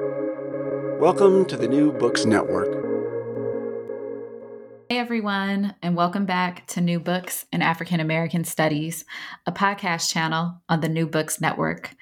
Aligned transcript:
Welcome 0.00 1.44
to 1.44 1.56
the 1.56 1.68
New 1.68 1.92
Books 1.92 2.24
Network. 2.24 2.66
Hey 4.88 4.98
everyone, 4.98 5.76
and 5.82 5.94
welcome 5.94 6.26
back 6.26 6.66
to 6.68 6.80
New 6.80 6.98
Books 6.98 7.46
in 7.52 7.62
African 7.62 8.00
American 8.00 8.42
Studies, 8.42 9.04
a 9.46 9.52
podcast 9.52 10.10
channel 10.10 10.60
on 10.68 10.80
the 10.80 10.88
New 10.88 11.06
Books 11.06 11.40
Network. 11.40 11.94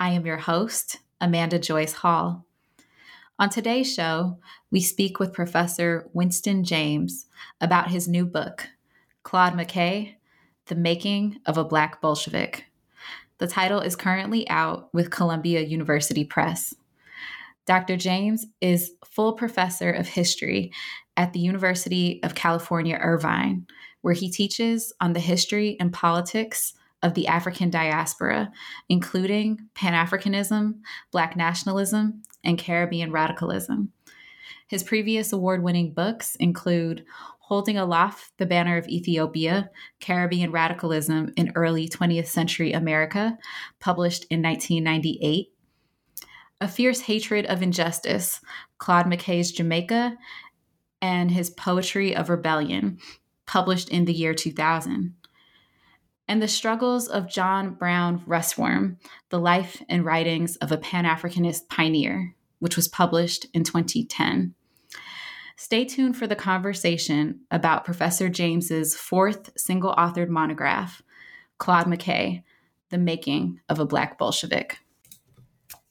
I 0.00 0.10
am 0.10 0.26
your 0.26 0.38
host, 0.38 0.98
Amanda 1.20 1.60
Joyce 1.60 1.92
Hall. 1.92 2.44
On 3.38 3.48
today's 3.48 3.94
show, 3.94 4.38
we 4.72 4.80
speak 4.80 5.20
with 5.20 5.32
Professor 5.32 6.08
Winston 6.12 6.64
James 6.64 7.26
about 7.60 7.90
his 7.90 8.08
new 8.08 8.26
book, 8.26 8.66
Claude 9.22 9.52
McKay 9.52 10.14
The 10.66 10.74
Making 10.74 11.38
of 11.46 11.56
a 11.56 11.64
Black 11.64 12.00
Bolshevik. 12.00 12.64
The 13.38 13.46
title 13.46 13.80
is 13.80 13.94
currently 13.94 14.48
out 14.48 14.92
with 14.92 15.12
Columbia 15.12 15.60
University 15.60 16.24
Press. 16.24 16.74
Dr. 17.68 17.98
James 17.98 18.46
is 18.62 18.92
full 19.04 19.34
professor 19.34 19.90
of 19.90 20.08
history 20.08 20.72
at 21.18 21.34
the 21.34 21.40
University 21.40 22.18
of 22.22 22.34
California, 22.34 22.96
Irvine, 22.98 23.66
where 24.00 24.14
he 24.14 24.30
teaches 24.30 24.90
on 25.02 25.12
the 25.12 25.20
history 25.20 25.76
and 25.78 25.92
politics 25.92 26.72
of 27.02 27.12
the 27.12 27.26
African 27.26 27.68
diaspora, 27.68 28.50
including 28.88 29.68
Pan 29.74 29.92
Africanism, 29.92 30.80
Black 31.12 31.36
nationalism, 31.36 32.22
and 32.42 32.58
Caribbean 32.58 33.12
radicalism. 33.12 33.92
His 34.66 34.82
previous 34.82 35.30
award 35.30 35.62
winning 35.62 35.92
books 35.92 36.36
include 36.36 37.04
Holding 37.40 37.76
Aloft 37.76 38.32
the 38.38 38.46
Banner 38.46 38.78
of 38.78 38.88
Ethiopia 38.88 39.68
Caribbean 40.00 40.52
Radicalism 40.52 41.34
in 41.36 41.52
Early 41.54 41.86
20th 41.86 42.28
Century 42.28 42.72
America, 42.72 43.36
published 43.78 44.24
in 44.30 44.40
1998. 44.40 45.52
A 46.60 46.68
Fierce 46.68 47.00
Hatred 47.00 47.46
of 47.46 47.62
Injustice, 47.62 48.40
Claude 48.78 49.06
McKay's 49.06 49.52
Jamaica, 49.52 50.16
and 51.00 51.30
his 51.30 51.50
Poetry 51.50 52.16
of 52.16 52.28
Rebellion, 52.28 52.98
published 53.46 53.88
in 53.88 54.04
the 54.04 54.12
year 54.12 54.34
2000 54.34 55.14
and 56.28 56.42
the 56.42 56.48
struggles 56.48 57.08
of 57.08 57.28
John 57.28 57.70
Brown 57.70 58.20
Russwurm, 58.26 58.98
The 59.30 59.40
Life 59.40 59.82
and 59.88 60.04
Writings 60.04 60.56
of 60.56 60.70
a 60.70 60.76
Pan 60.76 61.04
Africanist 61.04 61.68
Pioneer, 61.68 62.34
which 62.58 62.76
was 62.76 62.86
published 62.86 63.46
in 63.54 63.64
2010. 63.64 64.54
Stay 65.56 65.84
tuned 65.86 66.16
for 66.16 66.26
the 66.26 66.36
conversation 66.36 67.40
about 67.50 67.84
Professor 67.84 68.28
James's 68.28 68.94
fourth 68.94 69.50
single 69.58 69.94
authored 69.96 70.28
monograph, 70.28 71.02
Claude 71.56 71.86
McKay, 71.86 72.44
The 72.90 72.98
Making 72.98 73.60
of 73.68 73.80
a 73.80 73.86
Black 73.86 74.18
Bolshevik. 74.18 74.78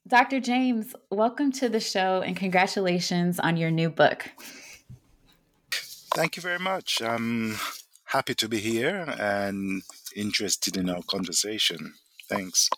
Dr. 0.07 0.39
James, 0.39 0.95
welcome 1.11 1.51
to 1.53 1.67
the 1.67 1.81
show 1.81 2.21
and 2.21 2.33
congratulations 2.37 3.41
on 3.41 3.57
your 3.57 3.69
new 3.69 3.89
book. 3.89 4.29
Thank 6.15 6.37
you 6.37 6.41
very 6.41 6.59
much. 6.59 7.01
I'm 7.01 7.55
happy 8.05 8.33
to 8.35 8.47
be 8.47 8.59
here 8.59 9.13
and 9.19 9.83
interested 10.15 10.77
in 10.77 10.89
our 10.89 11.01
conversation. 11.09 11.93
Thanks. 12.29 12.69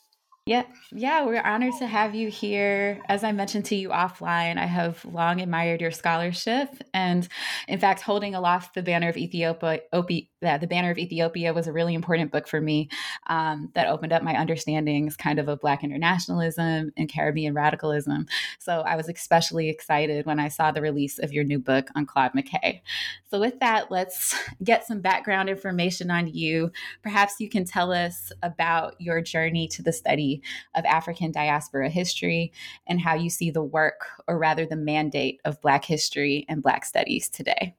Yeah, 0.48 0.64
yeah, 0.92 1.24
we're 1.24 1.44
honored 1.44 1.76
to 1.78 1.86
have 1.86 2.16
you 2.16 2.30
here. 2.30 3.00
As 3.08 3.24
I 3.24 3.32
mentioned 3.32 3.66
to 3.66 3.76
you 3.76 3.90
offline, 3.90 4.58
I 4.58 4.66
have 4.66 5.06
long 5.06 5.40
admired 5.40 5.82
your 5.82 5.92
scholarship, 5.92 6.70
and 6.96 7.28
in 7.68 7.80
fact, 7.80 8.02
holding 8.02 8.34
aloft 8.34 8.74
the 8.74 8.82
banner 8.82 9.10
of 9.10 9.18
Ethiopia, 9.18 9.82
Opi, 9.94 10.29
yeah, 10.42 10.58
the 10.58 10.68
banner 10.68 10.90
of 10.90 10.98
Ethiopia 10.98 11.54
was 11.54 11.68
a 11.68 11.74
really 11.74 11.94
important 11.94 12.32
book 12.32 12.48
for 12.48 12.62
me 12.62 12.88
um, 13.28 13.72
that 13.76 13.88
opened 13.88 14.14
up 14.14 14.24
my 14.24 14.34
understandings, 14.36 15.18
kind 15.18 15.38
of 15.38 15.50
of 15.50 15.60
Black 15.60 15.84
internationalism 15.84 16.92
and 16.96 17.12
Caribbean 17.12 17.54
radicalism. 17.54 18.26
So 18.58 18.80
I 18.82 18.96
was 18.96 19.10
especially 19.10 19.68
excited 19.68 20.26
when 20.26 20.40
I 20.40 20.48
saw 20.48 20.72
the 20.72 20.82
release 20.82 21.20
of 21.20 21.34
your 21.34 21.44
new 21.44 21.60
book 21.60 21.90
on 21.94 22.06
Claude 22.06 22.32
McKay. 22.32 22.82
So 23.30 23.40
with 23.40 23.60
that, 23.60 23.92
let's 23.92 24.34
get 24.64 24.88
some 24.88 25.02
background 25.02 25.50
information 25.50 26.10
on 26.10 26.28
you. 26.28 26.72
Perhaps 27.04 27.40
you 27.40 27.50
can 27.50 27.66
tell 27.66 27.92
us 27.92 28.32
about 28.42 28.96
your 29.00 29.22
journey 29.22 29.68
to 29.70 29.84
the 29.84 29.92
study 29.92 30.42
of 30.74 30.86
African 30.86 31.32
diaspora 31.32 31.90
history 31.90 32.54
and 32.88 33.02
how 33.02 33.14
you 33.14 33.30
see 33.30 33.52
the 33.52 33.64
work, 33.64 34.06
or 34.28 34.38
rather 34.38 34.66
the 34.66 34.78
mandate, 34.78 35.42
of 35.44 35.60
Black 35.62 35.84
history 35.84 36.46
and 36.48 36.64
Black 36.64 36.86
studies 36.86 37.28
today. 37.28 37.76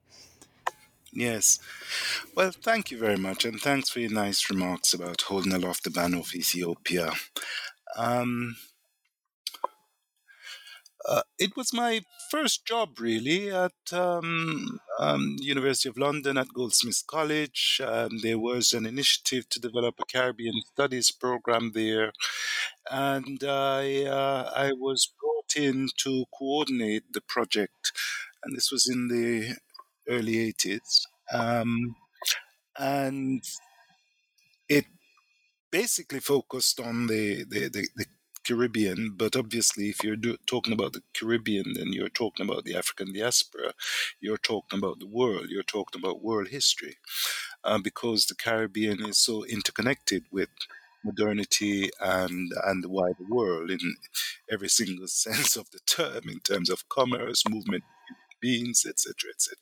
Yes. 1.13 1.59
Well, 2.35 2.51
thank 2.51 2.91
you 2.91 2.97
very 2.97 3.17
much. 3.17 3.45
And 3.45 3.59
thanks 3.59 3.89
for 3.89 3.99
your 3.99 4.11
nice 4.11 4.49
remarks 4.49 4.93
about 4.93 5.21
holding 5.21 5.53
aloft 5.53 5.83
the 5.83 5.89
banner 5.89 6.19
of 6.19 6.33
Ethiopia. 6.33 7.11
Um, 7.97 8.55
uh, 11.07 11.23
it 11.39 11.57
was 11.57 11.73
my 11.73 12.01
first 12.29 12.65
job 12.65 12.99
really 12.99 13.51
at 13.51 13.71
um, 13.91 14.79
um, 14.99 15.35
University 15.39 15.89
of 15.89 15.97
London 15.97 16.37
at 16.37 16.53
Goldsmiths 16.53 17.01
College. 17.01 17.81
Um, 17.83 18.19
there 18.21 18.37
was 18.37 18.71
an 18.71 18.85
initiative 18.85 19.49
to 19.49 19.59
develop 19.59 19.95
a 19.99 20.05
Caribbean 20.05 20.61
Studies 20.73 21.11
program 21.11 21.71
there, 21.73 22.11
and 22.89 23.43
I 23.43 24.05
uh, 24.05 24.51
I 24.55 24.73
was 24.73 25.11
brought 25.19 25.55
in 25.55 25.89
to 25.97 26.25
coordinate 26.37 27.11
the 27.13 27.21
project, 27.21 27.91
and 28.43 28.55
this 28.55 28.71
was 28.71 28.87
in 28.87 29.07
the 29.07 29.55
early 30.11 30.39
eighties, 30.39 31.07
um, 31.33 31.95
and 32.79 33.43
it 34.69 34.85
basically 35.71 36.19
focused 36.19 36.79
on 36.79 37.07
the 37.07 37.45
the, 37.45 37.69
the, 37.69 37.87
the 37.95 38.05
Caribbean, 38.45 39.13
but 39.15 39.35
obviously, 39.35 39.89
if 39.89 40.03
you're 40.03 40.15
do, 40.15 40.37
talking 40.47 40.73
about 40.73 40.93
the 40.93 41.03
Caribbean, 41.13 41.73
then 41.75 41.93
you're 41.93 42.09
talking 42.09 42.45
about 42.45 42.65
the 42.65 42.75
African 42.75 43.13
diaspora, 43.13 43.73
you're 44.19 44.37
talking 44.37 44.79
about 44.79 44.99
the 44.99 45.07
world, 45.07 45.47
you're 45.49 45.63
talking 45.63 46.01
about 46.01 46.23
world 46.23 46.47
history, 46.49 46.97
uh, 47.63 47.79
because 47.79 48.25
the 48.25 48.35
Caribbean 48.35 49.05
is 49.05 49.19
so 49.19 49.45
interconnected 49.45 50.25
with 50.31 50.49
modernity 51.03 51.89
and 51.99 52.51
and 52.65 52.83
the 52.83 52.89
wider 52.89 53.25
world 53.29 53.71
in 53.71 53.79
every 54.51 54.69
single 54.69 55.07
sense 55.25 55.55
of 55.55 55.69
the 55.71 55.79
term, 55.85 56.23
in 56.27 56.39
terms 56.39 56.69
of 56.69 56.89
commerce, 56.89 57.43
movement, 57.49 57.83
beings, 58.41 58.85
etc., 58.87 59.31
etc. 59.31 59.55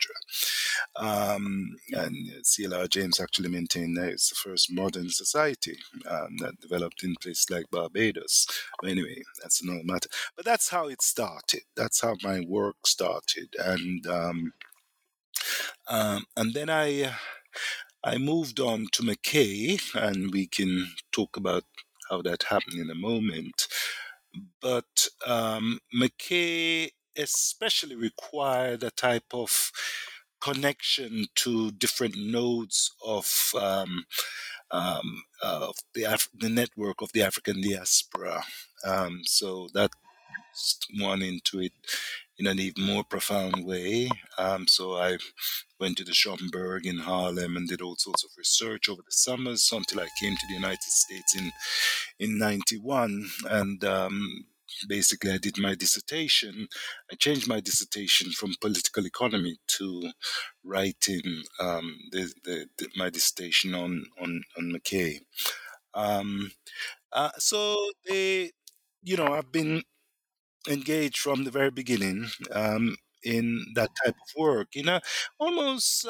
Um, 0.96 1.76
and 1.92 2.16
CLR 2.44 2.90
James 2.90 3.20
actually 3.20 3.50
maintained 3.50 3.98
that 3.98 4.10
it's 4.10 4.30
the 4.30 4.36
first 4.36 4.72
modern 4.72 5.10
society 5.10 5.78
um, 6.10 6.38
that 6.40 6.60
developed 6.60 7.04
in 7.04 7.16
places 7.22 7.50
like 7.50 7.70
Barbados. 7.72 8.48
But 8.82 8.92
anyway, 8.92 9.24
that's 9.42 9.62
another 9.62 9.84
matter. 9.84 10.10
But 10.36 10.46
that's 10.46 10.70
how 10.70 10.88
it 10.88 11.02
started. 11.02 11.62
That's 11.76 12.02
how 12.02 12.16
my 12.24 12.42
work 12.48 12.86
started, 12.86 13.56
and 13.60 14.06
um, 14.08 14.54
um 15.90 16.26
and 16.36 16.54
then 16.54 16.70
I. 16.70 17.14
I 18.02 18.18
moved 18.18 18.62
on 18.62 18.88
to 18.94 19.04
McKay, 19.04 19.78
and 19.94 20.32
we 20.32 20.48
can 20.48 20.88
talk 21.12 21.36
about 21.36 21.66
how 22.10 22.22
that 22.22 22.44
happened 22.44 22.80
in 22.80 22.90
a 22.90 22.96
moment. 22.96 23.68
But 24.62 25.08
um, 25.26 25.80
McKay 25.94 26.92
especially 27.20 27.96
required 27.96 28.84
a 28.84 28.92
type 28.92 29.34
of 29.34 29.72
connection 30.42 31.26
to 31.36 31.72
different 31.72 32.16
nodes 32.18 32.92
of 33.06 33.52
um, 33.60 34.06
um, 34.72 35.22
the 35.94 36.04
Af- 36.04 36.30
the 36.38 36.50
network 36.50 37.02
of 37.02 37.12
the 37.14 37.24
African 37.24 37.62
diaspora. 37.62 38.44
Um, 38.86 39.22
so 39.26 39.70
that 39.74 39.92
one 41.00 41.22
into 41.22 41.60
it 41.60 41.74
in 42.38 42.48
an 42.48 42.60
even 42.60 42.84
more 42.86 43.04
profound 43.04 43.66
way. 43.66 44.10
Um, 44.38 44.68
so 44.68 44.96
I 44.96 45.18
went 45.80 45.98
to 45.98 46.04
the 46.04 46.12
Schomburg 46.12 46.86
in 46.86 47.00
Harlem 47.00 47.58
and 47.58 47.68
did 47.68 47.82
all 47.82 47.96
sorts 47.98 48.24
of 48.24 48.32
research 48.38 48.88
over 48.90 49.02
the 49.02 49.12
summers 49.12 49.70
until 49.72 50.00
I 50.00 50.08
came 50.20 50.36
to 50.36 50.48
the 50.48 50.56
United 50.56 50.82
States 50.82 51.36
in 51.36 51.52
in 52.20 52.38
'91 52.38 53.30
and 53.50 53.84
um, 53.84 54.46
basically 54.88 55.32
I 55.32 55.38
did 55.38 55.58
my 55.58 55.76
dissertation. 55.76 56.68
I 57.12 57.16
changed 57.16 57.48
my 57.48 57.60
dissertation 57.60 58.32
from 58.32 58.56
political 58.62 59.06
economy 59.06 59.58
to 59.78 60.12
writing 60.64 61.44
um, 61.60 61.98
the, 62.12 62.32
the, 62.44 62.68
the, 62.78 62.90
my 62.96 63.10
dissertation 63.10 63.76
on 63.76 64.06
on 64.22 64.44
on 64.58 64.74
McKay. 64.74 65.20
Um, 65.94 66.52
uh, 67.14 67.32
so 67.40 67.78
they, 68.08 68.52
you 69.04 69.18
know, 69.18 69.34
I've 69.34 69.52
been 69.52 69.84
engaged 70.70 71.20
from 71.20 71.44
the 71.44 71.52
very 71.52 71.72
beginning 71.72 72.28
um, 72.52 72.98
in 73.24 73.66
that 73.76 73.90
type 74.06 74.16
of 74.16 74.30
work. 74.38 74.70
You 74.76 74.84
know, 74.84 75.00
almost. 75.40 76.06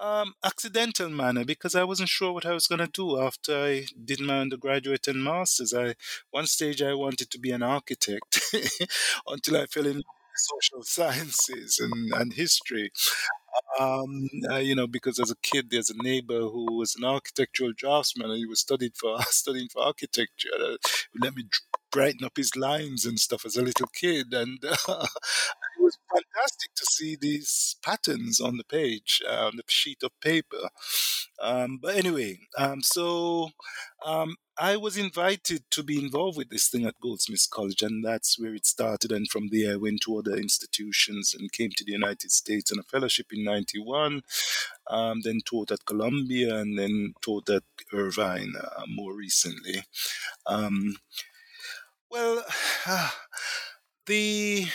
Um, 0.00 0.34
accidental 0.44 1.08
manner 1.08 1.44
because 1.44 1.76
I 1.76 1.84
wasn't 1.84 2.08
sure 2.08 2.32
what 2.32 2.44
I 2.44 2.52
was 2.52 2.66
going 2.66 2.80
to 2.80 2.88
do 2.88 3.20
after 3.20 3.56
I 3.56 3.86
did 4.04 4.20
my 4.20 4.40
undergraduate 4.40 5.06
and 5.06 5.22
masters. 5.22 5.72
I 5.72 5.94
one 6.30 6.46
stage 6.46 6.82
I 6.82 6.94
wanted 6.94 7.30
to 7.30 7.38
be 7.38 7.52
an 7.52 7.62
architect 7.62 8.40
until 9.28 9.56
I 9.56 9.66
fell 9.66 9.86
in 9.86 10.02
social 10.36 10.82
sciences 10.82 11.78
and, 11.78 12.12
and 12.12 12.32
history. 12.32 12.90
Um, 13.78 14.28
uh, 14.50 14.56
you 14.56 14.74
know, 14.74 14.86
because 14.86 15.18
as 15.20 15.30
a 15.30 15.36
kid, 15.42 15.70
there's 15.70 15.90
a 15.90 16.02
neighbor 16.02 16.40
who 16.40 16.76
was 16.76 16.96
an 16.96 17.04
architectural 17.04 17.72
draftsman, 17.76 18.30
and 18.30 18.38
he 18.38 18.46
was 18.46 18.60
studied 18.60 18.96
for 18.96 19.20
studying 19.30 19.68
for 19.68 19.82
architecture. 19.82 20.50
Uh, 20.60 20.76
let 21.20 21.34
me 21.34 21.44
brighten 21.90 22.24
up 22.24 22.36
his 22.36 22.56
lines 22.56 23.04
and 23.04 23.18
stuff 23.18 23.44
as 23.46 23.56
a 23.56 23.62
little 23.62 23.86
kid, 23.88 24.32
and 24.32 24.58
uh, 24.88 25.06
was 25.84 25.98
fantastic 26.12 26.74
to 26.74 26.86
see 26.86 27.16
these 27.16 27.76
patterns 27.82 28.40
on 28.40 28.56
the 28.56 28.64
page, 28.64 29.22
uh, 29.28 29.46
on 29.46 29.56
the 29.56 29.62
sheet 29.68 30.02
of 30.02 30.18
paper. 30.20 30.68
Um, 31.40 31.78
but 31.80 31.96
anyway, 31.96 32.38
um, 32.56 32.82
so 32.82 33.50
um, 34.04 34.36
I 34.58 34.76
was 34.76 34.96
invited 34.96 35.64
to 35.72 35.82
be 35.82 35.98
involved 35.98 36.38
with 36.38 36.48
this 36.48 36.68
thing 36.68 36.86
at 36.86 37.00
Goldsmiths 37.00 37.46
College, 37.46 37.82
and 37.82 38.04
that's 38.04 38.38
where 38.38 38.54
it 38.54 38.66
started. 38.66 39.12
And 39.12 39.28
from 39.28 39.48
there, 39.50 39.72
I 39.74 39.76
went 39.76 40.00
to 40.02 40.16
other 40.16 40.36
institutions 40.36 41.34
and 41.38 41.52
came 41.52 41.70
to 41.76 41.84
the 41.84 41.92
United 41.92 42.30
States 42.30 42.72
on 42.72 42.78
a 42.78 42.84
fellowship 42.84 43.26
in 43.32 43.44
'91. 43.44 44.22
Um, 44.88 45.20
then 45.22 45.40
taught 45.44 45.70
at 45.70 45.86
Columbia, 45.86 46.56
and 46.56 46.78
then 46.78 47.14
taught 47.20 47.48
at 47.50 47.64
Irvine 47.92 48.54
uh, 48.60 48.84
more 48.88 49.14
recently. 49.14 49.82
Um, 50.46 50.96
well, 52.10 52.44
uh, 52.86 53.10
the 54.06 54.66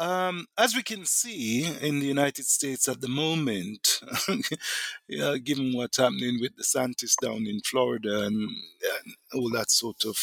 um, 0.00 0.46
as 0.56 0.74
we 0.74 0.82
can 0.82 1.04
see 1.04 1.66
in 1.82 2.00
the 2.00 2.06
United 2.06 2.46
States 2.46 2.88
at 2.88 3.02
the 3.02 3.08
moment, 3.08 4.00
yeah, 5.08 5.36
given 5.36 5.72
what's 5.74 5.98
happening 5.98 6.38
with 6.40 6.56
the 6.56 6.62
DeSantis 6.62 7.14
down 7.20 7.46
in 7.46 7.60
Florida 7.60 8.22
and, 8.22 8.34
and 8.34 9.14
all 9.34 9.50
that 9.50 9.70
sort 9.70 10.04
of 10.06 10.16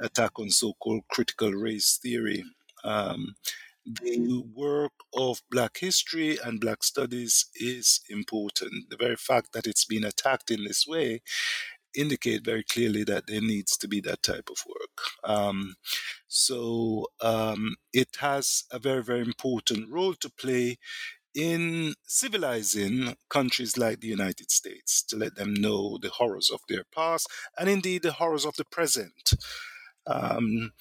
attack 0.00 0.38
on 0.38 0.50
so-called 0.50 1.02
critical 1.10 1.50
race 1.50 1.98
theory, 2.00 2.44
um, 2.84 3.34
the 3.84 4.44
work 4.54 4.92
of 5.16 5.42
Black 5.50 5.78
history 5.78 6.38
and 6.44 6.60
Black 6.60 6.84
studies 6.84 7.46
is 7.56 8.00
important. 8.08 8.90
The 8.90 8.96
very 8.96 9.16
fact 9.16 9.52
that 9.54 9.66
it's 9.66 9.86
been 9.86 10.04
attacked 10.04 10.52
in 10.52 10.62
this 10.62 10.86
way 10.86 11.22
indicate 11.94 12.44
very 12.44 12.62
clearly 12.62 13.04
that 13.04 13.26
there 13.26 13.40
needs 13.40 13.76
to 13.78 13.88
be 13.88 14.00
that 14.02 14.22
type 14.22 14.48
of 14.50 14.58
work. 14.66 15.06
Um, 15.24 15.74
so 16.26 17.06
um, 17.20 17.76
it 17.92 18.16
has 18.20 18.64
a 18.70 18.78
very, 18.78 19.02
very 19.02 19.20
important 19.20 19.90
role 19.90 20.14
to 20.14 20.30
play 20.30 20.78
in 21.34 21.94
civilizing 22.06 23.14
countries 23.28 23.76
like 23.76 24.00
the 24.00 24.08
United 24.08 24.50
States 24.50 25.02
to 25.04 25.16
let 25.16 25.36
them 25.36 25.54
know 25.54 25.98
the 26.00 26.10
horrors 26.10 26.50
of 26.50 26.60
their 26.68 26.84
past 26.94 27.28
and 27.58 27.68
indeed 27.68 28.02
the 28.02 28.12
horrors 28.12 28.44
of 28.44 28.56
the 28.56 28.64
present. 28.64 29.34
Um, 30.06 30.72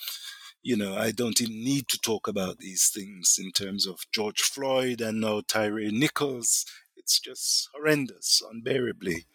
you 0.63 0.75
know, 0.75 0.98
I 0.98 1.12
don't 1.12 1.39
even 1.39 1.63
need 1.63 1.88
to 1.89 2.00
talk 2.00 2.27
about 2.27 2.57
these 2.57 2.89
things 2.89 3.38
in 3.39 3.51
terms 3.51 3.86
of 3.86 4.00
George 4.12 4.42
Floyd 4.42 5.00
and 5.01 5.21
now 5.21 5.42
Tyre 5.48 5.92
Nichols. 5.92 6.65
It's 6.95 7.19
just 7.19 7.69
horrendous, 7.74 8.42
unbearably. 8.51 9.27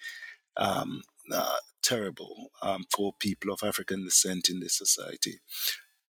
Um, 0.57 1.03
uh, 1.31 1.57
terrible 1.83 2.51
um, 2.63 2.85
for 2.95 3.13
people 3.19 3.53
of 3.53 3.63
African 3.63 4.05
descent 4.05 4.49
in 4.49 4.61
this 4.61 4.77
society. 4.77 5.41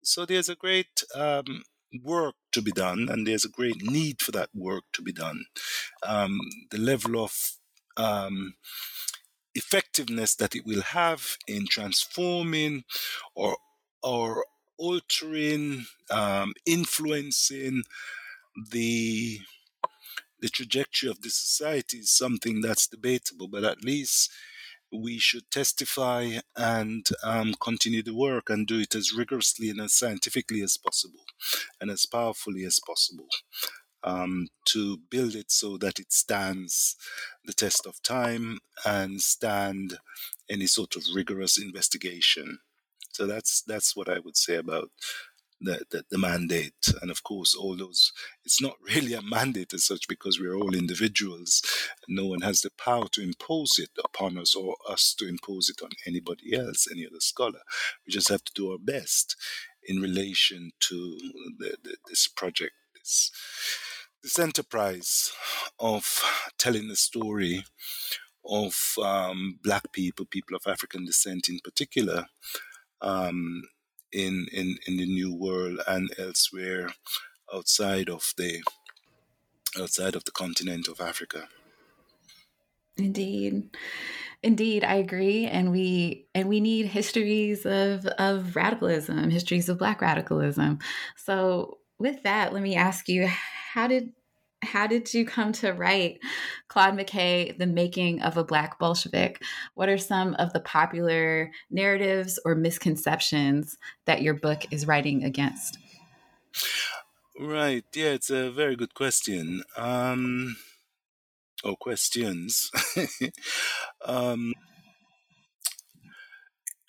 So 0.02 0.24
there's 0.24 0.48
a 0.48 0.54
great 0.54 1.02
um, 1.14 1.62
work 2.02 2.34
to 2.52 2.62
be 2.62 2.72
done, 2.72 3.08
and 3.10 3.26
there's 3.26 3.44
a 3.44 3.50
great 3.50 3.82
need 3.82 4.20
for 4.22 4.32
that 4.32 4.50
work 4.54 4.84
to 4.94 5.02
be 5.02 5.12
done. 5.12 5.44
Um, 6.06 6.38
the 6.70 6.78
level 6.78 7.22
of 7.22 7.32
um, 7.96 8.54
effectiveness 9.54 10.34
that 10.36 10.54
it 10.54 10.64
will 10.64 10.82
have 10.82 11.36
in 11.46 11.66
transforming 11.66 12.84
or 13.34 13.56
or 14.02 14.44
altering, 14.78 15.84
um, 16.10 16.54
influencing 16.66 17.82
the 18.70 19.40
the 20.40 20.48
trajectory 20.48 21.10
of 21.10 21.20
the 21.20 21.28
society 21.28 21.98
is 21.98 22.10
something 22.10 22.62
that's 22.62 22.86
debatable, 22.86 23.46
but 23.46 23.62
at 23.62 23.84
least 23.84 24.30
we 24.92 25.18
should 25.18 25.50
testify 25.50 26.38
and 26.56 27.06
um, 27.22 27.54
continue 27.60 28.02
the 28.02 28.14
work 28.14 28.50
and 28.50 28.66
do 28.66 28.80
it 28.80 28.94
as 28.94 29.12
rigorously 29.12 29.70
and 29.70 29.80
as 29.80 29.92
scientifically 29.92 30.62
as 30.62 30.76
possible 30.76 31.24
and 31.80 31.90
as 31.90 32.06
powerfully 32.06 32.64
as 32.64 32.80
possible 32.84 33.28
um, 34.02 34.48
to 34.64 34.98
build 35.10 35.34
it 35.34 35.50
so 35.50 35.76
that 35.78 35.98
it 35.98 36.12
stands 36.12 36.96
the 37.44 37.52
test 37.52 37.86
of 37.86 38.02
time 38.02 38.58
and 38.84 39.20
stand 39.20 39.98
any 40.48 40.66
sort 40.66 40.96
of 40.96 41.04
rigorous 41.14 41.58
investigation. 41.58 42.58
So 43.12 43.26
that's 43.26 43.62
that's 43.62 43.96
what 43.96 44.08
I 44.08 44.18
would 44.20 44.36
say 44.36 44.56
about 44.56 44.90
the, 45.60 45.84
the, 45.90 46.04
the, 46.10 46.18
mandate. 46.18 46.92
And 47.02 47.10
of 47.10 47.22
course, 47.22 47.54
all 47.54 47.76
those, 47.76 48.12
it's 48.44 48.60
not 48.60 48.76
really 48.94 49.14
a 49.14 49.22
mandate 49.22 49.72
as 49.74 49.84
such 49.84 50.08
because 50.08 50.40
we're 50.40 50.54
all 50.54 50.74
individuals. 50.74 51.62
No 52.08 52.26
one 52.26 52.40
has 52.40 52.60
the 52.60 52.70
power 52.70 53.08
to 53.12 53.22
impose 53.22 53.78
it 53.78 53.90
upon 54.02 54.38
us 54.38 54.54
or 54.54 54.76
us 54.88 55.14
to 55.18 55.28
impose 55.28 55.68
it 55.68 55.82
on 55.82 55.90
anybody 56.06 56.54
else, 56.54 56.88
any 56.90 57.06
other 57.06 57.20
scholar. 57.20 57.60
We 58.06 58.12
just 58.12 58.28
have 58.28 58.44
to 58.44 58.52
do 58.54 58.72
our 58.72 58.78
best 58.78 59.36
in 59.82 60.00
relation 60.00 60.72
to 60.80 61.18
the, 61.58 61.76
the, 61.82 61.96
this 62.08 62.28
project, 62.28 62.72
this, 62.94 63.30
this 64.22 64.38
enterprise 64.38 65.32
of 65.78 66.22
telling 66.58 66.88
the 66.88 66.96
story 66.96 67.64
of 68.44 68.94
um, 69.02 69.58
black 69.62 69.92
people, 69.92 70.26
people 70.26 70.56
of 70.56 70.70
African 70.70 71.04
descent 71.04 71.48
in 71.48 71.58
particular. 71.62 72.26
Um, 73.00 73.62
in, 74.12 74.46
in, 74.52 74.76
in 74.86 74.96
the 74.96 75.06
new 75.06 75.34
world 75.34 75.80
and 75.86 76.10
elsewhere 76.18 76.92
outside 77.52 78.08
of 78.08 78.32
the 78.36 78.62
outside 79.78 80.16
of 80.16 80.24
the 80.24 80.32
continent 80.32 80.88
of 80.88 81.00
Africa. 81.00 81.48
Indeed. 82.96 83.70
Indeed, 84.42 84.84
I 84.84 84.94
agree. 84.94 85.46
And 85.46 85.70
we 85.70 86.26
and 86.34 86.48
we 86.48 86.60
need 86.60 86.86
histories 86.86 87.66
of 87.66 88.06
of 88.06 88.56
radicalism, 88.56 89.30
histories 89.30 89.68
of 89.68 89.78
black 89.78 90.00
radicalism. 90.00 90.78
So 91.16 91.78
with 91.98 92.22
that, 92.22 92.52
let 92.52 92.62
me 92.62 92.74
ask 92.74 93.08
you, 93.08 93.26
how 93.26 93.86
did 93.86 94.12
how 94.62 94.86
did 94.86 95.12
you 95.14 95.24
come 95.24 95.52
to 95.52 95.72
write 95.72 96.20
Claude 96.68 96.94
McKay, 96.94 97.56
The 97.56 97.66
Making 97.66 98.22
of 98.22 98.36
a 98.36 98.44
Black 98.44 98.78
Bolshevik? 98.78 99.42
What 99.74 99.88
are 99.88 99.98
some 99.98 100.34
of 100.34 100.52
the 100.52 100.60
popular 100.60 101.50
narratives 101.70 102.38
or 102.44 102.54
misconceptions 102.54 103.78
that 104.04 104.22
your 104.22 104.34
book 104.34 104.64
is 104.70 104.86
writing 104.86 105.24
against? 105.24 105.78
Right. 107.38 107.84
Yeah, 107.94 108.10
it's 108.10 108.30
a 108.30 108.50
very 108.50 108.76
good 108.76 108.94
question. 108.94 109.62
Um, 109.76 110.56
or 111.64 111.76
questions. 111.76 112.70
um, 114.04 114.52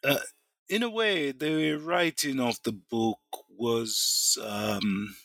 uh, 0.03 0.17
in 0.67 0.83
a 0.83 0.89
way, 0.89 1.31
the 1.31 1.73
writing 1.75 2.39
of 2.39 2.57
the 2.63 2.73
book 2.73 3.19
was. 3.49 4.37
Um, 4.43 5.15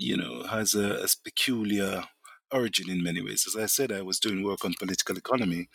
you 0.00 0.16
know, 0.16 0.44
has 0.44 0.74
a, 0.74 0.94
a 0.94 1.08
peculiar 1.22 2.04
origin 2.50 2.90
in 2.90 3.02
many 3.02 3.22
ways. 3.22 3.44
As 3.46 3.56
I 3.62 3.66
said, 3.66 3.92
I 3.92 4.02
was 4.02 4.18
doing 4.18 4.42
work 4.42 4.64
on 4.64 4.74
political 4.78 5.16
economy 5.16 5.68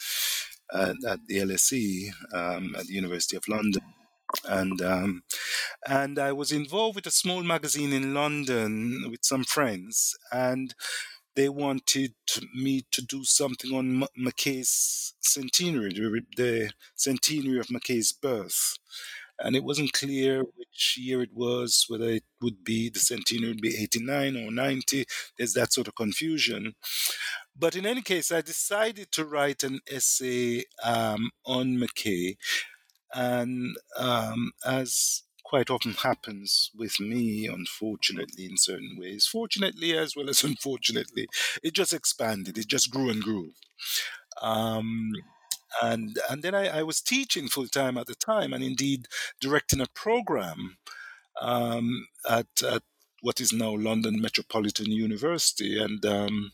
at, 0.74 0.96
at 1.08 1.20
the 1.28 1.38
LSE 1.38 2.10
um, 2.34 2.76
at 2.76 2.88
the 2.88 2.94
University 2.94 3.38
of 3.38 3.48
London. 3.48 3.84
And 4.50 4.82
um, 4.82 5.24
and 5.88 6.18
I 6.18 6.32
was 6.32 6.52
involved 6.52 6.96
with 6.96 7.06
a 7.06 7.12
small 7.12 7.44
magazine 7.44 7.94
in 7.94 8.14
London 8.16 9.06
with 9.10 9.24
some 9.24 9.44
friends, 9.44 10.18
and 10.32 10.74
they 11.36 11.48
wanted 11.48 12.16
me 12.54 12.86
to 12.92 13.02
do 13.04 13.24
something 13.24 13.72
on 13.72 14.04
M- 14.04 14.26
McKay's 14.28 15.14
centenary, 15.22 15.94
the 16.36 16.72
centenary 16.96 17.60
of 17.60 17.68
McKay's 17.68 18.12
birth 18.12 18.78
and 19.40 19.56
it 19.56 19.64
wasn't 19.64 19.94
clear 19.94 20.44
which 20.44 20.98
year 20.98 21.22
it 21.22 21.34
was, 21.34 21.86
whether 21.88 22.10
it 22.10 22.24
would 22.42 22.64
be 22.64 22.90
the 22.90 23.00
centenary 23.00 23.50
would 23.50 23.62
be 23.62 23.76
89 23.78 24.38
or 24.38 24.52
90. 24.52 25.06
There's 25.38 25.54
that 25.54 25.74
sort 25.74 25.88
of 25.88 25.96
confusion. 25.96 26.76
But 27.58 27.76
in 27.76 27.86
any 27.86 28.02
case, 28.02 28.32
I 28.32 28.42
decided 28.42 29.12
to 29.14 29.26
write 29.26 29.64
an 29.64 29.80
essay 29.90 30.64
um, 30.84 31.32
on 31.46 31.78
McKay, 31.78 32.36
and 33.14 33.78
um, 33.98 34.52
as 34.66 35.24
quite 35.46 35.70
often 35.70 35.94
happens 35.94 36.72
with 36.76 37.00
me, 37.00 37.48
unfortunately, 37.48 38.46
in 38.46 38.58
certain 38.58 38.98
ways, 39.00 39.28
fortunately 39.32 39.98
as 39.98 40.16
well 40.16 40.30
as 40.30 40.44
unfortunately, 40.52 41.28
it 41.64 41.74
just 41.74 41.94
expanded. 41.94 42.58
It 42.58 42.68
just 42.68 42.92
grew 42.92 43.10
and 43.10 43.22
grew. 43.22 43.52
Um, 44.42 45.14
and 45.82 46.18
and 46.30 46.42
then 46.44 46.56
I, 46.56 46.80
I 46.80 46.84
was 46.84 47.02
teaching 47.02 47.48
full 47.48 47.68
time 47.68 47.98
at 47.98 48.08
the 48.08 48.16
time, 48.16 48.54
and 48.54 48.64
indeed 48.64 49.08
directing 49.40 49.82
a 49.82 49.88
program 49.94 50.78
um, 51.42 52.08
at, 52.30 52.48
at 52.64 52.84
what 53.22 53.42
is 53.42 53.52
now 53.52 53.76
London 53.76 54.22
Metropolitan 54.22 54.92
University, 54.92 55.82
and 55.82 56.06
um, 56.06 56.52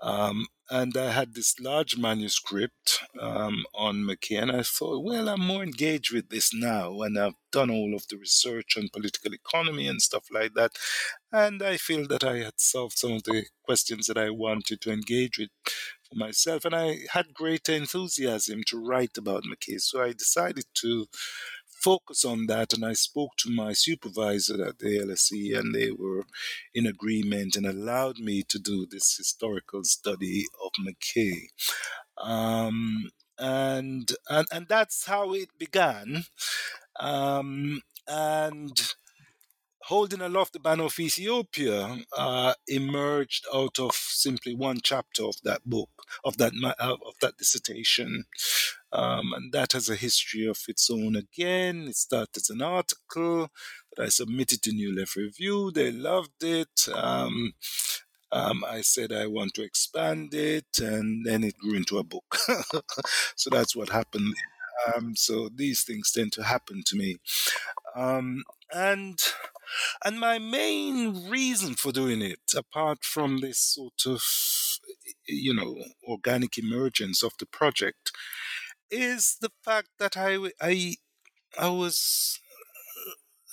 Um, 0.00 0.46
and 0.70 0.96
I 0.96 1.10
had 1.10 1.34
this 1.34 1.58
large 1.58 1.96
manuscript 1.96 3.00
um, 3.20 3.64
on 3.74 4.04
McKay, 4.04 4.40
and 4.42 4.52
I 4.52 4.62
thought, 4.62 5.02
well, 5.02 5.28
I'm 5.28 5.40
more 5.40 5.64
engaged 5.64 6.12
with 6.12 6.28
this 6.28 6.52
now, 6.54 7.00
and 7.02 7.18
I've 7.18 7.34
done 7.50 7.70
all 7.70 7.94
of 7.94 8.06
the 8.08 8.16
research 8.18 8.76
on 8.76 8.90
political 8.92 9.32
economy 9.32 9.88
and 9.88 10.00
stuff 10.00 10.26
like 10.30 10.54
that, 10.54 10.72
and 11.32 11.62
I 11.62 11.78
feel 11.78 12.06
that 12.08 12.22
I 12.22 12.38
had 12.44 12.60
solved 12.60 12.98
some 12.98 13.12
of 13.14 13.24
the 13.24 13.46
questions 13.64 14.06
that 14.06 14.18
I 14.18 14.30
wanted 14.30 14.80
to 14.82 14.92
engage 14.92 15.38
with 15.38 15.50
for 16.08 16.16
myself, 16.16 16.64
and 16.64 16.74
I 16.74 17.00
had 17.12 17.34
great 17.34 17.68
enthusiasm 17.68 18.62
to 18.68 18.78
write 18.78 19.16
about 19.18 19.44
McKay, 19.44 19.80
so 19.80 20.02
I 20.02 20.12
decided 20.12 20.64
to 20.74 21.06
focus 21.66 22.24
on 22.24 22.46
that. 22.46 22.72
And 22.72 22.84
I 22.84 22.92
spoke 22.94 23.36
to 23.38 23.50
my 23.50 23.72
supervisor 23.72 24.64
at 24.64 24.78
the 24.78 24.98
LSE, 24.98 25.58
and 25.58 25.74
they 25.74 25.90
were 25.90 26.24
in 26.74 26.86
agreement 26.86 27.56
and 27.56 27.66
allowed 27.66 28.18
me 28.18 28.42
to 28.48 28.58
do 28.58 28.86
this 28.86 29.16
historical 29.16 29.84
study 29.84 30.44
of 30.64 30.72
McKay. 30.84 31.48
Um, 32.16 33.10
and, 33.38 34.10
and 34.28 34.48
and 34.52 34.66
that's 34.68 35.06
how 35.06 35.32
it 35.32 35.50
began. 35.58 36.24
Um, 36.98 37.82
and 38.08 38.76
holding 39.88 40.20
aloft 40.20 40.52
the 40.52 40.60
banner 40.60 40.84
of 40.84 40.98
Ethiopia 40.98 41.98
uh, 42.16 42.54
emerged 42.66 43.46
out 43.54 43.78
of 43.78 43.94
simply 43.94 44.54
one 44.54 44.78
chapter 44.82 45.24
of 45.24 45.34
that 45.44 45.62
book, 45.64 45.90
of 46.24 46.36
that 46.36 46.52
of 46.78 47.14
that 47.22 47.38
dissertation. 47.38 48.24
Um, 48.92 49.32
and 49.34 49.52
that 49.52 49.72
has 49.72 49.88
a 49.88 49.96
history 49.96 50.46
of 50.46 50.58
its 50.68 50.90
own 50.90 51.16
again. 51.16 51.88
It 51.88 51.96
started 51.96 52.36
as 52.36 52.50
an 52.50 52.62
article 52.62 53.50
that 53.96 54.04
I 54.04 54.08
submitted 54.08 54.62
to 54.62 54.72
New 54.72 54.94
Left 54.94 55.16
Review. 55.16 55.70
They 55.70 55.90
loved 55.90 56.42
it. 56.42 56.88
Um, 56.94 57.54
um, 58.30 58.64
I 58.68 58.82
said 58.82 59.10
I 59.10 59.26
want 59.26 59.54
to 59.54 59.62
expand 59.62 60.34
it, 60.34 60.78
and 60.80 61.24
then 61.24 61.44
it 61.44 61.56
grew 61.56 61.74
into 61.74 61.96
a 61.98 62.04
book. 62.04 62.36
so 63.36 63.48
that's 63.50 63.74
what 63.74 63.88
happened. 63.88 64.34
Um, 64.86 65.16
so 65.16 65.48
these 65.54 65.82
things 65.82 66.12
tend 66.12 66.32
to 66.32 66.44
happen 66.44 66.82
to 66.86 66.96
me. 66.96 67.16
Um, 67.96 68.44
and 68.74 69.18
and 70.04 70.20
my 70.20 70.38
main 70.38 71.28
reason 71.28 71.74
for 71.74 71.92
doing 71.92 72.22
it, 72.22 72.40
apart 72.56 73.04
from 73.04 73.40
this 73.40 73.58
sort 73.58 74.06
of 74.06 74.22
you 75.26 75.54
know 75.54 75.76
organic 76.06 76.58
emergence 76.58 77.22
of 77.22 77.32
the 77.38 77.46
project, 77.46 78.12
is 78.90 79.36
the 79.40 79.50
fact 79.64 79.88
that 79.98 80.16
I 80.16 80.50
I 80.60 80.96
I 81.58 81.68
was 81.70 82.40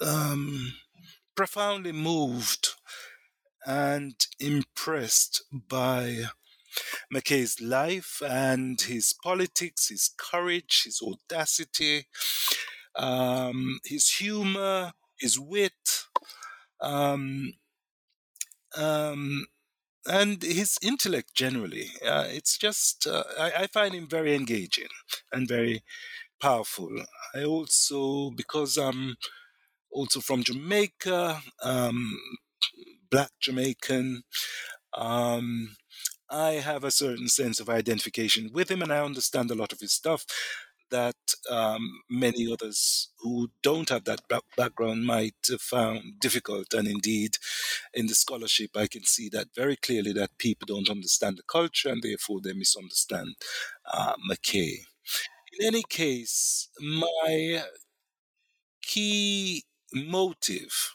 um, 0.01 0.73
profoundly 1.35 1.91
moved 1.91 2.69
and 3.65 4.15
impressed 4.39 5.43
by 5.51 6.25
McKay's 7.13 7.61
life 7.61 8.21
and 8.27 8.81
his 8.81 9.13
politics, 9.23 9.89
his 9.89 10.09
courage, 10.17 10.83
his 10.85 11.01
audacity, 11.01 12.07
um, 12.95 13.79
his 13.85 14.09
humor, 14.09 14.93
his 15.19 15.39
wit, 15.39 16.05
um, 16.81 17.53
um, 18.77 19.47
and 20.05 20.43
his 20.43 20.77
intellect 20.81 21.33
generally. 21.33 21.91
Uh, 22.05 22.25
it's 22.27 22.57
just, 22.57 23.07
uh, 23.07 23.23
I, 23.39 23.51
I, 23.59 23.67
find 23.67 23.93
him 23.93 24.07
very 24.07 24.35
engaging 24.35 24.89
and 25.31 25.47
very 25.47 25.83
powerful. 26.41 26.91
I 27.33 27.43
also, 27.43 28.31
because 28.31 28.77
I'm 28.77 29.15
also 29.91 30.19
from 30.19 30.43
Jamaica, 30.43 31.41
um, 31.63 32.19
black 33.09 33.31
Jamaican, 33.41 34.23
um, 34.93 35.75
I 36.29 36.53
have 36.53 36.83
a 36.83 36.91
certain 36.91 37.29
sense 37.29 37.59
of 37.59 37.69
identification 37.69 38.49
with 38.53 38.69
him 38.69 38.81
and 38.81 38.91
I 38.91 39.03
understand 39.03 39.51
a 39.51 39.55
lot 39.55 39.71
of 39.71 39.79
his 39.79 39.93
stuff 39.93 40.25
that 40.91 41.15
um, 41.49 42.01
many 42.09 42.51
others 42.51 43.09
who 43.19 43.49
don't 43.61 43.89
have 43.89 44.05
that 44.05 44.21
background 44.57 45.05
might 45.05 45.35
have 45.49 45.61
found 45.61 46.19
difficult. 46.19 46.73
And 46.73 46.87
indeed, 46.87 47.37
in 47.93 48.07
the 48.07 48.15
scholarship, 48.15 48.71
I 48.77 48.87
can 48.87 49.03
see 49.05 49.29
that 49.29 49.47
very 49.55 49.75
clearly 49.75 50.13
that 50.13 50.37
people 50.37 50.65
don't 50.67 50.89
understand 50.89 51.37
the 51.37 51.43
culture 51.43 51.89
and 51.89 52.01
therefore 52.03 52.41
they 52.41 52.53
misunderstand 52.53 53.35
uh, 53.91 54.15
McKay. 54.29 54.77
In 55.59 55.67
any 55.67 55.83
case, 55.83 56.69
my 56.79 57.63
key 58.81 59.63
motive 59.93 60.93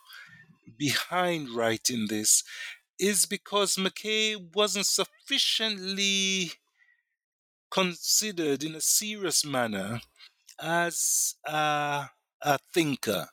behind 0.78 1.50
writing 1.50 2.06
this 2.09 2.44
is 2.99 3.26
because 3.26 3.76
McKay 3.76 4.37
wasn't 4.54 4.87
sufficiently 4.87 6.52
considered 7.71 8.65
in 8.65 8.75
a 8.75 8.81
serious 8.81 9.45
manner 9.45 10.00
as 10.61 11.35
a, 11.47 12.07
a 12.43 12.59
thinker, 12.75 13.29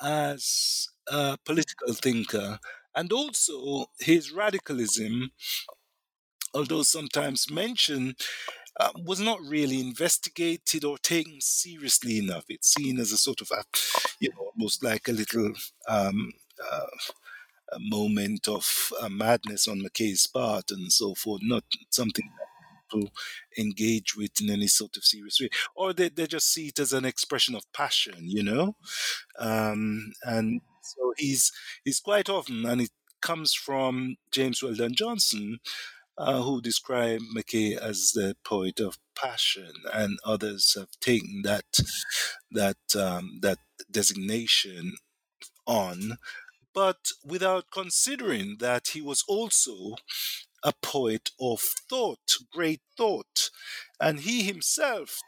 as 0.00 0.88
a 1.08 1.38
political 1.44 1.94
thinker, 1.94 2.58
and 2.94 3.12
also 3.12 3.86
his 4.00 4.32
radicalism, 4.32 5.30
although 6.54 6.82
sometimes 6.82 7.50
mentioned, 7.50 8.16
uh, 8.78 8.90
was 9.06 9.20
not 9.20 9.40
really 9.42 9.80
investigated 9.80 10.84
or 10.84 10.98
taken 10.98 11.40
seriously 11.40 12.18
enough. 12.18 12.44
It's 12.48 12.72
seen 12.74 12.98
as 12.98 13.12
a 13.12 13.18
sort 13.18 13.40
of 13.40 13.50
a, 13.52 13.64
you 14.20 14.30
know, 14.30 14.52
almost 14.54 14.82
like 14.82 15.08
a 15.08 15.12
little 15.12 15.52
um, 15.88 16.32
uh, 16.72 16.86
a 17.72 17.78
moment 17.78 18.48
of 18.48 18.92
uh, 19.00 19.08
madness 19.08 19.68
on 19.68 19.80
McKay's 19.80 20.26
part 20.26 20.70
and 20.70 20.92
so 20.92 21.14
forth, 21.14 21.40
not 21.44 21.64
something 21.90 22.28
to 22.92 23.08
engage 23.58 24.16
with 24.16 24.40
in 24.40 24.50
any 24.50 24.66
sort 24.66 24.96
of 24.96 25.04
serious 25.04 25.40
way, 25.40 25.50
or 25.74 25.92
they, 25.92 26.08
they 26.08 26.26
just 26.26 26.52
see 26.52 26.68
it 26.68 26.78
as 26.78 26.92
an 26.92 27.04
expression 27.04 27.54
of 27.54 27.70
passion, 27.72 28.16
you 28.20 28.42
know. 28.42 28.76
Um, 29.38 30.12
and 30.22 30.60
so 30.82 31.12
he's 31.16 31.52
he's 31.84 32.00
quite 32.00 32.28
often, 32.28 32.66
and 32.66 32.80
it 32.80 32.90
comes 33.20 33.54
from 33.54 34.16
James 34.30 34.62
Weldon 34.62 34.94
Johnson, 34.94 35.58
uh, 36.18 36.42
who 36.42 36.60
described 36.60 37.24
McKay 37.36 37.76
as 37.76 38.12
the 38.12 38.36
poet 38.44 38.80
of 38.80 38.98
passion, 39.14 39.72
and 39.92 40.18
others 40.24 40.74
have 40.78 40.90
taken 41.00 41.42
that 41.44 41.80
that 42.50 42.96
um, 42.96 43.38
that 43.42 43.58
designation 43.90 44.94
on, 45.66 46.18
but 46.74 47.12
without 47.24 47.70
considering 47.72 48.56
that 48.60 48.88
he 48.88 49.00
was 49.00 49.24
also 49.28 49.96
a 50.62 50.72
poet 50.82 51.30
of 51.40 51.60
thought, 51.60 52.36
great 52.52 52.80
thought. 52.96 53.50
And 54.00 54.20
he 54.20 54.42
himself 54.42 55.20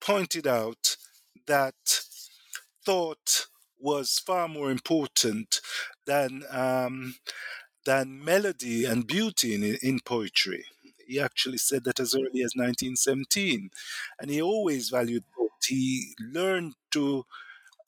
pointed 0.00 0.46
out 0.46 0.96
that 1.46 1.74
thought 2.84 3.46
was 3.78 4.18
far 4.18 4.48
more 4.48 4.70
important 4.70 5.60
than 6.06 6.44
um, 6.50 7.16
than 7.84 8.24
melody 8.24 8.84
and 8.84 9.06
beauty 9.06 9.54
in, 9.54 9.78
in 9.82 10.00
poetry. 10.00 10.64
He 11.06 11.20
actually 11.20 11.58
said 11.58 11.84
that 11.84 12.00
as 12.00 12.14
early 12.14 12.42
as 12.42 12.54
1917, 12.56 13.70
and 14.18 14.30
he 14.30 14.40
always 14.40 14.88
valued 14.88 15.24
thought. 15.36 15.50
He 15.66 16.14
learned 16.18 16.74
to 16.92 17.24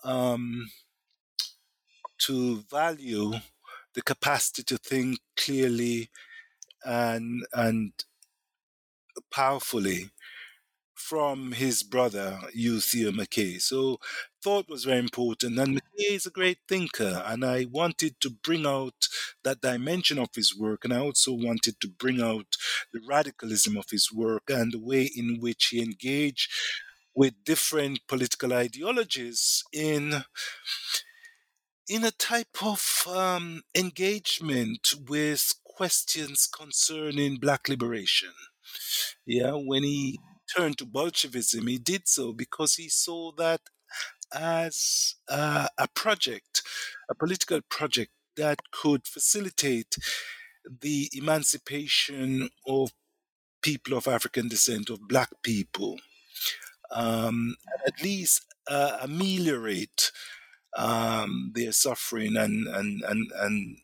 um, 0.04 0.70
to 2.18 2.64
value 2.70 3.32
the 3.94 4.02
capacity 4.02 4.62
to 4.64 4.78
think 4.78 5.18
clearly 5.36 6.10
and 6.86 7.46
and 7.52 7.92
powerfully 9.30 10.10
from 10.94 11.52
his 11.52 11.82
brother 11.82 12.40
U.C. 12.54 13.04
McKay. 13.12 13.60
So 13.60 14.00
thought 14.42 14.68
was 14.68 14.84
very 14.84 14.98
important, 14.98 15.58
and 15.58 15.76
McKay 15.76 16.12
is 16.12 16.26
a 16.26 16.30
great 16.30 16.58
thinker, 16.68 17.22
and 17.26 17.44
I 17.44 17.66
wanted 17.70 18.20
to 18.20 18.30
bring 18.30 18.66
out 18.66 19.06
that 19.44 19.60
dimension 19.60 20.18
of 20.18 20.30
his 20.34 20.56
work, 20.56 20.84
and 20.84 20.92
I 20.94 20.98
also 20.98 21.32
wanted 21.32 21.80
to 21.80 21.88
bring 21.88 22.20
out 22.22 22.56
the 22.92 23.00
radicalism 23.06 23.76
of 23.76 23.90
his 23.90 24.10
work 24.12 24.44
and 24.48 24.72
the 24.72 24.80
way 24.80 25.10
in 25.14 25.38
which 25.40 25.66
he 25.66 25.82
engaged 25.82 26.50
with 27.14 27.44
different 27.44 28.00
political 28.08 28.52
ideologies 28.52 29.64
in 29.72 30.24
in 31.88 32.04
a 32.04 32.10
type 32.10 32.62
of 32.62 33.04
um, 33.08 33.62
engagement 33.74 34.92
with 35.08 35.54
questions 35.76 36.48
concerning 36.48 37.36
black 37.36 37.68
liberation. 37.68 38.32
Yeah, 39.26 39.52
when 39.52 39.82
he 39.82 40.18
turned 40.56 40.78
to 40.78 40.86
Bolshevism, 40.86 41.66
he 41.66 41.78
did 41.78 42.08
so 42.08 42.32
because 42.32 42.74
he 42.74 42.88
saw 42.88 43.32
that 43.36 43.60
as 44.34 45.14
uh, 45.28 45.68
a 45.78 45.86
project, 45.88 46.62
a 47.10 47.14
political 47.14 47.60
project 47.68 48.10
that 48.36 48.60
could 48.72 49.06
facilitate 49.06 49.96
the 50.80 51.10
emancipation 51.12 52.48
of 52.66 52.90
people 53.62 53.96
of 53.96 54.08
African 54.08 54.48
descent, 54.48 54.90
of 54.90 55.08
black 55.08 55.30
people, 55.42 55.98
um, 56.90 57.56
at 57.86 58.02
least 58.02 58.46
uh, 58.68 58.98
ameliorate 59.02 60.10
um, 60.76 61.52
their 61.54 61.72
suffering 61.72 62.36
and, 62.36 62.66
and, 62.66 63.02
and, 63.02 63.30
and 63.36 63.78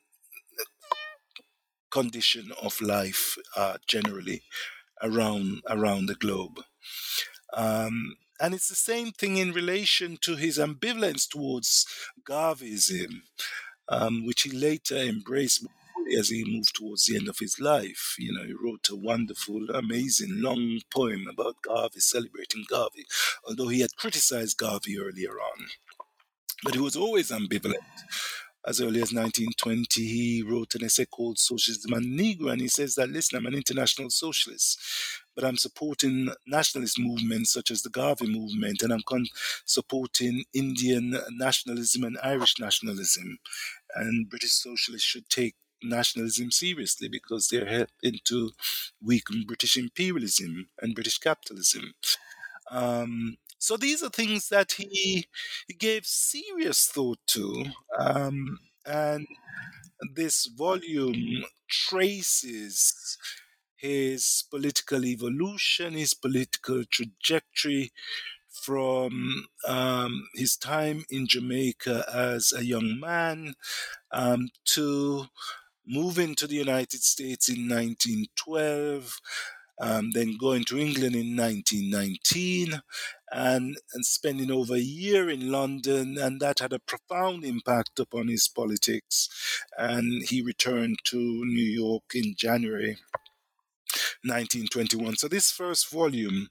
condition 1.93 2.53
of 2.61 2.81
life 2.81 3.37
uh, 3.57 3.77
generally 3.87 4.43
around 5.03 5.63
around 5.69 6.07
the 6.07 6.15
globe. 6.15 6.61
Um, 7.55 8.17
and 8.41 8.55
it's 8.55 8.69
the 8.69 8.75
same 8.75 9.13
thing 9.13 9.37
in 9.37 9.53
relation 9.53 10.19
to 10.23 10.37
his 10.37 10.59
ambivalence 10.59 11.29
towards 11.29 11.87
Garveyism, 12.29 13.23
um, 13.89 14.27
which 14.27 14.43
he 14.43 14.51
later 14.51 14.97
embraced 14.97 15.65
as 16.19 16.29
he 16.31 16.45
moved 16.45 16.75
towards 16.75 17.07
the 17.07 17.17
end 17.17 17.29
of 17.29 17.39
his 17.39 17.61
life. 17.61 18.17
You 18.19 18.33
know, 18.33 18.45
he 18.45 18.53
wrote 18.53 18.89
a 18.91 18.97
wonderful, 18.97 19.71
amazing, 19.71 20.43
long 20.43 20.81
poem 20.93 21.27
about 21.31 21.63
Garvey, 21.63 22.01
celebrating 22.01 22.65
Garvey, 22.69 23.07
although 23.47 23.69
he 23.69 23.81
had 23.81 23.97
criticized 23.97 24.59
Garvey 24.59 24.99
earlier 24.99 25.41
on. 25.41 25.67
But 26.65 26.75
he 26.75 26.81
was 26.81 26.97
always 26.97 27.31
ambivalent 27.31 27.77
as 28.67 28.81
early 28.81 29.03
as 29.03 29.13
1920, 29.13 30.03
he 30.03 30.43
wrote 30.43 30.75
an 30.75 30.85
essay 30.85 31.05
called 31.05 31.39
Socialism 31.39 31.93
and 31.93 32.19
Negro, 32.19 32.53
and 32.53 32.61
he 32.61 32.69
says 32.69 32.95
that, 32.95 33.11
listen, 33.11 33.37
I'm 33.37 33.47
an 33.47 33.55
international 33.55 34.11
socialist, 34.11 34.81
but 35.35 35.45
I'm 35.45 35.57
supporting 35.57 36.29
nationalist 36.47 36.99
movements 36.99 37.53
such 37.53 37.71
as 37.71 37.83
the 37.83 37.91
Garvey 37.91 38.27
movement, 38.27 38.83
and 38.83 38.93
I'm 38.93 39.03
con- 39.05 39.27
supporting 39.65 40.45
Indian 40.55 41.19
nationalism 41.31 42.05
and 42.05 42.19
Irish 42.23 42.61
nationalism. 42.61 43.39
And 43.97 44.29
British 44.29 44.53
socialists 44.53 45.07
should 45.07 45.29
take 45.29 45.57
nationalism 45.83 46.51
seriously 46.51 47.09
because 47.09 47.49
they're 47.49 47.67
helping 47.67 48.21
to 48.25 48.51
weaken 49.03 49.45
British 49.47 49.77
imperialism 49.77 50.69
and 50.81 50.95
British 50.95 51.19
capitalism. 51.19 51.95
Um, 52.71 53.37
so 53.63 53.77
these 53.77 54.03
are 54.03 54.09
things 54.09 54.49
that 54.49 54.73
he, 54.73 55.25
he 55.69 55.75
gave 55.75 56.05
serious 56.05 56.89
thought 56.89 57.21
to. 57.29 57.67
Um, 57.97 58.59
and 58.85 59.25
this 60.17 60.47
volume 60.47 61.45
traces 61.69 63.17
his 63.77 64.43
political 64.51 65.05
evolution, 65.05 65.93
his 65.93 66.13
political 66.13 66.83
trajectory 66.91 67.93
from 68.51 69.47
um, 69.69 70.27
his 70.35 70.57
time 70.57 71.05
in 71.09 71.29
Jamaica 71.29 72.05
as 72.13 72.53
a 72.53 72.65
young 72.65 72.99
man 72.99 73.55
um, 74.11 74.49
to 74.75 75.27
moving 75.87 76.35
to 76.35 76.49
the 76.49 76.57
United 76.57 77.05
States 77.05 77.49
in 77.49 77.69
1912 77.69 79.21
um, 79.83 80.13
then 80.13 80.37
going 80.39 80.65
to 80.65 80.79
England 80.79 81.17
in 81.17 81.37
1919 81.37 82.81
and, 83.33 83.79
and 83.95 84.05
spending 84.05 84.51
over 84.51 84.75
a 84.75 84.79
year 84.79 85.31
in 85.31 85.51
London, 85.51 86.19
and 86.19 86.41
that 86.41 86.59
had 86.59 86.73
a 86.73 86.79
profound 86.79 87.45
impact 87.45 87.99
upon 87.99 88.29
his 88.29 88.47
politics. 88.49 89.29
And 89.77 90.23
he 90.23 90.43
returned 90.43 90.99
to 91.05 91.17
New 91.17 91.65
York 91.65 92.05
in 92.15 92.35
January 92.37 92.99
1921. 94.25 95.17
So, 95.17 95.29
this 95.29 95.51
first 95.51 95.91
volume 95.91 96.49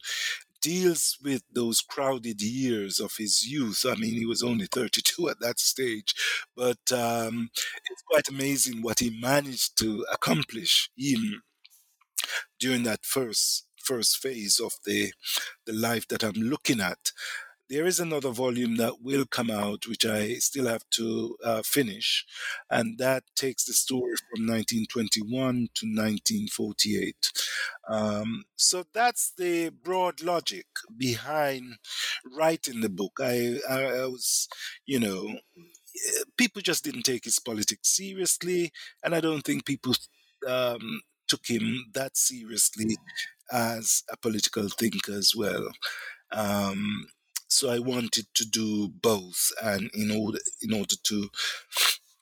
deals 0.61 1.17
with 1.23 1.43
those 1.51 1.81
crowded 1.81 2.41
years 2.41 2.99
of 2.99 3.15
his 3.17 3.47
youth. 3.47 3.83
I 3.87 3.95
mean, 3.95 4.13
he 4.13 4.25
was 4.25 4.43
only 4.43 4.67
32 4.67 5.29
at 5.29 5.39
that 5.39 5.59
stage, 5.59 6.13
but 6.55 6.91
um, 6.91 7.49
it's 7.89 8.03
quite 8.03 8.29
amazing 8.29 8.81
what 8.81 8.99
he 8.99 9.19
managed 9.19 9.77
to 9.79 10.05
accomplish 10.11 10.89
in 10.97 11.41
during 12.59 12.83
that 12.83 13.03
first 13.03 13.65
first 13.83 14.17
phase 14.17 14.59
of 14.59 14.73
the 14.85 15.13
the 15.65 15.73
life 15.73 16.07
that 16.09 16.23
I'm 16.23 16.41
looking 16.41 16.79
at. 16.81 17.11
There 17.69 17.85
is 17.85 18.01
another 18.01 18.31
volume 18.31 18.75
that 18.77 19.01
will 19.01 19.25
come 19.25 19.49
out, 19.49 19.87
which 19.87 20.05
I 20.05 20.33
still 20.35 20.67
have 20.67 20.83
to 20.97 21.37
uh, 21.41 21.61
finish, 21.63 22.25
and 22.69 22.97
that 22.97 23.23
takes 23.33 23.63
the 23.63 23.71
story 23.71 24.15
from 24.17 24.45
1921 24.45 25.69
to 25.75 25.85
1948. 25.85 27.31
Um, 27.89 28.43
so 28.57 28.83
that's 28.93 29.31
the 29.37 29.69
broad 29.69 30.21
logic 30.21 30.65
behind 30.97 31.75
writing 32.25 32.81
the 32.81 32.89
book. 32.89 33.13
I, 33.21 33.59
I, 33.69 33.83
I 33.83 34.05
was, 34.05 34.49
you 34.85 34.99
know, 34.99 35.39
people 36.37 36.61
just 36.61 36.83
didn't 36.83 37.03
take 37.03 37.25
his 37.25 37.39
politics 37.39 37.89
seriously, 37.95 38.71
and 39.03 39.15
I 39.15 39.21
don't 39.21 39.43
think 39.43 39.65
people 39.65 39.93
um, 40.47 41.01
took 41.27 41.47
him 41.47 41.85
that 41.93 42.17
seriously 42.17 42.97
as 43.51 44.03
a 44.11 44.17
political 44.17 44.69
thinker 44.69 45.13
as 45.13 45.33
well. 45.35 45.69
Um, 46.31 47.07
so 47.47 47.69
I 47.69 47.79
wanted 47.79 48.27
to 48.35 48.45
do 48.45 48.87
both, 48.89 49.51
and 49.61 49.89
in 49.93 50.11
order 50.11 50.39
in 50.61 50.73
order 50.73 50.95
to 51.03 51.29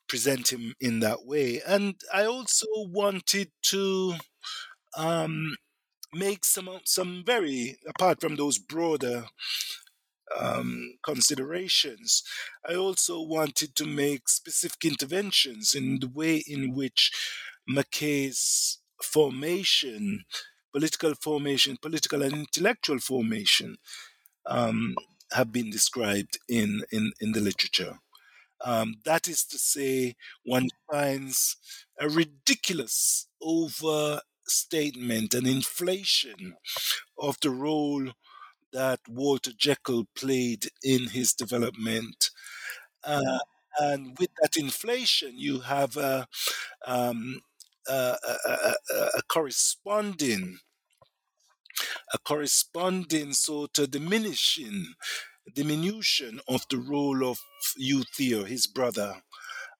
present 0.07 0.51
him 0.51 0.73
in 0.79 0.99
that 1.01 1.25
way, 1.25 1.61
and 1.67 1.95
I 2.13 2.25
also 2.25 2.65
wanted 2.75 3.51
to 3.63 4.15
um, 4.97 5.55
make 6.13 6.45
some 6.45 6.69
some 6.85 7.23
very 7.25 7.77
apart 7.87 8.21
from 8.21 8.35
those 8.35 8.57
broader 8.57 9.25
um, 10.37 10.97
considerations. 11.03 12.23
I 12.67 12.75
also 12.75 13.21
wanted 13.21 13.75
to 13.75 13.85
make 13.85 14.29
specific 14.29 14.85
interventions 14.85 15.73
in 15.73 15.99
the 15.99 16.07
way 16.07 16.43
in 16.47 16.73
which 16.73 17.11
McKay's 17.69 18.79
formation, 19.01 20.25
political 20.71 21.13
formation, 21.15 21.77
political 21.81 22.21
and 22.21 22.33
intellectual 22.33 22.99
formation, 22.99 23.77
um, 24.45 24.95
have 25.31 25.51
been 25.51 25.69
described 25.69 26.39
in, 26.47 26.83
in, 26.91 27.11
in 27.21 27.31
the 27.33 27.41
literature. 27.41 27.99
Um, 28.63 28.95
that 29.05 29.27
is 29.27 29.45
to 29.45 29.57
say, 29.57 30.15
one 30.43 30.69
finds 30.91 31.57
a 31.99 32.09
ridiculous 32.09 33.27
overstatement 33.41 35.33
and 35.33 35.47
inflation 35.47 36.55
of 37.17 37.37
the 37.41 37.51
role 37.51 38.11
that 38.73 38.99
Walter 39.07 39.51
Jekyll 39.57 40.05
played 40.15 40.67
in 40.83 41.07
his 41.09 41.33
development. 41.33 42.29
Uh, 43.03 43.39
and 43.79 44.17
with 44.19 44.29
that 44.41 44.57
inflation, 44.57 45.37
you 45.37 45.61
have 45.61 45.95
a, 45.97 46.27
um, 46.85 47.41
a, 47.89 48.17
a, 48.49 48.75
a 49.17 49.21
corresponding 49.27 50.59
a 52.13 52.17
corresponding 52.19 53.33
sort 53.33 53.77
of 53.79 53.91
diminishing 53.91 54.93
diminution 55.53 56.39
of 56.47 56.63
the 56.69 56.77
role 56.77 57.25
of 57.25 57.39
U'Theo, 57.81 58.45
his 58.45 58.67
brother, 58.67 59.21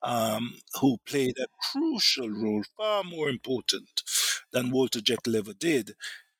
um, 0.01 0.55
who 0.79 0.97
played 1.05 1.35
a 1.37 1.47
crucial 1.71 2.29
role, 2.29 2.63
far 2.77 3.03
more 3.03 3.29
important 3.29 4.03
than 4.51 4.71
Walter 4.71 5.01
Jekyll 5.01 5.35
ever 5.35 5.53
did, 5.53 5.95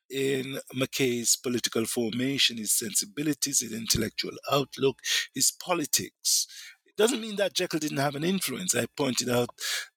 in 0.09 0.57
McKay's 0.75 1.35
political 1.35 1.85
formation, 1.85 2.57
his 2.57 2.71
sensibilities, 2.71 3.59
his 3.59 3.73
intellectual 3.73 4.31
outlook, 4.51 4.99
his 5.35 5.51
politics. 5.51 6.47
It 6.85 6.95
doesn't 6.97 7.21
mean 7.21 7.35
that 7.35 7.53
Jekyll 7.53 7.79
didn't 7.79 7.97
have 7.97 8.15
an 8.15 8.23
influence. 8.23 8.73
I 8.75 8.87
pointed 8.97 9.29
out 9.29 9.49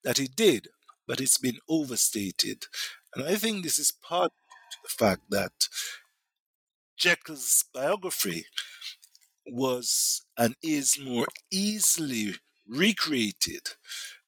that 0.03 0.19
he 0.19 0.27
did 0.27 0.67
but 1.07 1.21
it's 1.21 1.37
been 1.37 1.59
overstated. 1.69 2.65
And 3.15 3.25
I 3.25 3.35
think 3.35 3.63
this 3.63 3.79
is 3.79 3.91
part 3.91 4.31
of 4.31 4.79
the 4.83 4.89
fact 4.89 5.21
that 5.29 5.67
Jekyll's 6.97 7.65
biography 7.71 8.47
was 9.45 10.23
and 10.37 10.55
is 10.61 10.99
more 10.99 11.27
easily 11.51 12.35
recreated 12.67 13.69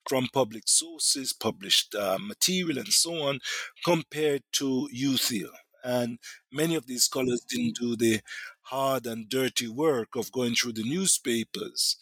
from 0.09 0.27
public 0.33 0.63
sources, 0.67 1.33
published 1.33 1.95
uh, 1.95 2.17
material, 2.21 2.79
and 2.79 2.93
so 2.93 3.13
on, 3.23 3.39
compared 3.83 4.43
to 4.53 4.89
U'Theo. 4.95 5.49
And 5.83 6.19
many 6.51 6.75
of 6.75 6.87
these 6.87 7.03
scholars 7.05 7.45
didn't 7.47 7.77
do 7.77 7.95
the 7.95 8.21
hard 8.63 9.05
and 9.07 9.29
dirty 9.29 9.67
work 9.67 10.15
of 10.15 10.31
going 10.31 10.55
through 10.55 10.73
the 10.73 10.83
newspapers 10.83 11.97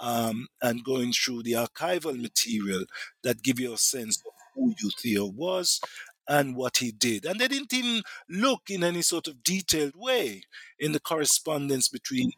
um, 0.00 0.48
and 0.62 0.84
going 0.84 1.12
through 1.12 1.42
the 1.42 1.52
archival 1.52 2.20
material 2.20 2.84
that 3.22 3.42
give 3.42 3.60
you 3.60 3.72
a 3.72 3.78
sense 3.78 4.22
of 4.26 4.32
who 4.54 4.74
U'Theo 4.84 5.32
was 5.32 5.80
and 6.28 6.56
what 6.56 6.78
he 6.78 6.90
did. 6.90 7.24
And 7.24 7.38
they 7.38 7.48
didn't 7.48 7.72
even 7.72 8.02
look 8.28 8.62
in 8.70 8.82
any 8.82 9.02
sort 9.02 9.28
of 9.28 9.42
detailed 9.42 9.94
way 9.94 10.42
in 10.78 10.92
the 10.92 11.00
correspondence 11.00 11.88
between 11.88 12.32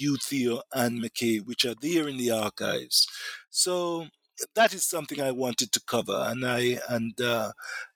U'Theo 0.00 0.62
and 0.72 1.02
McKay, 1.02 1.44
which 1.44 1.64
are 1.64 1.74
there 1.80 2.08
in 2.08 2.16
the 2.16 2.30
archives. 2.30 3.06
So 3.50 4.06
that 4.54 4.72
is 4.74 4.84
something 4.84 5.20
I 5.20 5.30
wanted 5.30 5.72
to 5.72 5.80
cover, 5.86 6.24
and 6.26 6.44
I 6.44 6.78
and 6.88 7.20
uh, 7.20 7.52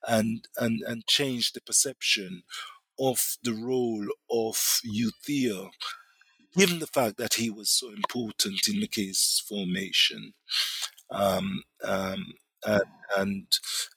and 0.07 0.47
and 0.57 0.81
and 0.87 1.07
change 1.07 1.53
the 1.53 1.61
perception 1.61 2.43
of 2.99 3.37
the 3.43 3.53
role 3.53 4.05
of 4.29 4.55
U'Theo 4.85 5.69
given 6.57 6.79
the 6.79 6.87
fact 6.87 7.17
that 7.17 7.35
he 7.35 7.49
was 7.49 7.69
so 7.69 7.89
important 7.89 8.67
in 8.67 8.81
McKay's 8.81 9.43
formation 9.47 10.33
um, 11.11 11.63
um, 11.83 12.33
and, 12.65 12.83
and, 13.15 13.47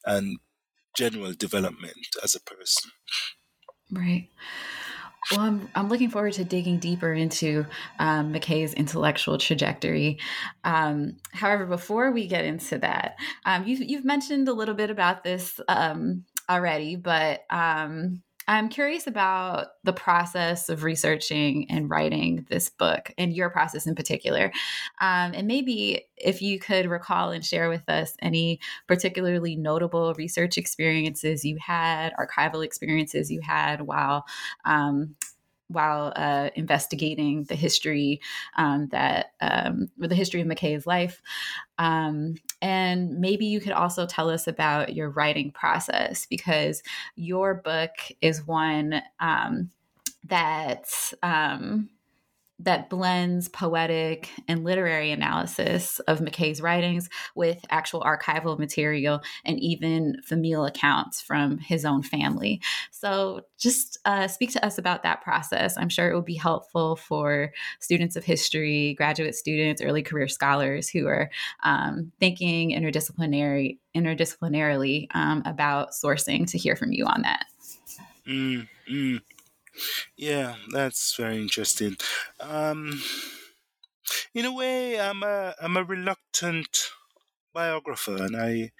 and 0.04 0.38
general 0.96 1.32
development 1.32 2.06
as 2.22 2.34
a 2.34 2.40
person. 2.40 2.90
Right. 3.90 4.28
Well, 5.30 5.40
I'm, 5.40 5.68
I'm 5.74 5.88
looking 5.88 6.10
forward 6.10 6.32
to 6.34 6.44
digging 6.44 6.78
deeper 6.78 7.12
into 7.12 7.66
um, 7.98 8.32
McKay's 8.32 8.74
intellectual 8.74 9.38
trajectory. 9.38 10.18
Um, 10.64 11.16
however, 11.32 11.66
before 11.66 12.10
we 12.10 12.26
get 12.26 12.44
into 12.44 12.78
that, 12.78 13.16
um, 13.44 13.66
you've, 13.66 13.80
you've 13.80 14.04
mentioned 14.04 14.48
a 14.48 14.52
little 14.52 14.74
bit 14.74 14.90
about 14.90 15.22
this 15.22 15.60
um, 15.68 16.24
already, 16.48 16.96
but 16.96 17.44
um, 17.50 18.22
I'm 18.50 18.68
curious 18.68 19.06
about 19.06 19.68
the 19.84 19.92
process 19.92 20.68
of 20.68 20.82
researching 20.82 21.70
and 21.70 21.88
writing 21.88 22.46
this 22.50 22.68
book 22.68 23.12
and 23.16 23.32
your 23.32 23.48
process 23.48 23.86
in 23.86 23.94
particular. 23.94 24.50
Um, 25.00 25.34
and 25.34 25.46
maybe 25.46 26.06
if 26.16 26.42
you 26.42 26.58
could 26.58 26.86
recall 26.86 27.30
and 27.30 27.46
share 27.46 27.68
with 27.68 27.88
us 27.88 28.16
any 28.20 28.58
particularly 28.88 29.54
notable 29.54 30.14
research 30.14 30.58
experiences 30.58 31.44
you 31.44 31.58
had, 31.64 32.12
archival 32.14 32.64
experiences 32.64 33.30
you 33.30 33.40
had 33.40 33.82
while 33.82 34.24
um, 34.64 35.14
while 35.70 36.12
uh, 36.16 36.50
investigating 36.54 37.44
the 37.44 37.54
history 37.54 38.20
um, 38.56 38.88
that 38.88 39.32
um, 39.40 39.88
the 39.96 40.14
history 40.14 40.40
of 40.40 40.46
McKay's 40.46 40.86
life. 40.86 41.22
Um, 41.78 42.34
and 42.60 43.18
maybe 43.18 43.46
you 43.46 43.60
could 43.60 43.72
also 43.72 44.06
tell 44.06 44.28
us 44.28 44.46
about 44.46 44.94
your 44.94 45.10
writing 45.10 45.50
process 45.50 46.26
because 46.26 46.82
your 47.16 47.54
book 47.54 47.90
is 48.20 48.46
one 48.46 49.02
um, 49.20 49.70
that 50.26 50.90
um, 51.22 51.88
that 52.64 52.90
blends 52.90 53.48
poetic 53.48 54.28
and 54.46 54.64
literary 54.64 55.10
analysis 55.10 55.98
of 56.00 56.20
McKay's 56.20 56.60
writings 56.60 57.08
with 57.34 57.64
actual 57.70 58.00
archival 58.02 58.58
material 58.58 59.20
and 59.44 59.58
even 59.60 60.16
familial 60.24 60.66
accounts 60.66 61.20
from 61.20 61.58
his 61.58 61.84
own 61.84 62.02
family. 62.02 62.60
So, 62.90 63.42
just 63.58 63.98
uh, 64.04 64.28
speak 64.28 64.52
to 64.52 64.64
us 64.64 64.78
about 64.78 65.02
that 65.02 65.22
process. 65.22 65.76
I'm 65.76 65.88
sure 65.88 66.10
it 66.10 66.14
will 66.14 66.22
be 66.22 66.34
helpful 66.34 66.96
for 66.96 67.52
students 67.78 68.16
of 68.16 68.24
history, 68.24 68.94
graduate 68.94 69.34
students, 69.34 69.82
early 69.82 70.02
career 70.02 70.28
scholars 70.28 70.88
who 70.88 71.06
are 71.06 71.30
um, 71.62 72.12
thinking 72.20 72.70
interdisciplinary 72.70 73.78
interdisciplinarily 73.96 75.08
um, 75.14 75.42
about 75.44 75.90
sourcing 75.90 76.48
to 76.50 76.58
hear 76.58 76.76
from 76.76 76.92
you 76.92 77.06
on 77.06 77.22
that. 77.22 77.46
Mm, 78.26 78.68
mm. 78.88 79.20
Yeah, 80.16 80.56
that's 80.72 81.16
very 81.16 81.38
interesting. 81.40 81.96
Um, 82.40 83.00
in 84.34 84.44
a 84.44 84.52
way, 84.52 85.00
I'm 85.00 85.22
a 85.22 85.54
I'm 85.60 85.76
a 85.76 85.84
reluctant 85.84 86.90
biographer, 87.54 88.16
and 88.16 88.36
I 88.36 88.70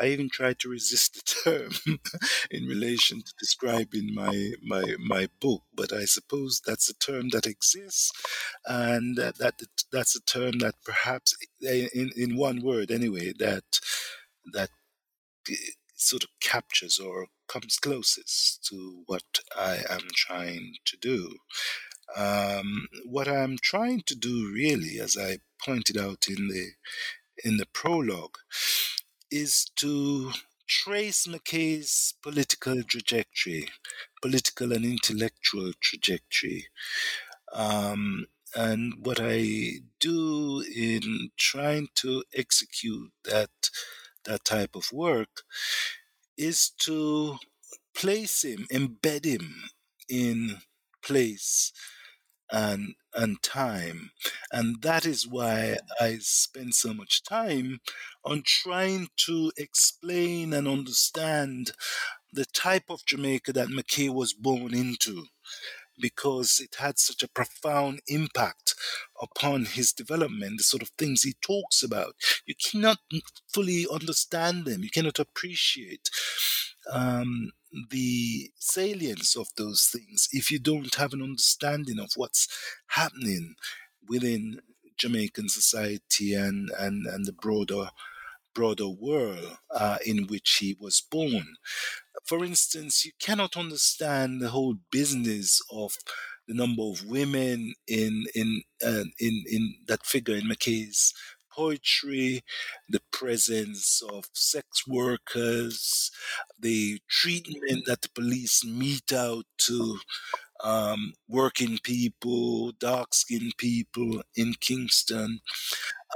I 0.00 0.08
even 0.08 0.30
try 0.30 0.54
to 0.54 0.68
resist 0.68 1.14
the 1.14 1.50
term 1.84 1.98
in 2.50 2.66
relation 2.66 3.20
to 3.22 3.34
describing 3.38 4.14
my 4.14 4.52
my 4.62 4.84
my 4.98 5.28
book. 5.40 5.62
But 5.74 5.92
I 5.92 6.04
suppose 6.06 6.62
that's 6.66 6.90
a 6.90 6.94
term 6.94 7.30
that 7.30 7.46
exists, 7.46 8.12
and 8.66 9.16
that, 9.16 9.38
that 9.38 9.54
that's 9.92 10.16
a 10.16 10.22
term 10.22 10.58
that 10.60 10.76
perhaps, 10.84 11.36
in 11.62 12.10
in 12.16 12.36
one 12.36 12.62
word 12.62 12.90
anyway, 12.90 13.32
that 13.38 13.64
that 14.52 14.70
sort 16.04 16.24
of 16.24 16.30
captures 16.40 16.98
or 16.98 17.26
comes 17.48 17.78
closest 17.78 18.64
to 18.66 19.02
what 19.06 19.40
I 19.56 19.78
am 19.90 20.02
trying 20.14 20.74
to 20.84 20.96
do. 20.96 21.36
Um, 22.16 22.86
what 23.04 23.28
I'm 23.28 23.56
trying 23.60 24.02
to 24.06 24.14
do, 24.14 24.52
really, 24.52 25.00
as 25.00 25.16
I 25.18 25.38
pointed 25.64 25.98
out 25.98 26.26
in 26.28 26.48
the 26.48 26.72
in 27.44 27.56
the 27.56 27.66
prologue, 27.66 28.38
is 29.30 29.66
to 29.76 30.32
trace 30.66 31.26
McKay's 31.26 32.14
political 32.22 32.82
trajectory, 32.82 33.68
political 34.22 34.72
and 34.72 34.84
intellectual 34.84 35.72
trajectory. 35.80 36.66
Um, 37.52 38.26
and 38.54 38.94
what 39.00 39.18
I 39.20 39.80
do 39.98 40.64
in 40.74 41.30
trying 41.36 41.88
to 41.96 42.22
execute 42.34 43.10
that 43.24 43.50
that 44.24 44.44
type 44.44 44.74
of 44.76 44.92
work 44.92 45.42
is 46.36 46.70
to 46.80 47.38
place 47.96 48.44
him, 48.44 48.66
embed 48.72 49.24
him 49.24 49.64
in 50.08 50.58
place 51.02 51.72
and 52.52 52.94
and 53.14 53.42
time. 53.42 54.10
And 54.52 54.82
that 54.82 55.06
is 55.06 55.26
why 55.26 55.78
i 56.00 56.18
spend 56.20 56.74
so 56.74 56.94
much 56.94 57.22
time 57.24 57.80
on 58.24 58.42
trying 58.46 59.08
to 59.26 59.52
explain 59.56 60.52
and 60.52 60.68
understand 60.68 61.72
the 62.32 62.44
type 62.46 62.84
of 62.90 63.06
jamaica 63.06 63.52
that 63.54 63.68
mckay 63.68 64.10
was 64.10 64.32
born 64.34 64.74
into 64.74 65.26
because 66.00 66.60
it 66.60 66.76
had 66.78 66.98
such 66.98 67.22
a 67.22 67.28
profound 67.28 68.00
impact 68.08 68.74
upon 69.20 69.64
his 69.64 69.92
development, 69.92 70.58
the 70.58 70.64
sort 70.64 70.82
of 70.82 70.90
things 70.90 71.22
he 71.22 71.34
talks 71.40 71.82
about. 71.82 72.14
You 72.46 72.54
cannot 72.70 72.98
fully 73.52 73.86
understand 73.92 74.64
them, 74.64 74.82
you 74.82 74.90
cannot 74.90 75.18
appreciate 75.18 76.10
um, 76.92 77.50
the 77.90 78.50
salience 78.58 79.36
of 79.36 79.48
those 79.56 79.88
things 79.92 80.28
if 80.32 80.50
you 80.50 80.58
don't 80.58 80.94
have 80.96 81.12
an 81.12 81.22
understanding 81.22 81.98
of 81.98 82.10
what's 82.16 82.48
happening 82.88 83.54
within 84.08 84.60
Jamaican 84.96 85.48
society 85.48 86.34
and, 86.34 86.70
and, 86.78 87.06
and 87.06 87.24
the 87.26 87.32
broader 87.32 87.90
broader 88.54 88.88
world 88.88 89.58
uh, 89.72 89.98
in 90.06 90.28
which 90.28 90.58
he 90.60 90.76
was 90.78 91.00
born 91.00 91.56
for 92.24 92.44
instance, 92.44 93.04
you 93.04 93.12
cannot 93.20 93.56
understand 93.56 94.40
the 94.40 94.50
whole 94.50 94.76
business 94.90 95.60
of 95.70 95.96
the 96.48 96.54
number 96.54 96.82
of 96.82 97.04
women 97.06 97.74
in 97.86 98.24
in 98.34 98.62
uh, 98.84 99.04
in 99.18 99.44
in 99.50 99.74
that 99.86 100.04
figure 100.06 100.36
in 100.36 100.44
McKay's 100.48 101.12
poetry, 101.54 102.42
the 102.88 103.00
presence 103.12 104.02
of 104.12 104.24
sex 104.32 104.86
workers, 104.88 106.10
the 106.58 106.98
treatment 107.08 107.84
that 107.86 108.02
the 108.02 108.08
police 108.14 108.64
mete 108.64 109.12
out 109.12 109.44
to 109.58 109.98
um, 110.62 111.14
working 111.28 111.78
people, 111.82 112.72
dark 112.72 113.14
skinned 113.14 113.54
people 113.58 114.22
in 114.36 114.54
Kingston, 114.60 115.40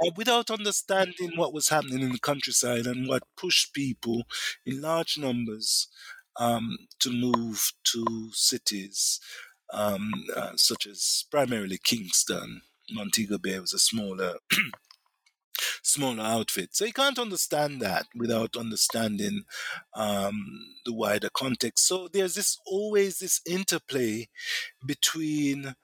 uh, 0.03 0.11
without 0.15 0.49
understanding 0.49 1.31
what 1.35 1.53
was 1.53 1.69
happening 1.69 2.01
in 2.01 2.11
the 2.11 2.19
countryside 2.19 2.85
and 2.85 3.07
what 3.07 3.23
pushed 3.35 3.73
people 3.73 4.23
in 4.65 4.81
large 4.81 5.17
numbers 5.17 5.87
um, 6.37 6.77
to 6.99 7.11
move 7.11 7.73
to 7.83 8.29
cities 8.33 9.19
um, 9.73 10.11
uh, 10.35 10.51
such 10.55 10.87
as 10.87 11.25
primarily 11.29 11.79
Kingston. 11.83 12.61
Montego 12.91 13.37
Bay 13.37 13.59
was 13.59 13.73
a 13.73 13.79
smaller 13.79 14.35
smaller 15.83 16.23
outfit. 16.23 16.69
So 16.75 16.85
you 16.85 16.93
can't 16.93 17.19
understand 17.19 17.81
that 17.81 18.05
without 18.15 18.55
understanding 18.55 19.43
um, 19.93 20.35
the 20.85 20.93
wider 20.93 21.29
context. 21.33 21.87
So 21.87 22.07
there's 22.11 22.35
this 22.35 22.57
always 22.65 23.19
this 23.19 23.41
interplay 23.45 24.27
between 24.85 25.75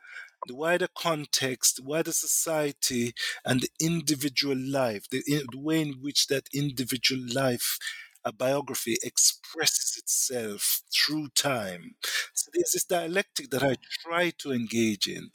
the 0.48 0.56
wider 0.56 0.88
context, 0.96 1.82
wider 1.84 2.12
society, 2.12 3.14
and 3.44 3.62
the 3.62 3.70
individual 3.80 4.58
life, 4.58 5.10
the, 5.10 5.24
the 5.28 5.60
way 5.60 5.82
in 5.82 5.94
which 6.02 6.28
that 6.28 6.50
individual 6.54 7.22
life 7.34 7.80
a 8.26 8.34
biography 8.34 8.98
expresses 9.04 9.98
itself 9.98 10.82
through 10.92 11.30
time. 11.36 11.96
So 12.34 12.50
there's 12.54 12.72
this 12.72 12.84
dialectic 12.84 13.52
that 13.52 13.62
I 13.64 13.78
try 14.04 14.32
to 14.40 14.52
engage 14.52 15.08
in 15.08 15.30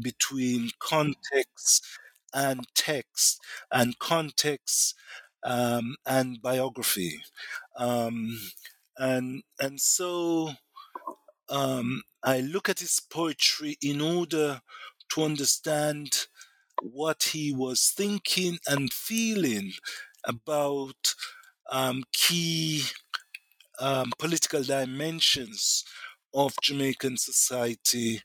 between 0.00 0.70
context 0.78 1.84
and 2.34 2.66
text, 2.74 3.40
and 3.72 3.98
context 3.98 4.94
um, 5.44 5.96
and 6.06 6.40
biography, 6.42 7.20
um, 7.76 8.38
and 8.98 9.42
and 9.60 9.80
so 9.80 10.50
um, 11.48 12.02
I 12.22 12.40
look 12.40 12.68
at 12.68 12.80
his 12.80 13.00
poetry 13.00 13.76
in 13.82 14.00
order 14.00 14.60
to 15.12 15.22
understand 15.22 16.26
what 16.82 17.24
he 17.32 17.52
was 17.52 17.92
thinking 17.96 18.58
and 18.66 18.92
feeling 18.92 19.72
about 20.24 21.14
um, 21.70 22.04
key 22.12 22.82
um, 23.78 24.12
political 24.18 24.62
dimensions 24.62 25.84
of 26.34 26.54
Jamaican 26.62 27.16
society 27.16 28.22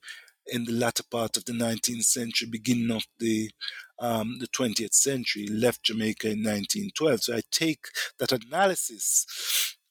in 0.48 0.66
the 0.66 0.74
latter 0.74 1.04
part 1.10 1.38
of 1.38 1.46
the 1.46 1.54
19th 1.54 2.04
century, 2.04 2.48
beginning 2.50 2.92
of 2.92 3.06
the 3.20 3.50
um, 4.00 4.38
the 4.40 4.48
20th 4.48 4.94
century, 4.94 5.48
left 5.48 5.84
Jamaica 5.84 6.28
in 6.28 6.40
1912. 6.40 7.24
So 7.24 7.36
I 7.38 7.42
take 7.52 7.86
that 8.20 8.32
analysis 8.32 9.26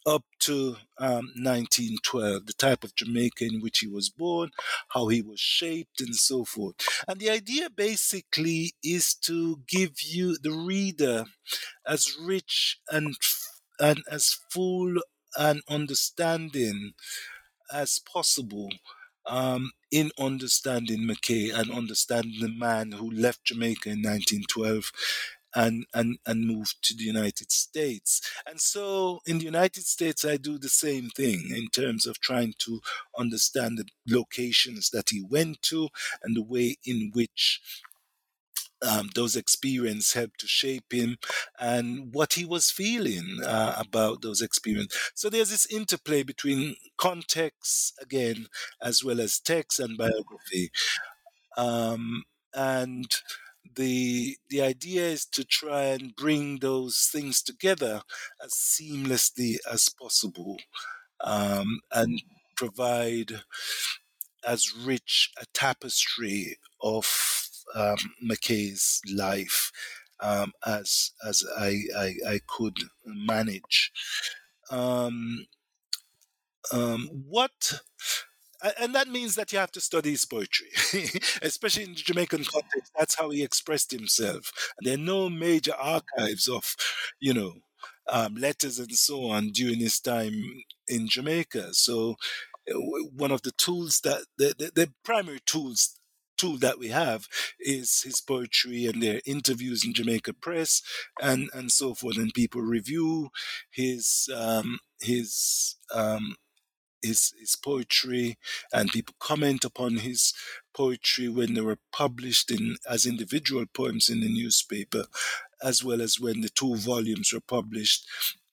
up 0.07 0.25
to 0.39 0.77
um, 0.99 1.33
1912, 1.37 2.47
the 2.47 2.53
type 2.53 2.85
of 2.85 2.95
Jamaica 2.95 3.45
in 3.45 3.61
which 3.61 3.79
he 3.79 3.87
was 3.87 4.11
born, 4.11 4.51
how 4.91 5.09
he 5.09 5.23
was 5.23 5.41
shaped, 5.41 6.01
and 6.01 6.15
so 6.15 6.45
forth. 6.45 6.77
And 7.09 7.19
the 7.19 7.31
idea 7.31 7.71
basically 7.71 8.75
is 8.83 9.15
to 9.25 9.61
give 9.67 10.03
you, 10.03 10.37
the 10.37 10.53
reader, 10.53 11.25
as 11.87 12.17
rich 12.21 12.79
and, 12.91 13.17
and 13.81 14.03
as 14.11 14.39
full 14.51 14.97
an 15.37 15.63
understanding 15.69 16.93
as 17.73 17.99
possible 17.99 18.69
um, 19.27 19.73
in 19.91 20.11
understanding 20.19 21.01
McKay 21.09 21.55
and 21.55 21.71
understanding 21.71 22.41
the 22.41 22.49
man 22.49 22.93
who 22.93 23.11
left 23.11 23.45
Jamaica 23.45 23.91
in 23.91 24.03
1912 24.03 24.93
and, 25.55 25.87
and, 25.95 26.19
and 26.27 26.47
moved 26.47 26.77
to 26.83 26.97
the 26.97 27.05
United 27.05 27.53
States. 27.53 28.21
And 28.47 28.61
so 28.61 29.21
in 29.27 29.39
the 29.39 29.45
United 29.45 29.85
States, 29.85 30.25
I 30.25 30.37
do 30.37 30.59
the 30.59 30.69
same 30.69 31.11
thing 31.11 31.51
in 31.55 31.69
terms 31.69 32.07
of 32.07 32.21
trying 32.21 32.55
to 32.59 32.81
understand 33.17 33.79
the 33.79 33.87
locations 34.09 34.91
that 34.91 35.11
he 35.11 35.23
went 35.23 35.63
to 35.63 35.89
and 36.23 36.37
the 36.37 36.43
way 36.43 36.77
in 36.85 37.13
which 37.15 37.61
um, 38.85 39.11
those 39.15 39.37
experiences 39.37 40.13
helped 40.13 40.41
to 40.41 40.47
shape 40.47 40.93
him 40.93 41.17
and 41.59 42.15
what 42.15 42.35
he 42.35 42.45
was 42.45 42.71
feeling 42.71 43.39
uh, 43.45 43.75
about 43.79 44.23
those 44.23 44.43
experiences. 44.43 44.99
So 45.15 45.31
there's 45.31 45.51
this 45.51 45.67
interplay 45.73 46.23
between 46.23 46.77
context, 46.99 47.95
again, 48.01 48.47
as 48.83 49.03
well 49.05 49.21
as 49.21 49.39
text 49.41 49.81
and 49.81 49.97
biography. 49.97 50.71
Um, 51.57 52.25
and 52.55 53.07
the 53.77 54.37
the 54.51 54.61
idea 54.63 55.03
is 55.03 55.25
to 55.27 55.45
try 55.45 55.85
and 55.85 56.15
bring 56.17 56.59
those 56.61 57.09
things 57.13 57.43
together 57.43 58.03
as 58.45 58.53
seamlessly 58.53 59.57
as 59.71 59.89
possible 59.89 60.59
um, 61.23 61.81
and 61.93 62.23
provide 62.57 63.43
as 64.47 64.75
rich 64.77 65.31
a 65.41 65.47
tapestry 65.55 66.59
of 66.83 67.44
um, 67.75 67.97
McKay's 68.25 69.01
life 69.13 69.71
um, 70.21 70.53
as 70.67 71.13
as 71.27 71.45
I, 71.59 71.81
I, 71.97 72.15
I 72.29 72.41
could 72.47 72.79
manage. 73.05 73.93
Um, 74.71 75.47
um, 76.73 77.09
what 77.29 77.81
and 78.79 78.95
that 78.95 79.09
means 79.09 79.35
that 79.35 79.53
you 79.53 79.59
have 79.59 79.73
to 79.73 79.81
study 79.81 80.13
his 80.13 80.25
poetry, 80.25 80.69
especially 81.43 81.85
in 81.85 81.91
the 81.91 81.97
Jamaican 81.97 82.45
context. 82.45 82.93
That's 82.99 83.15
how 83.15 83.31
he 83.31 83.43
expressed 83.43 83.91
himself. 83.91 84.51
And 84.79 84.87
there 84.87 84.95
are 84.95 84.99
no 84.99 85.29
major 85.29 85.75
archives 85.75 86.49
of, 86.49 86.75
you 87.21 87.35
know, 87.35 87.53
um, 88.09 88.35
letters 88.37 88.79
and 88.79 88.93
so 88.93 89.27
on 89.27 89.51
during 89.51 89.81
his 89.81 90.01
time 90.01 90.63
in 90.89 91.09
Jamaica. 91.09 91.75
So, 91.75 92.17
uh, 92.71 92.79
one 93.15 93.33
of 93.33 93.43
the 93.43 93.53
tools 93.53 94.01
that 94.05 94.25
the, 94.39 94.55
the, 94.59 94.71
the 94.75 94.93
primary 95.05 95.41
tools 95.45 95.99
tool 96.37 96.59
that 96.59 96.79
we 96.79 96.89
have 96.89 97.29
is 97.61 98.03
his 98.03 98.21
poetry 98.21 98.87
and 98.87 99.03
their 99.03 99.21
interviews 99.27 99.85
in 99.85 99.93
Jamaica 99.95 100.35
Press 100.35 100.83
and 101.21 101.49
and 101.55 101.71
so 101.71 101.95
forth, 101.95 102.17
and 102.17 102.33
people 102.35 102.63
review 102.63 103.31
his 103.71 104.29
um, 104.35 104.79
his 105.01 105.77
um, 105.93 106.37
his 107.03 107.33
his 107.39 107.57
poetry, 107.57 108.37
and 108.73 108.91
people 108.91 109.15
comment 109.21 109.65
upon 109.65 109.97
his 109.99 110.33
poetry 110.75 111.29
when 111.29 111.55
they 111.55 111.61
were 111.61 111.79
published 111.93 112.51
in 112.51 112.77
as 112.89 113.07
individual 113.07 113.65
poems 113.73 114.09
in 114.09 114.21
the 114.21 114.29
newspaper, 114.29 115.05
as 115.63 115.85
well 115.85 116.01
as 116.03 116.19
when 116.21 116.41
the 116.41 116.49
two 116.49 116.77
volumes 116.77 117.33
were 117.33 117.41
published 117.41 118.07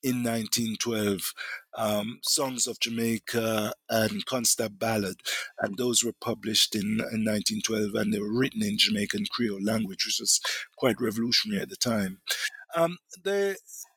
in 0.03 0.23
1912, 0.23 1.33
um, 1.77 2.19
Songs 2.23 2.67
of 2.67 2.79
Jamaica 2.79 3.73
and 3.89 4.25
Constab 4.25 4.79
Ballad, 4.79 5.17
and 5.59 5.77
those 5.77 6.03
were 6.03 6.13
published 6.19 6.75
in, 6.75 6.99
in 7.11 7.25
1912, 7.25 7.95
and 7.95 8.13
they 8.13 8.19
were 8.19 8.37
written 8.37 8.63
in 8.63 8.77
Jamaican 8.77 9.25
Creole 9.31 9.63
language, 9.63 10.05
which 10.05 10.19
was 10.19 10.41
quite 10.77 10.99
revolutionary 10.99 11.61
at 11.61 11.69
the 11.69 11.75
time. 11.75 12.19
Um, 12.75 12.97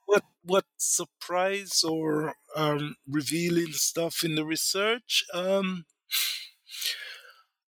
what 0.06 0.24
what 0.42 0.64
surprise 0.76 1.82
or 1.82 2.34
um, 2.54 2.96
revealing 3.08 3.72
stuff 3.72 4.22
in 4.22 4.34
the 4.34 4.44
research? 4.44 5.24
Um, 5.32 5.86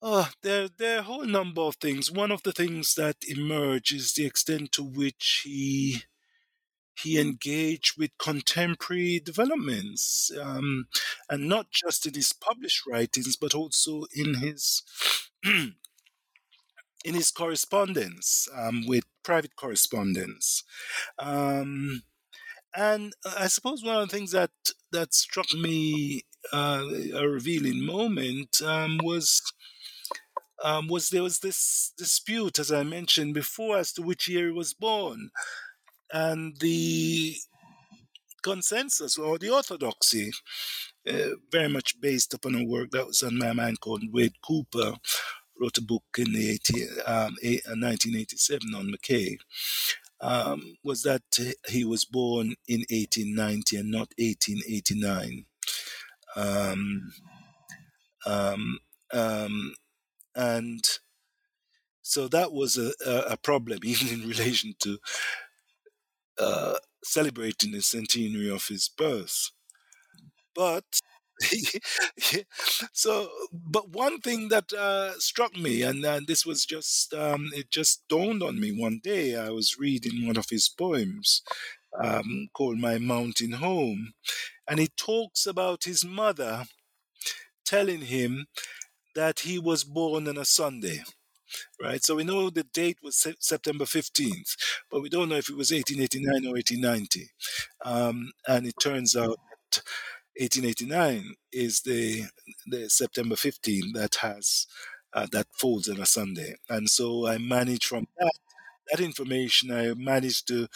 Oh, 0.07 0.29
there, 0.43 0.69
there 0.69 0.97
are 0.97 1.01
a 1.01 1.05
whole 1.05 1.25
number 1.25 1.63
of 1.63 1.77
things. 1.77 2.11
One 2.13 2.31
of 2.31 2.43
the 2.43 2.53
things 2.53 2.95
that 2.97 3.17
emerge 3.27 3.91
is 3.91 4.13
the 4.13 4.27
extent 4.27 4.71
to 4.73 4.83
which 4.83 5.41
he 5.45 6.03
he 6.97 7.21
engaged 7.21 7.99
with 7.99 8.17
contemporary 8.19 9.21
developments, 9.21 10.31
um, 10.41 10.87
and 11.29 11.49
not 11.49 11.71
just 11.71 12.07
in 12.07 12.15
his 12.15 12.33
published 12.33 12.83
writings, 12.87 13.37
but 13.37 13.55
also 13.55 14.05
in 14.15 14.35
his 14.35 14.83
in 15.45 17.15
his 17.15 17.31
correspondence 17.31 18.49
um, 18.57 18.85
with 18.87 19.05
private 19.23 19.57
correspondence. 19.57 20.65
Um, 21.19 22.03
and 22.75 23.13
I 23.39 23.49
suppose 23.49 23.85
one 23.85 23.97
of 23.97 24.09
the 24.09 24.17
things 24.17 24.33
that 24.33 24.51
that 24.93 25.15
struck 25.15 25.53
me 25.53 26.23
uh, 26.53 26.85
a 27.15 27.27
revealing 27.29 27.85
moment 27.85 28.63
um, 28.63 28.99
was. 29.03 29.43
Um, 30.63 30.89
was 30.89 31.11
there 31.11 31.23
was 31.23 31.41
this 31.41 31.93
dispute, 31.99 32.59
as 32.59 32.73
I 32.73 32.85
mentioned 32.85 33.35
before, 33.35 33.77
as 33.77 33.93
to 33.95 34.03
which 34.03 34.29
year 34.29 34.47
he 34.47 34.53
was 34.53 34.73
born 34.73 35.31
and 36.13 36.57
the 36.61 37.37
consensus 38.43 39.17
or 39.19 39.39
the 39.39 39.51
orthodoxy, 39.51 40.31
uh, 41.09 41.31
very 41.51 41.69
much 41.69 42.01
based 42.01 42.35
upon 42.35 42.55
a 42.55 42.65
work 42.65 42.91
that 42.91 43.07
was 43.07 43.23
on 43.23 43.39
my 43.39 43.53
mind 43.53 43.81
called 43.81 44.03
Wayne 44.13 44.31
Cooper, 44.47 44.95
wrote 45.61 45.79
a 45.79 45.83
book 45.83 46.05
in 46.19 46.33
the 46.33 46.51
80, 46.51 46.83
um, 47.07 47.35
1987 47.43 48.75
uh, 48.75 48.79
on 48.79 48.93
McKay, 48.93 49.37
um, 50.21 50.77
was 50.83 51.03
that 51.03 51.23
he 51.69 51.85
was 51.85 52.05
born 52.05 52.55
in 52.69 52.81
1890 52.91 53.77
and 53.77 53.91
not 53.91 54.09
1889. 54.19 55.47
Um, 56.37 57.13
um, 58.27 58.79
um, 59.13 59.75
and 60.35 60.85
so 62.03 62.29
that 62.29 62.53
was 62.53 62.77
a, 62.77 62.93
a, 63.07 63.37
problem, 63.37 63.79
even 63.85 64.09
in 64.09 64.29
relation 64.29 64.75
to 64.81 64.99
uh, 66.39 66.77
celebrating 67.03 67.73
the 67.73 67.83
centenary 67.83 68.51
of 68.51 68.69
his 68.69 68.89
birth. 68.89 69.51
But 70.55 71.01
so, 72.93 73.29
but 73.53 73.91
one 73.91 74.21
thing 74.21 74.49
that 74.49 74.73
uh, 74.73 75.19
struck 75.19 75.57
me, 75.57 75.83
and, 75.83 76.05
and 76.05 76.27
this 76.27 76.47
was 76.47 76.65
just, 76.65 77.13
um, 77.15 77.51
it 77.55 77.71
just 77.71 78.05
dawned 78.09 78.43
on 78.43 78.61
me 78.61 78.71
one 78.73 79.01
day. 79.03 79.37
I 79.37 79.51
was 79.51 79.77
reading 79.79 80.27
one 80.27 80.37
of 80.37 80.51
his 80.51 80.69
poems 80.69 81.43
um, 82.03 82.49
called 82.55 82.79
My 82.79 82.99
Mountain 82.99 83.53
Home, 83.53 84.15
and 84.69 84.79
he 84.79 84.89
talks 84.97 85.47
about 85.47 85.85
his 85.85 86.05
mother 86.05 86.65
telling 87.65 88.03
him 88.03 88.47
that 89.15 89.41
he 89.41 89.59
was 89.59 89.85
born 89.85 90.29
on 90.29 90.39
a 90.39 90.45
Sunday 90.45 91.03
right? 91.81 92.03
So 92.05 92.17
we 92.17 92.25
know 92.25 92.51
the 92.51 92.65
date 92.65 92.99
was 93.03 93.17
se- 93.17 93.37
September 93.41 93.85
15th, 93.87 94.57
but 94.91 95.03
we 95.03 95.09
don't 95.09 95.29
know 95.29 95.37
if 95.37 95.49
it 95.49 95.57
was 95.57 95.73
1889 95.73 96.47
or 96.47 96.55
1890. 96.55 97.29
Um, 97.85 98.33
and 98.49 98.67
it 98.67 98.75
turns 98.81 99.17
out 99.17 99.39
that 99.73 99.83
1889 100.39 101.35
is 101.53 101.83
the 101.83 102.25
the 102.67 102.89
September 102.91 103.37
15th 103.37 103.93
that 103.95 104.17
has 104.17 104.67
uh, 105.13 105.27
that 105.33 105.47
falls 105.53 105.89
on 105.89 106.01
a 106.01 106.07
Sunday, 106.07 106.57
and 106.69 106.91
so 106.91 107.27
I 107.27 107.39
managed 107.39 107.85
from 107.85 108.07
that 108.19 108.33
that 108.91 109.01
information. 109.01 109.71
I 109.73 109.95
managed 109.95 110.49
to 110.49 110.69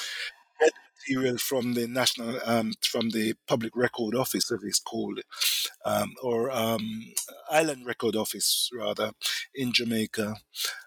material 1.08 1.38
from 1.38 1.74
the 1.74 1.86
national 1.86 2.38
um, 2.44 2.72
from 2.82 3.10
the 3.10 3.34
public 3.46 3.76
record 3.76 4.14
office, 4.14 4.50
as 4.50 4.62
it's 4.62 4.80
called, 4.80 5.20
um, 5.84 6.14
or 6.22 6.50
um, 6.50 7.12
island 7.50 7.86
record 7.86 8.16
office 8.16 8.70
rather 8.76 9.12
in 9.54 9.72
Jamaica, 9.72 10.36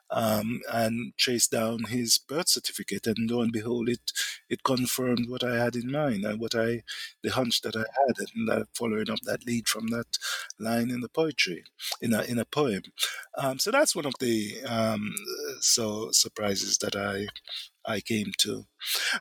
um, 0.09 0.61
and 0.71 1.13
traced 1.17 1.51
down 1.51 1.85
his 1.85 2.17
birth 2.17 2.49
certificate, 2.49 3.07
and 3.07 3.29
lo 3.29 3.41
and 3.41 3.51
behold, 3.51 3.89
it 3.89 4.11
it 4.49 4.63
confirmed 4.63 5.29
what 5.29 5.43
I 5.43 5.57
had 5.57 5.75
in 5.75 5.91
mind 5.91 6.25
and 6.25 6.39
what 6.39 6.55
I 6.55 6.83
the 7.23 7.31
hunch 7.31 7.61
that 7.61 7.75
I 7.75 7.79
had, 7.79 8.27
and 8.35 8.47
that 8.49 8.67
following 8.73 9.09
up 9.09 9.19
that 9.23 9.45
lead 9.45 9.67
from 9.67 9.87
that 9.87 10.17
line 10.59 10.91
in 10.91 11.01
the 11.01 11.09
poetry 11.09 11.63
in 12.01 12.13
a 12.13 12.21
in 12.23 12.39
a 12.39 12.45
poem. 12.45 12.83
Um, 13.37 13.59
so 13.59 13.71
that's 13.71 13.95
one 13.95 14.05
of 14.05 14.13
the 14.19 14.57
so 15.59 16.11
surprises 16.11 16.77
that 16.79 16.95
I 16.95 17.27
I 17.85 18.01
came 18.01 18.31
to. 18.39 18.65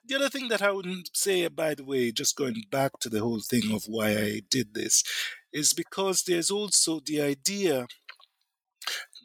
The 0.04 0.16
other 0.16 0.28
thing 0.28 0.48
that 0.48 0.62
I 0.62 0.70
wouldn't 0.70 1.10
say, 1.14 1.46
by 1.48 1.74
the 1.74 1.84
way, 1.84 2.12
just 2.12 2.36
going 2.36 2.62
back 2.70 2.92
to 3.00 3.08
the 3.08 3.20
whole 3.20 3.40
thing 3.40 3.72
of 3.72 3.84
why 3.86 4.10
I 4.10 4.42
did 4.48 4.74
this, 4.74 5.02
is 5.52 5.72
because 5.72 6.22
there's 6.22 6.50
also 6.50 7.00
the 7.00 7.20
idea 7.20 7.86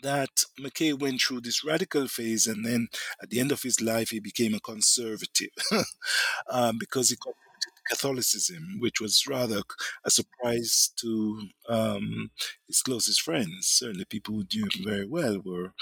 that 0.04 0.45
McKay 0.60 0.98
went 0.98 1.21
through 1.21 1.41
this 1.41 1.63
radical 1.63 2.08
phase, 2.08 2.48
and 2.48 2.65
then 2.65 2.88
at 3.21 3.30
the 3.30 3.39
end 3.39 3.52
of 3.52 3.63
his 3.63 3.82
life, 3.82 4.10
he 4.10 4.19
became 4.19 4.54
a 4.54 4.60
conservative 4.60 5.50
um, 6.50 6.78
because 6.80 7.10
he 7.10 7.15
contributed 7.15 7.44
Catholicism, 7.89 8.78
which 8.80 9.00
was 9.02 9.26
rather 9.28 9.62
a 10.06 10.12
surprise 10.12 10.91
to 10.98 11.48
um, 11.69 12.32
his 12.67 12.82
closest 12.82 13.21
friends. 13.21 13.67
Certainly, 13.67 14.06
people 14.06 14.36
who 14.36 14.45
knew 14.54 14.65
him 14.74 14.84
very 14.86 15.06
well 15.08 15.39
were 15.43 15.74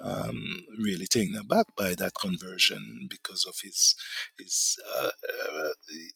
um, 0.00 0.64
really 0.78 1.06
taken 1.06 1.34
aback 1.36 1.66
by 1.76 1.94
that 1.94 2.14
conversion 2.14 3.06
because 3.10 3.44
of 3.46 3.56
his 3.62 3.94
his 4.38 4.76
uh, 4.96 5.10
uh, 5.50 5.68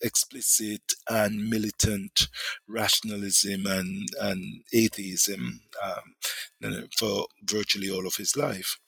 explicit 0.03 0.95
and 1.09 1.49
militant 1.51 2.29
rationalism 2.69 3.67
and 3.67 4.09
and 4.21 4.63
atheism 4.73 5.61
um, 5.83 6.83
for 6.97 7.27
virtually 7.45 7.91
all 7.91 8.07
of 8.07 8.17
his 8.17 8.37
life. 8.37 8.79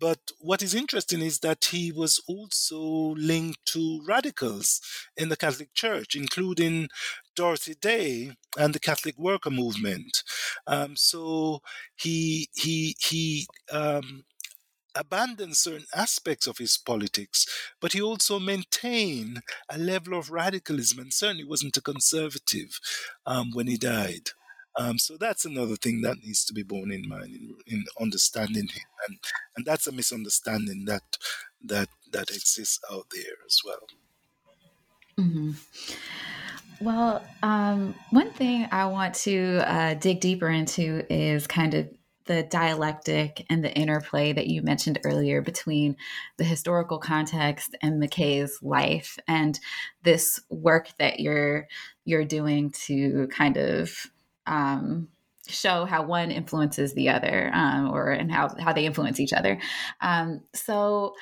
But 0.00 0.18
what 0.38 0.62
is 0.62 0.74
interesting 0.74 1.22
is 1.22 1.40
that 1.40 1.66
he 1.66 1.90
was 1.90 2.20
also 2.28 2.80
linked 3.16 3.64
to 3.66 4.00
radicals 4.06 4.80
in 5.16 5.28
the 5.28 5.36
Catholic 5.36 5.74
Church, 5.74 6.14
including 6.14 6.88
Dorothy 7.34 7.74
Day 7.74 8.32
and 8.56 8.74
the 8.74 8.80
Catholic 8.80 9.18
Worker 9.18 9.50
Movement. 9.50 10.22
Um, 10.66 10.96
so 10.96 11.62
he 11.96 12.48
he 12.54 12.96
he 13.00 13.46
um, 13.72 14.24
abandoned 14.94 15.56
certain 15.56 15.86
aspects 15.94 16.46
of 16.46 16.58
his 16.58 16.76
politics, 16.76 17.46
but 17.80 17.92
he 17.92 18.00
also 18.00 18.38
maintained 18.38 19.40
a 19.68 19.78
level 19.78 20.18
of 20.18 20.30
radicalism 20.30 20.98
and 20.98 21.12
certainly 21.12 21.44
wasn't 21.44 21.76
a 21.76 21.82
conservative 21.82 22.78
um, 23.26 23.50
when 23.52 23.66
he 23.66 23.76
died. 23.76 24.30
Um, 24.78 24.96
so 24.98 25.16
that's 25.18 25.44
another 25.44 25.74
thing 25.74 26.02
that 26.02 26.18
needs 26.22 26.44
to 26.44 26.54
be 26.54 26.62
borne 26.62 26.92
in 26.92 27.08
mind 27.08 27.34
in, 27.34 27.54
in 27.66 27.84
understanding 28.00 28.68
him, 28.68 28.86
and 29.08 29.18
and 29.56 29.66
that's 29.66 29.88
a 29.88 29.92
misunderstanding 29.92 30.84
that 30.84 31.02
that 31.64 31.88
that 32.12 32.30
exists 32.30 32.78
out 32.90 33.06
there 33.12 33.34
as 33.44 33.58
well. 33.64 33.88
Mm-hmm. 35.18 35.52
Well, 36.80 37.24
um, 37.42 37.96
one 38.10 38.30
thing 38.30 38.68
I 38.70 38.86
want 38.86 39.14
to 39.16 39.62
uh, 39.66 39.94
dig 39.94 40.20
deeper 40.20 40.48
into 40.48 41.04
is 41.12 41.48
kind 41.48 41.74
of 41.74 41.88
the 42.26 42.44
dialectic 42.44 43.44
and 43.50 43.64
the 43.64 43.72
interplay 43.72 44.32
that 44.32 44.46
you 44.46 44.62
mentioned 44.62 45.00
earlier 45.02 45.42
between 45.42 45.96
the 46.36 46.44
historical 46.44 46.98
context 46.98 47.74
and 47.82 48.00
McKay's 48.00 48.58
life 48.62 49.18
and 49.26 49.58
this 50.04 50.38
work 50.50 50.90
that 50.98 51.18
you're 51.18 51.66
you're 52.04 52.26
doing 52.26 52.70
to 52.86 53.28
kind 53.32 53.56
of 53.56 54.06
um, 54.48 55.08
show 55.48 55.84
how 55.84 56.02
one 56.02 56.30
influences 56.30 56.94
the 56.94 57.08
other 57.08 57.50
um, 57.54 57.90
or 57.90 58.10
and 58.10 58.30
how 58.32 58.54
how 58.58 58.72
they 58.72 58.86
influence 58.86 59.20
each 59.20 59.32
other. 59.32 59.60
Um, 60.00 60.40
so 60.54 61.14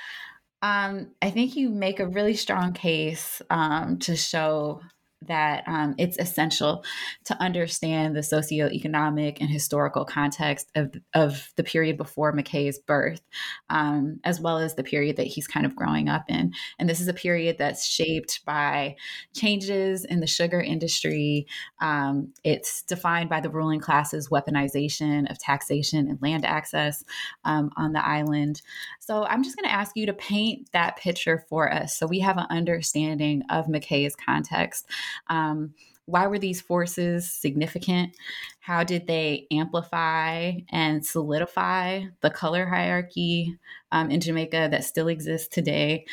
um, 0.63 1.13
I 1.23 1.31
think 1.31 1.57
you 1.57 1.71
make 1.71 2.01
a 2.01 2.09
really 2.09 2.35
strong 2.35 2.73
case 2.73 3.43
um, 3.51 3.99
to 4.01 4.17
show 4.17 4.81
that 5.29 5.65
um, 5.67 5.95
it's 5.99 6.19
essential 6.19 6.85
to 7.25 7.41
understand 7.43 8.17
the 8.17 8.21
socioeconomic 8.21 9.39
and 9.41 9.51
historical 9.51 10.05
context 10.05 10.71
of, 10.75 10.95
of 11.15 11.53
the 11.57 11.65
period 11.65 11.97
before 11.97 12.33
McKay's 12.33 12.79
birth, 12.79 13.23
um, 13.71 14.21
as 14.25 14.41
well 14.41 14.59
as 14.59 14.75
the 14.75 14.85
period 14.85 15.17
that 15.17 15.27
he's 15.27 15.47
kind 15.47 15.67
of 15.67 15.77
growing 15.77 16.09
up 16.09 16.25
in. 16.29 16.53
And 16.79 16.89
this 16.89 17.01
is 17.01 17.09
a 17.09 17.15
period 17.15 17.57
that's 17.59 17.87
shaped 17.87 18.45
by 18.45 18.97
changes 19.35 20.05
in 20.05 20.21
the 20.21 20.27
sugar 20.27 20.61
industry. 20.61 21.47
Um, 21.81 22.33
it's 22.45 22.83
defined 22.83 23.29
by 23.29 23.41
the 23.41 23.51
ruling 23.51 23.81
class's 23.81 24.29
weaponization 24.29 25.31
of 25.31 25.39
taxation 25.39 26.09
and 26.09 26.21
land 26.23 26.45
access 26.45 27.05
um, 27.45 27.71
on 27.77 27.93
the 27.93 28.05
island. 28.05 28.63
So 29.01 29.25
I'm 29.25 29.43
just 29.43 29.57
going 29.57 29.69
to 29.69 29.75
ask 29.75 29.97
you 29.97 30.07
to 30.07 30.13
paint 30.13 30.71
that 30.73 30.97
picture 30.97 31.45
for 31.49 31.73
us 31.73 31.97
so 31.97 32.07
we 32.07 32.21
have 32.21 32.39
an 32.39 32.47
understanding 32.51 33.43
of 33.51 33.67
McKay's 33.67 34.17
context. 34.17 34.89
Um, 35.29 35.75
why 36.07 36.29
were 36.29 36.39
these 36.39 36.61
forces 36.61 37.31
significant? 37.31 38.17
How 38.61 38.85
did 38.85 39.07
they 39.07 39.47
amplify 39.51 40.53
and 40.71 41.05
solidify 41.05 42.05
the 42.21 42.31
color 42.31 42.65
hierarchy 42.67 43.59
um, 43.91 44.11
in 44.11 44.21
Jamaica 44.21 44.69
that 44.71 44.85
still 44.85 45.09
exists 45.09 45.49
today? 45.49 46.07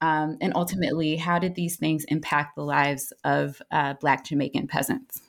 Um, 0.00 0.38
and 0.40 0.52
ultimately, 0.54 1.16
how 1.16 1.38
did 1.38 1.56
these 1.56 1.76
things 1.76 2.04
impact 2.04 2.54
the 2.54 2.62
lives 2.62 3.12
of 3.24 3.60
uh, 3.70 3.94
Black 3.94 4.24
Jamaican 4.24 4.68
peasants? 4.68 5.20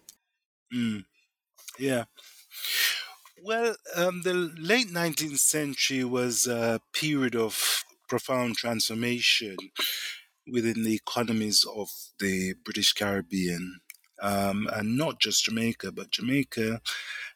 Mm. 0.73 1.05
Yeah. 1.79 2.05
Well, 3.43 3.75
um, 3.95 4.21
the 4.21 4.33
late 4.33 4.89
19th 4.89 5.39
century 5.39 6.03
was 6.03 6.45
a 6.45 6.79
period 6.93 7.35
of 7.35 7.83
profound 8.07 8.55
transformation 8.55 9.57
within 10.47 10.83
the 10.83 10.95
economies 10.95 11.65
of 11.75 11.89
the 12.19 12.53
British 12.63 12.93
Caribbean. 12.93 13.79
Um, 14.21 14.67
and 14.71 14.97
not 14.97 15.19
just 15.19 15.45
Jamaica, 15.45 15.91
but 15.93 16.11
Jamaica 16.11 16.81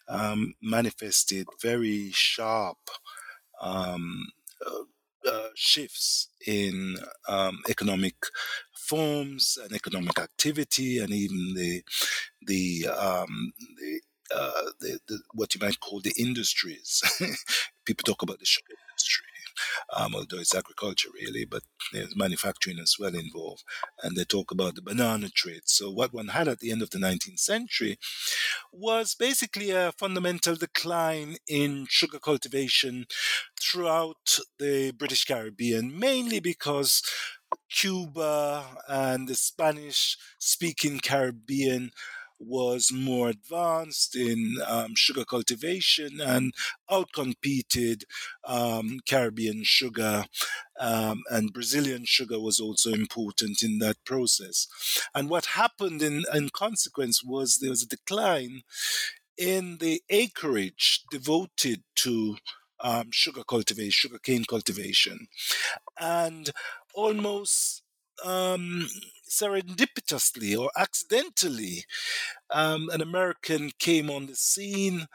um, 0.08 0.54
manifested 0.62 1.48
very 1.62 2.12
sharp 2.12 2.78
um, 3.62 4.28
uh, 4.66 5.30
uh, 5.30 5.50
shifts 5.56 6.30
in 6.46 6.98
um, 7.28 7.60
economic 7.70 8.16
forms 8.76 9.58
and 9.64 9.74
economic 9.74 10.20
activity, 10.20 11.00
and 11.00 11.12
even 11.12 11.54
the 11.56 11.82
the, 12.46 12.88
um, 12.88 13.54
the, 13.80 14.02
uh, 14.36 14.72
the, 14.80 15.00
the, 15.08 15.20
what 15.34 15.56
you 15.56 15.62
might 15.62 15.80
call 15.80 16.00
the 16.00 16.14
industries. 16.20 17.02
People 17.86 18.04
talk 18.04 18.22
about 18.22 18.38
the 18.38 18.46
sugar 18.46 18.76
um, 19.96 20.16
although 20.16 20.40
it's 20.40 20.56
agriculture 20.56 21.10
really, 21.14 21.46
but 21.46 21.64
there's 21.94 22.16
manufacturing 22.16 22.80
as 22.80 22.96
well 23.00 23.16
involved. 23.16 23.64
And 24.04 24.16
they 24.16 24.24
talk 24.24 24.52
about 24.52 24.76
the 24.76 24.82
banana 24.82 25.30
trade. 25.30 25.64
So 25.66 25.92
what 25.92 26.14
one 26.14 26.30
had 26.30 26.48
at 26.48 26.60
the 26.60 26.72
end 26.72 26.82
of 26.82 26.90
the 26.90 27.00
19th 27.00 27.40
century 27.40 27.98
was 28.72 29.16
basically 29.16 29.72
a 29.72 29.92
fundamental 29.94 30.56
decline 30.56 31.38
in 31.48 31.86
sugar 31.90 32.20
cultivation 32.20 33.06
throughout 33.60 34.40
the 34.60 34.92
British 34.92 35.26
Caribbean, 35.26 35.98
mainly 35.98 36.40
because 36.40 37.02
Cuba 37.70 38.78
and 38.88 39.28
the 39.28 39.36
Spanish 39.36 40.18
speaking 40.40 41.00
Caribbean 41.00 41.92
was 42.40 42.92
more 42.92 43.30
advanced 43.30 44.16
in 44.16 44.58
um, 44.68 44.94
sugar 44.96 45.26
cultivation 45.26 46.20
and 46.20 46.54
outcompeted 46.90 48.04
um, 48.46 49.00
Caribbean 49.08 49.64
sugar. 49.64 50.26
Um, 50.80 51.24
and 51.30 51.54
Brazilian 51.54 52.04
sugar 52.06 52.40
was 52.40 52.60
also 52.60 52.92
important 52.92 53.64
in 53.64 53.80
that 53.80 54.04
process. 54.06 54.68
And 55.14 55.30
what 55.30 55.46
happened 55.46 56.02
in, 56.02 56.24
in 56.34 56.50
consequence 56.50 57.24
was 57.24 57.58
there 57.58 57.70
was 57.70 57.84
a 57.84 57.88
decline 57.88 58.62
in 59.38 59.78
the 59.78 60.02
acreage 60.10 61.04
devoted 61.12 61.84
to 61.96 62.38
um, 62.82 63.10
sugar 63.12 63.44
cultivation, 63.44 63.92
sugarcane 63.92 64.46
cultivation. 64.46 65.28
And 66.00 66.52
almost 66.94 67.84
um, 68.24 68.88
serendipitously 69.30 70.58
or 70.58 70.70
accidentally, 70.78 71.86
um, 72.50 72.90
an 72.92 73.02
American 73.02 73.72
came 73.80 74.10
on 74.10 74.28
the 74.28 74.36
scene 74.36 75.08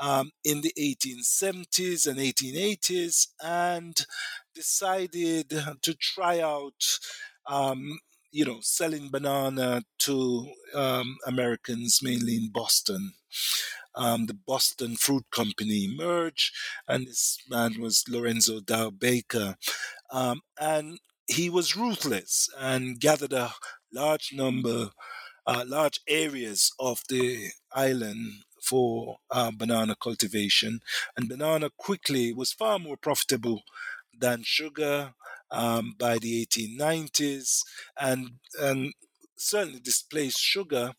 um, 0.00 0.32
in 0.44 0.60
the 0.62 0.72
1870s 0.78 2.06
and 2.06 2.18
1880s 2.18 3.28
and 3.42 4.04
decided 4.54 5.50
to 5.82 5.94
try 5.94 6.40
out. 6.40 6.98
Um, 7.46 7.98
you 8.34 8.46
know, 8.46 8.60
selling 8.62 9.10
banana 9.10 9.82
to 9.98 10.48
um, 10.74 11.18
Americans 11.26 12.00
mainly 12.02 12.36
in 12.36 12.50
Boston. 12.50 13.12
Um, 13.94 14.24
the 14.24 14.32
Boston 14.34 14.96
Fruit 14.96 15.24
Company 15.30 15.84
emerged, 15.84 16.54
and 16.88 17.06
this 17.06 17.38
man 17.50 17.78
was 17.78 18.04
Lorenzo 18.08 18.60
Dow 18.60 18.88
Baker. 18.88 19.56
Um, 20.10 20.40
and 20.58 20.98
he 21.32 21.48
was 21.48 21.76
ruthless 21.76 22.48
and 22.58 23.00
gathered 23.00 23.32
a 23.32 23.52
large 23.92 24.30
number, 24.32 24.90
uh, 25.46 25.64
large 25.66 26.00
areas 26.08 26.72
of 26.78 27.02
the 27.08 27.48
island 27.72 28.44
for 28.62 29.18
uh, 29.30 29.50
banana 29.50 29.96
cultivation. 30.00 30.80
And 31.16 31.28
banana 31.28 31.70
quickly 31.76 32.32
was 32.32 32.52
far 32.52 32.78
more 32.78 32.96
profitable 32.96 33.62
than 34.16 34.42
sugar 34.44 35.14
um, 35.50 35.94
by 35.98 36.18
the 36.18 36.46
1890s 36.46 37.60
and, 38.00 38.32
and 38.60 38.92
certainly 39.36 39.80
displaced 39.80 40.38
sugar 40.38 40.92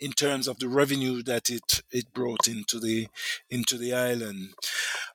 in 0.00 0.12
terms 0.12 0.48
of 0.48 0.58
the 0.58 0.68
revenue 0.68 1.22
that 1.22 1.50
it, 1.50 1.82
it 1.90 2.12
brought 2.14 2.48
into 2.48 2.80
the 2.80 3.08
into 3.50 3.76
the 3.76 3.92
island. 3.92 4.54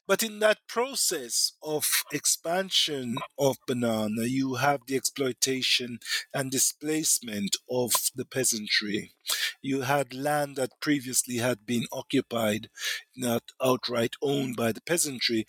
But 0.08 0.21
in 0.21 0.39
that 0.39 0.60
process 0.67 1.54
of 1.63 2.04
expansion 2.13 3.15
of 3.39 3.58
banana, 3.65 4.26
you 4.26 4.56
have 4.56 4.82
the 4.86 4.95
exploitation 4.95 5.98
and 6.32 6.52
displacement 6.52 7.58
of 7.69 7.91
the 8.15 8.26
peasantry. 8.26 9.13
You 9.63 9.82
had 9.82 10.13
land 10.13 10.58
that 10.58 10.80
previously 10.80 11.38
had 11.38 11.65
been 11.65 11.86
occupied, 11.91 12.69
not 13.15 13.43
outright 13.63 14.13
owned 14.21 14.56
by 14.56 14.71
the 14.71 14.82
peasantry, 14.82 15.48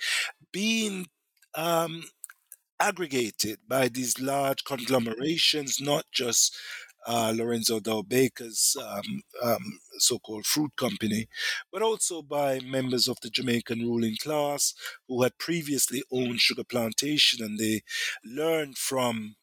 being 0.52 1.08
um, 1.54 2.04
aggregated 2.80 3.58
by 3.68 3.88
these 3.88 4.20
large 4.20 4.64
conglomerations, 4.64 5.80
not 5.80 6.06
just 6.12 6.56
uh, 7.06 7.32
Lorenzo 7.36 7.80
Dow 7.80 8.02
Baker's 8.02 8.76
um, 8.82 9.22
um, 9.42 9.78
so 9.98 10.18
called 10.18 10.46
fruit 10.46 10.72
company, 10.76 11.28
but 11.72 11.82
also 11.82 12.22
by 12.22 12.60
members 12.60 13.08
of 13.08 13.18
the 13.22 13.30
Jamaican 13.30 13.80
ruling 13.80 14.16
class 14.20 14.74
who 15.08 15.22
had 15.22 15.38
previously 15.38 16.02
owned 16.12 16.40
sugar 16.40 16.64
plantation 16.64 17.44
and 17.44 17.58
they 17.58 17.82
learned 18.24 18.76
from 18.78 19.36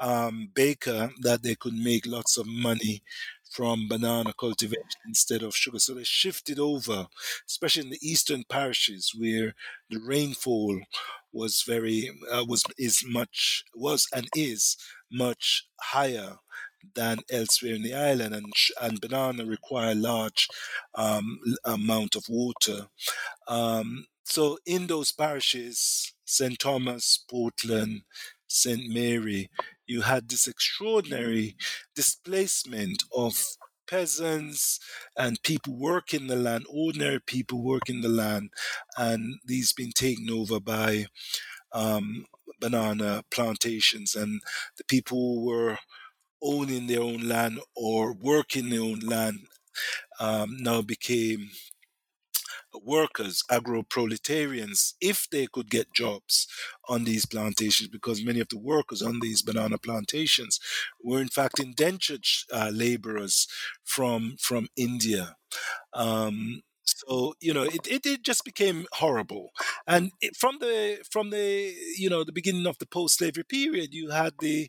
um, 0.00 0.50
Baker 0.54 1.10
that 1.22 1.42
they 1.42 1.54
could 1.54 1.74
make 1.74 2.06
lots 2.06 2.36
of 2.38 2.46
money 2.46 3.02
from 3.52 3.88
banana 3.88 4.32
cultivation 4.38 5.00
instead 5.06 5.42
of 5.42 5.54
sugar. 5.56 5.78
So 5.78 5.94
they 5.94 6.04
shifted 6.04 6.58
over, 6.58 7.06
especially 7.48 7.84
in 7.84 7.90
the 7.90 7.98
eastern 8.02 8.44
parishes 8.48 9.12
where 9.16 9.54
the 9.90 10.00
rainfall 10.00 10.80
was 11.32 11.62
very 11.66 12.10
uh, 12.32 12.44
was 12.48 12.64
is 12.78 13.04
much 13.06 13.64
was 13.74 14.06
and 14.14 14.28
is 14.34 14.76
much 15.12 15.66
higher 15.80 16.36
than 16.94 17.18
elsewhere 17.30 17.74
in 17.74 17.82
the 17.82 17.94
island, 17.94 18.34
and 18.34 18.52
and 18.80 19.00
banana 19.00 19.44
require 19.44 19.94
large 19.94 20.48
um, 20.94 21.38
amount 21.64 22.14
of 22.16 22.24
water. 22.28 22.88
Um, 23.48 24.06
so 24.24 24.58
in 24.64 24.86
those 24.86 25.12
parishes, 25.12 26.14
St. 26.24 26.58
Thomas, 26.58 27.24
Portland, 27.28 28.02
St. 28.46 28.88
Mary, 28.88 29.50
you 29.86 30.02
had 30.02 30.28
this 30.28 30.46
extraordinary 30.46 31.56
displacement 31.94 33.02
of 33.14 33.44
peasants 33.88 34.78
and 35.16 35.42
people 35.42 35.74
working 35.76 36.28
the 36.28 36.36
land, 36.36 36.64
ordinary 36.70 37.20
people 37.20 37.62
working 37.62 38.00
the 38.00 38.08
land, 38.08 38.50
and 38.96 39.40
these 39.44 39.72
being 39.72 39.92
taken 39.92 40.30
over 40.30 40.60
by 40.60 41.06
um, 41.72 42.26
banana 42.60 43.24
plantations, 43.30 44.14
and 44.14 44.40
the 44.76 44.84
people 44.84 45.44
were 45.44 45.78
owning 46.42 46.86
their 46.86 47.02
own 47.02 47.28
land 47.28 47.60
or 47.76 48.12
working 48.12 48.70
their 48.70 48.82
own 48.82 49.00
land 49.00 49.40
um, 50.18 50.56
now 50.58 50.82
became 50.82 51.50
workers, 52.84 53.42
agro 53.50 53.82
proletarians, 53.82 54.94
if 55.00 55.28
they 55.30 55.46
could 55.46 55.70
get 55.70 55.92
jobs 55.92 56.46
on 56.88 57.04
these 57.04 57.26
plantations, 57.26 57.88
because 57.88 58.24
many 58.24 58.40
of 58.40 58.48
the 58.48 58.58
workers 58.58 59.02
on 59.02 59.20
these 59.20 59.42
banana 59.42 59.78
plantations 59.78 60.60
were 61.02 61.20
in 61.20 61.28
fact 61.28 61.58
indentured 61.58 62.24
uh, 62.52 62.70
laborers 62.72 63.46
from 63.84 64.36
from 64.38 64.68
India. 64.76 65.36
Um, 65.92 66.62
so 66.84 67.34
you 67.40 67.54
know 67.54 67.62
it, 67.62 67.86
it, 67.86 68.06
it, 68.06 68.22
just 68.24 68.44
became 68.44 68.86
horrible 68.92 69.50
and 69.86 70.10
it, 70.20 70.36
from 70.36 70.58
the 70.60 70.98
from 71.10 71.30
the 71.30 71.72
you 71.96 72.10
know 72.10 72.24
the 72.24 72.32
beginning 72.32 72.66
of 72.66 72.78
the 72.78 72.86
post-slavery 72.86 73.44
period 73.44 73.94
you 73.94 74.10
had 74.10 74.32
the 74.40 74.68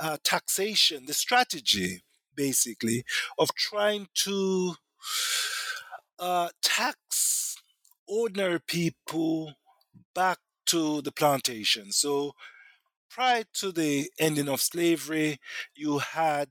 uh, 0.00 0.16
taxation 0.24 1.06
the 1.06 1.14
strategy 1.14 2.02
basically 2.34 3.04
of 3.38 3.54
trying 3.54 4.08
to 4.14 4.74
uh, 6.18 6.48
tax 6.62 7.56
ordinary 8.08 8.60
people 8.60 9.54
back 10.14 10.38
to 10.66 11.02
the 11.02 11.12
plantation. 11.12 11.92
So 11.92 12.32
prior 13.10 13.44
to 13.54 13.72
the 13.72 14.10
ending 14.18 14.48
of 14.48 14.60
slavery, 14.60 15.38
you 15.74 15.98
had 15.98 16.48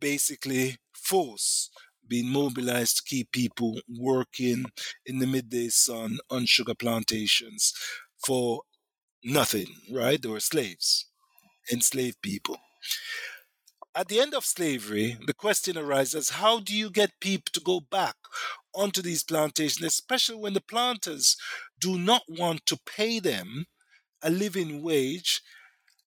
basically 0.00 0.76
force 0.92 1.70
being 2.06 2.28
mobilized 2.28 2.96
to 2.98 3.02
keep 3.04 3.30
people 3.30 3.80
working 3.88 4.64
in 5.06 5.20
the 5.20 5.26
midday 5.26 5.68
sun 5.68 6.18
on 6.28 6.44
sugar 6.44 6.74
plantations 6.74 7.72
for 8.18 8.62
nothing, 9.22 9.68
right? 9.92 10.20
They 10.20 10.28
were 10.28 10.40
slaves, 10.40 11.06
enslaved 11.72 12.20
people. 12.22 12.58
At 13.94 14.08
the 14.08 14.20
end 14.20 14.34
of 14.34 14.44
slavery, 14.44 15.18
the 15.26 15.34
question 15.34 15.76
arises 15.76 16.30
how 16.30 16.60
do 16.60 16.76
you 16.76 16.90
get 16.90 17.20
people 17.20 17.50
to 17.52 17.60
go 17.60 17.80
back 17.80 18.14
onto 18.74 19.02
these 19.02 19.24
plantations, 19.24 19.84
especially 19.84 20.36
when 20.36 20.54
the 20.54 20.60
planters 20.60 21.36
do 21.78 21.98
not 21.98 22.22
want 22.28 22.66
to 22.66 22.78
pay 22.86 23.18
them 23.18 23.66
a 24.22 24.30
living 24.30 24.82
wage 24.82 25.42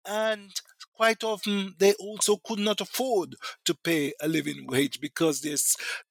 and 0.05 0.51
quite 0.93 1.23
often 1.23 1.75
they 1.77 1.93
also 1.93 2.37
could 2.37 2.59
not 2.59 2.81
afford 2.81 3.35
to 3.65 3.75
pay 3.75 4.13
a 4.21 4.27
living 4.27 4.65
wage 4.67 4.99
because 4.99 5.41
their 5.41 5.57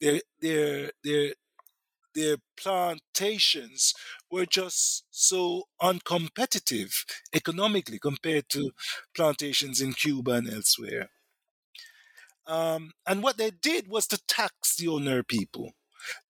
their 0.01 0.21
their 0.41 0.91
their 1.05 1.35
plantations 2.57 3.95
were 4.31 4.47
just 4.47 5.05
so 5.11 5.65
uncompetitive 5.81 7.05
economically 7.35 7.99
compared 7.99 8.49
to 8.51 8.71
plantations 9.15 9.81
in 9.81 9.93
Cuba 9.93 10.33
and 10.33 10.53
elsewhere. 10.53 11.11
Um, 12.47 12.93
and 13.07 13.23
what 13.23 13.37
they 13.37 13.51
did 13.51 13.89
was 13.89 14.07
to 14.09 14.21
tax 14.27 14.77
the 14.77 14.89
owner 14.89 15.23
people. 15.23 15.73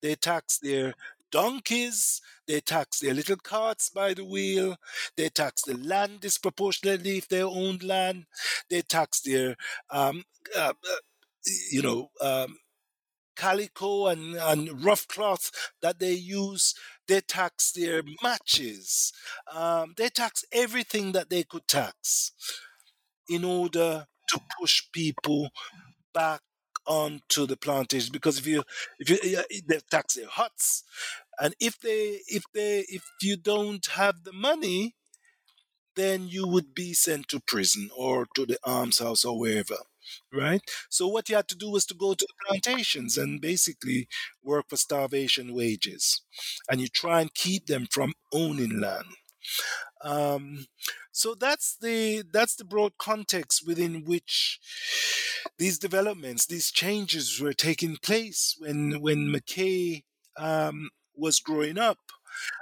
They 0.02 0.16
taxed 0.16 0.62
their 0.62 0.94
donkeys, 1.30 2.20
they 2.46 2.60
taxed 2.60 3.02
their 3.02 3.14
little 3.14 3.36
carts 3.36 3.90
by 3.90 4.14
the 4.14 4.24
wheel, 4.24 4.76
they 5.16 5.28
taxed 5.28 5.66
the 5.66 5.76
land 5.76 6.20
disproportionately 6.20 7.18
if 7.18 7.28
they 7.28 7.42
owned 7.42 7.82
land, 7.82 8.26
they 8.70 8.82
taxed 8.82 9.24
their, 9.24 9.56
um, 9.90 10.24
uh, 10.56 10.72
uh, 10.72 10.96
you 11.70 11.82
know, 11.82 12.10
um, 12.20 12.58
calico 13.38 14.08
and, 14.08 14.34
and 14.36 14.84
rough 14.84 15.08
cloth 15.08 15.50
that 15.82 15.98
they 16.00 16.12
use. 16.12 16.74
They 17.06 17.22
tax 17.22 17.72
their 17.72 18.02
matches. 18.22 19.12
Um, 19.50 19.94
they 19.96 20.10
tax 20.10 20.44
everything 20.52 21.12
that 21.12 21.30
they 21.30 21.44
could 21.44 21.66
tax 21.68 22.32
in 23.28 23.44
order 23.44 24.06
to 24.28 24.40
push 24.60 24.82
people 24.92 25.50
back 26.14 26.40
onto 26.86 27.46
the 27.46 27.56
plantation 27.56 28.10
because 28.12 28.38
if 28.38 28.46
you 28.46 28.62
if 28.98 29.10
you 29.10 29.42
they 29.68 29.78
tax 29.90 30.14
their 30.14 30.26
huts 30.28 30.84
and 31.38 31.54
if 31.60 31.78
they 31.80 32.20
if 32.28 32.44
they 32.54 32.84
if 32.88 33.04
you 33.20 33.36
don't 33.36 33.86
have 33.88 34.24
the 34.24 34.32
money 34.32 34.94
then 35.96 36.28
you 36.28 36.46
would 36.46 36.74
be 36.74 36.94
sent 36.94 37.28
to 37.28 37.40
prison 37.40 37.90
or 37.96 38.26
to 38.34 38.46
the 38.46 38.58
almshouse 38.64 39.24
or 39.24 39.38
wherever 39.38 39.76
right? 40.32 40.60
So 40.88 41.08
what 41.08 41.28
you 41.28 41.36
had 41.36 41.48
to 41.48 41.56
do 41.56 41.70
was 41.70 41.86
to 41.86 41.94
go 41.94 42.14
to 42.14 42.26
the 42.26 42.46
plantations 42.46 43.16
and 43.16 43.40
basically 43.40 44.08
work 44.42 44.66
for 44.68 44.76
starvation 44.76 45.54
wages. 45.54 46.22
And 46.70 46.80
you 46.80 46.88
try 46.88 47.20
and 47.20 47.34
keep 47.34 47.66
them 47.66 47.86
from 47.90 48.14
owning 48.32 48.80
land. 48.80 49.06
Um, 50.04 50.66
so 51.12 51.34
that's 51.34 51.76
the 51.80 52.22
that's 52.32 52.54
the 52.54 52.64
broad 52.64 52.92
context 52.98 53.66
within 53.66 54.04
which 54.04 54.60
these 55.58 55.78
developments, 55.78 56.46
these 56.46 56.70
changes 56.70 57.40
were 57.40 57.52
taking 57.52 57.96
place 57.96 58.56
when 58.58 59.00
when 59.00 59.32
McKay 59.32 60.04
um, 60.38 60.90
was 61.16 61.40
growing 61.40 61.78
up. 61.78 61.98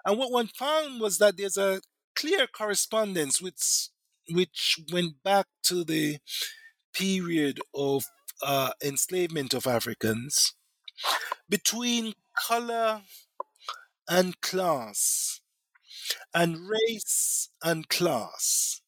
And 0.04 0.18
what 0.18 0.32
one 0.32 0.48
found 0.48 1.00
was 1.00 1.18
that 1.18 1.36
there's 1.36 1.58
a 1.58 1.80
clear 2.14 2.46
correspondence 2.46 3.42
which 3.42 3.90
which 4.30 4.78
went 4.92 5.22
back 5.22 5.46
to 5.64 5.84
the 5.84 6.18
period 6.96 7.60
of 7.74 8.04
uh, 8.42 8.70
enslavement 8.82 9.54
of 9.54 9.66
Africans 9.66 10.54
between 11.48 12.14
color 12.48 13.02
and 14.08 14.40
class 14.40 15.40
and 16.34 16.68
race 16.68 17.48
and 17.62 17.88
class. 17.88 18.80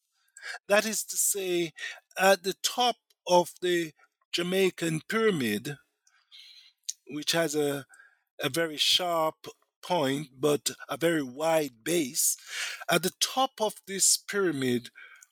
That 0.67 0.85
is 0.85 1.03
to 1.05 1.17
say, 1.17 1.73
at 2.17 2.43
the 2.43 2.55
top 2.63 2.95
of 3.27 3.51
the 3.61 3.91
Jamaican 4.31 5.01
pyramid, 5.09 5.75
which 7.07 7.33
has 7.33 7.55
a, 7.55 7.85
a 8.41 8.49
very 8.49 8.77
sharp 8.77 9.47
point 9.81 10.27
but 10.39 10.71
a 10.87 10.97
very 10.97 11.23
wide 11.23 11.83
base, 11.83 12.37
at 12.89 13.03
the 13.03 13.13
top 13.19 13.51
of 13.59 13.75
this 13.87 14.17
pyramid 14.17 14.89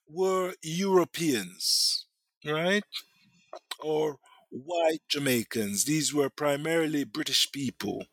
were 0.09 0.53
Europeans, 0.63 2.06
right? 2.45 2.83
Or 3.81 4.17
white 4.51 5.01
Jamaicans. 5.09 5.85
These 5.85 6.13
were 6.13 6.29
primarily 6.29 7.03
British 7.03 7.51
people, 7.51 8.05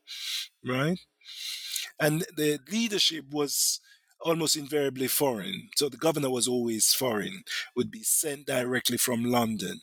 right? 0.64 0.98
And 1.98 2.24
the 2.36 2.58
leadership 2.70 3.26
was 3.30 3.80
almost 4.20 4.56
invariably 4.56 5.08
foreign. 5.08 5.68
So 5.76 5.88
the 5.88 5.96
governor 5.96 6.30
was 6.30 6.48
always 6.48 6.92
foreign, 6.94 7.44
would 7.76 7.90
be 7.90 8.02
sent 8.02 8.46
directly 8.46 8.96
from 8.96 9.24
London. 9.24 9.80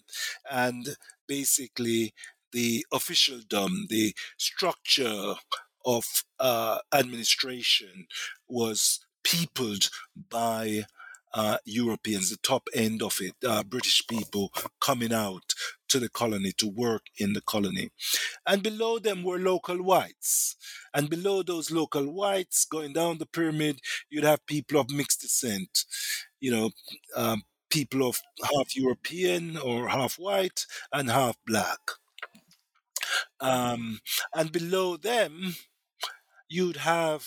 And 0.50 0.96
basically, 1.28 2.14
the 2.52 2.86
officialdom, 2.92 3.88
the 3.90 4.14
structure 4.38 5.36
of 5.86 6.06
uh, 6.40 6.80
administration 6.94 8.08
was 8.48 9.00
peopled 9.24 9.90
by 10.30 10.86
uh, 11.34 11.58
Europeans, 11.66 12.30
the 12.30 12.38
top 12.38 12.68
end 12.74 13.02
of 13.02 13.18
it, 13.22 13.36
uh, 13.48 13.64
British 13.64 14.06
people 14.08 14.52
coming 14.80 15.14
out 15.14 15.54
to 15.90 16.00
the 16.00 16.10
colony 16.10 16.52
to 16.58 16.68
work 16.68 17.04
in 17.18 17.34
the 17.34 17.42
colony. 17.42 17.90
And 18.48 18.64
below 18.64 19.00
them 19.00 19.24
were 19.24 19.40
local 19.40 19.84
whites. 19.84 20.56
And 20.94 21.10
below 21.10 21.44
those 21.44 21.72
local 21.72 22.12
whites, 22.12 22.66
going 22.66 22.94
down 22.94 23.18
the 23.18 23.26
pyramid, 23.26 23.80
you'd 24.10 24.24
have 24.24 24.46
people 24.46 24.80
of 24.80 24.90
mixed 24.90 25.22
descent, 25.22 25.86
you 26.40 26.52
know, 26.52 26.72
um, 27.16 27.44
people 27.70 28.08
of 28.08 28.22
half 28.44 28.76
European 28.76 29.58
or 29.58 29.90
half 29.90 30.16
white 30.16 30.66
and 30.92 31.10
half 31.10 31.38
black. 31.46 31.80
Um, 33.40 34.00
and 34.34 34.52
below 34.52 34.98
them, 34.98 35.56
you'd 36.48 36.78
have 36.78 37.26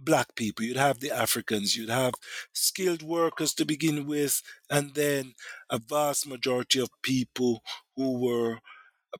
black 0.00 0.34
people, 0.34 0.64
you'd 0.64 0.76
have 0.76 1.00
the 1.00 1.10
Africans, 1.10 1.76
you'd 1.76 1.90
have 1.90 2.14
skilled 2.52 3.02
workers 3.02 3.54
to 3.54 3.64
begin 3.64 4.06
with, 4.06 4.42
and 4.70 4.94
then 4.94 5.34
a 5.70 5.78
vast 5.78 6.26
majority 6.26 6.80
of 6.80 6.90
people 7.02 7.62
who 7.96 8.18
were 8.18 8.58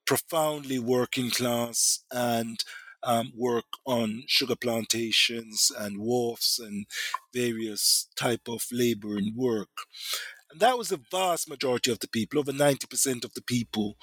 profoundly 0.07 0.79
working 0.79 1.31
class 1.31 2.01
and 2.11 2.65
um, 3.05 3.33
work 3.37 3.65
on 3.85 4.23
sugar 4.27 4.57
plantations 4.57 5.71
and 5.77 5.99
wharfs 5.99 6.59
and 6.59 6.87
various 7.35 8.09
type 8.17 8.49
of 8.49 8.65
labor 8.71 9.17
and 9.17 9.37
work. 9.37 9.71
And 10.51 10.61
that 10.61 10.79
was 10.79 10.91
the 10.91 11.01
vast 11.11 11.49
majority 11.49 11.91
of 11.91 11.99
the 12.01 12.09
people. 12.09 12.39
Over 12.39 12.53
90% 12.53 13.25
of 13.25 13.35
the 13.35 13.43
people 13.43 13.97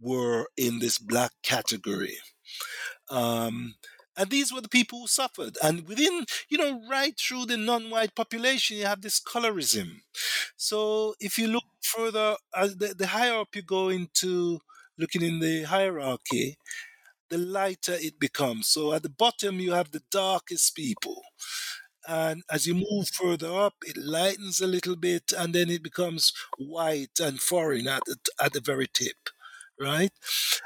were 0.00 0.48
in 0.56 0.78
this 0.78 0.98
black 0.98 1.32
category. 1.42 2.16
Um, 3.10 3.74
and 4.16 4.30
these 4.30 4.52
were 4.52 4.60
the 4.60 4.68
people 4.68 5.00
who 5.00 5.06
suffered. 5.06 5.56
And 5.62 5.86
within, 5.86 6.24
you 6.48 6.58
know, 6.58 6.80
right 6.88 7.18
through 7.18 7.46
the 7.46 7.56
non 7.56 7.90
white 7.90 8.14
population, 8.14 8.78
you 8.78 8.86
have 8.86 9.02
this 9.02 9.20
colorism. 9.20 10.00
So 10.56 11.14
if 11.20 11.38
you 11.38 11.48
look 11.48 11.64
further, 11.82 12.36
the, 12.54 12.94
the 12.96 13.08
higher 13.08 13.38
up 13.38 13.54
you 13.54 13.62
go 13.62 13.88
into 13.88 14.60
looking 14.98 15.22
in 15.22 15.40
the 15.40 15.64
hierarchy, 15.64 16.56
the 17.28 17.38
lighter 17.38 17.94
it 17.94 18.18
becomes. 18.18 18.68
So 18.68 18.92
at 18.92 19.02
the 19.02 19.10
bottom, 19.10 19.60
you 19.60 19.72
have 19.72 19.90
the 19.90 20.02
darkest 20.10 20.74
people. 20.74 21.22
And 22.08 22.44
as 22.50 22.66
you 22.66 22.74
move 22.74 23.08
further 23.08 23.52
up, 23.52 23.74
it 23.84 23.96
lightens 23.96 24.60
a 24.60 24.66
little 24.66 24.96
bit 24.96 25.32
and 25.36 25.52
then 25.52 25.68
it 25.70 25.82
becomes 25.82 26.32
white 26.56 27.18
and 27.20 27.40
foreign 27.40 27.88
at 27.88 28.04
the, 28.06 28.16
at 28.40 28.52
the 28.52 28.60
very 28.60 28.86
tip, 28.86 29.30
right? 29.80 30.12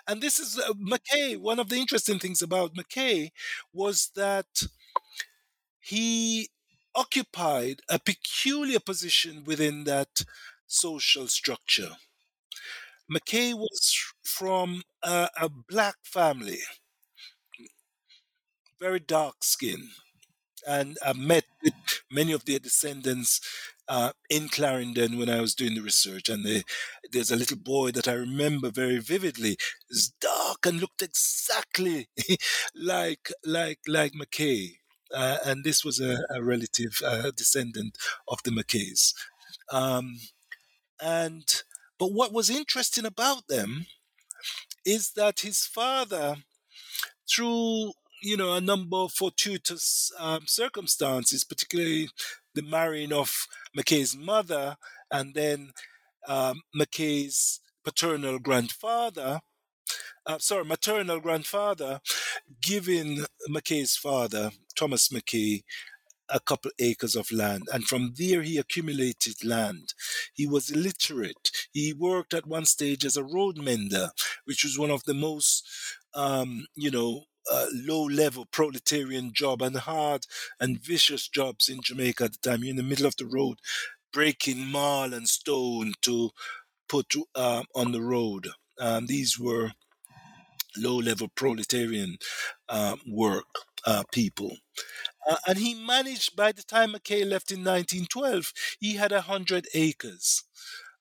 And 0.08 0.20
this 0.22 0.38
is 0.38 0.58
uh, 0.58 0.72
McKay. 0.74 1.36
One 1.38 1.58
of 1.58 1.68
the 1.68 1.76
interesting 1.76 2.18
things 2.18 2.42
about 2.42 2.74
McKay 2.74 3.30
was 3.72 4.10
that 4.16 4.46
he 5.80 6.48
occupied 6.94 7.82
a 7.88 7.98
peculiar 7.98 8.80
position 8.80 9.44
within 9.44 9.84
that 9.84 10.22
social 10.66 11.26
structure. 11.28 11.96
McKay 13.10 13.52
was 13.54 14.14
from 14.22 14.82
a, 15.02 15.28
a 15.36 15.48
black 15.50 15.96
family, 16.02 16.60
very 18.80 18.98
dark 18.98 19.44
skin, 19.44 19.90
and 20.66 20.98
I 21.04 21.12
met 21.12 21.44
many 22.10 22.32
of 22.32 22.44
their 22.44 22.58
descendants 22.58 23.40
uh, 23.88 24.12
in 24.28 24.48
Clarendon 24.48 25.18
when 25.18 25.28
I 25.28 25.40
was 25.40 25.54
doing 25.54 25.74
the 25.74 25.82
research. 25.82 26.28
And 26.28 26.44
they, 26.44 26.62
there's 27.12 27.30
a 27.30 27.36
little 27.36 27.56
boy 27.56 27.90
that 27.92 28.08
I 28.08 28.12
remember 28.12 28.70
very 28.70 28.98
vividly. 28.98 29.56
He's 29.88 30.12
dark 30.20 30.66
and 30.66 30.80
looked 30.80 31.02
exactly 31.02 32.08
like 32.74 33.32
like 33.44 33.80
like 33.86 34.12
McKay. 34.12 34.76
Uh, 35.12 35.38
and 35.44 35.64
this 35.64 35.84
was 35.84 36.00
a, 36.00 36.18
a 36.30 36.42
relative 36.42 37.00
uh, 37.04 37.32
descendant 37.36 37.96
of 38.28 38.38
the 38.44 38.50
McKays. 38.52 39.12
Um, 39.72 40.20
and 41.02 41.62
but 41.98 42.12
what 42.12 42.32
was 42.32 42.50
interesting 42.50 43.04
about 43.04 43.48
them 43.48 43.86
is 44.84 45.12
that 45.12 45.40
his 45.40 45.66
father, 45.66 46.36
through 47.30 47.92
you 48.22 48.36
know 48.36 48.54
a 48.54 48.60
number 48.60 48.96
of 48.96 49.12
fortuitous 49.12 50.12
um, 50.18 50.42
circumstances, 50.46 51.44
particularly 51.44 52.08
the 52.54 52.62
marrying 52.62 53.12
of 53.12 53.46
McKay's 53.76 54.16
mother 54.16 54.76
and 55.10 55.34
then 55.34 55.70
um, 56.26 56.62
McKay's 56.76 57.60
paternal 57.84 58.38
grandfather, 58.38 59.40
uh, 60.26 60.38
sorry, 60.38 60.64
maternal 60.64 61.20
grandfather, 61.20 62.00
giving 62.62 63.24
McKay's 63.48 63.96
father, 63.96 64.50
Thomas 64.76 65.08
McKay, 65.08 65.62
a 66.28 66.40
couple 66.40 66.70
acres 66.78 67.16
of 67.16 67.32
land. 67.32 67.64
And 67.72 67.84
from 67.84 68.14
there, 68.16 68.42
he 68.42 68.56
accumulated 68.58 69.44
land. 69.44 69.94
He 70.32 70.46
was 70.46 70.70
illiterate. 70.70 71.50
He 71.72 71.92
worked 71.92 72.34
at 72.34 72.46
one 72.46 72.66
stage 72.66 73.04
as 73.04 73.16
a 73.16 73.24
road 73.24 73.58
mender, 73.58 74.10
which 74.44 74.62
was 74.62 74.78
one 74.78 74.90
of 74.90 75.04
the 75.04 75.14
most, 75.14 75.66
um, 76.14 76.66
you 76.76 76.90
know, 76.90 77.24
uh, 77.50 77.66
low 77.72 78.04
level 78.04 78.46
proletarian 78.50 79.32
job 79.32 79.62
and 79.62 79.76
hard 79.76 80.26
and 80.58 80.80
vicious 80.82 81.28
jobs 81.28 81.68
in 81.68 81.80
Jamaica 81.82 82.24
at 82.24 82.32
the 82.32 82.50
time. 82.50 82.62
You're 82.62 82.70
in 82.70 82.76
the 82.76 82.82
middle 82.82 83.06
of 83.06 83.16
the 83.16 83.26
road, 83.26 83.58
breaking 84.12 84.66
marl 84.66 85.14
and 85.14 85.28
stone 85.28 85.94
to 86.02 86.30
put 86.88 87.14
uh, 87.34 87.62
on 87.74 87.92
the 87.92 88.02
road. 88.02 88.48
Um, 88.78 89.06
these 89.06 89.38
were 89.38 89.72
low 90.76 90.96
level 90.96 91.28
proletarian 91.34 92.16
uh, 92.68 92.96
work 93.06 93.44
uh, 93.86 94.04
people. 94.12 94.56
Uh, 95.28 95.36
and 95.46 95.58
he 95.58 95.74
managed, 95.74 96.36
by 96.36 96.52
the 96.52 96.62
time 96.62 96.92
McKay 96.92 97.26
left 97.28 97.50
in 97.50 97.60
1912, 97.60 98.52
he 98.78 98.94
had 98.94 99.12
100 99.12 99.68
acres 99.74 100.44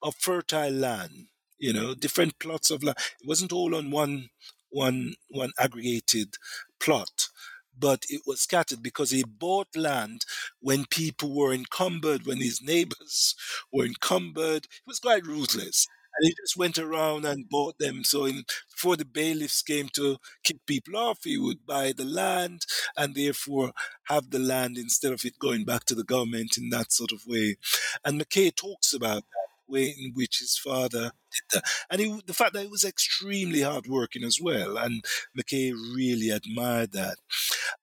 of 0.01 0.15
fertile 0.15 0.71
land, 0.71 1.27
you 1.57 1.73
know, 1.73 1.93
different 1.93 2.39
plots 2.39 2.71
of 2.71 2.83
land. 2.83 2.97
It 3.21 3.27
wasn't 3.27 3.53
all 3.53 3.75
on 3.75 3.91
one, 3.91 4.29
one, 4.69 5.13
one 5.29 5.51
aggregated 5.59 6.35
plot, 6.79 7.29
but 7.77 8.03
it 8.09 8.21
was 8.25 8.41
scattered 8.41 8.83
because 8.83 9.11
he 9.11 9.23
bought 9.23 9.75
land 9.75 10.25
when 10.59 10.85
people 10.85 11.33
were 11.33 11.53
encumbered, 11.53 12.25
when 12.25 12.37
his 12.37 12.61
neighbors 12.61 13.35
were 13.73 13.85
encumbered. 13.85 14.67
He 14.69 14.81
was 14.87 14.99
quite 14.99 15.25
ruthless 15.25 15.87
and 16.17 16.27
he 16.27 16.35
just 16.41 16.57
went 16.57 16.77
around 16.77 17.25
and 17.25 17.49
bought 17.49 17.77
them. 17.79 18.03
So 18.03 18.25
in, 18.25 18.43
before 18.71 18.97
the 18.97 19.05
bailiffs 19.05 19.61
came 19.61 19.89
to 19.95 20.17
kick 20.43 20.57
people 20.65 20.97
off, 20.97 21.19
he 21.23 21.37
would 21.37 21.65
buy 21.65 21.93
the 21.95 22.05
land 22.05 22.65
and 22.97 23.15
therefore 23.15 23.71
have 24.05 24.29
the 24.31 24.39
land 24.39 24.77
instead 24.77 25.13
of 25.13 25.23
it 25.25 25.39
going 25.39 25.65
back 25.65 25.85
to 25.85 25.95
the 25.95 26.03
government 26.03 26.57
in 26.57 26.69
that 26.69 26.91
sort 26.91 27.11
of 27.11 27.25
way. 27.25 27.57
And 28.03 28.19
McKay 28.19 28.53
talks 28.55 28.93
about 28.93 29.23
that 29.23 29.48
way 29.69 29.95
in 29.97 30.11
which 30.13 30.39
his 30.39 30.57
father 30.57 31.11
did 31.31 31.43
that. 31.53 31.63
And 31.89 32.01
he, 32.01 32.21
the 32.25 32.33
fact 32.33 32.53
that 32.53 32.63
he 32.63 32.67
was 32.67 32.83
extremely 32.83 33.61
hardworking 33.61 34.23
as 34.23 34.39
well. 34.41 34.77
And 34.77 35.03
McKay 35.37 35.71
really 35.73 36.29
admired 36.29 36.91
that. 36.93 37.17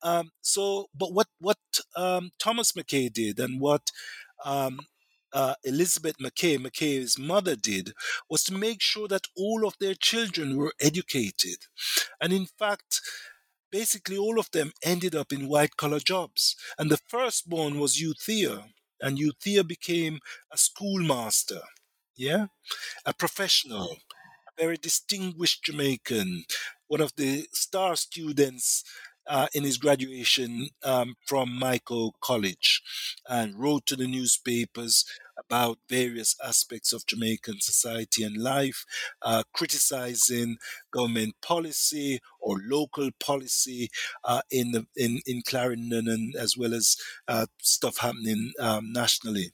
Um, 0.03 0.31
so, 0.41 0.87
but 0.95 1.13
what, 1.13 1.29
what 1.39 1.59
um, 1.97 2.31
Thomas 2.39 2.73
McKay 2.73 3.13
did 3.13 3.39
and 3.39 3.61
what 3.61 3.91
um, 4.45 4.81
uh, 5.33 5.55
Elizabeth 5.65 6.17
McKay, 6.23 6.59
McKay's 6.59 7.19
mother, 7.19 7.57
did 7.57 7.93
was 8.31 8.43
to 8.45 8.55
make 8.55 8.81
sure 8.81 9.09
that 9.09 9.27
all 9.37 9.67
of 9.67 9.75
their 9.81 9.95
children 9.95 10.57
were 10.57 10.73
educated. 10.81 11.59
And 12.21 12.33
in 12.33 12.47
fact, 12.47 13.01
basically 13.71 14.17
all 14.17 14.39
of 14.39 14.51
them 14.53 14.73
ended 14.83 15.15
up 15.15 15.33
in 15.33 15.49
white 15.49 15.77
collar 15.77 16.01
jobs. 16.01 16.57
And 16.79 16.91
the 16.91 17.01
firstborn 17.09 17.79
was 17.79 18.01
U'Theo, 18.01 18.65
and 19.01 19.19
U'Theo 19.19 19.67
became 19.67 20.21
a 20.53 20.57
schoolmaster, 20.57 21.61
yeah, 22.17 22.47
a 23.05 23.13
professional, 23.15 23.99
a 24.49 24.63
very 24.63 24.77
distinguished 24.77 25.65
Jamaican, 25.65 26.45
one 26.89 27.01
of 27.01 27.13
the 27.17 27.47
star 27.53 27.97
students 27.97 28.85
uh, 29.27 29.49
in 29.55 29.65
his 29.65 29.77
graduation 29.79 30.69
um, 30.85 31.15
from 31.27 31.59
Mico 31.59 32.13
College 32.21 32.83
and 33.29 33.59
wrote 33.59 33.87
to 33.87 33.97
the 33.97 34.07
newspapers 34.07 35.05
about 35.39 35.79
various 35.89 36.35
aspects 36.45 36.93
of 36.93 37.07
Jamaican 37.07 37.61
society 37.61 38.23
and 38.23 38.37
life, 38.37 38.85
uh, 39.23 39.43
criticizing 39.53 40.57
government 40.93 41.35
policy 41.43 42.21
or 42.41 42.57
local 42.65 43.11
policy 43.21 43.89
uh, 44.25 44.43
in 44.51 44.73
the 44.73 44.87
in 44.97 45.21
in 45.27 45.43
Clarendon 45.47 46.09
and 46.09 46.35
as 46.37 46.57
well 46.57 46.75
as 46.75 46.97
uh, 47.29 47.47
stuff 47.61 47.99
happening 47.99 48.53
um, 48.61 48.93
nationally. 48.93 49.53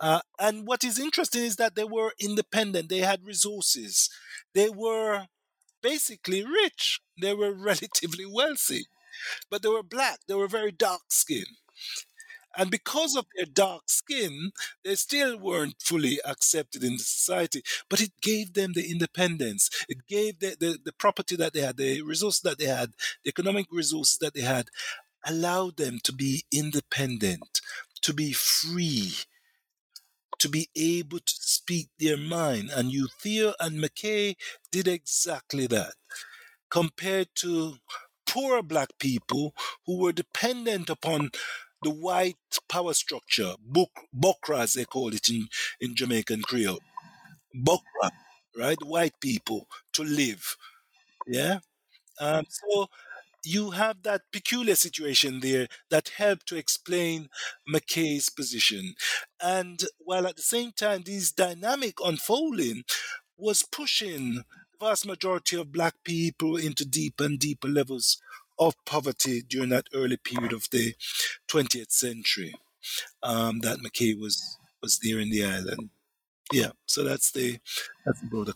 Uh, 0.00 0.20
and 0.38 0.66
what 0.66 0.84
is 0.84 0.98
interesting 0.98 1.42
is 1.42 1.56
that 1.56 1.74
they 1.74 1.84
were 1.84 2.12
independent. 2.20 2.88
They 2.88 2.98
had 2.98 3.26
resources. 3.26 4.10
They 4.54 4.68
were 4.70 5.26
basically 5.82 6.44
rich. 6.44 7.00
They 7.20 7.34
were 7.34 7.52
relatively 7.70 8.26
wealthy, 8.26 8.86
but 9.50 9.62
they 9.62 9.68
were 9.68 9.82
black. 9.82 10.20
They 10.28 10.34
were 10.34 10.48
very 10.48 10.72
dark 10.72 11.02
skinned. 11.10 11.58
And 12.56 12.70
because 12.70 13.16
of 13.16 13.26
their 13.36 13.46
dark 13.46 13.84
skin, 13.86 14.52
they 14.84 14.94
still 14.94 15.38
weren't 15.38 15.82
fully 15.82 16.20
accepted 16.24 16.84
in 16.84 16.92
the 16.92 17.02
society. 17.02 17.62
But 17.88 18.00
it 18.00 18.12
gave 18.20 18.54
them 18.54 18.72
the 18.74 18.90
independence. 18.90 19.70
It 19.88 20.06
gave 20.06 20.38
the, 20.38 20.56
the, 20.58 20.78
the 20.84 20.92
property 20.92 21.36
that 21.36 21.52
they 21.52 21.60
had, 21.60 21.76
the 21.76 22.02
resources 22.02 22.42
that 22.42 22.58
they 22.58 22.66
had, 22.66 22.92
the 23.24 23.30
economic 23.30 23.66
resources 23.70 24.18
that 24.18 24.34
they 24.34 24.42
had, 24.42 24.68
allowed 25.26 25.76
them 25.76 25.98
to 26.04 26.12
be 26.12 26.44
independent, 26.52 27.60
to 28.02 28.12
be 28.12 28.32
free, 28.32 29.14
to 30.38 30.48
be 30.48 30.68
able 30.76 31.18
to 31.18 31.34
speak 31.38 31.88
their 31.98 32.16
mind. 32.16 32.70
And 32.74 32.92
U'Theo 32.92 33.54
and 33.58 33.82
McKay 33.82 34.36
did 34.70 34.86
exactly 34.86 35.66
that. 35.68 35.94
Compared 36.70 37.28
to 37.36 37.76
poor 38.26 38.62
black 38.62 38.98
people 38.98 39.54
who 39.86 39.98
were 39.98 40.12
dependent 40.12 40.90
upon 40.90 41.30
the 41.84 41.90
white 41.90 42.36
power 42.68 42.94
structure, 42.94 43.54
Buk- 43.64 44.08
Bokra 44.16 44.60
as 44.60 44.74
they 44.74 44.84
call 44.84 45.14
it 45.14 45.28
in, 45.28 45.48
in 45.80 45.94
Jamaican 45.94 46.42
Creole. 46.42 46.80
Bokra, 47.54 48.10
right? 48.58 48.82
White 48.82 49.20
people 49.20 49.68
to 49.92 50.02
live. 50.02 50.56
Yeah. 51.26 51.58
Um, 52.20 52.44
so 52.48 52.86
you 53.44 53.72
have 53.72 54.02
that 54.02 54.22
peculiar 54.32 54.74
situation 54.74 55.40
there 55.40 55.68
that 55.90 56.12
helped 56.16 56.46
to 56.48 56.56
explain 56.56 57.28
McKay's 57.72 58.30
position. 58.30 58.94
And 59.42 59.84
while 59.98 60.26
at 60.26 60.36
the 60.36 60.42
same 60.42 60.72
time, 60.72 61.02
this 61.04 61.30
dynamic 61.30 61.94
unfolding 62.04 62.84
was 63.36 63.62
pushing 63.62 64.34
the 64.34 64.44
vast 64.80 65.06
majority 65.06 65.56
of 65.56 65.72
black 65.72 65.94
people 66.04 66.56
into 66.56 66.84
deeper 66.84 67.24
and 67.24 67.38
deeper 67.38 67.68
levels 67.68 68.20
of 68.58 68.74
poverty 68.84 69.42
during 69.42 69.70
that 69.70 69.86
early 69.94 70.16
period 70.16 70.52
of 70.52 70.68
the 70.70 70.94
20th 71.48 71.92
century 71.92 72.54
um, 73.22 73.60
that 73.60 73.78
McKay 73.78 74.18
was 74.18 74.58
was 74.82 74.98
there 75.02 75.18
in 75.18 75.30
the 75.30 75.44
island. 75.44 75.90
Yeah, 76.52 76.72
so 76.86 77.04
that's 77.04 77.32
the 77.32 77.58
that's 78.04 78.20
the 78.20 78.26
broader 78.26 78.52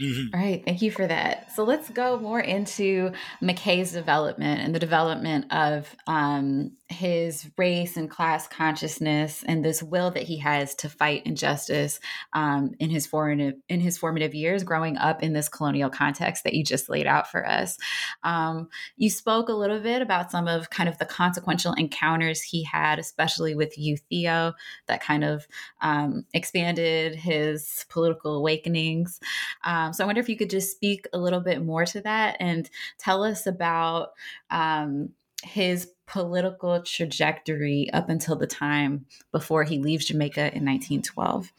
Mm-hmm. 0.00 0.34
All 0.34 0.40
right, 0.40 0.62
thank 0.64 0.82
you 0.82 0.90
for 0.90 1.06
that. 1.06 1.52
So 1.52 1.64
let's 1.64 1.88
go 1.88 2.18
more 2.18 2.40
into 2.40 3.12
McKay's 3.42 3.92
development 3.92 4.60
and 4.60 4.74
the 4.74 4.78
development 4.78 5.50
of 5.50 5.94
um, 6.06 6.72
his 6.88 7.50
race 7.58 7.96
and 7.96 8.08
class 8.08 8.46
consciousness 8.46 9.42
and 9.48 9.64
this 9.64 9.82
will 9.82 10.12
that 10.12 10.22
he 10.22 10.38
has 10.38 10.74
to 10.76 10.88
fight 10.88 11.22
injustice 11.26 11.98
um, 12.32 12.72
in 12.78 12.90
his 12.90 13.06
formative 13.06 13.54
in 13.68 13.80
his 13.80 13.98
formative 13.98 14.34
years, 14.34 14.62
growing 14.62 14.96
up 14.98 15.22
in 15.22 15.32
this 15.32 15.48
colonial 15.48 15.90
context 15.90 16.44
that 16.44 16.54
you 16.54 16.62
just 16.62 16.88
laid 16.88 17.06
out 17.06 17.30
for 17.30 17.46
us. 17.46 17.76
Um, 18.22 18.68
you 18.96 19.10
spoke 19.10 19.48
a 19.48 19.54
little 19.54 19.80
bit 19.80 20.02
about 20.02 20.30
some 20.30 20.46
of 20.46 20.70
kind 20.70 20.88
of 20.88 20.98
the 20.98 21.06
consequential 21.06 21.72
encounters 21.72 22.42
he 22.42 22.62
had, 22.62 22.98
especially 22.98 23.54
with 23.54 23.76
U'Theo, 23.76 24.52
that 24.86 25.02
kind 25.02 25.24
of 25.24 25.46
um, 25.80 26.24
expanded 26.34 27.14
his 27.14 27.84
political 27.88 28.36
awakenings. 28.36 29.18
Um, 29.64 29.85
so 29.92 30.04
I 30.04 30.06
wonder 30.06 30.20
if 30.20 30.28
you 30.28 30.36
could 30.36 30.50
just 30.50 30.70
speak 30.70 31.06
a 31.12 31.18
little 31.18 31.40
bit 31.40 31.64
more 31.64 31.84
to 31.86 32.00
that 32.02 32.36
and 32.40 32.68
tell 32.98 33.22
us 33.24 33.46
about 33.46 34.10
um, 34.50 35.10
his 35.42 35.90
political 36.06 36.82
trajectory 36.82 37.90
up 37.92 38.08
until 38.08 38.36
the 38.36 38.46
time 38.46 39.06
before 39.32 39.64
he 39.64 39.78
leaves 39.78 40.06
Jamaica 40.06 40.54
in 40.54 40.64
1912. 40.64 41.52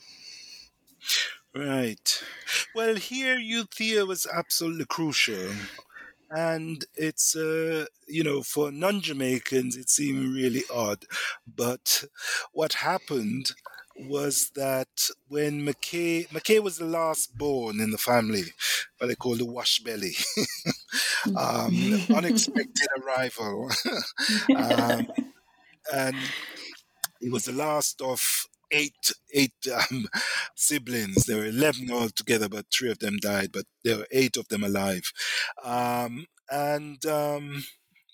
Right. 1.56 2.24
Well, 2.76 2.96
here 2.96 3.38
U'Theo 3.38 4.08
was 4.08 4.28
absolutely 4.32 4.86
crucial. 4.86 5.52
And 6.30 6.86
it's, 6.96 7.36
uh, 7.36 7.86
you 8.08 8.24
know, 8.24 8.44
for 8.44 8.72
non 8.72 9.02
Jamaicans, 9.02 9.78
it 9.78 9.90
seemed 9.90 10.36
really 10.36 10.64
odd. 10.74 11.06
But 11.48 12.04
what 12.52 12.74
happened 12.74 13.54
was 14.00 14.52
that 14.56 15.10
when 15.28 15.66
McKay 15.66 16.28
McKay 16.30 16.62
was 16.62 16.78
the 16.78 16.86
last 16.86 17.38
born 17.38 17.80
in 17.80 17.92
the 17.92 17.98
family, 17.98 18.44
what 18.98 19.08
they 19.08 19.16
call 19.16 19.36
the 19.36 19.46
wash 19.46 19.80
belly, 19.80 20.14
um, 21.36 22.06
unexpected 22.14 22.88
arrival, 23.02 23.70
um, 24.56 25.08
and 25.94 26.16
he 27.20 27.30
was 27.30 27.46
the 27.46 27.54
last 27.54 28.02
of 28.02 28.22
eight 28.72 29.14
eight 29.34 29.54
um, 29.74 30.08
siblings. 30.56 31.26
There 31.26 31.38
were 31.38 31.46
eleven 31.48 31.92
altogether, 31.92 32.50
but 32.50 32.66
three 32.72 32.92
of 32.92 33.00
them 33.00 33.18
died. 33.18 33.52
But 33.52 33.66
there 33.84 33.98
were 33.98 34.08
eight 34.12 34.38
of 34.38 34.48
them 34.50 34.64
alive, 34.64 35.12
um, 35.64 36.28
and 36.52 37.04
um, 37.06 37.64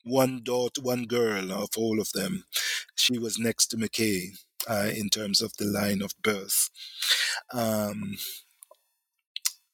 one 0.03 0.41
daughter, 0.43 0.81
one 0.81 1.05
girl 1.05 1.51
of 1.51 1.69
all 1.77 1.99
of 1.99 2.11
them. 2.13 2.45
She 2.95 3.17
was 3.17 3.39
next 3.39 3.67
to 3.67 3.77
McKay 3.77 4.37
uh, 4.69 4.91
in 4.95 5.09
terms 5.09 5.41
of 5.41 5.55
the 5.57 5.65
line 5.65 6.01
of 6.01 6.13
birth. 6.21 6.69
Um, 7.53 8.15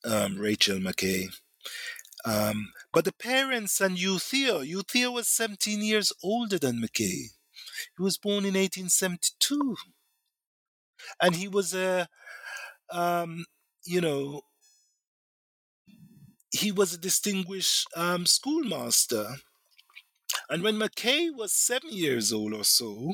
um, 0.05 0.37
Rachel 0.37 0.79
McKay. 0.79 1.27
Um, 2.25 2.71
but 2.93 3.05
the 3.05 3.13
parents 3.13 3.79
and 3.81 3.97
U'Theo, 3.97 4.67
U'Theo 4.67 5.13
was 5.13 5.27
17 5.27 5.81
years 5.81 6.11
older 6.23 6.57
than 6.57 6.81
McKay. 6.81 7.29
He 7.97 8.03
was 8.03 8.17
born 8.17 8.45
in 8.45 8.55
1872. 8.55 9.75
And 11.21 11.35
he 11.35 11.47
was 11.47 11.73
a, 11.73 12.07
um, 12.91 13.45
you 13.85 14.01
know, 14.01 14.41
he 16.51 16.71
was 16.71 16.93
a 16.93 16.97
distinguished 16.97 17.87
um, 17.95 18.25
schoolmaster. 18.25 19.35
And 20.49 20.63
when 20.63 20.75
McKay 20.75 21.29
was 21.33 21.53
seven 21.53 21.91
years 21.91 22.33
old 22.33 22.53
or 22.53 22.63
so, 22.63 23.13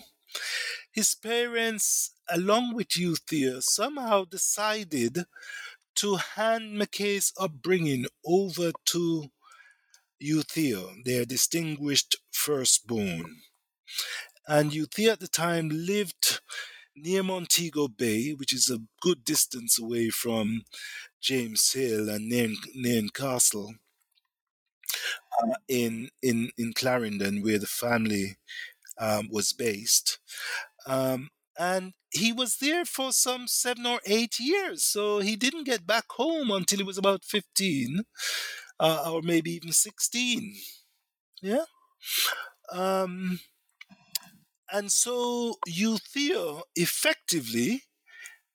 his 0.95 1.13
parents, 1.13 2.11
along 2.29 2.73
with 2.73 2.87
U'Theo, 2.87 3.61
somehow 3.61 4.23
decided 4.23 5.25
to 5.95 6.15
hand 6.15 6.81
McKay's 6.81 7.33
upbringing 7.37 8.05
over 8.25 8.71
to 8.85 9.25
U'Theo, 10.23 11.03
their 11.03 11.25
distinguished 11.25 12.15
firstborn. 12.31 13.41
And 14.47 14.71
U'Theo 14.71 15.11
at 15.11 15.19
the 15.19 15.27
time 15.27 15.69
lived 15.69 16.39
near 16.95 17.23
Montego 17.23 17.89
Bay, 17.89 18.31
which 18.31 18.53
is 18.53 18.69
a 18.69 18.79
good 19.01 19.25
distance 19.25 19.77
away 19.77 20.09
from 20.09 20.63
James 21.19 21.73
Hill 21.73 22.09
and 22.09 22.29
Nairn, 22.29 22.55
Nairn 22.73 23.09
Castle, 23.09 23.75
uh, 25.43 25.55
in, 25.67 26.09
in, 26.21 26.51
in 26.57 26.71
Clarendon, 26.71 27.43
where 27.43 27.59
the 27.59 27.67
family 27.67 28.37
um, 28.97 29.27
was 29.29 29.51
based. 29.53 30.19
Um, 30.87 31.29
and 31.57 31.93
he 32.11 32.31
was 32.33 32.57
there 32.57 32.85
for 32.85 33.11
some 33.11 33.47
seven 33.47 33.85
or 33.85 33.99
eight 34.05 34.39
years. 34.39 34.83
So 34.83 35.19
he 35.19 35.35
didn't 35.35 35.65
get 35.65 35.87
back 35.87 36.05
home 36.11 36.51
until 36.51 36.79
he 36.79 36.83
was 36.83 36.97
about 36.97 37.23
15 37.23 38.01
uh, 38.79 39.11
or 39.11 39.21
maybe 39.21 39.51
even 39.51 39.71
16. 39.71 40.55
Yeah. 41.41 41.65
Um, 42.71 43.39
and 44.71 44.91
so 44.91 45.55
U'Theo 45.67 46.63
effectively 46.75 47.83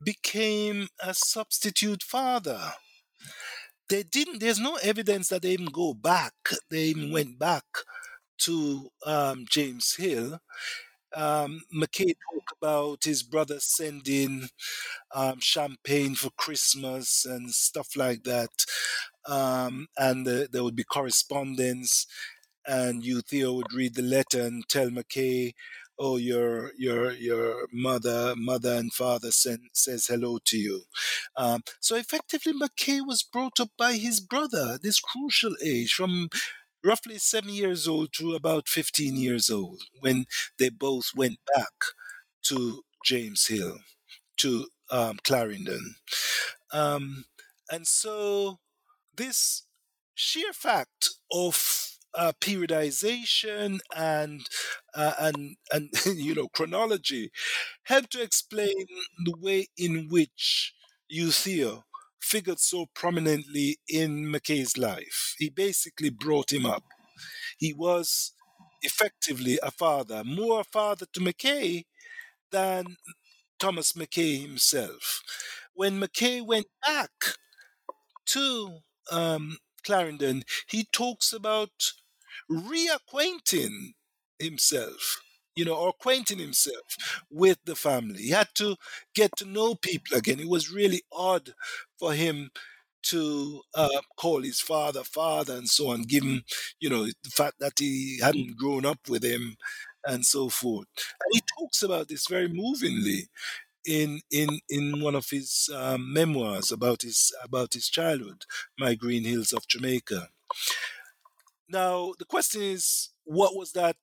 became 0.03 0.89
a 1.01 1.15
substitute 1.15 2.03
father. 2.03 2.73
They 3.89 4.03
didn't, 4.05 4.39
there's 4.41 4.61
no 4.61 4.77
evidence 4.83 5.29
that 5.29 5.43
they 5.43 5.51
even 5.53 5.67
go 5.67 5.95
back, 5.95 6.33
they 6.71 6.85
even 6.85 7.11
went 7.11 7.39
back 7.39 7.65
to 8.39 8.89
um, 9.05 9.45
James 9.51 9.97
Hill 9.97 10.41
um, 11.17 11.63
McKay 11.75 12.15
talked 12.33 12.53
about 12.61 13.05
his 13.05 13.23
brother 13.23 13.59
sending 13.61 14.49
um, 15.15 15.41
champagne 15.41 16.15
for 16.15 16.31
Christmas 16.31 17.25
and 17.25 17.51
stuff 17.53 17.97
like 17.97 18.25
that. 18.25 18.51
Um, 19.27 19.89
and 19.99 20.27
there 20.27 20.65
would 20.65 20.77
be 20.77 20.85
correspondence, 20.85 22.07
and 22.67 23.03
U'Theo 23.03 23.55
would 23.57 23.73
read 23.73 23.95
the 23.95 24.03
letter 24.03 24.43
and 24.43 24.69
tell 24.69 24.89
McKay, 24.91 25.53
"Oh, 25.99 26.17
your 26.17 26.73
your 26.77 27.13
your 27.13 27.69
mother, 27.73 28.35
mother 28.37 28.75
and 28.77 28.93
father 28.93 29.31
send, 29.31 29.71
says 29.73 30.07
hello 30.07 30.39
to 30.47 30.59
you." 30.59 30.85
Um, 31.37 31.63
so 31.81 31.97
effectively, 31.97 32.53
McKay 32.55 33.01
was 33.07 33.23
brought 33.23 33.61
up 33.61 33.71
by 33.79 33.95
his 33.95 34.21
brother, 34.21 34.79
this 34.83 35.01
crucial 35.01 35.55
age 35.65 35.93
from 35.93 36.29
roughly 36.85 37.19
seven 37.19 37.51
years 37.51 37.89
old 37.89 38.13
to 38.15 38.35
about 38.35 38.69
15 38.69 39.17
years 39.17 39.51
old 39.51 39.83
when 40.01 40.27
they 40.59 40.69
both 40.71 41.11
went 41.17 41.39
back 41.55 41.73
to 42.45 42.83
James 43.05 43.47
Hill, 43.47 43.79
to 44.39 44.69
um, 44.91 45.19
Clarendon. 45.25 45.97
Um, 46.73 47.25
and 47.71 47.87
so 47.87 48.59
this 49.17 49.65
sheer 50.15 50.53
fact 50.53 51.11
of 51.33 51.89
uh, 52.15 52.33
periodization 52.41 53.81
and 53.97 54.43
uh, 54.95 55.15
and 55.21 55.57
and 55.73 55.91
you 56.07 56.35
know 56.35 56.49
chronology 56.49 57.31
help 57.85 58.09
to 58.11 58.23
explain 58.23 58.87
the 59.25 59.35
way 59.41 59.69
in 59.77 60.09
which 60.11 60.75
U'Theo 61.13 61.85
figured 62.21 62.61
so 62.61 62.87
prominently 62.95 63.79
in 63.89 64.27
McKay's 64.27 64.77
life. 64.77 65.35
He 65.39 65.51
basically 65.51 66.11
brought 66.11 66.53
him 66.53 66.67
up. 66.67 66.85
He 67.59 67.73
was 67.73 68.33
effectively 68.83 69.59
a 69.63 69.71
father, 69.71 70.23
more 70.25 70.61
a 70.61 70.65
father 70.65 71.07
to 71.13 71.21
McKay 71.21 71.85
than 72.51 72.97
Thomas 73.59 73.93
McKay 73.93 74.41
himself. 74.41 75.23
When 75.75 76.01
McKay 76.01 76.45
went 76.45 76.67
back 76.87 77.11
to 78.27 78.79
um, 79.11 79.59
Clarendon, 79.85 80.45
he 80.69 80.87
talks 80.93 81.33
about 81.33 81.93
reacquainting 82.51 83.93
himself 84.39 85.21
you 85.57 85.65
know, 85.65 85.75
or 85.75 85.91
acquainting 85.91 86.39
himself 86.39 87.23
with 87.31 87.59
the 87.65 87.75
family. 87.77 88.23
He 88.23 88.31
had 88.31 88.49
to 88.57 88.77
get 89.15 89.37
to 89.39 89.45
know 89.45 89.75
people 89.75 90.17
again. 90.17 90.41
It 90.41 90.49
was 90.49 90.71
really 90.71 91.03
odd 91.13 91.55
for 91.99 92.13
him 92.15 92.51
to 93.03 93.63
uh, 93.75 94.01
call 94.17 94.43
his 94.43 94.61
father 94.61 95.03
father 95.05 95.55
and 95.55 95.69
so 95.69 95.89
on, 95.91 96.03
given, 96.03 96.43
you 96.81 96.91
know, 96.91 97.05
the 97.07 97.31
fact 97.31 97.55
that 97.61 97.73
he 97.79 98.19
hadn't 98.23 98.57
grown 98.59 98.85
up 98.85 99.09
with 99.09 99.25
him 99.25 99.57
and 100.07 100.25
so 100.25 100.49
forth. 100.49 100.87
And 100.97 101.33
he 101.33 101.41
talks 101.59 101.83
about 101.83 102.09
this 102.09 102.27
very 102.29 102.49
movingly 102.49 103.29
in 103.87 104.21
in 104.31 104.61
in 104.69 105.01
one 105.01 105.15
of 105.15 105.31
his 105.31 105.71
um, 105.75 106.13
memoirs 106.13 106.73
about 106.73 107.03
his 107.03 107.33
about 107.45 107.73
his 107.75 107.89
childhood, 107.89 108.45
My 108.79 108.95
Green 108.95 109.25
Hills 109.25 109.53
of 109.53 109.67
Jamaica. 109.69 110.29
Now 111.69 112.13
the 112.19 112.25
question 112.25 112.63
is, 112.63 113.11
what 113.25 113.57
was 113.57 113.73
that 113.73 113.97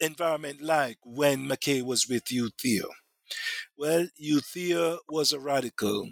environment 0.00 0.60
like 0.62 0.98
when 1.04 1.48
McKay 1.48 1.82
was 1.82 2.08
with 2.08 2.24
U'Theo? 2.26 2.88
Well, 3.76 4.08
U'Theo 4.22 4.98
was 5.08 5.32
a 5.32 5.40
radical 5.40 6.10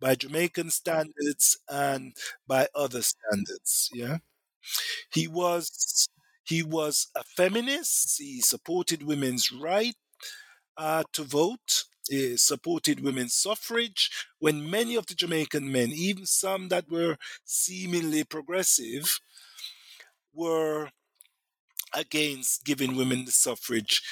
by 0.00 0.14
Jamaican 0.16 0.70
standards 0.70 1.58
and 1.68 2.16
by 2.46 2.68
other 2.74 3.02
standards. 3.02 3.90
Yeah, 3.92 4.18
he 5.12 5.28
was 5.28 6.08
he 6.44 6.62
was 6.62 7.08
a 7.16 7.24
feminist. 7.36 8.18
He 8.18 8.40
supported 8.40 9.02
women's 9.02 9.52
right 9.52 9.94
uh, 10.76 11.04
to 11.12 11.24
vote. 11.24 11.84
He 12.08 12.36
supported 12.36 13.00
women's 13.00 13.34
suffrage. 13.34 14.10
When 14.38 14.70
many 14.70 14.96
of 14.96 15.06
the 15.06 15.14
Jamaican 15.14 15.70
men, 15.72 15.90
even 15.92 16.26
some 16.26 16.68
that 16.68 16.90
were 16.90 17.16
seemingly 17.44 18.24
progressive, 18.24 19.20
were 20.32 20.90
against 21.94 22.64
giving 22.64 22.96
women 22.96 23.24
the 23.24 23.32
suffrage 23.32 24.02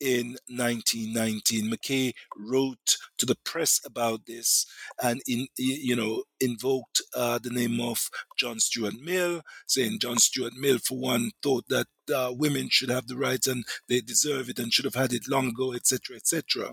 in 0.00 0.36
1919. 0.48 1.70
McKay 1.70 2.12
wrote 2.36 2.96
to 3.18 3.26
the 3.26 3.36
press 3.44 3.80
about 3.84 4.26
this 4.26 4.66
and 5.02 5.20
in 5.26 5.46
you 5.56 5.96
know 5.96 6.24
invoked 6.40 7.02
uh, 7.14 7.38
the 7.42 7.50
name 7.50 7.80
of 7.80 8.10
John 8.38 8.60
Stuart 8.60 8.94
Mill, 9.00 9.42
saying 9.66 9.98
John 10.00 10.18
Stuart 10.18 10.54
Mill, 10.54 10.78
for 10.78 10.98
one, 10.98 11.30
thought 11.42 11.64
that 11.68 11.86
uh, 12.14 12.32
women 12.36 12.68
should 12.70 12.90
have 12.90 13.06
the 13.06 13.16
rights 13.16 13.46
and 13.46 13.64
they 13.88 14.00
deserve 14.00 14.48
it 14.48 14.58
and 14.58 14.72
should 14.72 14.84
have 14.84 14.94
had 14.94 15.12
it 15.12 15.28
long 15.28 15.48
ago, 15.48 15.72
etc., 15.72 16.16
etc. 16.16 16.72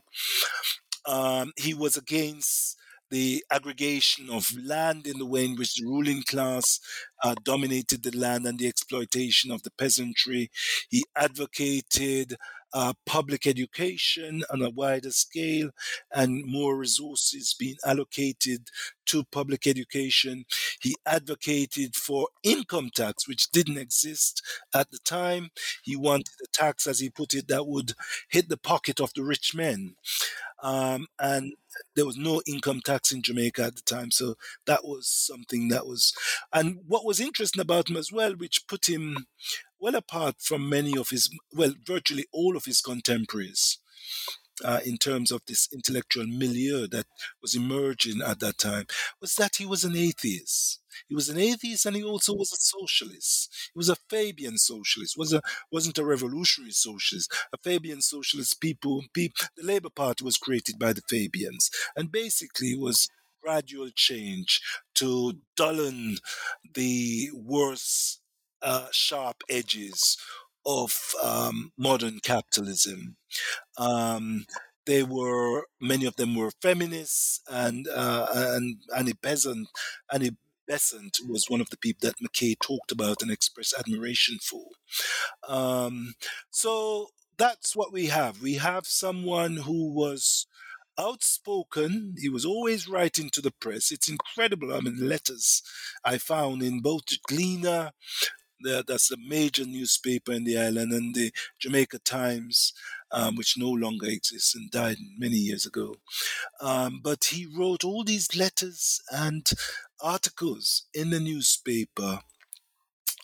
Um, 1.05 1.51
he 1.57 1.73
was 1.73 1.97
against 1.97 2.77
the 3.13 3.45
aggregation 3.51 4.27
of 4.31 4.51
land 4.57 5.05
in 5.05 5.19
the 5.19 5.25
way 5.25 5.45
in 5.45 5.55
which 5.55 5.75
the 5.75 5.85
ruling 5.85 6.23
class 6.23 6.79
uh, 7.23 7.35
dominated 7.43 8.01
the 8.01 8.17
land 8.17 8.43
and 8.47 8.57
the 8.57 8.67
exploitation 8.67 9.51
of 9.51 9.61
the 9.61 9.69
peasantry. 9.77 10.49
He 10.89 11.05
advocated 11.15 12.37
uh, 12.73 12.93
public 13.05 13.45
education 13.45 14.43
on 14.51 14.63
a 14.63 14.71
wider 14.71 15.11
scale 15.11 15.69
and 16.11 16.43
more 16.47 16.75
resources 16.75 17.55
being 17.59 17.75
allocated 17.85 18.69
to 19.05 19.23
public 19.25 19.67
education. 19.67 20.45
He 20.81 20.95
advocated 21.05 21.95
for 21.95 22.29
income 22.41 22.89
tax, 22.95 23.27
which 23.27 23.51
didn't 23.51 23.77
exist 23.77 24.41
at 24.73 24.89
the 24.89 24.97
time. 25.05 25.49
He 25.83 25.95
wanted 25.95 26.33
a 26.43 26.47
tax, 26.51 26.87
as 26.87 26.99
he 26.99 27.11
put 27.11 27.35
it, 27.35 27.47
that 27.49 27.67
would 27.67 27.93
hit 28.29 28.49
the 28.49 28.57
pocket 28.57 28.99
of 28.99 29.13
the 29.13 29.23
rich 29.23 29.53
men. 29.53 29.97
Um, 30.63 31.07
and 31.19 31.53
there 31.95 32.05
was 32.05 32.17
no 32.17 32.41
income 32.47 32.79
tax 32.83 33.11
in 33.11 33.21
Jamaica 33.21 33.63
at 33.65 33.75
the 33.75 33.81
time, 33.81 34.11
so 34.11 34.35
that 34.65 34.85
was 34.85 35.09
something 35.09 35.67
that 35.67 35.85
was. 35.85 36.13
And 36.53 36.79
what 36.87 37.05
was 37.05 37.19
interesting 37.19 37.61
about 37.61 37.89
him 37.89 37.97
as 37.97 38.11
well, 38.11 38.33
which 38.33 38.67
put 38.67 38.87
him 38.87 39.27
well 39.79 39.95
apart 39.95 40.35
from 40.39 40.69
many 40.69 40.97
of 40.97 41.09
his, 41.09 41.29
well, 41.51 41.73
virtually 41.85 42.25
all 42.31 42.55
of 42.55 42.65
his 42.65 42.79
contemporaries, 42.79 43.79
uh, 44.63 44.79
in 44.85 44.97
terms 44.97 45.31
of 45.31 45.41
this 45.47 45.67
intellectual 45.73 46.25
milieu 46.27 46.87
that 46.87 47.05
was 47.41 47.55
emerging 47.55 48.21
at 48.21 48.39
that 48.39 48.57
time 48.57 48.85
was 49.21 49.35
that 49.35 49.55
he 49.57 49.65
was 49.65 49.83
an 49.83 49.95
atheist. 49.95 50.81
He 51.07 51.15
was 51.15 51.29
an 51.29 51.37
atheist 51.37 51.85
and 51.85 51.95
he 51.95 52.03
also 52.03 52.33
was 52.35 52.51
a 52.51 52.57
socialist. 52.57 53.49
He 53.73 53.77
was 53.77 53.89
a 53.89 53.95
Fabian 54.09 54.57
socialist. 54.57 55.17
was 55.17 55.33
a 55.33 55.41
wasn't 55.71 55.97
a 55.97 56.05
revolutionary 56.05 56.71
socialist. 56.71 57.33
A 57.51 57.57
Fabian 57.57 58.01
socialist 58.01 58.61
people, 58.61 59.03
people 59.13 59.47
the 59.57 59.63
Labour 59.63 59.89
Party 59.89 60.23
was 60.23 60.37
created 60.37 60.77
by 60.77 60.93
the 60.93 61.01
Fabians 61.09 61.69
and 61.95 62.11
basically 62.11 62.75
was 62.75 63.09
gradual 63.41 63.89
change 63.93 64.61
to 64.95 65.33
dullen 65.57 66.17
the 66.75 67.29
worst 67.33 68.21
uh, 68.61 68.87
sharp 68.91 69.43
edges 69.49 70.17
of 70.65 71.13
um, 71.21 71.71
modern 71.77 72.19
capitalism. 72.19 73.17
Um, 73.77 74.45
they 74.85 75.03
were 75.03 75.65
many 75.79 76.05
of 76.05 76.15
them 76.17 76.35
were 76.35 76.51
feminists, 76.61 77.41
and 77.49 77.87
uh, 77.87 78.27
and 78.33 78.77
Annie 78.95 79.13
Besant, 79.21 79.67
Annie 80.11 80.37
Besant 80.67 81.17
was 81.27 81.49
one 81.49 81.61
of 81.61 81.69
the 81.69 81.77
people 81.77 82.07
that 82.07 82.19
McKay 82.19 82.55
talked 82.59 82.91
about 82.91 83.21
and 83.21 83.31
expressed 83.31 83.75
admiration 83.77 84.37
for. 84.41 84.65
Um, 85.47 86.15
so 86.51 87.07
that's 87.37 87.75
what 87.75 87.93
we 87.93 88.07
have. 88.07 88.41
We 88.41 88.55
have 88.55 88.85
someone 88.85 89.57
who 89.57 89.93
was 89.93 90.47
outspoken. 90.97 92.15
He 92.19 92.29
was 92.29 92.45
always 92.45 92.87
writing 92.87 93.29
to 93.31 93.41
the 93.41 93.51
press. 93.51 93.91
It's 93.91 94.09
incredible. 94.09 94.73
I 94.73 94.79
mean, 94.79 95.07
letters 95.07 95.61
I 96.03 96.17
found 96.17 96.61
in 96.61 96.81
both 96.81 97.05
Gleaner 97.27 97.91
that's 98.63 99.11
a 99.11 99.17
major 99.17 99.65
newspaper 99.65 100.31
in 100.31 100.43
the 100.43 100.57
island, 100.57 100.91
and 100.91 101.15
the 101.15 101.31
Jamaica 101.59 101.99
Times, 101.99 102.73
um, 103.11 103.35
which 103.35 103.57
no 103.57 103.69
longer 103.69 104.07
exists 104.07 104.55
and 104.55 104.71
died 104.71 104.97
many 105.17 105.37
years 105.37 105.65
ago. 105.65 105.95
Um, 106.61 106.99
but 107.03 107.25
he 107.25 107.45
wrote 107.45 107.83
all 107.83 108.03
these 108.03 108.35
letters 108.35 109.01
and 109.11 109.49
articles 110.01 110.83
in 110.93 111.09
the 111.09 111.19
newspaper 111.19 112.21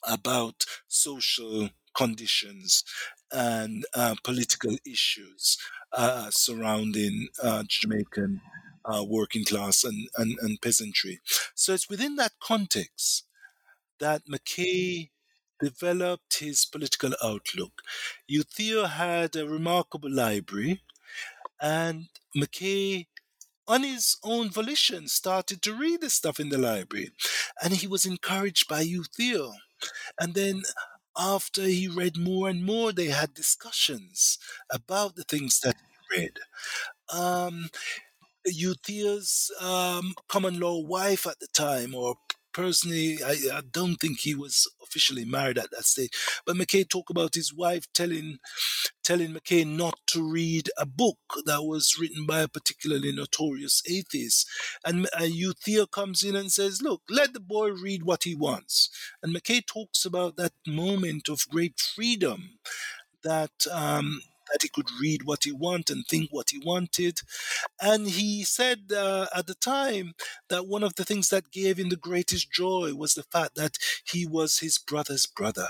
about 0.08 0.66
social 0.88 1.70
conditions 1.96 2.84
and 3.32 3.86
uh, 3.94 4.16
political 4.24 4.76
issues 4.86 5.58
uh, 5.94 6.30
surrounding 6.32 7.28
uh, 7.44 7.64
Jamaican 7.68 8.42
uh, 8.86 9.04
working 9.04 9.46
class 9.46 9.84
and, 9.84 10.08
and, 10.18 10.38
and 10.42 10.62
peasantry. 10.62 11.20
So 11.56 11.74
it's 11.74 11.90
within 11.90 12.16
that 12.16 12.34
context 12.42 13.26
that 14.00 14.22
McKay 14.26 15.10
developed 15.60 16.40
his 16.40 16.66
political 16.66 17.14
outlook. 17.24 17.82
U'Theo 18.30 18.90
had 18.90 19.36
a 19.36 19.48
remarkable 19.48 20.12
library, 20.12 20.82
and 21.62 22.08
McKay, 22.36 23.08
on 23.68 23.84
his 23.84 24.18
own 24.24 24.50
volition, 24.50 25.08
started 25.08 25.62
to 25.62 25.74
read 25.74 26.02
the 26.02 26.10
stuff 26.10 26.40
in 26.40 26.50
the 26.50 26.58
library. 26.58 27.12
And 27.62 27.74
he 27.74 27.88
was 27.88 28.06
encouraged 28.06 28.68
by 28.68 28.84
U'Theo. 28.84 29.54
And 30.20 30.34
then 30.34 30.64
after 31.18 31.64
he 31.64 31.88
read 31.88 32.18
more 32.18 32.50
and 32.50 32.64
more, 32.66 32.92
they 32.92 33.08
had 33.08 33.34
discussions 33.34 34.38
about 34.72 35.16
the 35.16 35.24
things 35.24 35.60
that 35.62 35.76
he 36.12 36.22
read. 36.22 36.40
Um, 37.14 37.70
U'Theo's 38.48 39.52
um, 39.62 40.14
common 40.28 40.60
law 40.60 40.80
wife 40.80 41.28
at 41.28 41.40
the 41.40 41.48
time, 41.48 41.94
or 41.94 42.16
personally, 42.54 43.20
I, 43.24 43.58
I, 43.58 43.62
don't 43.72 43.96
think 43.96 44.20
he 44.20 44.36
was 44.36 44.70
officially 44.82 45.26
married 45.26 45.58
at 45.58 45.72
that 45.72 45.86
stage. 45.86 46.12
But 46.46 46.56
McKay 46.56 46.88
talked 46.88 47.10
about 47.10 47.36
his 47.36 47.54
wife 47.54 47.86
telling 47.94 48.40
telling 49.04 49.34
McKay 49.34 49.66
not 49.66 50.00
to 50.08 50.22
read 50.22 50.70
a 50.78 50.86
book 50.86 51.18
that 51.46 51.64
was 51.64 51.98
written 52.00 52.26
by 52.26 52.42
a 52.42 52.48
particularly 52.48 53.12
notorious 53.12 53.82
atheist. 53.90 54.48
And 54.86 55.08
uh, 55.08 55.22
U'Theo 55.22 55.90
comes 55.90 56.24
in 56.24 56.36
and 56.36 56.52
says, 56.52 56.82
"Look, 56.82 57.02
let 57.10 57.34
the 57.34 57.40
boy 57.40 57.70
read 57.70 58.04
what 58.04 58.24
he 58.24 58.36
wants." 58.36 58.90
And 59.24 59.36
McKay 59.36 59.66
talks 59.66 60.06
about 60.06 60.36
that 60.38 60.54
moment 60.68 61.30
of 61.30 61.48
great 61.50 61.80
freedom 61.80 62.60
that. 63.24 63.52
Um, 63.72 64.22
that 64.52 64.62
he 64.62 64.70
could 64.70 64.90
read 65.02 65.24
what 65.24 65.44
he 65.44 65.52
wanted 65.52 65.96
and 65.96 66.06
think 66.06 66.30
what 66.32 66.50
he 66.52 66.60
wanted. 66.60 67.22
And 67.82 68.08
he 68.08 68.44
said 68.44 68.92
uh, 68.96 69.28
at 69.36 69.48
the 69.48 69.56
time 69.56 70.14
that 70.50 70.68
one 70.68 70.84
of 70.84 70.96
the 70.96 71.06
things 71.06 71.30
that 71.30 71.52
gave 71.52 71.78
him 71.78 71.90
the 71.90 71.96
greatest 71.96 72.52
joy 72.52 72.94
was 72.96 73.14
the 73.14 73.24
fact 73.24 73.56
that 73.56 73.78
he 74.06 74.26
was 74.26 74.60
his 74.60 74.78
brother's 74.78 75.26
brother. 75.26 75.68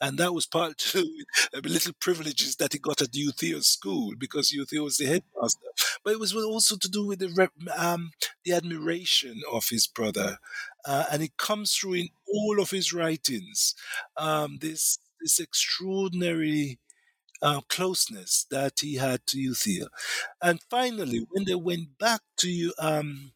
And 0.00 0.18
that 0.18 0.32
was 0.32 0.46
part 0.46 0.82
of 0.94 1.04
the 1.52 1.68
little 1.68 1.92
privileges 2.00 2.56
that 2.56 2.72
he 2.72 2.78
got 2.78 3.02
at 3.02 3.12
U'Theo 3.12 3.62
school 3.62 4.12
because 4.16 4.52
U'Theo 4.52 4.84
was 4.84 4.98
the 4.98 5.06
headmaster. 5.06 5.66
But 6.04 6.12
it 6.12 6.20
was 6.20 6.34
also 6.34 6.76
to 6.76 6.88
do 6.88 7.06
with 7.06 7.18
the, 7.18 7.50
um, 7.76 8.12
the 8.44 8.52
admiration 8.52 9.40
of 9.50 9.68
his 9.68 9.86
brother. 9.86 10.38
Uh, 10.84 11.04
and 11.10 11.22
it 11.22 11.36
comes 11.36 11.74
through 11.74 11.94
in 11.94 12.08
all 12.32 12.60
of 12.60 12.70
his 12.70 12.92
writings. 12.92 13.74
Um, 14.16 14.58
this 14.60 14.98
this 15.20 15.40
extraordinary 15.40 16.78
uh, 17.42 17.60
closeness 17.68 18.46
that 18.50 18.80
he 18.80 18.96
had 18.96 19.26
to 19.26 19.38
U'Theo. 19.38 19.88
And 20.42 20.60
finally, 20.70 21.26
when 21.30 21.44
they 21.44 21.54
went 21.54 21.98
back 21.98 22.20
to 22.38 22.72
um, 22.78 23.32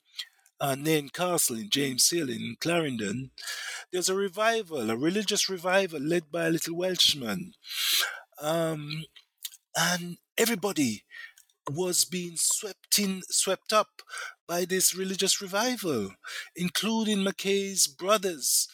uh, 0.60 0.74
Nairn 0.74 1.08
Castle 1.08 1.56
in 1.56 1.70
James 1.70 2.08
Hill 2.10 2.30
in 2.30 2.56
Clarendon, 2.60 3.30
there's 3.92 4.08
a 4.08 4.14
revival, 4.14 4.90
a 4.90 4.96
religious 4.96 5.48
revival 5.48 6.00
led 6.00 6.30
by 6.30 6.46
a 6.46 6.50
little 6.50 6.76
Welshman. 6.76 7.52
Um, 8.40 9.04
and 9.76 10.18
everybody 10.36 11.04
was 11.70 12.04
being 12.04 12.36
swept 12.36 12.98
in, 12.98 13.22
swept 13.30 13.72
up 13.72 14.02
by 14.48 14.64
this 14.64 14.94
religious 14.94 15.40
revival, 15.40 16.10
including 16.56 17.18
McKay's 17.18 17.86
brothers 17.86 18.68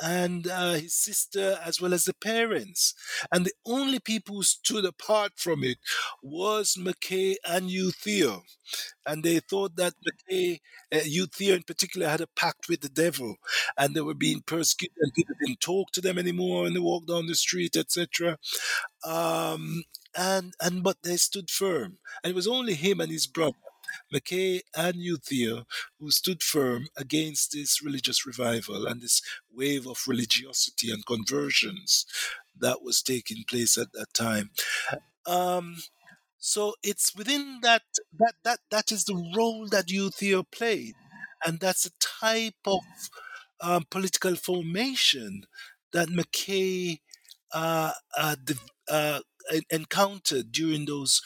and 0.00 0.46
uh, 0.48 0.72
his 0.74 0.94
sister, 0.94 1.58
as 1.64 1.80
well 1.80 1.94
as 1.94 2.04
the 2.04 2.14
parents. 2.14 2.94
And 3.32 3.44
the 3.46 3.52
only 3.66 4.00
people 4.00 4.36
who 4.36 4.42
stood 4.42 4.84
apart 4.84 5.32
from 5.36 5.62
it 5.64 5.78
was 6.22 6.76
McKay 6.78 7.36
and 7.46 7.70
U'Theo. 7.70 8.42
And 9.06 9.22
they 9.22 9.40
thought 9.40 9.76
that 9.76 9.94
McKay, 10.06 10.60
uh, 10.92 11.00
in 11.54 11.62
particular, 11.62 12.08
had 12.08 12.20
a 12.20 12.26
pact 12.26 12.68
with 12.68 12.80
the 12.80 12.88
devil, 12.88 13.36
and 13.76 13.94
they 13.94 14.00
were 14.00 14.14
being 14.14 14.42
persecuted, 14.42 14.96
and 15.00 15.12
people 15.14 15.34
didn't 15.44 15.60
talk 15.60 15.92
to 15.92 16.00
them 16.00 16.18
anymore, 16.18 16.66
and 16.66 16.74
they 16.74 16.80
walked 16.80 17.08
down 17.08 17.26
the 17.26 17.34
street, 17.34 17.76
etc. 17.76 18.38
Um, 19.06 19.84
and 20.16 20.54
and 20.60 20.82
but 20.82 21.02
they 21.02 21.16
stood 21.16 21.50
firm, 21.50 21.98
and 22.22 22.30
it 22.30 22.34
was 22.34 22.48
only 22.48 22.74
him 22.74 23.00
and 23.00 23.10
his 23.10 23.26
brother 23.26 23.56
McKay 24.12 24.60
and 24.76 24.94
U'Theo, 24.94 25.64
who 25.98 26.10
stood 26.10 26.42
firm 26.42 26.88
against 26.96 27.52
this 27.52 27.82
religious 27.82 28.26
revival 28.26 28.86
and 28.86 29.00
this 29.00 29.22
wave 29.52 29.86
of 29.86 29.98
religiosity 30.06 30.90
and 30.90 31.06
conversions 31.06 32.06
that 32.58 32.82
was 32.82 33.02
taking 33.02 33.44
place 33.48 33.76
at 33.76 33.92
that 33.92 34.12
time. 34.14 34.50
Um, 35.26 35.76
so 36.38 36.74
it's 36.82 37.14
within 37.16 37.60
that 37.62 37.82
that 38.18 38.34
that 38.44 38.58
that 38.70 38.92
is 38.92 39.04
the 39.04 39.32
role 39.36 39.66
that 39.70 39.86
U'Theo 39.86 40.44
played, 40.52 40.94
and 41.44 41.58
that's 41.58 41.86
a 41.86 41.90
type 42.00 42.54
of 42.66 42.80
um, 43.60 43.84
political 43.90 44.34
formation 44.36 45.44
that 45.92 46.08
McKay 46.08 46.98
uh, 47.52 47.92
uh, 48.18 48.36
uh, 48.88 49.20
encountered 49.70 50.52
during 50.52 50.84
those 50.84 51.22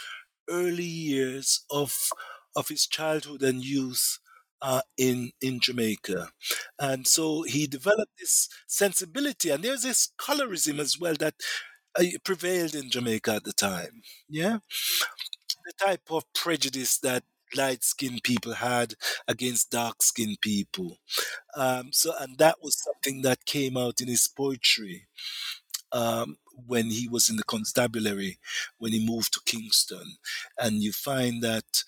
early 0.48 0.84
years 0.84 1.64
of 1.70 2.10
of 2.56 2.68
his 2.68 2.86
childhood 2.86 3.42
and 3.42 3.64
youth 3.64 4.18
uh, 4.62 4.82
in 4.96 5.32
in 5.40 5.60
Jamaica, 5.60 6.30
and 6.78 7.06
so 7.06 7.42
he 7.42 7.66
developed 7.66 8.12
this 8.18 8.48
sensibility. 8.66 9.50
And 9.50 9.62
there's 9.64 9.82
this 9.82 10.10
colorism 10.18 10.78
as 10.80 10.98
well 10.98 11.14
that 11.20 11.34
uh, 11.98 12.04
prevailed 12.24 12.74
in 12.74 12.90
Jamaica 12.90 13.34
at 13.36 13.44
the 13.44 13.52
time. 13.52 14.02
Yeah, 14.28 14.58
the 15.64 15.72
type 15.84 16.10
of 16.10 16.24
prejudice 16.32 16.98
that 16.98 17.24
light 17.56 17.82
skinned 17.82 18.22
people 18.22 18.54
had 18.54 18.94
against 19.26 19.70
dark 19.70 20.02
skinned 20.02 20.38
people. 20.40 20.98
Um, 21.56 21.90
so, 21.92 22.12
and 22.20 22.38
that 22.38 22.56
was 22.62 22.82
something 22.82 23.22
that 23.22 23.46
came 23.46 23.76
out 23.76 24.00
in 24.00 24.08
his 24.08 24.28
poetry 24.28 25.06
um, 25.92 26.38
when 26.66 26.86
he 26.90 27.08
was 27.08 27.28
in 27.30 27.36
the 27.36 27.44
constabulary, 27.44 28.38
when 28.78 28.92
he 28.92 29.06
moved 29.06 29.34
to 29.34 29.40
Kingston. 29.46 30.16
And 30.58 30.82
you 30.82 30.92
find 30.92 31.42
that 31.42 31.84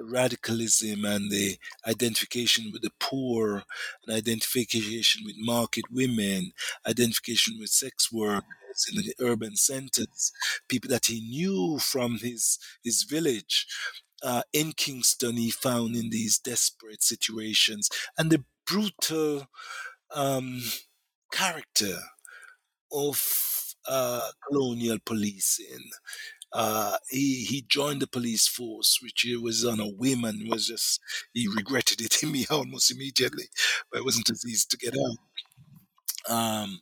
radicalism 0.00 1.04
and 1.04 1.30
the 1.30 1.56
identification 1.86 2.70
with 2.72 2.82
the 2.82 2.92
poor, 3.00 3.64
and 4.06 4.16
identification 4.16 5.22
with 5.24 5.34
market 5.38 5.84
women, 5.90 6.52
identification 6.86 7.56
with 7.58 7.70
sex 7.70 8.12
workers 8.12 8.44
in 8.90 8.96
the 8.96 9.14
urban 9.20 9.56
centers, 9.56 10.32
people 10.68 10.90
that 10.90 11.06
he 11.06 11.20
knew 11.20 11.78
from 11.78 12.18
his 12.18 12.58
his 12.84 13.02
village. 13.02 13.66
Uh, 14.20 14.42
in 14.52 14.72
Kingston, 14.72 15.36
he 15.36 15.48
found 15.50 15.94
in 15.94 16.10
these 16.10 16.40
desperate 16.40 17.04
situations 17.04 17.88
and 18.18 18.30
the 18.30 18.44
brutal 18.66 19.46
um, 20.12 20.60
character 21.32 21.96
of 22.92 23.74
uh, 23.88 24.30
colonial 24.46 24.98
policing 25.04 25.90
uh, 26.52 26.96
he 27.10 27.44
he 27.44 27.62
joined 27.68 28.02
the 28.02 28.06
police 28.06 28.46
force, 28.48 28.98
which 29.02 29.26
was 29.40 29.64
on 29.64 29.80
a 29.80 29.88
whim 29.88 30.24
and 30.24 30.48
was 30.50 30.68
just 30.68 31.00
he 31.34 31.48
regretted 31.48 32.00
it 32.00 32.22
in 32.22 32.32
me 32.32 32.46
almost 32.50 32.90
immediately, 32.90 33.44
but 33.90 33.98
it 34.00 34.04
wasn't 34.04 34.30
as 34.30 34.44
easy 34.46 34.66
to 34.70 34.76
get 34.78 34.94
out. 34.96 35.16
Um, 36.28 36.80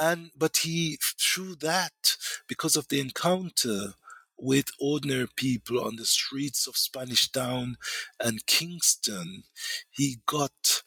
and 0.00 0.30
but 0.36 0.58
he 0.58 0.98
through 1.18 1.56
that 1.56 2.16
because 2.46 2.76
of 2.76 2.88
the 2.88 3.00
encounter 3.00 3.94
with 4.38 4.66
ordinary 4.80 5.26
people 5.34 5.80
on 5.84 5.96
the 5.96 6.04
streets 6.04 6.66
of 6.68 6.76
Spanish 6.76 7.30
Town 7.30 7.76
and 8.20 8.46
Kingston, 8.46 9.42
he 9.90 10.18
got 10.26 10.82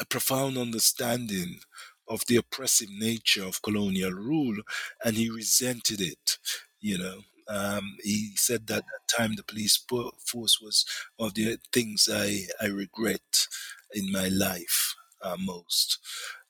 a 0.00 0.04
profound 0.04 0.56
understanding 0.58 1.60
of 2.08 2.22
the 2.26 2.36
oppressive 2.36 2.88
nature 2.90 3.44
of 3.44 3.62
colonial 3.62 4.12
rule 4.12 4.56
and 5.04 5.16
he 5.16 5.28
resented 5.30 6.00
it 6.00 6.38
you 6.80 6.98
know, 6.98 7.20
um, 7.48 7.96
he 8.02 8.32
said 8.36 8.66
that 8.66 8.78
at 8.80 9.16
time 9.16 9.34
the 9.34 9.42
police 9.42 9.76
force 9.76 10.58
was 10.60 10.84
one 11.16 11.28
of 11.28 11.34
the 11.34 11.58
things 11.72 12.08
I, 12.12 12.42
I 12.60 12.66
regret 12.66 13.46
in 13.92 14.12
my 14.12 14.28
life 14.28 14.94
uh, 15.22 15.36
most. 15.38 15.98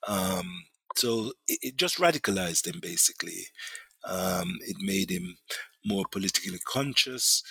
Um, 0.06 0.64
so 0.96 1.32
it, 1.46 1.58
it, 1.62 1.76
just 1.76 1.98
radicalized 1.98 2.66
him 2.66 2.80
basically. 2.80 3.46
Um, 4.04 4.58
it 4.66 4.76
made 4.80 5.10
him 5.10 5.38
more 5.84 6.04
politically 6.10 6.58
conscious 6.66 7.42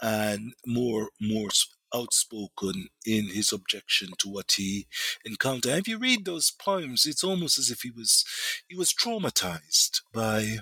and 0.00 0.54
more 0.66 1.10
more 1.20 1.48
outspoken 1.94 2.88
in 3.06 3.28
his 3.28 3.52
objection 3.52 4.10
to 4.18 4.28
what 4.28 4.52
he 4.56 4.86
encountered. 5.24 5.78
If 5.78 5.88
you 5.88 5.98
read 5.98 6.24
those 6.24 6.50
poems, 6.50 7.04
it's 7.06 7.24
almost 7.24 7.58
as 7.58 7.70
if 7.70 7.82
he 7.82 7.90
was 7.90 8.24
he 8.68 8.76
was 8.76 8.94
traumatized 8.94 10.00
by 10.12 10.58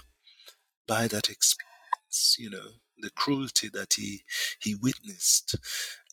by 0.90 1.06
that 1.06 1.30
experience, 1.30 2.36
you 2.36 2.50
know, 2.50 2.70
the 2.98 3.10
cruelty 3.12 3.68
that 3.72 3.94
he 3.96 4.22
he 4.60 4.74
witnessed. 4.74 5.54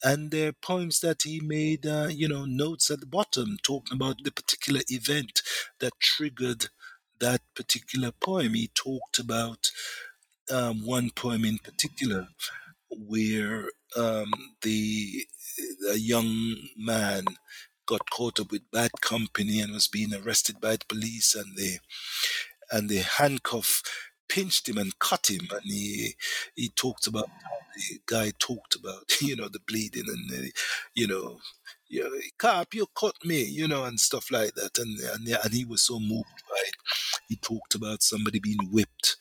And 0.03 0.29
there 0.29 0.49
are 0.49 0.65
poems 0.71 0.99
that 0.99 1.23
he 1.23 1.41
made, 1.41 1.87
uh, 1.87 2.09
you 2.11 2.29
know, 2.29 2.45
notes 2.45 2.91
at 2.91 2.99
the 2.99 3.07
bottom 3.07 3.57
talking 3.63 3.95
about 3.95 4.17
the 4.23 4.31
particular 4.31 4.81
event 4.89 5.41
that 5.79 5.93
triggered 5.99 6.67
that 7.19 7.41
particular 7.55 8.11
poem. 8.11 8.53
He 8.53 8.69
talked 8.75 9.17
about 9.19 9.71
um, 10.53 10.85
one 10.85 11.09
poem 11.09 11.43
in 11.43 11.57
particular 11.57 12.27
where 12.91 13.69
um, 13.97 14.31
the 14.61 15.25
a 15.91 15.97
young 15.97 16.55
man 16.77 17.25
got 17.87 18.11
caught 18.11 18.39
up 18.39 18.51
with 18.51 18.71
bad 18.71 18.91
company 19.01 19.59
and 19.59 19.73
was 19.73 19.87
being 19.87 20.13
arrested 20.13 20.61
by 20.61 20.73
the 20.73 20.85
police 20.87 21.33
and 21.33 21.57
they 21.57 21.79
and 22.71 22.89
they 22.89 22.97
handcuff 23.19 23.81
pinched 24.29 24.67
him 24.69 24.77
and 24.77 24.97
cut 24.99 25.29
him, 25.29 25.47
and 25.51 25.61
he 25.63 26.15
he 26.55 26.69
talked 26.69 27.07
about 27.07 27.29
the 27.75 27.99
guy 28.05 28.31
talked 28.39 28.75
about 28.75 29.05
you 29.21 29.35
know 29.35 29.47
the 29.47 29.59
bleeding 29.67 30.05
and 30.07 30.29
the, 30.29 30.51
you 30.95 31.07
know 31.07 31.39
cop 32.37 32.73
you 32.73 32.85
cut 32.95 33.15
me 33.23 33.43
you 33.43 33.67
know 33.67 33.85
and 33.85 33.99
stuff 33.99 34.29
like 34.29 34.53
that 34.55 34.77
and 34.77 34.99
and, 34.99 35.27
and 35.27 35.53
he 35.53 35.63
was 35.63 35.81
so 35.81 35.99
moved 35.99 36.43
by 36.49 36.57
it. 36.65 36.75
He 37.29 37.35
talked 37.37 37.75
about 37.75 38.03
somebody 38.03 38.39
being 38.39 38.69
whipped 38.71 39.15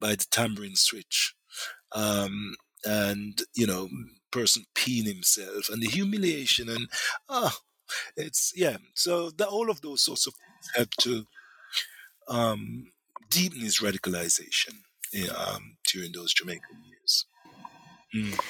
by 0.00 0.10
the 0.10 0.26
tamarind 0.30 0.78
switch. 0.78 1.34
Um, 1.92 2.54
and 2.84 3.42
you 3.54 3.66
know 3.66 3.88
person 4.30 4.64
peeing 4.74 5.06
himself 5.06 5.68
and 5.68 5.82
the 5.82 5.88
humiliation 5.88 6.68
and 6.68 6.88
ah 7.28 7.58
it's 8.16 8.52
yeah 8.56 8.76
so 8.94 9.28
the, 9.30 9.46
all 9.46 9.68
of 9.70 9.80
those 9.82 10.02
sorts 10.02 10.26
of 10.26 10.34
things 10.74 10.88
to 11.00 11.26
um, 12.28 12.92
deepen 13.30 13.60
his 13.60 13.78
radicalization 13.78 14.74
um, 15.36 15.76
during 15.86 16.12
those 16.12 16.34
Jamaican 16.34 16.82
years. 16.86 17.26
Mm. 18.14 18.40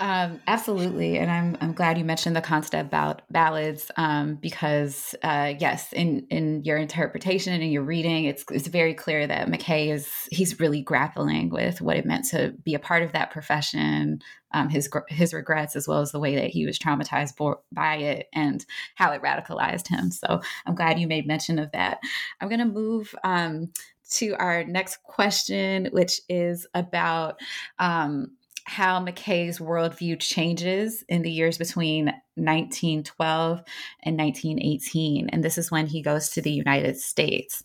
Um, 0.00 0.40
absolutely, 0.46 1.18
and 1.18 1.30
I'm 1.30 1.58
I'm 1.60 1.74
glad 1.74 1.98
you 1.98 2.06
mentioned 2.06 2.34
the 2.34 2.40
concept 2.40 2.86
about 2.86 3.20
ballads 3.30 3.90
um, 3.98 4.36
because 4.36 5.14
uh, 5.22 5.52
yes, 5.58 5.92
in 5.92 6.26
in 6.30 6.64
your 6.64 6.78
interpretation 6.78 7.52
and 7.52 7.62
in 7.62 7.70
your 7.70 7.82
reading, 7.82 8.24
it's 8.24 8.42
it's 8.50 8.66
very 8.66 8.94
clear 8.94 9.26
that 9.26 9.48
McKay 9.48 9.92
is 9.92 10.08
he's 10.30 10.58
really 10.58 10.80
grappling 10.80 11.50
with 11.50 11.82
what 11.82 11.98
it 11.98 12.06
meant 12.06 12.24
to 12.28 12.54
be 12.64 12.72
a 12.72 12.78
part 12.78 13.02
of 13.02 13.12
that 13.12 13.30
profession, 13.30 14.22
um, 14.52 14.70
his 14.70 14.88
his 15.08 15.34
regrets 15.34 15.76
as 15.76 15.86
well 15.86 16.00
as 16.00 16.12
the 16.12 16.18
way 16.18 16.34
that 16.36 16.50
he 16.50 16.64
was 16.64 16.78
traumatized 16.78 17.36
by 17.70 17.96
it 17.96 18.28
and 18.32 18.64
how 18.94 19.12
it 19.12 19.20
radicalized 19.20 19.88
him. 19.88 20.10
So 20.10 20.40
I'm 20.64 20.74
glad 20.74 20.98
you 20.98 21.08
made 21.08 21.26
mention 21.26 21.58
of 21.58 21.72
that. 21.72 21.98
I'm 22.40 22.48
going 22.48 22.60
to 22.60 22.64
move 22.64 23.14
um, 23.22 23.70
to 24.10 24.34
our 24.38 24.64
next 24.64 25.02
question, 25.02 25.88
which 25.92 26.20
is 26.28 26.66
about 26.74 27.40
um, 27.78 28.32
how 28.64 29.04
McKay's 29.04 29.58
worldview 29.58 30.20
changes 30.20 31.02
in 31.08 31.22
the 31.22 31.30
years 31.30 31.58
between 31.58 32.06
1912 32.36 33.62
and 34.04 34.16
1918. 34.16 35.28
And 35.30 35.42
this 35.42 35.58
is 35.58 35.70
when 35.72 35.86
he 35.86 36.02
goes 36.02 36.30
to 36.30 36.42
the 36.42 36.52
United 36.52 36.96
States. 36.96 37.62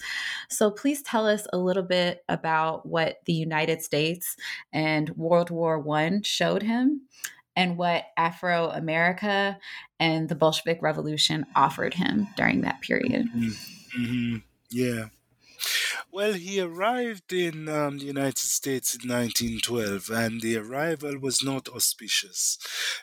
So 0.50 0.72
please 0.72 1.04
tell 1.04 1.28
us 1.28 1.46
a 1.54 1.58
little 1.58 1.84
bit 1.84 2.24
about 2.28 2.88
what 2.88 3.18
the 3.26 3.34
United 3.34 3.84
States 3.84 4.36
and 4.74 5.10
World 5.12 5.52
War 5.52 5.84
I 5.96 6.22
showed 6.24 6.64
him 6.64 7.02
and 7.56 7.78
what 7.78 8.06
Afro 8.18 8.70
America 8.70 9.60
and 10.00 10.28
the 10.28 10.36
Bolshevik 10.36 10.82
Revolution 10.82 11.46
offered 11.56 11.94
him 11.94 12.28
during 12.36 12.62
that 12.62 12.82
period. 12.82 13.28
Mm-hmm. 13.28 14.04
mm-hmm. 14.04 14.38
Yeah. 14.72 15.06
Well, 16.16 16.32
he 16.32 16.62
arrived 16.62 17.34
in 17.34 17.68
um, 17.68 17.98
the 17.98 18.06
United 18.06 18.38
States 18.38 18.96
in 18.96 19.10
1912, 19.10 20.10
and 20.10 20.40
the 20.40 20.56
arrival 20.56 21.20
was 21.20 21.44
not 21.44 21.68
auspicious 21.68 22.58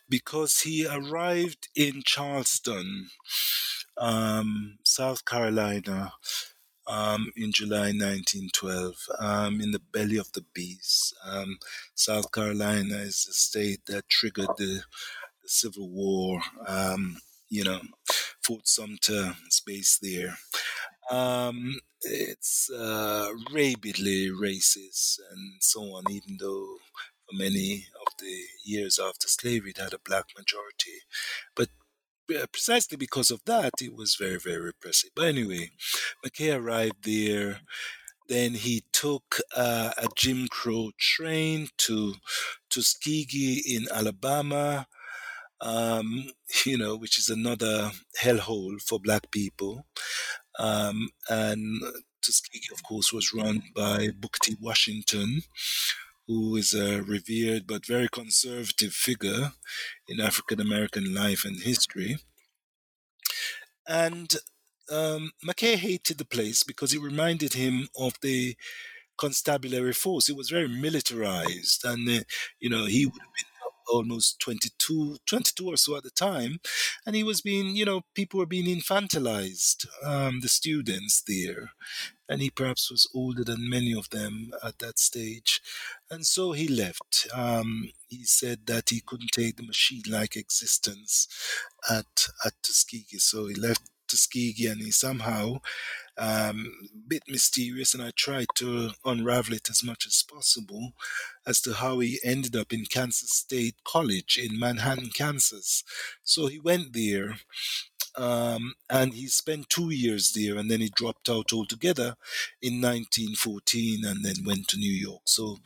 because 0.09 0.63
he 0.63 0.87
arrived 0.87 1.69
in 1.77 2.05
Charleston 2.07 3.11
um, 3.99 4.79
South 4.83 5.27
Carolina 5.27 6.15
um, 6.87 7.31
in 7.37 7.53
July 7.53 7.93
1912 7.93 8.95
um, 9.19 9.61
in 9.61 9.73
the 9.73 9.83
belly 9.93 10.17
of 10.17 10.33
the 10.33 10.47
beast. 10.55 11.15
Um, 11.23 11.59
South 11.95 12.33
Carolina 12.33 12.95
is 12.95 13.27
the 13.27 13.35
state 13.35 13.85
that 13.89 14.09
triggered 14.09 14.57
the, 14.57 14.85
the 15.43 15.49
Civil 15.49 15.91
War. 15.91 16.41
Um, 16.67 17.19
you 17.51 17.65
know, 17.65 17.83
Fort 18.43 18.67
Sumter 18.67 19.35
based 19.67 20.01
there. 20.01 20.39
Um, 21.11 21.81
it's 22.03 22.71
uh, 22.71 23.31
rabidly 23.53 24.31
racist 24.31 25.19
and 25.31 25.63
so 25.63 25.81
on, 25.83 26.05
even 26.11 26.37
though 26.41 26.77
for 27.27 27.37
many 27.37 27.87
of 28.07 28.13
the 28.19 28.45
years 28.65 28.99
after 28.99 29.29
slavery 29.29 29.71
it 29.71 29.79
had 29.79 29.93
a 29.93 29.99
black 29.99 30.27
majority. 30.37 31.01
But 31.55 31.69
uh, 32.35 32.47
precisely 32.53 32.97
because 32.97 33.31
of 33.31 33.41
that, 33.47 33.75
it 33.81 33.95
was 33.95 34.17
very, 34.17 34.39
very 34.39 34.61
repressive. 34.61 35.11
But 35.15 35.27
anyway, 35.27 35.71
McKay 36.25 36.57
arrived 36.57 37.05
there. 37.05 37.61
Then 38.29 38.55
he 38.55 38.85
took 38.93 39.41
uh, 39.57 39.93
a 39.99 40.07
Jim 40.17 40.47
Crow 40.49 40.93
train 40.99 41.69
to 41.79 42.15
Tuskegee 42.71 43.63
in 43.67 43.87
Alabama, 43.93 44.87
um, 45.61 46.31
you 46.67 46.79
know, 46.79 46.97
which 46.97 47.19
is 47.19 47.29
another 47.29 47.91
hellhole 48.21 48.81
for 48.81 49.01
black 49.01 49.31
people. 49.31 49.87
Um, 50.59 51.11
and 51.29 51.83
Tuskegee, 52.23 52.69
of 52.73 52.83
course, 52.83 53.13
was 53.13 53.33
run 53.35 53.63
by 53.75 54.09
Booker 54.17 54.39
T. 54.43 54.57
Washington, 54.61 55.43
who 56.27 56.57
is 56.57 56.75
a 56.75 57.03
revered 57.03 57.67
but 57.67 57.87
very 57.87 58.09
conservative 58.09 58.93
figure 58.93 59.53
in 60.09 60.21
African 60.21 60.61
American 60.61 61.15
life 61.15 61.45
and 61.45 61.63
history. 61.63 62.19
And 63.87 64.33
um, 64.91 65.33
McKay 65.45 65.77
hated 65.77 66.19
the 66.19 66.25
place 66.25 66.63
because 66.63 66.95
it 66.95 67.01
reminded 67.01 67.55
him 67.55 67.89
of 67.97 68.15
the 68.23 68.57
constabulary 69.17 69.93
force. 69.93 70.29
It 70.29 70.37
was 70.37 70.51
very 70.51 70.69
militarized, 70.69 71.85
and 71.85 72.09
uh, 72.09 72.23
you 72.61 72.71
know 72.71 72.87
he 72.87 73.07
would 73.07 73.21
have 73.21 73.35
been 73.37 73.52
almost 73.91 74.41
22, 74.41 75.19
22 75.27 75.67
or 75.69 75.77
so 75.77 75.97
at 75.97 76.03
the 76.03 76.11
time, 76.11 76.59
and 77.07 77.17
he 77.17 77.23
was 77.23 77.41
being, 77.41 77.77
you 77.77 77.85
know, 77.85 78.03
people 78.15 78.39
were 78.39 78.47
being 78.47 78.67
infantilized, 78.67 79.87
um, 80.05 80.41
the 80.41 80.49
students 80.49 81.23
there, 81.27 81.73
and 82.29 82.41
he 82.41 82.51
perhaps 82.51 82.91
was 82.91 83.09
older 83.15 83.45
than 83.45 83.69
many 83.69 83.93
of 83.93 84.11
them 84.11 84.53
at 84.65 84.79
that 84.79 84.99
stage, 84.99 85.61
and 86.11 86.27
so 86.27 86.53
he 86.53 86.69
left. 86.69 87.27
Um, 87.35 87.91
he 88.09 88.25
said 88.25 88.67
that 88.67 88.91
he 88.91 89.01
couldn't 89.05 89.33
take 89.33 89.57
the 89.57 89.63
machine-like 89.67 90.37
existence 90.37 91.29
at 91.91 92.29
at 92.45 92.53
Tuskegee, 92.63 93.19
so 93.19 93.47
he 93.47 93.55
left 93.55 93.83
Tuskegee, 94.09 94.67
and 94.67 94.81
he 94.81 94.91
somehow 94.91 95.61
um, 96.19 96.73
bit 97.09 97.23
mysterious, 97.29 97.95
and 97.95 98.03
I 98.03 98.11
tried 98.17 98.49
to 98.57 98.91
unravel 99.05 99.55
it 99.55 99.71
as 99.71 99.83
much 99.83 100.07
as 100.07 100.23
possible 100.23 100.93
as 101.47 101.61
to 101.63 101.75
how 101.75 101.99
he 102.01 102.19
ended 102.25 102.57
up 102.57 102.73
in 102.73 102.85
Kansas 102.85 103.31
State 103.31 103.77
College 103.85 104.39
in 104.43 104.59
Manhattan, 104.59 105.11
Kansas. 105.15 105.85
So 106.23 106.47
he 106.47 106.59
went 106.59 106.93
there. 106.93 107.37
Um, 108.15 108.75
and 108.91 109.15
he 109.15 109.27
spent 109.29 109.71
two 109.71 109.89
years 109.89 110.33
there 110.33 110.59
and 110.59 110.71
then 110.71 110.81
he 110.81 110.91
dropped 110.95 111.31
out 111.31 111.51
altogether 111.51 112.17
in 112.61 112.75
1914 112.75 114.05
and 114.05 114.23
then 114.23 114.45
went 114.45 114.69
to 114.69 114.77
New 114.77 114.93
York. 114.93 115.23
So 115.25 115.61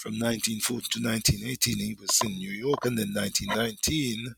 from 0.00 0.12
1940 0.12 0.86
to 0.90 1.00
1918 1.04 1.76
he 1.76 1.96
was 2.00 2.18
in 2.24 2.32
New 2.32 2.50
York 2.50 2.84
and 2.86 2.96
then 2.96 3.12
1919 3.14 4.34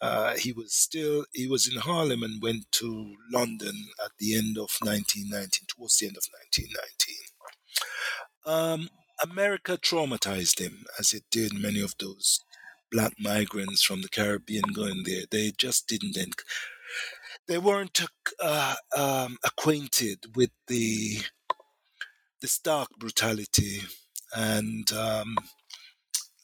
uh, 0.00 0.34
he 0.34 0.52
was 0.52 0.74
still 0.74 1.24
he 1.32 1.46
was 1.46 1.68
in 1.72 1.80
Harlem 1.80 2.22
and 2.22 2.42
went 2.42 2.70
to 2.72 3.14
London 3.32 3.86
at 4.04 4.10
the 4.18 4.34
end 4.34 4.58
of 4.58 4.70
1919 4.82 5.66
towards 5.68 5.98
the 5.98 6.06
end 6.06 6.16
of 6.16 6.26
1919 6.52 7.16
um, 8.46 8.88
America 9.22 9.78
traumatized 9.78 10.58
him 10.58 10.84
as 10.98 11.12
it 11.12 11.24
did 11.30 11.54
many 11.54 11.80
of 11.80 11.94
those 11.98 12.40
black 12.90 13.12
migrants 13.18 13.82
from 13.82 14.02
the 14.02 14.08
Caribbean 14.08 14.72
going 14.72 15.02
there. 15.04 15.24
They 15.30 15.52
just 15.56 15.88
didn't 15.88 16.16
they 17.46 17.58
weren't 17.58 18.00
uh, 18.40 18.74
um, 18.96 19.36
acquainted 19.44 20.36
with 20.36 20.50
the 20.68 21.18
the 22.40 22.48
stark 22.48 22.90
brutality 22.98 23.80
and 24.34 24.90
um, 24.92 25.36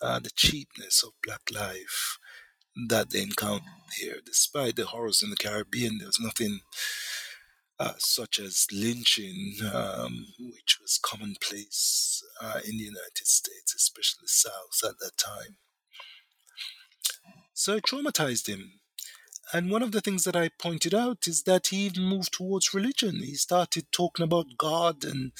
uh, 0.01 0.18
the 0.18 0.30
cheapness 0.34 1.03
of 1.03 1.11
black 1.22 1.43
life 1.53 2.18
that 2.88 3.11
they 3.11 3.22
encountered 3.22 3.66
here. 3.99 4.16
Despite 4.24 4.76
the 4.76 4.86
horrors 4.86 5.22
in 5.22 5.30
the 5.30 5.36
Caribbean, 5.36 5.99
there 5.99 6.07
was 6.07 6.20
nothing 6.20 6.61
uh, 7.78 7.95
such 7.99 8.38
as 8.38 8.66
lynching, 8.72 9.57
um, 9.74 10.26
which 10.38 10.78
was 10.80 11.01
commonplace 11.03 12.22
uh, 12.41 12.61
in 12.64 12.76
the 12.76 12.84
United 12.84 13.26
States, 13.26 13.74
especially 13.74 14.20
the 14.22 14.28
South 14.28 14.80
at 14.84 14.99
that 15.01 15.16
time. 15.16 15.57
So 17.55 17.74
it 17.74 17.84
traumatized 17.84 18.49
him. 18.49 18.72
And 19.53 19.70
one 19.70 19.82
of 19.82 19.93
the 19.93 20.01
things 20.01 20.24
that 20.24 20.36
I 20.36 20.49
pointed 20.49 20.95
out 20.95 21.26
is 21.26 21.43
that 21.43 21.68
he 21.68 21.78
even 21.86 22.05
moved 22.05 22.32
towards 22.32 22.72
religion. 22.72 23.16
He 23.16 23.34
started 23.34 23.91
talking 23.91 24.22
about 24.22 24.57
God 24.57 25.05
and 25.05 25.32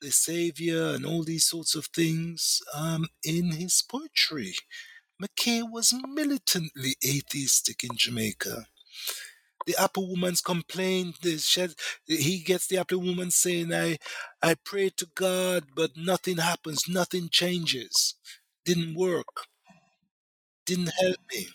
the 0.00 0.10
Savior 0.10 0.94
and 0.94 1.06
all 1.06 1.24
these 1.24 1.46
sorts 1.46 1.74
of 1.74 1.86
things 1.86 2.62
um, 2.74 3.06
in 3.24 3.52
his 3.52 3.82
poetry. 3.88 4.54
McKay 5.22 5.62
was 5.68 5.94
militantly 6.08 6.96
atheistic 7.04 7.82
in 7.84 7.90
Jamaica. 7.96 8.66
The 9.66 9.76
Apple 9.80 10.08
Woman's 10.08 10.40
complaint, 10.40 11.16
he 12.06 12.38
gets 12.40 12.68
the 12.68 12.78
Apple 12.78 13.00
Woman 13.00 13.30
saying, 13.30 13.72
I, 13.74 13.98
I 14.42 14.54
pray 14.54 14.90
to 14.96 15.08
God, 15.14 15.64
but 15.74 15.92
nothing 15.96 16.38
happens, 16.38 16.84
nothing 16.88 17.28
changes. 17.30 18.14
Didn't 18.64 18.94
work. 18.96 19.46
Didn't 20.66 20.92
help 21.00 21.16
me. 21.32 21.48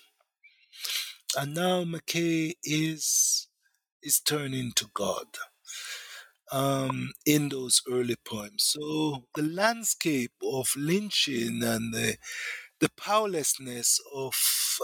And 1.37 1.53
now 1.53 1.83
McKay 1.85 2.53
is 2.63 3.47
is 4.03 4.19
turning 4.19 4.71
to 4.75 4.87
God 4.93 5.27
um, 6.51 7.11
in 7.25 7.49
those 7.49 7.81
early 7.89 8.15
poems. 8.25 8.63
So 8.77 9.25
the 9.35 9.43
landscape 9.43 10.33
of 10.43 10.73
lynching 10.75 11.63
and 11.63 11.93
the 11.93 12.17
the 12.79 12.89
powerlessness 12.97 13.99
of 14.13 14.33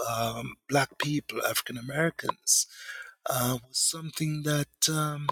um, 0.08 0.54
black 0.68 0.98
people, 0.98 1.44
African 1.44 1.76
Americans, 1.76 2.68
uh, 3.28 3.58
was 3.66 3.76
something 3.76 4.44
that 4.44 4.88
um, 4.88 5.26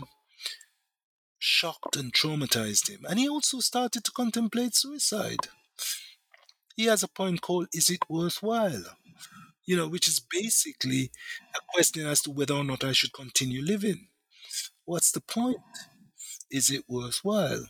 shocked 1.39 1.95
and 1.97 2.13
traumatized 2.13 2.91
him. 2.91 3.05
And 3.09 3.21
he 3.21 3.29
also 3.29 3.61
started 3.61 4.05
to 4.05 4.11
contemplate 4.11 4.75
suicide. 4.75 5.49
He 6.77 6.87
has 6.87 7.03
a 7.03 7.09
poem 7.09 7.39
called 7.39 7.69
Is 7.73 7.89
It 7.91 8.01
Worthwhile? 8.09 8.85
You 9.65 9.77
know, 9.77 9.89
which 9.89 10.09
is 10.09 10.21
basically 10.21 11.11
a 11.55 11.61
question 11.73 12.07
as 12.07 12.21
to 12.23 12.31
whether 12.31 12.55
or 12.55 12.65
not 12.65 12.85
I 12.85 12.93
should 12.93 13.13
continue 13.13 13.63
living. 13.63 14.09
What's 14.85 15.11
the 15.13 15.21
point? 15.21 15.59
Is 16.51 16.71
it 16.71 16.85
worthwhile? 16.89 17.67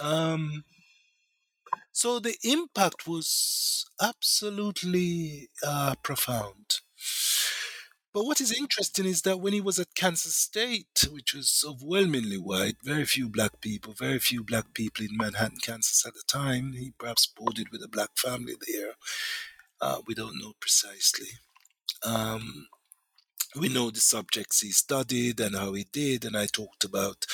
Um, 0.00 0.64
so 1.92 2.20
the 2.20 2.36
impact 2.44 3.06
was 3.06 3.84
absolutely 4.00 5.48
uh, 5.66 5.94
profound. 6.02 6.80
But 8.14 8.24
what 8.24 8.40
is 8.40 8.52
interesting 8.52 9.04
is 9.04 9.22
that 9.22 9.40
when 9.40 9.52
he 9.52 9.60
was 9.60 9.78
at 9.78 9.94
Kansas 9.94 10.34
State, 10.34 11.06
which 11.10 11.34
was 11.34 11.64
overwhelmingly 11.66 12.38
white, 12.38 12.76
very 12.82 13.04
few 13.04 13.28
black 13.28 13.60
people, 13.60 13.92
very 13.92 14.18
few 14.18 14.42
black 14.42 14.74
people 14.74 15.04
in 15.04 15.16
Manhattan, 15.16 15.58
Kansas 15.62 16.04
at 16.06 16.14
the 16.14 16.22
time, 16.26 16.72
he 16.72 16.92
perhaps 16.98 17.26
boarded 17.26 17.68
with 17.70 17.82
a 17.82 17.88
black 17.88 18.10
family 18.16 18.54
there. 18.66 18.94
Uh, 19.80 20.00
we 20.06 20.14
don't 20.14 20.38
know 20.40 20.54
precisely. 20.58 21.28
Um, 22.02 22.68
we 23.56 23.68
know 23.68 23.90
the 23.90 24.00
subjects 24.00 24.60
he 24.60 24.70
studied 24.70 25.40
and 25.40 25.56
how 25.56 25.72
he 25.72 25.86
did, 25.90 26.24
and 26.24 26.36
I 26.36 26.46
talked 26.46 26.84
about 26.84 27.24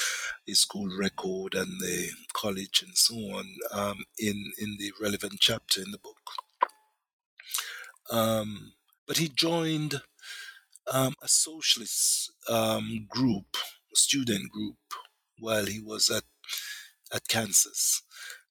his 0.46 0.60
school 0.60 0.88
record 0.96 1.54
and 1.54 1.80
the 1.80 2.10
college 2.32 2.82
and 2.86 2.96
so 2.96 3.14
on 3.14 3.46
um, 3.72 4.04
in 4.18 4.52
in 4.58 4.76
the 4.78 4.92
relevant 5.00 5.40
chapter 5.40 5.82
in 5.82 5.90
the 5.90 5.98
book. 5.98 6.16
Um, 8.10 8.74
but 9.06 9.16
he 9.16 9.28
joined 9.28 10.02
um, 10.92 11.14
a 11.22 11.28
socialist 11.28 12.32
um, 12.48 13.06
group, 13.08 13.56
student 13.94 14.50
group, 14.50 14.76
while 15.38 15.66
he 15.66 15.80
was 15.80 16.10
at 16.10 16.24
at 17.12 17.28
Kansas. 17.28 18.02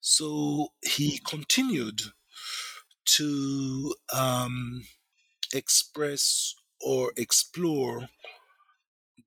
So 0.01 0.73
he 0.81 1.17
continued 1.25 2.01
to 3.05 3.95
um, 4.13 4.83
express 5.53 6.55
or 6.83 7.11
explore 7.17 8.09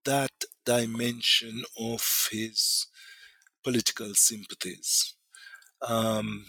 that 0.04 0.32
dimension 0.64 1.64
of 1.78 2.28
his 2.30 2.86
political 3.64 4.14
sympathies. 4.14 5.14
Um, 5.82 6.46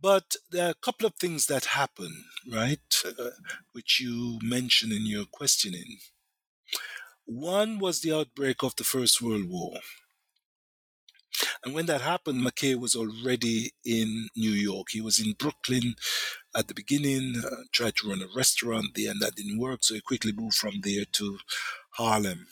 but 0.00 0.36
there 0.50 0.66
are 0.68 0.70
a 0.70 0.84
couple 0.84 1.06
of 1.06 1.14
things 1.14 1.46
that 1.46 1.64
happen, 1.66 2.24
right, 2.50 3.02
uh, 3.04 3.30
which 3.72 4.00
you 4.00 4.38
mention 4.42 4.92
in 4.92 5.06
your 5.06 5.24
questioning. 5.30 5.98
One 7.26 7.78
was 7.78 8.00
the 8.00 8.12
outbreak 8.12 8.62
of 8.62 8.76
the 8.76 8.84
First 8.84 9.20
World 9.20 9.48
War. 9.48 9.78
And 11.64 11.74
when 11.74 11.86
that 11.86 12.00
happened, 12.00 12.44
McKay 12.44 12.78
was 12.78 12.94
already 12.94 13.72
in 13.84 14.28
New 14.36 14.50
York. 14.50 14.88
He 14.90 15.00
was 15.00 15.18
in 15.18 15.34
Brooklyn 15.38 15.94
at 16.54 16.68
the 16.68 16.74
beginning, 16.74 17.42
uh, 17.44 17.64
tried 17.72 17.96
to 17.96 18.08
run 18.08 18.22
a 18.22 18.36
restaurant 18.36 18.94
there, 18.94 19.10
and 19.10 19.20
that 19.20 19.36
didn't 19.36 19.58
work. 19.58 19.80
So 19.82 19.94
he 19.94 20.00
quickly 20.00 20.32
moved 20.32 20.56
from 20.56 20.80
there 20.82 21.04
to 21.12 21.38
Harlem. 21.92 22.46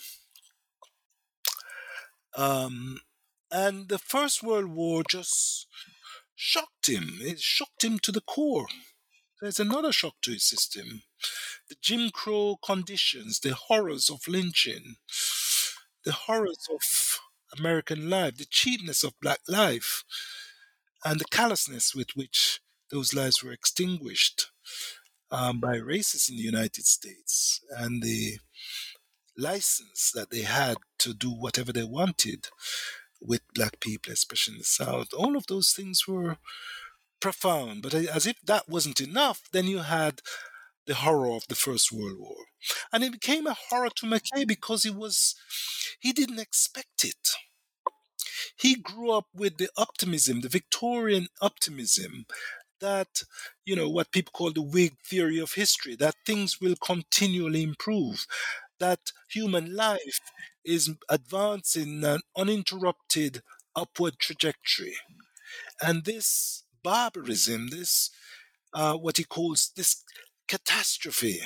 Um, 2.37 3.01
and 3.51 3.89
the 3.89 3.99
First 3.99 4.43
World 4.43 4.67
War 4.67 5.03
just 5.09 5.67
shocked 6.35 6.89
him. 6.89 7.19
It 7.21 7.41
shocked 7.41 7.83
him 7.83 7.99
to 8.01 8.13
the 8.13 8.21
core. 8.21 8.67
There's 9.41 9.61
another 9.61 9.93
shock 9.93 10.15
to 10.23 10.33
his 10.33 10.45
system 10.45 11.03
the 11.69 11.77
Jim 11.83 12.11
Crow 12.11 12.57
conditions, 12.65 13.41
the 13.41 13.55
horrors 13.55 14.09
of 14.09 14.27
lynching, 14.27 14.97
the 16.05 16.13
horrors 16.13 16.67
of 16.71 17.21
American 17.59 18.09
life, 18.09 18.37
the 18.37 18.47
cheapness 18.49 19.05
of 19.05 19.21
black 19.21 19.41
life, 19.49 20.05
and 21.05 21.21
the 21.21 21.27
callousness 21.27 21.95
with 21.95 22.09
which 22.15 22.61
those 22.91 23.15
lives 23.15 23.43
were 23.43 23.53
extinguished 23.53 24.51
um, 25.31 25.61
by 25.61 25.77
racists 25.77 26.31
in 26.31 26.37
the 26.37 26.43
United 26.43 26.87
States, 26.87 27.61
and 27.71 28.03
the 28.03 28.39
license 29.37 30.11
that 30.15 30.31
they 30.31 30.43
had 30.43 30.79
to 30.99 31.15
do 31.15 31.31
whatever 31.31 31.73
they 31.73 31.85
wanted 31.85 32.49
with 33.21 33.43
black 33.55 33.81
people, 33.81 34.13
especially 34.13 34.55
in 34.55 34.59
the 34.59 34.65
South. 34.65 35.09
All 35.17 35.37
of 35.37 35.47
those 35.47 35.73
things 35.73 36.07
were 36.09 36.39
profound. 37.21 37.83
But 37.83 37.95
as 37.95 38.27
if 38.27 38.41
that 38.43 38.69
wasn't 38.69 39.01
enough, 39.01 39.43
then 39.53 39.67
you 39.67 39.79
had 39.79 40.21
the 40.87 40.97
horror 40.97 41.33
of 41.33 41.47
the 41.49 41.55
First 41.55 41.93
World 41.93 42.19
War. 42.19 42.37
And 42.93 43.05
it 43.05 43.13
became 43.13 43.47
a 43.47 43.57
horror 43.69 43.91
to 43.97 44.07
McKay 44.07 44.47
because 44.47 44.83
he 44.83 44.91
was 44.91 45.35
he 46.01 46.13
didn't 46.13 46.39
expect 46.39 47.05
it. 47.05 47.35
He 48.57 48.77
grew 48.77 49.11
up 49.11 49.27
with 49.35 49.59
the 49.59 49.69
optimism, 49.77 50.41
the 50.41 50.49
Victorian 50.49 51.29
optimism 51.41 52.27
that, 52.81 53.23
you 53.65 53.77
know, 53.77 53.89
what 53.89 54.13
people 54.13 54.33
call 54.33 54.53
the 54.53 54.63
Whig 54.63 54.97
theory 55.05 55.39
of 55.39 55.53
history, 55.53 55.97
that 55.97 56.15
things 56.25 56.61
will 56.61 56.77
continually 56.77 57.63
improve, 57.63 58.27
that 58.79 59.13
human 59.29 59.75
life 59.75 60.21
is 60.65 60.91
advancing 61.09 62.05
an 62.05 62.21
uninterrupted 62.37 63.43
upward 63.75 64.19
trajectory. 64.19 64.97
And 65.81 66.05
this 66.05 66.65
barbarism, 66.83 67.69
this, 67.69 68.11
uh, 68.75 68.95
what 68.95 69.17
he 69.17 69.25
calls 69.25 69.73
this 69.77 70.05
catastrophe, 70.47 71.41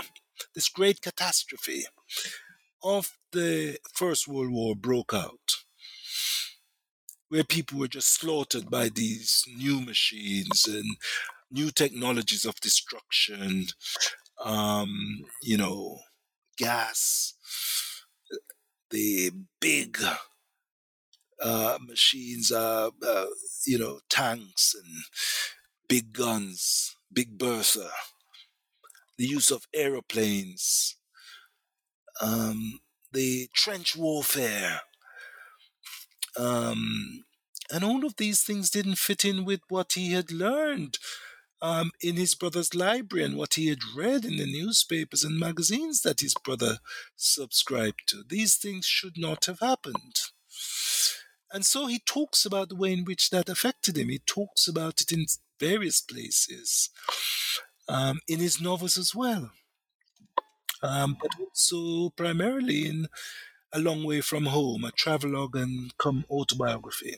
this 0.55 0.69
great 0.69 1.01
catastrophe 1.01 1.85
of 2.83 3.17
the 3.33 3.79
First 3.95 4.27
World 4.27 4.51
War 4.51 4.75
broke 4.75 5.15
out, 5.15 5.57
where 7.33 7.45
people 7.45 7.79
were 7.79 7.89
just 7.89 8.13
slaughtered 8.13 8.69
by 8.69 8.91
these 8.91 9.47
new 9.57 9.81
machines 9.81 10.67
and 10.69 10.85
new 11.51 11.71
technologies 11.71 12.45
of 12.45 12.61
destruction, 12.61 13.65
um, 14.45 15.25
you 15.43 15.57
know, 15.57 15.99
gas, 16.59 17.33
the 18.91 19.31
big 19.63 19.97
uh, 21.43 21.79
machines, 21.81 22.53
uh, 22.53 22.91
uh, 23.03 23.27
you 23.67 23.79
know, 23.79 24.01
tanks 24.11 24.75
and 24.75 24.95
big 25.89 26.13
guns, 26.13 26.95
big 27.11 27.39
Bertha, 27.39 27.89
the 29.17 29.25
use 29.25 29.51
of 29.51 29.67
aeroplanes, 29.73 30.97
um, 32.21 32.81
the 33.11 33.49
trench 33.55 33.97
warfare. 33.97 34.83
Um, 36.37 37.25
and 37.71 37.85
all 37.85 38.05
of 38.05 38.17
these 38.17 38.43
things 38.43 38.71
didn't 38.71 38.99
fit 38.99 39.25
in 39.25 39.45
with 39.45 39.61
what 39.69 39.93
he 39.93 40.13
had 40.13 40.31
learned 40.31 40.99
um, 41.63 41.93
in 42.01 42.17
his 42.17 42.35
brother's 42.35 42.75
library 42.75 43.25
and 43.25 43.37
what 43.37 43.55
he 43.55 43.69
had 43.69 43.79
read 43.97 44.25
in 44.25 44.37
the 44.37 44.47
newspapers 44.47 45.23
and 45.23 45.39
magazines 45.39 46.03
that 46.03 46.21
his 46.21 46.35
brother 46.45 46.79
subscribed 47.15 48.01
to. 48.09 48.25
These 48.29 48.57
things 48.57 48.85
should 48.85 49.17
not 49.17 49.47
have 49.47 49.61
happened. 49.61 50.21
And 51.53 51.65
so 51.65 51.87
he 51.87 52.01
talks 52.01 52.45
about 52.45 52.69
the 52.69 52.77
way 52.77 52.93
in 52.93 53.05
which 53.05 53.31
that 53.31 53.49
affected 53.49 53.97
him. 53.97 54.09
He 54.09 54.19
talks 54.19 54.67
about 54.67 55.01
it 55.01 55.13
in 55.13 55.27
various 55.61 56.01
places, 56.01 56.91
um, 57.89 58.21
in 58.27 58.41
his 58.41 58.61
novels 58.61 58.97
as 58.97 59.15
well, 59.15 59.51
um, 60.83 61.17
but 61.21 61.31
also 61.39 62.11
primarily 62.11 62.89
in 62.89 63.07
A 63.75 63.79
Long 63.79 64.05
Way 64.05 64.21
from 64.21 64.47
Home, 64.47 64.85
a 64.85 64.91
travelogue 64.91 65.57
and 65.57 65.97
come 65.97 66.27
autobiography 66.31 67.17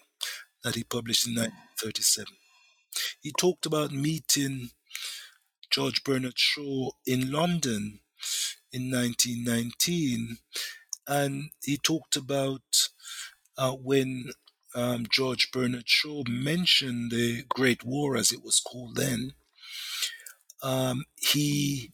that 0.63 0.77
he 0.77 0.85
published 0.85 1.27
in 1.27 1.35
1937. 1.35 2.27
He 3.21 3.33
talked 3.33 3.67
about 3.67 3.91
meeting 3.91 4.71
George 5.71 6.05
Bernard 6.05 6.39
Shaw 6.39 6.91
in 7.05 7.33
London 7.33 8.01
in 8.73 8.91
1919, 8.91 10.39
and 11.09 11.51
he 11.65 11.77
talked 11.77 12.15
about 12.15 12.89
uh, 13.59 13.73
when 13.73 14.31
um, 14.77 15.07
George 15.11 15.51
Bernard 15.53 15.89
Shaw 15.89 16.23
mentioned 16.29 17.11
the 17.11 17.45
Great 17.49 17.85
War, 17.85 18.17
as 18.17 18.31
it 18.31 18.45
was 18.45 18.61
called 18.61 18.97
then. 18.97 19.33
Um, 20.63 21.05
he 21.17 21.93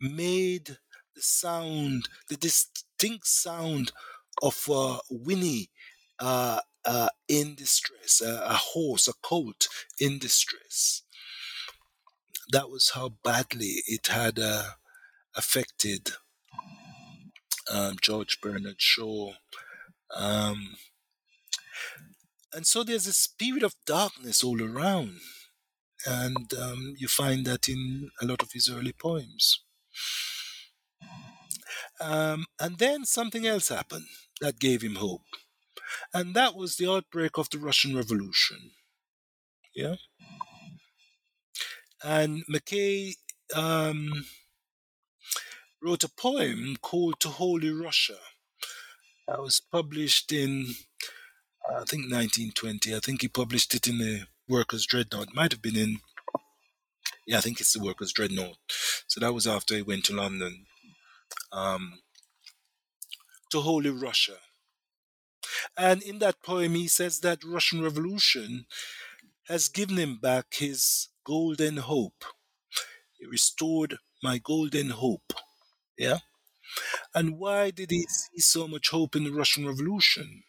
made 0.00 0.76
the 1.14 1.22
sound, 1.22 2.08
the 2.28 2.36
distinct 2.98 3.26
sound 3.26 3.92
of 4.42 4.68
uh, 4.70 4.98
whinny 5.10 5.70
uh, 6.18 6.60
uh, 6.84 7.08
in 7.28 7.54
distress, 7.54 8.20
a, 8.20 8.44
a 8.46 8.54
horse, 8.54 9.08
a 9.08 9.12
colt 9.22 9.68
in 9.98 10.18
distress. 10.18 11.02
That 12.50 12.70
was 12.70 12.92
how 12.94 13.14
badly 13.22 13.82
it 13.86 14.08
had 14.08 14.38
uh, 14.38 14.70
affected 15.34 16.10
um, 17.72 17.96
George 18.00 18.38
Bernard 18.40 18.80
Shaw. 18.80 19.32
Um, 20.14 20.76
and 22.52 22.66
so 22.66 22.84
there's 22.84 23.06
a 23.06 23.12
spirit 23.12 23.62
of 23.62 23.74
darkness 23.86 24.44
all 24.44 24.62
around. 24.62 25.20
And 26.06 26.52
um, 26.60 26.94
you 26.98 27.08
find 27.08 27.46
that 27.46 27.66
in 27.66 28.10
a 28.20 28.26
lot 28.26 28.42
of 28.42 28.52
his 28.52 28.68
early 28.68 28.92
poems. 28.92 29.60
Um, 32.00 32.46
and 32.60 32.78
then 32.78 33.04
something 33.04 33.46
else 33.46 33.68
happened 33.68 34.06
that 34.40 34.58
gave 34.58 34.82
him 34.82 34.96
hope 34.96 35.22
and 36.12 36.34
that 36.34 36.54
was 36.54 36.76
the 36.76 36.90
outbreak 36.90 37.38
of 37.38 37.50
the 37.50 37.58
Russian 37.58 37.96
Revolution. 37.96 38.72
Yeah, 39.74 39.96
and 42.02 42.44
McKay 42.46 43.14
um, 43.54 44.26
wrote 45.82 46.04
a 46.04 46.08
poem 46.08 46.76
called 46.80 47.20
"To 47.20 47.28
Holy 47.28 47.70
Russia." 47.70 48.18
That 49.26 49.40
was 49.40 49.60
published 49.60 50.32
in, 50.32 50.74
I 51.66 51.84
think, 51.84 52.12
1920. 52.12 52.94
I 52.94 53.00
think 53.00 53.22
he 53.22 53.28
published 53.28 53.74
it 53.74 53.88
in 53.88 53.96
the 53.96 54.26
Workers' 54.46 54.86
Dreadnought. 54.86 55.28
It 55.28 55.34
might 55.34 55.50
have 55.50 55.62
been 55.62 55.76
in, 55.78 56.00
yeah, 57.26 57.38
I 57.38 57.40
think 57.40 57.58
it's 57.58 57.72
the 57.72 57.82
Workers' 57.82 58.12
Dreadnought. 58.12 58.58
So 59.06 59.20
that 59.20 59.32
was 59.32 59.46
after 59.46 59.74
he 59.74 59.80
went 59.80 60.04
to 60.04 60.14
London. 60.14 60.66
Um, 61.52 62.00
to 63.50 63.60
Holy 63.60 63.90
Russia. 63.90 64.38
And 65.76 66.02
in 66.02 66.18
that 66.18 66.42
poem, 66.42 66.74
he 66.74 66.88
says 66.88 67.20
that 67.20 67.44
Russian 67.44 67.82
Revolution 67.82 68.66
has 69.48 69.68
given 69.68 69.96
him 69.96 70.18
back 70.18 70.54
his 70.54 71.08
golden 71.24 71.76
hope. 71.78 72.24
He 73.18 73.26
restored 73.26 73.98
my 74.22 74.38
golden 74.38 74.90
hope. 74.90 75.32
Yeah? 75.96 76.18
And 77.14 77.38
why 77.38 77.70
did 77.70 77.90
he 77.90 78.06
see 78.08 78.40
so 78.40 78.66
much 78.66 78.88
hope 78.90 79.14
in 79.14 79.24
the 79.24 79.32
Russian 79.32 79.66
Revolution? 79.66 80.42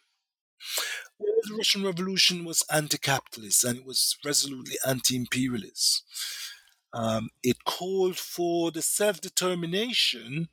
Well, 1.19 1.35
the 1.43 1.55
Russian 1.55 1.83
Revolution 1.83 2.45
was 2.45 2.63
anti 2.71 2.97
capitalist 2.97 3.63
and 3.63 3.79
it 3.79 3.85
was 3.85 4.17
resolutely 4.25 4.77
anti 4.85 5.15
imperialist. 5.15 6.03
Um, 6.95 7.29
it 7.43 7.65
called 7.65 8.17
for 8.17 8.71
the 8.71 8.81
self 8.81 9.19
determination 9.19 10.47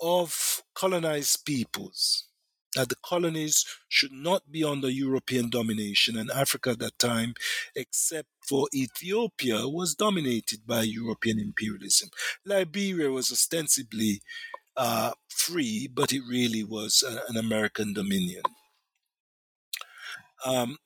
of 0.00 0.62
colonized 0.74 1.44
peoples 1.44 2.24
that 2.74 2.90
the 2.90 2.96
colonies 3.02 3.64
should 3.88 4.12
not 4.12 4.52
be 4.52 4.62
under 4.62 4.90
European 4.90 5.48
domination, 5.48 6.16
and 6.16 6.30
Africa 6.30 6.70
at 6.70 6.78
that 6.80 6.98
time, 6.98 7.34
except 7.74 8.28
for 8.46 8.68
Ethiopia, 8.74 9.66
was 9.66 9.94
dominated 9.94 10.66
by 10.66 10.82
European 10.82 11.38
imperialism. 11.40 12.10
Liberia 12.44 13.10
was 13.10 13.32
ostensibly 13.32 14.20
uh, 14.76 15.12
free, 15.28 15.88
but 15.92 16.12
it 16.12 16.22
really 16.28 16.62
was 16.62 17.02
a, 17.02 17.22
an 17.30 17.38
American 17.38 17.94
dominion. 17.94 18.42
Um, 20.44 20.76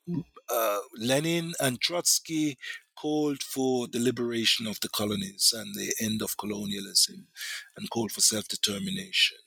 uh, 0.49 0.79
Lenin 0.97 1.55
and 1.61 1.81
Trotsky 1.81 2.57
called 3.01 3.43
for 3.43 3.87
the 3.89 4.01
liberation 4.01 4.67
of 4.67 4.81
the 4.81 4.89
colonies 4.89 5.55
and 5.57 5.75
the 5.75 5.95
end 6.01 6.21
of 6.23 6.37
colonialism 6.37 7.29
and 7.77 7.91
called 7.91 8.13
for 8.13 8.21
self 8.21 8.47
determination. 8.49 9.39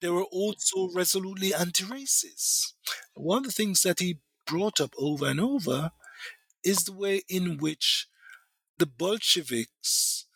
They 0.00 0.08
were 0.08 0.24
also 0.24 0.88
resolutely 0.94 1.54
anti 1.54 1.84
racist. 1.84 2.72
One 3.14 3.38
of 3.38 3.44
the 3.44 3.52
things 3.52 3.82
that 3.82 4.00
he 4.00 4.20
brought 4.46 4.80
up 4.80 4.94
over 4.98 5.26
and 5.26 5.40
over 5.40 5.92
is 6.64 6.84
the 6.84 6.92
way 6.92 7.22
in 7.28 7.58
which 7.58 8.06
the 8.78 8.86
Bolsheviks 8.86 10.26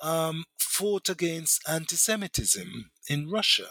um, 0.00 0.44
fought 0.58 1.08
against 1.08 1.62
anti 1.68 1.96
Semitism 1.96 2.90
in 3.08 3.30
Russia. 3.30 3.68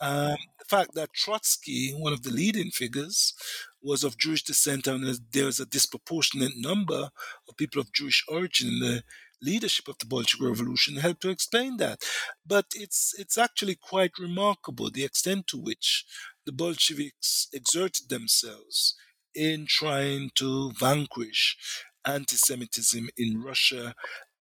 Um, 0.00 0.36
the 0.58 0.64
fact 0.68 0.94
that 0.94 1.12
Trotsky, 1.12 1.92
one 1.92 2.12
of 2.12 2.22
the 2.22 2.30
leading 2.30 2.70
figures, 2.70 3.34
was 3.82 4.04
of 4.04 4.18
Jewish 4.18 4.44
descent 4.44 4.86
and 4.86 5.18
there 5.32 5.46
was 5.46 5.60
a 5.60 5.66
disproportionate 5.66 6.52
number 6.56 7.10
of 7.48 7.56
people 7.56 7.80
of 7.80 7.92
Jewish 7.92 8.24
origin 8.28 8.68
in 8.68 8.78
the 8.80 9.02
leadership 9.42 9.88
of 9.88 9.98
the 9.98 10.06
Bolshevik 10.06 10.46
Revolution 10.46 10.96
helped 10.96 11.22
to 11.22 11.30
explain 11.30 11.78
that. 11.78 12.02
But 12.46 12.66
it's 12.74 13.14
it's 13.18 13.38
actually 13.38 13.76
quite 13.76 14.18
remarkable 14.18 14.90
the 14.90 15.04
extent 15.04 15.46
to 15.48 15.58
which 15.58 16.04
the 16.44 16.52
Bolsheviks 16.52 17.48
exerted 17.52 18.08
themselves 18.08 18.94
in 19.34 19.66
trying 19.68 20.30
to 20.34 20.72
vanquish 20.72 21.56
anti-Semitism 22.04 23.08
in 23.16 23.42
Russia 23.42 23.94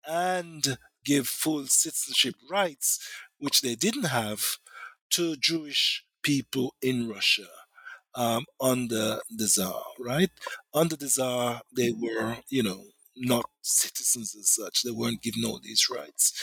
and 0.08 0.78
give 1.06 1.28
full 1.28 1.68
citizenship 1.68 2.36
rights, 2.50 3.00
which 3.38 3.62
they 3.62 3.76
didn't 3.76 4.06
have, 4.06 4.58
to 5.12 5.36
Jewish 5.36 6.04
people 6.24 6.76
in 6.82 7.08
Russia 7.08 7.48
um, 8.16 8.46
under 8.60 9.20
the 9.30 9.48
Tsar, 9.48 9.84
right? 10.00 10.30
Under 10.74 10.96
the 10.96 11.08
Tsar, 11.08 11.62
they 11.76 11.92
were, 11.92 12.38
you 12.50 12.64
know, 12.64 12.84
not 13.16 13.46
citizens 13.62 14.36
as 14.40 14.50
such. 14.50 14.82
They 14.82 14.92
weren't 14.92 15.22
given 15.22 15.44
all 15.46 15.60
these 15.62 15.88
rights. 15.94 16.34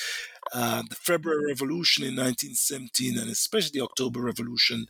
Uh, 0.53 0.83
the 0.89 0.95
February 0.95 1.47
Revolution 1.47 2.05
in 2.05 2.17
1917 2.17 3.19
and 3.19 3.31
especially 3.31 3.79
the 3.81 3.85
October 3.85 4.21
Revolution 4.21 4.87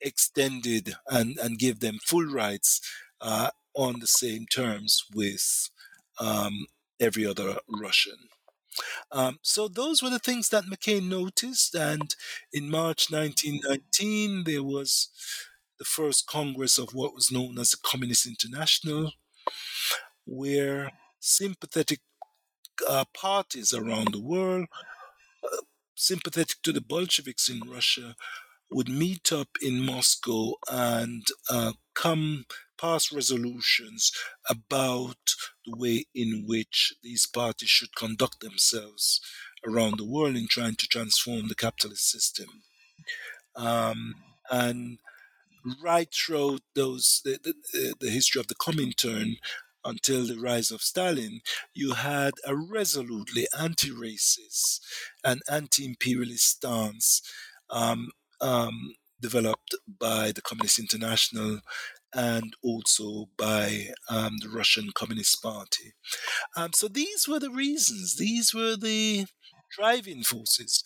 extended 0.00 0.94
and, 1.08 1.38
and 1.38 1.58
gave 1.58 1.80
them 1.80 1.98
full 2.04 2.24
rights 2.26 2.80
uh, 3.20 3.50
on 3.74 4.00
the 4.00 4.06
same 4.06 4.46
terms 4.46 5.04
with 5.14 5.70
um, 6.18 6.66
every 6.98 7.26
other 7.26 7.58
Russian. 7.68 8.28
Um, 9.10 9.38
so 9.42 9.68
those 9.68 10.02
were 10.02 10.10
the 10.10 10.18
things 10.18 10.50
that 10.50 10.64
McKay 10.64 11.02
noticed, 11.02 11.74
and 11.74 12.14
in 12.52 12.70
March 12.70 13.10
1919 13.10 14.44
there 14.44 14.62
was 14.62 15.08
the 15.78 15.84
first 15.84 16.26
Congress 16.26 16.78
of 16.78 16.94
what 16.94 17.14
was 17.14 17.30
known 17.30 17.58
as 17.58 17.70
the 17.70 17.76
Communist 17.82 18.26
International, 18.26 19.12
where 20.24 20.90
sympathetic 21.20 22.00
uh, 22.88 23.04
parties 23.14 23.72
around 23.72 24.12
the 24.12 24.22
world, 24.22 24.66
uh, 25.44 25.62
sympathetic 25.94 26.56
to 26.62 26.72
the 26.72 26.80
Bolsheviks 26.80 27.48
in 27.48 27.60
Russia, 27.68 28.14
would 28.70 28.88
meet 28.88 29.32
up 29.32 29.48
in 29.62 29.84
Moscow 29.84 30.52
and 30.70 31.24
uh, 31.50 31.72
come 31.94 32.44
pass 32.78 33.12
resolutions 33.12 34.12
about 34.50 35.16
the 35.64 35.76
way 35.76 36.04
in 36.14 36.44
which 36.46 36.94
these 37.02 37.26
parties 37.26 37.68
should 37.68 37.94
conduct 37.94 38.40
themselves 38.40 39.20
around 39.66 39.98
the 39.98 40.04
world 40.04 40.36
in 40.36 40.46
trying 40.48 40.74
to 40.76 40.86
transform 40.86 41.48
the 41.48 41.54
capitalist 41.54 42.10
system. 42.10 42.46
Um, 43.54 44.16
and 44.50 44.98
right 45.82 46.12
throughout 46.12 46.60
those 46.74 47.20
the, 47.24 47.38
the, 47.42 47.94
the 48.00 48.10
history 48.10 48.40
of 48.40 48.48
the 48.48 48.54
Comintern 48.54 49.36
until 49.84 50.26
the 50.26 50.38
rise 50.38 50.70
of 50.70 50.82
Stalin, 50.82 51.40
you 51.72 51.92
had 51.92 52.32
a 52.44 52.56
resolutely 52.56 53.46
anti-racist 53.58 54.80
and 55.24 55.40
anti-imperialist 55.50 56.44
stance 56.44 57.22
um, 57.70 58.10
um, 58.40 58.94
developed 59.20 59.74
by 59.98 60.32
the 60.32 60.42
Communist 60.42 60.78
International 60.78 61.60
and 62.14 62.54
also 62.62 63.26
by 63.36 63.88
um, 64.08 64.36
the 64.40 64.48
Russian 64.48 64.90
Communist 64.94 65.42
Party. 65.42 65.92
Um, 66.56 66.70
so 66.74 66.88
these 66.88 67.28
were 67.28 67.40
the 67.40 67.50
reasons, 67.50 68.16
these 68.16 68.54
were 68.54 68.76
the 68.76 69.26
driving 69.70 70.22
forces 70.22 70.82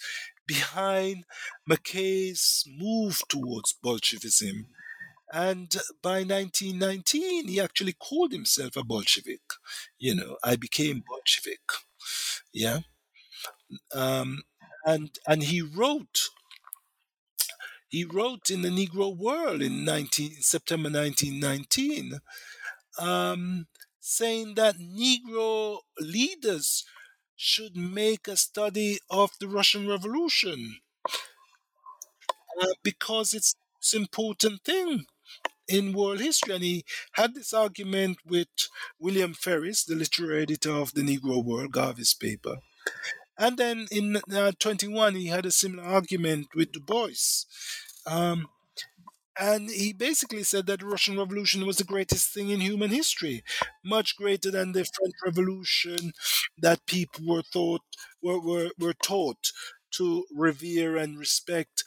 behind 0.51 1.24
McKay's 1.70 2.64
move 2.77 3.22
towards 3.28 3.72
Bolshevism. 3.72 4.66
And 5.32 5.70
by 6.02 6.24
1919, 6.24 7.47
he 7.47 7.60
actually 7.60 7.93
called 7.93 8.32
himself 8.32 8.74
a 8.77 8.82
Bolshevik. 8.82 9.43
You 9.97 10.16
know, 10.16 10.39
I 10.43 10.56
became 10.56 11.05
Bolshevik. 11.09 11.60
Yeah. 12.52 12.81
Um, 13.94 14.43
and 14.85 15.10
and 15.24 15.44
he 15.44 15.62
wrote 15.62 16.31
he 17.86 18.05
wrote 18.05 18.51
in 18.51 18.62
the 18.62 18.70
Negro 18.70 19.16
World 19.16 19.62
in 19.62 19.85
19, 19.85 20.43
September 20.43 20.90
1919, 20.90 22.20
um, 22.98 23.66
saying 24.01 24.55
that 24.55 24.77
Negro 24.78 25.78
leaders 26.01 26.85
should 27.43 27.75
make 27.75 28.29
a 28.29 28.37
study 28.37 28.99
of 29.09 29.31
the 29.41 29.49
Russian 29.49 29.89
Revolution 29.89 30.77
uh, 32.61 32.75
because 32.83 33.33
it's 33.33 33.55
an 33.95 34.03
important 34.03 34.62
thing 34.62 35.07
in 35.67 35.95
world 35.95 36.21
history. 36.21 36.55
And 36.55 36.65
he 36.65 36.85
had 37.12 37.35
this 37.35 37.55
argument 37.55 38.19
with 38.27 38.49
William 38.99 39.33
Ferris, 39.33 39.85
the 39.85 39.95
literary 39.95 40.43
editor 40.43 40.73
of 40.73 40.93
the 40.93 41.01
Negro 41.01 41.43
World, 41.43 41.73
Garvey's 41.73 42.12
paper. 42.12 42.57
And 43.39 43.57
then 43.57 43.87
in 43.91 44.21
uh, 44.31 44.53
21, 44.59 45.15
he 45.15 45.29
had 45.29 45.47
a 45.47 45.51
similar 45.51 45.89
argument 45.89 46.49
with 46.55 46.73
Du 46.73 46.81
Bois. 46.81 47.47
Um, 48.05 48.49
and 49.39 49.70
he 49.70 49.93
basically 49.93 50.43
said 50.43 50.66
that 50.66 50.81
the 50.81 50.86
Russian 50.86 51.19
Revolution 51.19 51.66
was 51.66 51.77
the 51.77 51.85
greatest 51.85 52.32
thing 52.32 52.51
in 52.51 52.61
human 52.61 52.90
history, 52.90 53.43
much 53.85 54.16
greater 54.16 54.51
than 54.51 54.73
the 54.73 54.85
French 54.85 55.15
Revolution 55.24 56.12
that 56.59 56.86
people 56.86 57.27
were 57.27 57.43
thought 57.43 57.82
were, 58.23 58.40
were, 58.40 58.70
were 58.78 58.94
taught 58.94 59.52
to 59.93 60.24
revere 60.35 60.97
and 60.97 61.19
respect. 61.19 61.85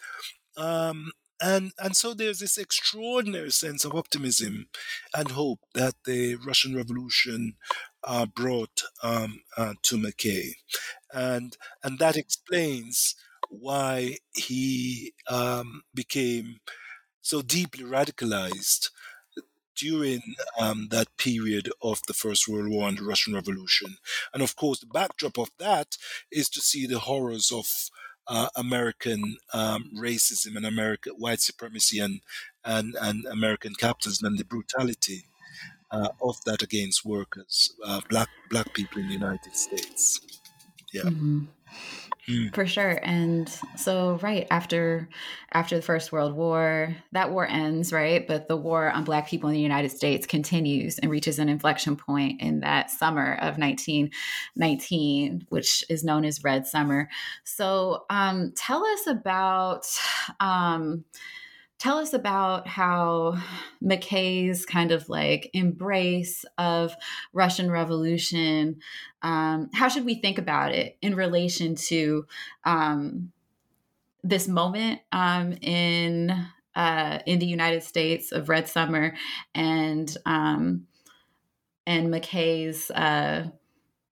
Um, 0.57 1.11
and 1.41 1.71
and 1.79 1.95
so 1.97 2.13
there's 2.13 2.39
this 2.39 2.57
extraordinary 2.57 3.51
sense 3.51 3.83
of 3.83 3.95
optimism 3.95 4.67
and 5.15 5.31
hope 5.31 5.59
that 5.73 5.95
the 6.05 6.35
Russian 6.35 6.75
Revolution 6.75 7.55
uh, 8.03 8.25
brought 8.25 8.83
um, 9.03 9.41
uh, 9.57 9.73
to 9.83 9.97
McKay, 9.97 10.53
and 11.13 11.57
and 11.83 11.99
that 11.99 12.15
explains 12.15 13.15
why 13.49 14.17
he 14.35 15.13
um, 15.29 15.83
became 15.93 16.59
so 17.23 17.41
deeply 17.41 17.83
radicalized 17.83 18.89
during 19.75 20.21
um, 20.59 20.89
that 20.91 21.07
period 21.17 21.71
of 21.81 21.99
the 22.07 22.13
First 22.13 22.47
World 22.47 22.69
War 22.69 22.87
and 22.87 22.99
the 22.99 23.03
Russian 23.03 23.33
Revolution. 23.33 23.97
And 24.33 24.43
of 24.43 24.55
course, 24.55 24.79
the 24.79 24.85
backdrop 24.85 25.39
of 25.39 25.49
that 25.57 25.97
is 26.31 26.47
to 26.49 26.61
see 26.61 26.85
the 26.85 26.99
horrors 26.99 27.51
of 27.51 27.65
uh, 28.27 28.49
American 28.55 29.37
um, 29.53 29.89
racism 29.97 30.55
and 30.55 30.65
American 30.65 31.13
white 31.17 31.41
supremacy 31.41 31.99
and, 31.99 32.21
and, 32.63 32.95
and 33.01 33.25
American 33.25 33.73
capitalism 33.73 34.27
and 34.27 34.37
the 34.37 34.45
brutality 34.45 35.25
uh, 35.91 36.09
of 36.21 36.37
that 36.45 36.61
against 36.61 37.05
workers, 37.05 37.73
uh, 37.85 38.01
black 38.09 38.29
black 38.49 38.73
people 38.73 38.99
in 38.99 39.07
the 39.07 39.13
United 39.13 39.55
States. 39.55 40.21
Yeah. 40.93 41.03
Mm-hmm. 41.03 41.45
Mm. 42.27 42.55
For 42.55 42.65
sure. 42.65 42.99
And 43.03 43.49
so 43.75 44.17
right 44.21 44.47
after 44.49 45.09
after 45.51 45.75
the 45.75 45.81
First 45.81 46.13
World 46.13 46.33
War, 46.33 46.95
that 47.11 47.31
war 47.31 47.45
ends, 47.45 47.91
right? 47.91 48.25
But 48.25 48.47
the 48.47 48.55
war 48.55 48.89
on 48.89 49.03
black 49.03 49.27
people 49.27 49.49
in 49.49 49.53
the 49.55 49.61
United 49.61 49.91
States 49.91 50.25
continues 50.25 50.99
and 50.99 51.11
reaches 51.11 51.37
an 51.37 51.49
inflection 51.49 51.97
point 51.97 52.41
in 52.41 52.61
that 52.61 52.89
summer 52.89 53.33
of 53.41 53.57
1919, 53.57 55.47
which 55.49 55.83
is 55.89 56.05
known 56.05 56.23
as 56.23 56.43
Red 56.45 56.65
Summer. 56.65 57.09
So 57.43 58.05
um, 58.09 58.53
tell 58.55 58.85
us 58.85 59.05
about 59.05 59.85
um, 60.39 61.03
tell 61.83 61.97
us 61.97 62.13
about 62.13 62.65
how 62.65 63.37
McKay's 63.83 64.65
kind 64.65 64.93
of 64.93 65.09
like 65.09 65.49
embrace 65.51 66.45
of 66.57 66.95
Russian 67.33 67.69
Revolution. 67.69 68.79
Um, 69.21 69.69
how 69.73 69.89
should 69.89 70.05
we 70.05 70.15
think 70.15 70.37
about 70.37 70.71
it 70.71 70.97
in 71.01 71.13
relation 71.13 71.75
to 71.75 72.25
um, 72.63 73.33
this 74.23 74.47
moment 74.47 75.01
um, 75.11 75.57
in 75.61 76.47
uh, 76.73 77.19
in 77.25 77.39
the 77.39 77.45
United 77.45 77.83
States 77.83 78.31
of 78.31 78.47
Red 78.47 78.69
Summer 78.69 79.13
and 79.53 80.15
um, 80.25 80.87
and 81.85 82.07
McKay's 82.07 82.91
uh, 82.91 83.49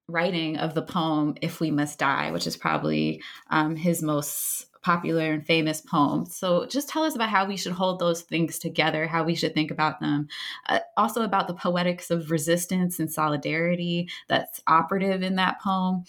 writing 0.09 0.57
of 0.57 0.73
the 0.73 0.81
poem 0.81 1.35
"If 1.41 1.61
We 1.61 1.71
Must 1.71 1.97
Die," 1.97 2.31
which 2.31 2.47
is 2.47 2.57
probably 2.57 3.21
um, 3.49 3.77
his 3.77 4.03
most 4.03 4.65
popular 4.81 5.31
and 5.31 5.45
famous 5.45 5.81
poems. 5.81 6.35
So 6.35 6.65
just 6.65 6.89
tell 6.89 7.03
us 7.03 7.15
about 7.15 7.29
how 7.29 7.45
we 7.45 7.57
should 7.57 7.73
hold 7.73 7.99
those 7.99 8.21
things 8.21 8.57
together, 8.57 9.05
how 9.07 9.23
we 9.23 9.35
should 9.35 9.53
think 9.53 9.69
about 9.69 9.99
them. 9.99 10.27
Uh, 10.67 10.79
also 10.97 11.21
about 11.21 11.47
the 11.47 11.53
poetics 11.53 12.09
of 12.09 12.31
resistance 12.31 12.99
and 12.99 13.11
solidarity 13.11 14.09
that's 14.27 14.61
operative 14.67 15.21
in 15.21 15.35
that 15.35 15.61
poem. 15.61 16.03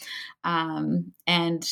Um, 0.45 1.13
and 1.27 1.69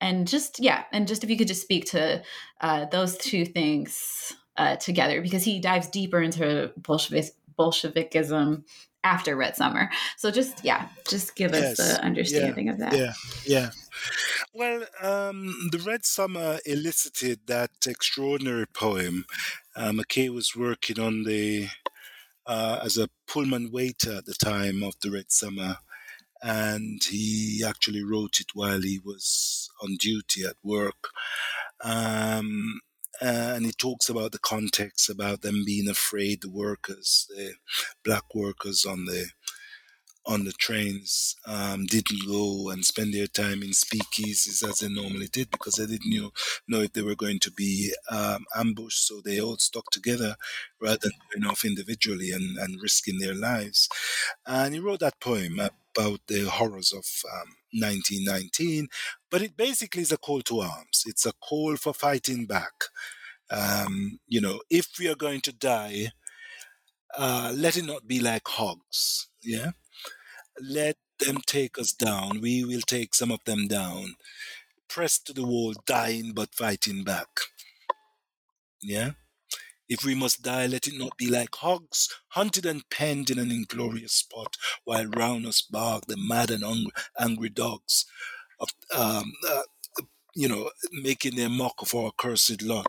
and 0.00 0.26
just 0.26 0.60
yeah, 0.60 0.84
and 0.92 1.06
just 1.06 1.22
if 1.24 1.30
you 1.30 1.36
could 1.36 1.48
just 1.48 1.62
speak 1.62 1.84
to 1.90 2.22
uh, 2.60 2.86
those 2.86 3.16
two 3.18 3.44
things 3.44 4.32
uh, 4.56 4.76
together, 4.76 5.20
because 5.20 5.44
he 5.44 5.60
dives 5.60 5.88
deeper 5.88 6.20
into 6.20 6.72
Bolshevik 6.76 7.26
Bolshevikism 7.58 8.64
after 9.04 9.36
Red 9.36 9.56
Summer. 9.56 9.90
So 10.16 10.30
just 10.30 10.64
yeah, 10.64 10.88
just 11.08 11.36
give 11.36 11.52
us 11.52 11.76
the 11.76 12.02
understanding 12.02 12.66
Yeah. 12.66 12.72
of 12.72 12.78
that. 12.78 12.96
Yeah. 12.96 13.12
Yeah. 13.44 13.70
Well, 14.52 14.84
um, 15.00 15.68
the 15.70 15.78
Red 15.78 16.04
Summer 16.04 16.58
elicited 16.66 17.46
that 17.46 17.70
extraordinary 17.86 18.66
poem. 18.66 19.24
Uh, 19.76 19.92
McKay 19.92 20.28
was 20.28 20.56
working 20.56 20.98
on 20.98 21.22
the 21.22 21.68
uh, 22.46 22.80
as 22.84 22.98
a 22.98 23.08
Pullman 23.28 23.70
waiter 23.70 24.18
at 24.18 24.26
the 24.26 24.34
time 24.34 24.82
of 24.82 24.94
the 25.02 25.10
Red 25.10 25.30
Summer, 25.30 25.78
and 26.42 27.02
he 27.04 27.64
actually 27.66 28.04
wrote 28.04 28.40
it 28.40 28.48
while 28.54 28.82
he 28.82 29.00
was 29.04 29.70
on 29.82 29.96
duty 29.98 30.44
at 30.44 30.56
work. 30.64 31.10
Um, 31.82 32.80
and 33.20 33.66
he 33.66 33.72
talks 33.72 34.08
about 34.08 34.32
the 34.32 34.38
context, 34.38 35.10
about 35.10 35.42
them 35.42 35.64
being 35.64 35.88
afraid, 35.88 36.40
the 36.42 36.50
workers, 36.50 37.26
the 37.30 37.54
black 38.04 38.34
workers 38.34 38.84
on 38.84 39.04
the 39.04 39.28
on 40.26 40.44
the 40.44 40.52
trains 40.52 41.34
um, 41.46 41.86
didn't 41.86 42.26
go 42.26 42.68
and 42.70 42.84
spend 42.84 43.14
their 43.14 43.26
time 43.26 43.62
in 43.62 43.70
speakeasies 43.70 44.62
as 44.62 44.78
they 44.78 44.88
normally 44.88 45.28
did 45.28 45.50
because 45.50 45.74
they 45.74 45.86
didn't 45.86 46.14
know, 46.14 46.30
know 46.68 46.80
if 46.80 46.92
they 46.92 47.02
were 47.02 47.14
going 47.14 47.38
to 47.40 47.50
be 47.50 47.92
um, 48.10 48.44
ambushed. 48.54 49.06
So 49.06 49.20
they 49.24 49.40
all 49.40 49.56
stuck 49.56 49.90
together 49.90 50.36
rather 50.80 50.98
than 51.02 51.12
going 51.32 51.50
off 51.50 51.64
individually 51.64 52.30
and, 52.32 52.58
and 52.58 52.80
risking 52.82 53.18
their 53.18 53.34
lives. 53.34 53.88
And 54.46 54.74
he 54.74 54.80
wrote 54.80 55.00
that 55.00 55.20
poem 55.20 55.58
about 55.58 56.20
the 56.28 56.48
horrors 56.48 56.92
of 56.92 57.04
um, 57.32 57.54
1919. 57.72 58.88
But 59.30 59.42
it 59.42 59.56
basically 59.56 60.02
is 60.02 60.12
a 60.12 60.18
call 60.18 60.42
to 60.42 60.60
arms. 60.60 61.04
It's 61.06 61.24
a 61.24 61.32
call 61.32 61.76
for 61.76 61.94
fighting 61.94 62.46
back. 62.46 62.72
Um, 63.50 64.20
you 64.28 64.40
know, 64.40 64.60
if 64.70 64.98
we 64.98 65.08
are 65.08 65.16
going 65.16 65.40
to 65.42 65.52
die, 65.52 66.08
uh, 67.16 67.52
let 67.56 67.76
it 67.76 67.84
not 67.84 68.06
be 68.06 68.20
like 68.20 68.46
hogs. 68.46 69.28
Yeah 69.42 69.70
let 70.60 70.96
them 71.18 71.38
take 71.46 71.78
us 71.78 71.92
down. 71.92 72.40
We 72.40 72.64
will 72.64 72.80
take 72.80 73.14
some 73.14 73.30
of 73.30 73.44
them 73.44 73.68
down. 73.68 74.16
Pressed 74.88 75.26
to 75.26 75.32
the 75.32 75.46
wall, 75.46 75.74
dying 75.86 76.32
but 76.34 76.54
fighting 76.54 77.04
back. 77.04 77.28
Yeah? 78.82 79.12
If 79.88 80.04
we 80.04 80.14
must 80.14 80.42
die, 80.42 80.66
let 80.66 80.86
it 80.86 80.96
not 80.96 81.16
be 81.18 81.28
like 81.28 81.54
hogs, 81.56 82.08
hunted 82.28 82.64
and 82.64 82.88
penned 82.90 83.28
in 83.28 83.40
an 83.40 83.50
inglorious 83.50 84.12
spot, 84.12 84.56
while 84.84 85.06
round 85.06 85.46
us 85.46 85.62
bark 85.62 86.06
the 86.06 86.16
mad 86.16 86.50
and 86.50 86.92
angry, 87.18 87.48
dogs 87.48 88.06
of, 88.60 88.68
um, 88.96 89.32
uh, 89.48 89.62
you 90.36 90.48
know, 90.48 90.70
making 90.92 91.34
their 91.34 91.48
mock 91.48 91.82
of 91.82 91.92
our 91.94 92.12
cursed 92.16 92.62
lot. 92.62 92.86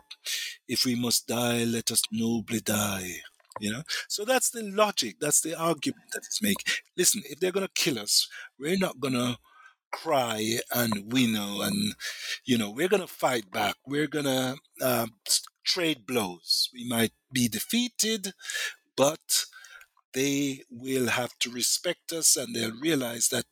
If 0.68 0.84
we 0.84 0.94
must 0.94 1.26
die, 1.26 1.64
let 1.64 1.90
us 1.90 2.02
nobly 2.12 2.60
die. 2.60 3.22
You 3.60 3.72
know, 3.72 3.82
so 4.08 4.24
that's 4.24 4.50
the 4.50 4.62
logic. 4.62 5.16
That's 5.20 5.40
the 5.40 5.54
argument 5.58 6.04
that 6.12 6.22
it's 6.26 6.42
making. 6.42 6.72
Listen, 6.96 7.22
if 7.26 7.40
they're 7.40 7.52
gonna 7.52 7.68
kill 7.74 7.98
us, 7.98 8.28
we're 8.58 8.78
not 8.78 9.00
gonna 9.00 9.38
cry 9.92 10.58
and 10.74 11.12
winnow 11.12 11.60
and 11.60 11.94
you 12.46 12.56
know 12.56 12.70
we're 12.70 12.88
gonna 12.88 13.06
fight 13.06 13.50
back. 13.50 13.76
We're 13.86 14.06
gonna 14.06 14.56
uh, 14.82 15.06
trade 15.64 16.06
blows. 16.06 16.70
We 16.72 16.88
might 16.88 17.12
be 17.32 17.48
defeated, 17.48 18.32
but 18.96 19.44
they 20.14 20.62
will 20.70 21.08
have 21.08 21.38
to 21.40 21.50
respect 21.50 22.12
us 22.12 22.36
and 22.36 22.54
they'll 22.54 22.78
realize 22.80 23.28
that 23.28 23.46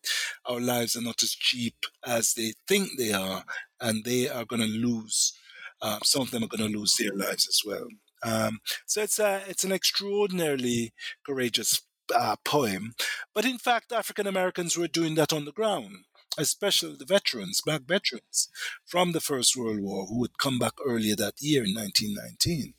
our 0.47 0.60
lives 0.60 0.97
are 0.97 1.02
not 1.02 1.22
as 1.22 1.31
cheap 1.32 1.86
as 2.06 2.35
they 2.35 2.52
think 2.68 2.90
they 2.98 3.12
are, 3.12 3.44
and 3.81 4.05
they 4.05 4.28
are 4.28 4.44
going 4.44 4.60
to 4.62 4.68
lose. 4.68 5.32
Uh, 5.82 5.98
some 6.05 6.22
of 6.22 6.31
them 6.31 6.44
are 6.44 6.48
going 6.48 6.70
to 6.70 6.78
lose 6.78 6.97
their 6.97 7.14
lives 7.14 7.48
as 7.48 7.60
well. 7.66 7.86
Um, 8.23 8.61
so 8.87 9.03
it's 9.03 9.19
a 9.19 9.43
it's 9.49 9.65
an 9.65 9.73
extraordinarily 9.73 10.93
courageous 11.25 11.83
uh, 12.15 12.37
poem, 12.45 12.95
but 13.35 13.45
in 13.45 13.59
fact, 13.59 13.93
African 13.93 14.27
Americans 14.27 14.77
were 14.77 14.89
doing 14.89 15.15
that 15.15 15.33
on 15.33 15.45
the 15.45 15.53
ground, 15.53 16.05
especially 16.39 16.97
the 16.97 17.05
veterans, 17.05 17.61
black 17.65 17.83
veterans 17.83 18.49
from 18.85 19.13
the 19.13 19.21
First 19.21 19.57
World 19.57 19.81
War, 19.81 20.07
who 20.07 20.19
would 20.19 20.39
come 20.39 20.59
back 20.59 20.75
earlier 20.85 21.17
that 21.17 21.41
year 21.41 21.65
in 21.65 21.75
1919. 21.75 22.75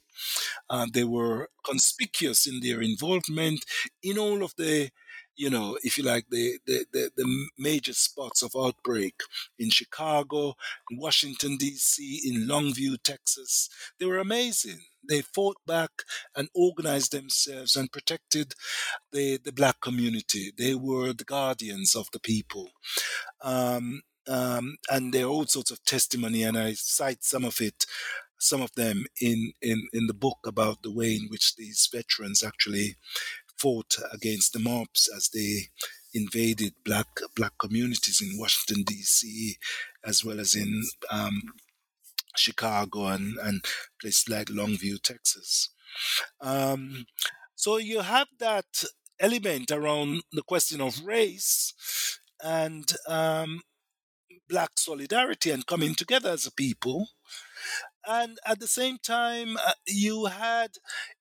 Uh, 0.69 0.85
they 0.91 1.03
were 1.03 1.49
conspicuous 1.65 2.47
in 2.47 2.59
their 2.59 2.81
involvement 2.81 3.65
in 4.03 4.17
all 4.17 4.43
of 4.43 4.53
the, 4.57 4.89
you 5.35 5.49
know, 5.49 5.77
if 5.83 5.97
you 5.97 6.03
like, 6.03 6.25
the, 6.29 6.59
the, 6.65 6.85
the, 6.91 7.11
the 7.15 7.47
major 7.57 7.93
spots 7.93 8.41
of 8.43 8.51
outbreak 8.55 9.15
in 9.57 9.69
Chicago, 9.69 10.55
in 10.89 10.97
Washington, 10.97 11.57
D.C., 11.57 12.21
in 12.25 12.47
Longview, 12.47 13.01
Texas. 13.03 13.69
They 13.99 14.05
were 14.05 14.19
amazing. 14.19 14.81
They 15.07 15.21
fought 15.21 15.57
back 15.65 15.91
and 16.35 16.49
organized 16.53 17.11
themselves 17.11 17.75
and 17.75 17.91
protected 17.91 18.53
the, 19.11 19.37
the 19.43 19.51
black 19.51 19.81
community. 19.81 20.51
They 20.57 20.75
were 20.75 21.13
the 21.13 21.23
guardians 21.23 21.95
of 21.95 22.07
the 22.11 22.19
people. 22.19 22.69
Um, 23.41 24.01
um, 24.27 24.77
and 24.89 25.13
there 25.13 25.25
are 25.25 25.29
all 25.29 25.47
sorts 25.47 25.71
of 25.71 25.83
testimony, 25.83 26.43
and 26.43 26.57
I 26.57 26.73
cite 26.73 27.23
some 27.23 27.43
of 27.43 27.59
it 27.59 27.85
some 28.41 28.61
of 28.61 28.73
them 28.73 29.05
in, 29.21 29.53
in, 29.61 29.87
in 29.93 30.07
the 30.07 30.15
book 30.15 30.39
about 30.47 30.81
the 30.81 30.91
way 30.91 31.13
in 31.15 31.27
which 31.29 31.55
these 31.55 31.87
veterans 31.93 32.43
actually 32.43 32.95
fought 33.55 33.95
against 34.11 34.53
the 34.53 34.59
mobs 34.59 35.07
as 35.15 35.29
they 35.29 35.67
invaded 36.13 36.73
black 36.83 37.07
black 37.35 37.53
communities 37.59 38.19
in 38.21 38.37
Washington 38.39 38.83
D.C. 38.83 39.57
as 40.03 40.25
well 40.25 40.39
as 40.39 40.55
in 40.55 40.83
um, 41.11 41.41
Chicago 42.35 43.07
and, 43.07 43.37
and 43.41 43.63
places 43.99 44.29
like 44.29 44.47
Longview, 44.47 45.01
Texas. 45.01 45.69
Um, 46.39 47.05
so 47.55 47.77
you 47.77 48.01
have 48.01 48.27
that 48.39 48.83
element 49.19 49.71
around 49.71 50.23
the 50.31 50.41
question 50.41 50.81
of 50.81 51.05
race 51.05 52.19
and 52.43 52.91
um, 53.07 53.61
black 54.49 54.71
solidarity 54.75 55.51
and 55.51 55.65
coming 55.65 55.93
together 55.93 56.31
as 56.31 56.45
a 56.45 56.51
people 56.51 57.07
and 58.07 58.37
at 58.45 58.59
the 58.59 58.67
same 58.67 58.97
time 58.97 59.57
uh, 59.57 59.73
you 59.85 60.25
had 60.25 60.71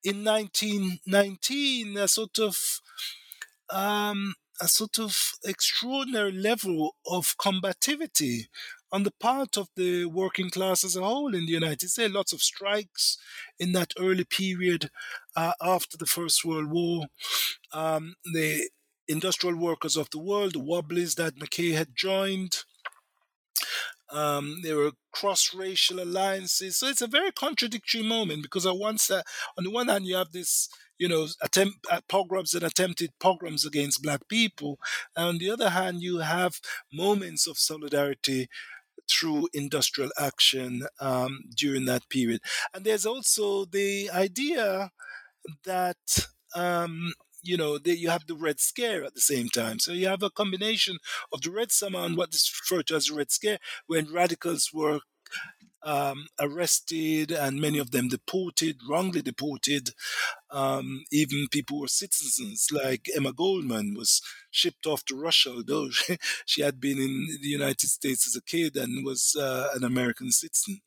in 0.02 0.24
1919 0.24 1.96
a 1.96 2.08
sort 2.08 2.38
of 2.38 2.80
um, 3.70 4.34
a 4.60 4.68
sort 4.68 4.98
of 4.98 5.32
extraordinary 5.44 6.32
level 6.32 6.96
of 7.06 7.36
combativity 7.38 8.46
on 8.92 9.04
the 9.04 9.12
part 9.20 9.56
of 9.56 9.68
the 9.76 10.06
working 10.06 10.50
class 10.50 10.84
as 10.84 10.96
a 10.96 11.02
whole 11.02 11.34
in 11.34 11.46
the 11.46 11.52
United 11.52 11.88
States. 11.88 12.12
Lots 12.12 12.32
of 12.32 12.42
strikes 12.42 13.18
in 13.58 13.72
that 13.72 13.92
early 13.98 14.24
period 14.24 14.90
uh, 15.36 15.52
after 15.60 15.96
the 15.96 16.06
First 16.06 16.44
World 16.44 16.70
War. 16.70 17.06
Um, 17.72 18.14
the 18.32 18.68
industrial 19.06 19.56
workers 19.56 19.96
of 19.96 20.10
the 20.10 20.20
world, 20.20 20.54
the 20.54 20.60
Wobblies 20.60 21.14
that 21.16 21.36
McKay 21.36 21.74
had 21.74 21.96
joined, 21.96 22.58
um, 24.12 24.60
there 24.62 24.76
were 24.76 24.92
cross-racial 25.12 26.00
alliances. 26.00 26.76
So 26.76 26.88
it's 26.88 27.02
a 27.02 27.06
very 27.06 27.32
contradictory 27.32 28.02
moment 28.02 28.42
because 28.42 28.66
on 28.66 28.98
side, 28.98 29.22
on 29.56 29.64
the 29.64 29.70
one 29.70 29.88
hand, 29.88 30.06
you 30.06 30.16
have 30.16 30.32
this, 30.32 30.68
you 30.98 31.08
know, 31.08 31.28
attempt 31.40 31.86
at 31.90 32.08
pogroms 32.08 32.54
and 32.54 32.64
attempted 32.64 33.10
pogroms 33.20 33.64
against 33.64 34.02
black 34.02 34.28
people, 34.28 34.78
and 35.16 35.26
on 35.26 35.38
the 35.38 35.50
other 35.50 35.70
hand, 35.70 36.02
you 36.02 36.18
have 36.18 36.60
moments 36.92 37.46
of 37.46 37.58
solidarity 37.58 38.48
through 39.10 39.48
industrial 39.52 40.10
action 40.18 40.86
um, 41.00 41.40
during 41.56 41.84
that 41.86 42.08
period. 42.08 42.40
And 42.72 42.84
there's 42.84 43.06
also 43.06 43.64
the 43.64 44.10
idea 44.10 44.90
that 45.64 46.28
um, 46.54 47.12
you 47.42 47.56
know, 47.56 47.78
they, 47.78 47.92
you 47.92 48.10
have 48.10 48.26
the 48.26 48.34
Red 48.34 48.60
Scare 48.60 49.04
at 49.04 49.14
the 49.14 49.20
same 49.20 49.48
time. 49.48 49.78
So 49.78 49.92
you 49.92 50.08
have 50.08 50.22
a 50.22 50.30
combination 50.30 50.98
of 51.32 51.40
the 51.42 51.50
Red 51.50 51.72
Summer 51.72 52.00
and 52.00 52.16
what 52.16 52.34
is 52.34 52.52
referred 52.60 52.86
to 52.88 52.96
as 52.96 53.06
the 53.06 53.14
Red 53.14 53.30
Scare, 53.30 53.58
when 53.86 54.12
radicals 54.12 54.70
were 54.72 55.00
um, 55.82 56.26
arrested 56.38 57.30
and 57.30 57.60
many 57.60 57.78
of 57.78 57.90
them 57.90 58.08
deported, 58.08 58.80
wrongly 58.88 59.22
deported. 59.22 59.90
Um, 60.50 61.04
even 61.12 61.46
people 61.50 61.76
who 61.76 61.82
were 61.82 61.88
citizens, 61.88 62.68
like 62.72 63.08
Emma 63.14 63.32
Goldman, 63.32 63.94
was 63.96 64.20
shipped 64.50 64.86
off 64.86 65.04
to 65.06 65.20
Russia, 65.20 65.50
although 65.50 65.90
she, 65.90 66.18
she 66.44 66.62
had 66.62 66.80
been 66.80 66.98
in 66.98 67.38
the 67.40 67.48
United 67.48 67.88
States 67.88 68.26
as 68.26 68.36
a 68.36 68.42
kid 68.42 68.76
and 68.76 69.04
was 69.04 69.36
uh, 69.38 69.68
an 69.74 69.84
American 69.84 70.30
citizen. 70.30 70.80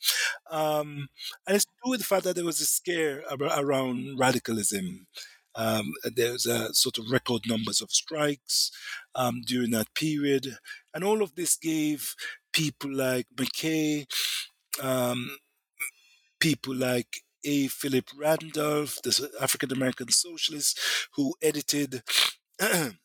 Um, 0.49 1.07
and 1.47 1.55
it's 1.55 1.65
due 1.83 1.93
to 1.93 1.97
the 1.97 2.03
fact 2.03 2.23
that 2.25 2.35
there 2.35 2.45
was 2.45 2.59
a 2.59 2.65
scare 2.65 3.23
around 3.57 4.19
radicalism. 4.19 5.07
Um, 5.55 5.93
there's 6.15 6.45
a 6.47 6.73
sort 6.73 6.97
of 6.97 7.11
record 7.11 7.43
numbers 7.47 7.79
of 7.79 7.91
strikes 7.91 8.71
um, 9.13 9.41
during 9.45 9.69
that 9.71 9.93
period, 9.93 10.57
and 10.93 11.03
all 11.03 11.21
of 11.21 11.35
this 11.35 11.55
gave 11.55 12.15
people 12.53 12.91
like 12.91 13.27
McKay, 13.35 14.05
um, 14.81 15.37
people 16.39 16.75
like 16.75 17.21
A. 17.45 17.67
Philip 17.67 18.05
Randolph, 18.17 18.99
the 19.03 19.29
African 19.41 19.71
American 19.71 20.09
socialist, 20.09 20.79
who 21.15 21.35
edited 21.41 22.03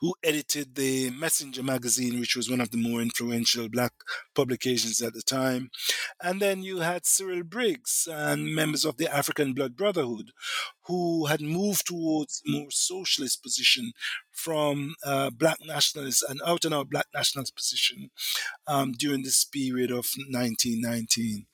who 0.00 0.14
edited 0.22 0.74
the 0.74 1.10
Messenger 1.10 1.62
magazine, 1.62 2.20
which 2.20 2.36
was 2.36 2.50
one 2.50 2.60
of 2.60 2.70
the 2.70 2.76
more 2.76 3.00
influential 3.00 3.68
black 3.68 3.92
publications 4.34 5.00
at 5.00 5.14
the 5.14 5.22
time. 5.22 5.70
And 6.22 6.40
then 6.40 6.62
you 6.62 6.78
had 6.78 7.06
Cyril 7.06 7.42
Briggs 7.42 8.08
and 8.10 8.54
members 8.54 8.84
of 8.84 8.96
the 8.96 9.12
African 9.14 9.52
Blood 9.52 9.76
Brotherhood, 9.76 10.30
who 10.86 11.26
had 11.26 11.40
moved 11.40 11.86
towards 11.86 12.42
a 12.46 12.50
more 12.50 12.70
socialist 12.70 13.42
position 13.42 13.92
from 14.32 14.94
uh, 15.04 15.30
black 15.30 15.58
nationalists 15.64 16.22
and 16.22 16.40
out 16.46 16.64
and 16.64 16.74
out 16.74 16.90
black 16.90 17.06
nationalist 17.14 17.54
position 17.54 18.10
um, 18.66 18.92
during 18.92 19.22
this 19.22 19.44
period 19.44 19.90
of 19.90 20.06
1919. 20.30 21.46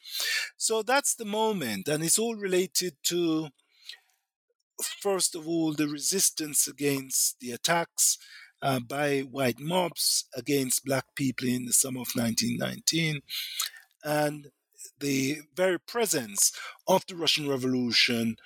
So 0.57 0.83
that's 0.83 1.15
the 1.15 1.25
moment, 1.25 1.89
and 1.89 2.05
it's 2.05 2.19
all 2.19 2.37
related 2.37 2.95
to 3.05 3.49
first 4.83 5.35
of 5.35 5.47
all, 5.47 5.73
the 5.73 5.89
resistance 5.89 6.67
against 6.67 7.41
the 7.41 7.53
attacks 7.53 8.19
uh, 8.63 8.81
by 8.81 9.21
white 9.21 9.61
mobs 9.61 10.25
against 10.35 10.85
black 10.85 11.05
people 11.15 11.49
in 11.49 11.67
the 11.67 11.73
summer 11.73 12.01
of 12.01 12.13
1919, 12.15 13.21
and 14.05 14.49
the 15.01 15.39
very 15.55 15.79
presence 15.79 16.53
of 16.89 17.05
the 17.07 17.17
Russian 17.17 17.49
Revolution, 17.49 18.37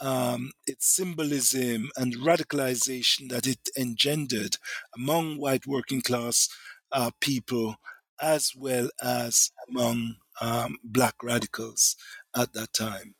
um, 0.00 0.52
its 0.66 0.86
symbolism 0.86 1.90
and 1.96 2.16
radicalization 2.16 3.28
that 3.28 3.46
it 3.46 3.68
engendered 3.76 4.56
among 4.96 5.38
white 5.38 5.66
working 5.66 6.02
class 6.02 6.48
uh, 6.90 7.10
people, 7.20 7.76
as 8.20 8.52
well 8.56 8.90
as 9.02 9.52
among 9.68 10.16
um, 10.40 10.78
black 10.82 11.14
radicals 11.22 11.96
at 12.36 12.52
that 12.52 12.72
time. 12.72 13.14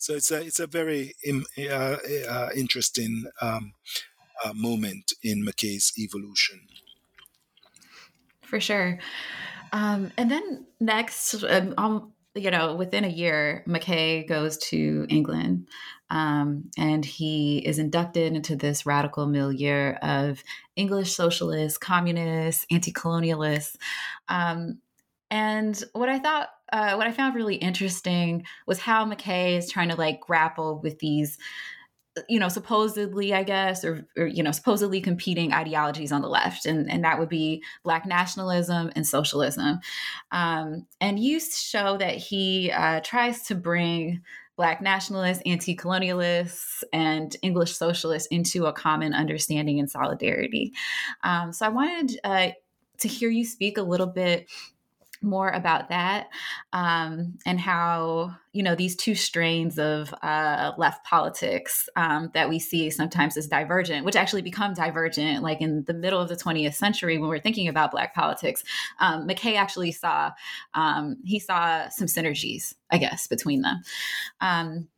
So 0.00 0.14
it's 0.14 0.30
a 0.30 0.40
it's 0.40 0.58
a 0.58 0.66
very 0.66 1.14
uh, 1.58 1.96
uh, 2.28 2.48
interesting 2.56 3.24
um, 3.42 3.74
uh, 4.42 4.54
moment 4.54 5.12
in 5.22 5.44
McKay's 5.44 5.92
evolution. 5.98 6.60
For 8.42 8.60
sure. 8.60 8.98
Um, 9.72 10.10
and 10.16 10.30
then 10.30 10.66
next, 10.80 11.44
um, 11.44 12.12
you 12.34 12.50
know, 12.50 12.74
within 12.74 13.04
a 13.04 13.08
year, 13.08 13.62
McKay 13.68 14.26
goes 14.26 14.56
to 14.70 15.06
England 15.10 15.68
um, 16.08 16.70
and 16.78 17.04
he 17.04 17.58
is 17.58 17.78
inducted 17.78 18.34
into 18.34 18.56
this 18.56 18.86
radical 18.86 19.26
milieu 19.26 19.92
of 20.02 20.42
English 20.76 21.14
socialists, 21.14 21.76
communists, 21.76 22.64
anti 22.70 22.90
colonialists. 22.90 23.76
Um, 24.28 24.78
and 25.30 25.80
what 25.92 26.08
I 26.08 26.18
thought 26.18 26.48
uh, 26.72 26.94
what 26.94 27.06
I 27.06 27.12
found 27.12 27.34
really 27.34 27.56
interesting 27.56 28.44
was 28.66 28.78
how 28.78 29.04
McKay 29.04 29.56
is 29.56 29.70
trying 29.70 29.88
to 29.88 29.96
like 29.96 30.20
grapple 30.20 30.80
with 30.82 30.98
these, 30.98 31.38
you 32.28 32.38
know, 32.38 32.48
supposedly, 32.48 33.32
I 33.32 33.42
guess, 33.42 33.84
or, 33.84 34.06
or, 34.16 34.26
you 34.26 34.42
know, 34.42 34.52
supposedly 34.52 35.00
competing 35.00 35.52
ideologies 35.52 36.12
on 36.12 36.22
the 36.22 36.28
left, 36.28 36.66
and 36.66 36.90
and 36.90 37.04
that 37.04 37.18
would 37.18 37.28
be 37.28 37.62
Black 37.84 38.06
nationalism 38.06 38.90
and 38.94 39.06
socialism. 39.06 39.80
Um, 40.32 40.86
and 41.00 41.18
you 41.18 41.40
show 41.40 41.96
that 41.98 42.16
he 42.16 42.70
uh, 42.70 43.00
tries 43.00 43.42
to 43.44 43.54
bring 43.54 44.22
Black 44.56 44.82
nationalists, 44.82 45.42
anti 45.46 45.74
colonialists, 45.74 46.82
and 46.92 47.34
English 47.40 47.76
socialists 47.76 48.28
into 48.28 48.66
a 48.66 48.72
common 48.74 49.14
understanding 49.14 49.80
and 49.80 49.90
solidarity. 49.90 50.72
Um, 51.22 51.52
so 51.52 51.64
I 51.64 51.70
wanted 51.70 52.20
uh, 52.24 52.48
to 52.98 53.08
hear 53.08 53.30
you 53.30 53.46
speak 53.46 53.78
a 53.78 53.82
little 53.82 54.06
bit 54.06 54.50
more 55.22 55.48
about 55.50 55.88
that 55.88 56.28
um, 56.72 57.38
and 57.44 57.60
how 57.60 58.34
you 58.52 58.62
know 58.62 58.74
these 58.74 58.96
two 58.96 59.14
strains 59.14 59.78
of 59.78 60.14
uh, 60.22 60.72
left 60.78 61.04
politics 61.04 61.88
um, 61.96 62.30
that 62.34 62.48
we 62.48 62.58
see 62.58 62.90
sometimes 62.90 63.36
as 63.36 63.46
divergent 63.46 64.04
which 64.04 64.16
actually 64.16 64.42
become 64.42 64.74
divergent 64.74 65.42
like 65.42 65.60
in 65.60 65.84
the 65.84 65.94
middle 65.94 66.20
of 66.20 66.28
the 66.28 66.36
20th 66.36 66.74
century 66.74 67.18
when 67.18 67.28
we're 67.28 67.38
thinking 67.38 67.68
about 67.68 67.90
black 67.90 68.14
politics 68.14 68.64
um, 69.00 69.26
mckay 69.28 69.56
actually 69.56 69.92
saw 69.92 70.30
um, 70.74 71.16
he 71.24 71.38
saw 71.38 71.88
some 71.88 72.06
synergies 72.06 72.74
i 72.90 72.98
guess 72.98 73.26
between 73.26 73.62
them. 73.62 73.82
Um, 74.40 74.88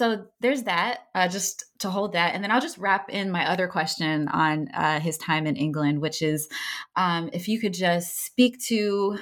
so 0.00 0.24
there's 0.40 0.62
that 0.62 1.00
uh, 1.14 1.28
just 1.28 1.64
to 1.80 1.90
hold 1.90 2.14
that. 2.14 2.34
And 2.34 2.42
then 2.42 2.50
i'll 2.50 2.60
just 2.60 2.78
wrap 2.78 3.10
in 3.10 3.30
my 3.30 3.46
other 3.46 3.68
question 3.68 4.28
on 4.28 4.68
uh, 4.68 4.98
his 4.98 5.18
time 5.18 5.46
in 5.46 5.56
england 5.56 6.00
which 6.00 6.22
is 6.22 6.48
um, 6.96 7.28
if 7.34 7.48
you 7.48 7.60
could 7.60 7.74
just 7.74 8.24
speak 8.24 8.58
to 8.68 9.18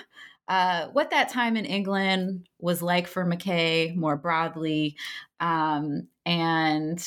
uh, 0.48 0.86
what 0.94 1.10
that 1.10 1.28
time 1.28 1.56
in 1.58 1.66
England 1.66 2.48
was 2.58 2.80
like 2.80 3.06
for 3.06 3.26
McKay 3.26 3.94
more 3.94 4.16
broadly, 4.16 4.96
um, 5.40 6.08
and 6.24 7.06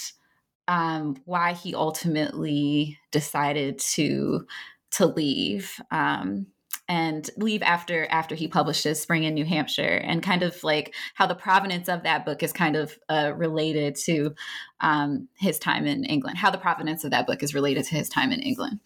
um, 0.68 1.18
why 1.26 1.54
he 1.54 1.74
ultimately 1.74 3.00
decided 3.12 3.80
to 3.80 4.46
to 4.92 5.08
leave 5.08 5.82
um, 5.90 6.46
and 6.92 7.30
leave 7.38 7.62
after 7.62 8.06
after 8.12 8.36
he 8.36 8.50
published 8.50 8.84
his 8.84 9.00
Spring 9.00 9.24
in 9.24 9.34
New 9.34 9.46
Hampshire, 9.46 10.02
and 10.04 10.22
kind 10.22 10.44
of 10.44 10.62
like 10.62 10.94
how 11.14 11.26
the 11.26 11.36
provenance 11.36 11.88
of 11.88 12.04
that 12.04 12.26
book 12.26 12.44
is 12.44 12.52
kind 12.52 12.76
of 12.76 13.00
uh, 13.08 13.32
related 13.34 13.96
to 13.96 14.36
um, 14.82 15.30
his 15.38 15.58
time 15.58 15.88
in 15.88 16.04
England. 16.04 16.38
How 16.38 16.52
the 16.52 16.58
provenance 16.58 17.06
of 17.06 17.12
that 17.12 17.26
book 17.26 17.44
is 17.44 17.56
related 17.56 17.86
to 17.86 17.96
his 17.96 18.10
time 18.10 18.34
in 18.34 18.42
England. 18.42 18.82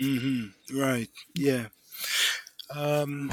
Mm-hmm. 0.00 0.78
Right. 0.78 1.08
Yeah. 1.34 1.66
Um, 2.72 3.32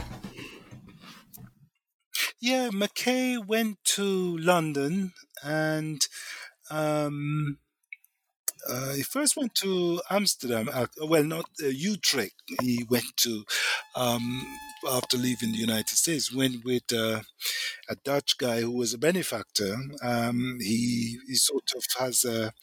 yeah, 2.39 2.69
McKay 2.69 3.45
went 3.45 3.77
to 3.95 4.37
London 4.39 5.13
and 5.43 6.01
um, 6.71 7.59
uh, 8.67 8.93
he 8.93 9.03
first 9.03 9.37
went 9.37 9.55
to 9.55 10.01
Amsterdam. 10.09 10.69
Uh, 10.71 10.87
well, 11.03 11.23
not 11.23 11.45
uh, 11.63 11.67
Utrecht. 11.67 12.41
He 12.61 12.85
went 12.89 13.17
to 13.17 13.43
um, 13.95 14.45
after 14.87 15.17
leaving 15.17 15.51
the 15.51 15.57
United 15.57 15.95
States. 15.95 16.33
Went 16.33 16.63
with 16.65 16.91
uh, 16.93 17.21
a 17.89 17.95
Dutch 18.03 18.37
guy 18.37 18.61
who 18.61 18.71
was 18.71 18.93
a 18.93 18.97
benefactor. 18.97 19.77
Um, 20.03 20.57
he 20.59 21.19
he 21.27 21.35
sort 21.35 21.71
of 21.75 21.83
has 21.99 22.23
a 22.25 22.53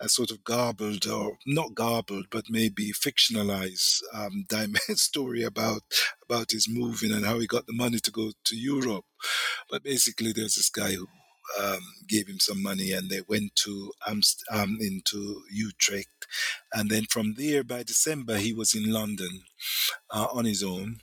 a 0.00 0.08
sort 0.08 0.30
of 0.30 0.44
garbled 0.44 1.06
or 1.06 1.38
not 1.46 1.74
garbled, 1.74 2.26
but 2.30 2.50
maybe 2.50 2.92
fictionalized 2.92 4.02
um, 4.12 4.44
story 4.96 5.42
about 5.42 5.82
about 6.24 6.50
his 6.50 6.68
moving 6.68 7.12
and 7.12 7.24
how 7.24 7.38
he 7.38 7.46
got 7.46 7.66
the 7.66 7.72
money 7.72 7.98
to 8.00 8.10
go 8.10 8.32
to 8.44 8.56
Europe. 8.56 9.04
But 9.70 9.82
basically, 9.84 10.32
there's 10.32 10.56
this 10.56 10.70
guy 10.70 10.92
who 10.92 11.08
um, 11.60 11.80
gave 12.08 12.26
him 12.28 12.40
some 12.40 12.62
money, 12.62 12.92
and 12.92 13.10
they 13.10 13.22
went 13.28 13.54
to 13.56 13.92
Amst- 14.06 14.44
um, 14.50 14.78
into 14.80 15.42
Utrecht, 15.50 16.26
and 16.72 16.90
then 16.90 17.04
from 17.04 17.34
there, 17.34 17.64
by 17.64 17.82
December, 17.82 18.36
he 18.38 18.52
was 18.52 18.74
in 18.74 18.92
London 18.92 19.42
uh, 20.10 20.26
on 20.32 20.44
his 20.44 20.62
own. 20.62 21.00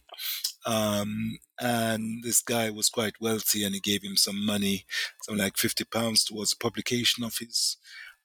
Um, 0.66 1.40
and 1.60 2.24
this 2.24 2.42
guy 2.42 2.70
was 2.70 2.90
quite 2.90 3.20
wealthy, 3.20 3.64
and 3.64 3.74
he 3.74 3.80
gave 3.82 4.04
him 4.04 4.16
some 4.16 4.46
money, 4.46 4.86
something 5.24 5.44
like 5.44 5.58
fifty 5.58 5.84
pounds, 5.84 6.24
towards 6.24 6.52
the 6.52 6.58
publication 6.58 7.24
of 7.24 7.38
his 7.40 7.78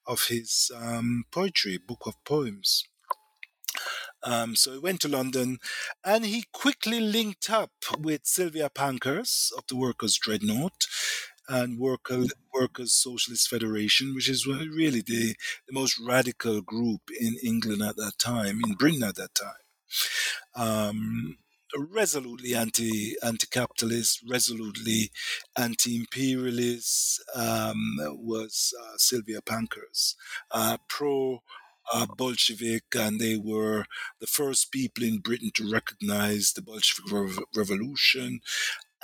of 0.05 0.27
his 0.27 0.71
um, 0.75 1.25
poetry, 1.31 1.77
book 1.77 2.03
of 2.05 2.15
poems. 2.23 2.83
Um, 4.23 4.55
so 4.55 4.73
he 4.73 4.79
went 4.79 5.01
to 5.01 5.07
London 5.07 5.59
and 6.03 6.25
he 6.25 6.45
quickly 6.51 6.99
linked 6.99 7.49
up 7.49 7.71
with 7.99 8.21
Sylvia 8.25 8.69
Pankhurst 8.69 9.53
of 9.55 9.65
the 9.67 9.75
Workers' 9.75 10.17
Dreadnought 10.17 10.87
and 11.47 11.79
Worker, 11.79 12.23
Workers' 12.53 12.93
Socialist 12.93 13.49
Federation, 13.49 14.13
which 14.15 14.29
is 14.29 14.45
really 14.45 15.01
the, 15.01 15.35
the 15.67 15.73
most 15.73 15.99
radical 15.99 16.61
group 16.61 17.01
in 17.19 17.37
England 17.43 17.81
at 17.81 17.95
that 17.97 18.13
time, 18.19 18.61
in 18.65 18.73
Britain 18.73 19.03
at 19.03 19.15
that 19.15 19.33
time. 19.35 19.53
Um, 20.55 21.37
resolutely 21.75 22.55
anti 22.55 23.15
anti 23.23 23.47
capitalist, 23.47 24.23
resolutely 24.29 25.11
anti 25.57 25.95
imperialist 25.97 27.23
um, 27.35 27.97
was 28.13 28.73
uh, 28.79 28.97
Sylvia 28.97 29.41
Pankhurst, 29.41 30.15
uh, 30.51 30.77
pro. 30.87 31.41
Uh, 31.93 32.05
Bolshevik, 32.17 32.83
and 32.97 33.17
they 33.17 33.37
were 33.37 33.85
the 34.19 34.27
first 34.27 34.73
people 34.73 35.05
in 35.05 35.19
Britain 35.19 35.51
to 35.55 35.71
recognize 35.71 36.51
the 36.51 36.61
Bolshevik 36.61 37.09
Rev- 37.09 37.45
Revolution 37.55 38.41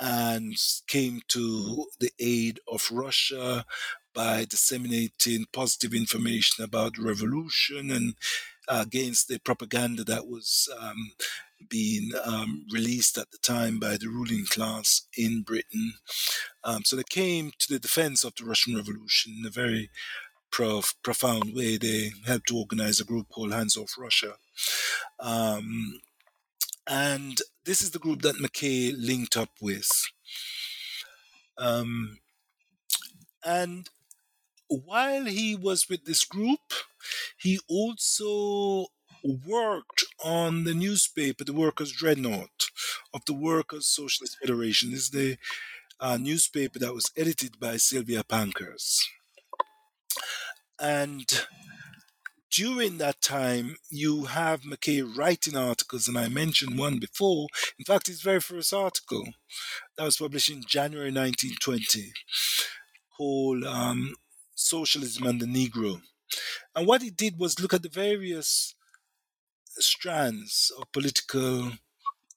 and 0.00 0.54
came 0.86 1.20
to 1.28 1.86
the 2.00 2.10
aid 2.18 2.60
of 2.70 2.90
Russia 2.90 3.64
by 4.14 4.44
disseminating 4.44 5.46
positive 5.52 5.92
information 5.92 6.64
about 6.64 6.96
the 6.96 7.02
revolution 7.02 7.90
and 7.90 8.14
against 8.68 9.28
the 9.28 9.38
propaganda 9.38 10.04
that 10.04 10.26
was 10.26 10.68
um, 10.80 11.12
being 11.68 12.10
um, 12.24 12.66
released 12.72 13.18
at 13.18 13.30
the 13.30 13.38
time 13.38 13.78
by 13.78 13.96
the 13.96 14.08
ruling 14.08 14.46
class 14.46 15.02
in 15.16 15.42
Britain. 15.42 15.94
Um, 16.62 16.82
so 16.84 16.96
they 16.96 17.04
came 17.08 17.52
to 17.58 17.72
the 17.72 17.78
defense 17.78 18.24
of 18.24 18.34
the 18.36 18.44
Russian 18.44 18.76
Revolution 18.76 19.36
in 19.38 19.46
a 19.46 19.50
very 19.50 19.90
prof- 20.50 20.94
profound 21.02 21.54
way. 21.54 21.76
They 21.76 22.12
helped 22.26 22.48
to 22.48 22.58
organize 22.58 23.00
a 23.00 23.04
group 23.04 23.28
called 23.28 23.52
Hands 23.52 23.76
Off 23.76 23.94
Russia. 23.98 24.34
Um, 25.18 26.00
and 26.86 27.38
this 27.64 27.80
is 27.82 27.90
the 27.92 27.98
group 27.98 28.22
that 28.22 28.36
McKay 28.36 28.94
linked 28.96 29.36
up 29.36 29.50
with. 29.60 29.90
Um, 31.56 32.18
and 33.44 33.88
while 34.68 35.24
he 35.26 35.54
was 35.54 35.88
with 35.88 36.04
this 36.04 36.24
group, 36.24 36.60
he 37.38 37.58
also 37.68 38.86
worked 39.46 40.04
on 40.22 40.64
the 40.64 40.74
newspaper, 40.74 41.44
the 41.44 41.52
Workers' 41.52 41.92
Dreadnought 41.92 42.70
of 43.12 43.22
the 43.26 43.34
Workers' 43.34 43.86
Socialist 43.86 44.36
Federation. 44.40 44.90
This 44.90 45.04
is 45.04 45.10
the 45.10 45.36
uh, 46.00 46.18
newspaper 46.18 46.78
that 46.78 46.94
was 46.94 47.10
edited 47.16 47.58
by 47.58 47.76
Sylvia 47.76 48.24
Pankhurst. 48.24 49.08
And 50.80 51.24
during 52.54 52.98
that 52.98 53.20
time, 53.20 53.76
you 53.90 54.26
have 54.26 54.62
McKay 54.62 55.04
writing 55.16 55.56
articles, 55.56 56.06
and 56.06 56.16
I 56.16 56.28
mentioned 56.28 56.78
one 56.78 56.98
before. 57.00 57.48
In 57.78 57.84
fact, 57.84 58.06
his 58.06 58.22
very 58.22 58.40
first 58.40 58.72
article 58.72 59.24
that 59.96 60.04
was 60.04 60.18
published 60.18 60.50
in 60.50 60.62
January 60.66 61.10
1920 61.10 62.12
called 63.16 63.64
um, 63.64 64.14
Socialism 64.54 65.26
and 65.26 65.40
the 65.40 65.46
Negro. 65.46 66.00
And 66.76 66.86
what 66.86 67.02
he 67.02 67.10
did 67.10 67.38
was 67.38 67.58
look 67.58 67.74
at 67.74 67.82
the 67.82 67.88
various 67.88 68.74
strands 69.78 70.70
of 70.78 70.92
political 70.92 71.72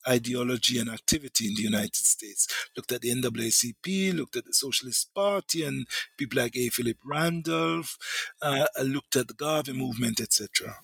ideology 0.07 0.79
and 0.79 0.89
activity 0.89 1.47
in 1.47 1.55
the 1.55 1.61
United 1.61 1.95
States. 1.95 2.47
Looked 2.75 2.91
at 2.91 3.01
the 3.01 3.13
NAACP, 3.13 4.15
looked 4.15 4.35
at 4.35 4.45
the 4.45 4.53
Socialist 4.53 5.13
Party 5.13 5.63
and 5.63 5.87
people 6.17 6.41
like 6.41 6.55
A. 6.55 6.69
Philip 6.69 6.97
Randolph, 7.05 7.97
uh, 8.41 8.67
looked 8.83 9.15
at 9.15 9.27
the 9.27 9.33
Garvey 9.33 9.73
movement, 9.73 10.19
etc. 10.19 10.75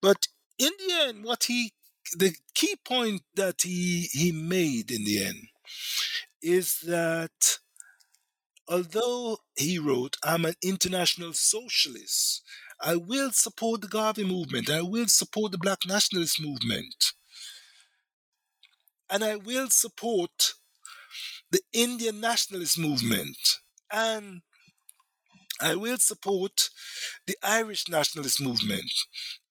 But 0.00 0.28
in 0.58 0.70
the 0.78 0.94
end, 1.08 1.24
what 1.24 1.44
he, 1.44 1.72
the 2.16 2.34
key 2.54 2.76
point 2.84 3.22
that 3.34 3.62
he, 3.62 4.08
he 4.12 4.32
made 4.32 4.90
in 4.90 5.04
the 5.04 5.24
end 5.24 5.48
is 6.42 6.80
that 6.86 7.58
although 8.68 9.38
he 9.56 9.78
wrote, 9.78 10.16
I'm 10.22 10.44
an 10.44 10.54
international 10.62 11.32
socialist, 11.32 12.42
I 12.80 12.96
will 12.96 13.30
support 13.32 13.80
the 13.80 13.88
Garvey 13.88 14.24
movement, 14.24 14.70
I 14.70 14.82
will 14.82 15.08
support 15.08 15.52
the 15.52 15.58
black 15.58 15.80
nationalist 15.86 16.40
movement 16.40 17.12
and 19.10 19.24
I 19.24 19.36
will 19.36 19.70
support 19.70 20.54
the 21.50 21.60
Indian 21.72 22.20
nationalist 22.20 22.78
movement 22.78 23.38
and 23.92 24.42
I 25.60 25.74
will 25.74 25.98
support 25.98 26.70
the 27.26 27.36
Irish 27.42 27.88
nationalist 27.88 28.40
movement. 28.40 28.90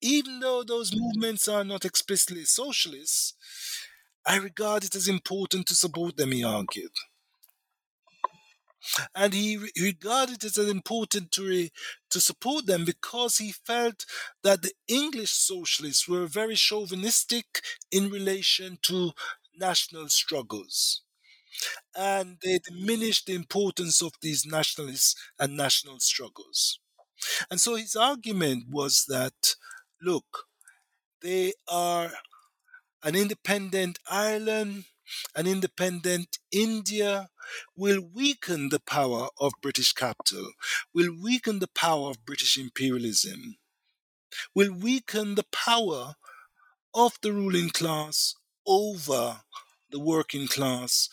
Even 0.01 0.39
though 0.39 0.63
those 0.63 0.95
movements 0.95 1.47
are 1.47 1.63
not 1.63 1.85
explicitly 1.85 2.45
socialist, 2.45 3.35
I 4.25 4.37
regard 4.37 4.83
it 4.83 4.95
as 4.95 5.07
important 5.07 5.67
to 5.67 5.75
support 5.75 6.17
them, 6.17 6.31
he 6.31 6.43
argued. 6.43 6.91
And 9.15 9.33
he 9.33 9.57
regarded 9.81 10.43
it 10.43 10.57
as 10.57 10.69
important 10.69 11.31
to, 11.33 11.47
re- 11.47 11.71
to 12.11 12.21
support 12.21 12.65
them 12.67 12.85
because 12.85 13.37
he 13.37 13.51
felt 13.51 14.05
that 14.43 14.61
the 14.61 14.73
English 14.87 15.31
socialists 15.31 16.07
were 16.07 16.27
very 16.27 16.55
chauvinistic 16.55 17.63
in 17.91 18.09
relation 18.11 18.77
to 18.83 19.11
national 19.57 20.09
struggles. 20.09 21.01
And 21.95 22.37
they 22.43 22.59
diminished 22.59 23.27
the 23.27 23.33
importance 23.33 24.01
of 24.01 24.11
these 24.21 24.45
nationalists 24.45 25.15
and 25.39 25.55
national 25.55 25.99
struggles. 25.99 26.79
And 27.49 27.61
so 27.61 27.75
his 27.75 27.95
argument 27.95 28.65
was 28.69 29.05
that, 29.07 29.55
look, 30.01 30.25
they 31.21 31.53
are 31.67 32.11
an 33.03 33.15
independent 33.15 33.99
Ireland, 34.09 34.85
an 35.35 35.47
independent 35.47 36.39
India 36.51 37.29
will 37.75 38.01
weaken 38.01 38.69
the 38.69 38.79
power 38.79 39.29
of 39.39 39.53
British 39.61 39.93
capital, 39.93 40.51
will 40.93 41.15
weaken 41.21 41.59
the 41.59 41.67
power 41.67 42.09
of 42.09 42.25
British 42.25 42.57
imperialism, 42.57 43.57
will 44.53 44.73
weaken 44.73 45.35
the 45.35 45.45
power 45.51 46.15
of 46.93 47.17
the 47.21 47.31
ruling 47.31 47.69
class 47.69 48.35
over 48.67 49.41
the 49.89 49.99
working 49.99 50.47
class 50.47 51.09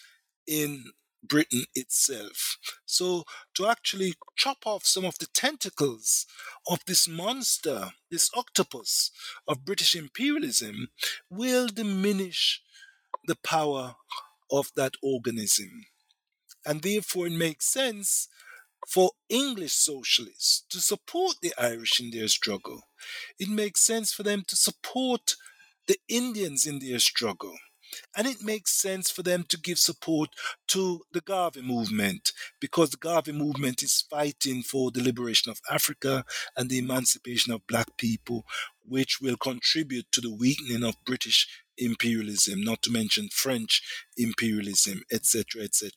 in 0.47 0.85
Britain 1.23 1.65
itself. 1.75 2.59
So, 2.85 3.25
to 3.55 3.67
actually 3.69 4.15
chop 4.37 4.67
off 4.67 4.85
some 4.85 5.05
of 5.05 5.19
the 5.19 5.27
tentacles 5.27 6.27
of 6.67 6.81
this 6.87 7.09
monster, 7.09 7.93
this 8.11 8.31
octopus 8.35 9.11
of 9.47 9.65
British 9.65 9.95
imperialism, 9.95 10.89
will 11.31 11.69
diminish 11.69 12.61
the 13.27 13.37
power 13.37 13.95
of 14.51 14.73
that 14.77 14.95
organism. 15.03 15.87
And 16.67 16.83
therefore, 16.83 17.29
it 17.29 17.33
makes 17.33 17.73
sense 17.73 18.29
for 18.89 19.13
English 19.29 19.75
socialists 19.75 20.65
to 20.71 20.81
support 20.81 21.37
the 21.41 21.55
Irish 21.57 22.01
in 22.01 22.11
their 22.11 22.29
struggle. 22.29 22.83
It 23.39 23.49
makes 23.49 23.81
sense 23.81 24.13
for 24.13 24.25
them 24.25 24.43
to 24.49 24.57
support 24.57 25.37
the 25.87 25.97
Indians 26.09 26.67
in 26.67 26.79
their 26.79 26.99
struggle. 26.99 27.57
And 28.17 28.27
it 28.27 28.43
makes 28.43 28.73
sense 28.73 29.11
for 29.11 29.23
them 29.23 29.45
to 29.49 29.59
give 29.59 29.79
support 29.79 30.31
to 30.69 31.03
the 31.13 31.21
Garvey 31.21 31.61
movement 31.61 32.33
because 32.61 32.91
the 32.91 32.97
Garvey 32.97 33.33
movement 33.33 33.83
is 33.83 34.05
fighting 34.09 34.63
for 34.63 34.91
the 34.91 35.03
liberation 35.03 35.51
of 35.51 35.61
Africa 35.71 36.25
and 36.57 36.71
the 36.71 36.79
emancipation 36.79 37.53
of 37.53 37.67
black 37.67 37.97
people, 37.99 38.47
which 38.83 39.21
will 39.21 39.37
contribute 39.37 40.11
to 40.13 40.21
the 40.21 40.33
weakening 40.33 40.85
of 40.85 41.05
British 41.05 41.47
imperialism, 41.77 42.63
not 42.63 42.83
to 42.83 42.91
mention 42.91 43.29
French 43.31 43.83
imperialism, 44.17 45.03
etc., 45.13 45.63
etc. 45.63 45.91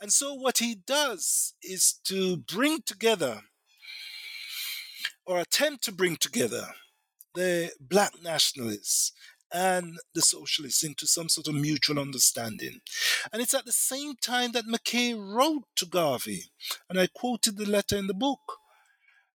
And 0.00 0.12
so, 0.12 0.34
what 0.34 0.58
he 0.58 0.74
does 0.74 1.54
is 1.62 1.94
to 2.04 2.36
bring 2.36 2.82
together 2.82 3.42
or 5.26 5.38
attempt 5.38 5.84
to 5.84 5.92
bring 5.92 6.16
together 6.16 6.74
the 7.34 7.72
black 7.80 8.12
nationalists 8.22 9.12
and 9.52 9.98
the 10.14 10.22
socialists 10.22 10.82
into 10.82 11.06
some 11.06 11.28
sort 11.28 11.46
of 11.46 11.54
mutual 11.54 11.98
understanding. 11.98 12.80
And 13.32 13.40
it's 13.40 13.54
at 13.54 13.64
the 13.64 13.72
same 13.72 14.16
time 14.16 14.52
that 14.52 14.66
McKay 14.66 15.14
wrote 15.16 15.64
to 15.76 15.86
Garvey, 15.86 16.44
and 16.90 16.98
I 16.98 17.06
quoted 17.06 17.56
the 17.56 17.66
letter 17.66 17.96
in 17.96 18.08
the 18.08 18.14
book, 18.14 18.58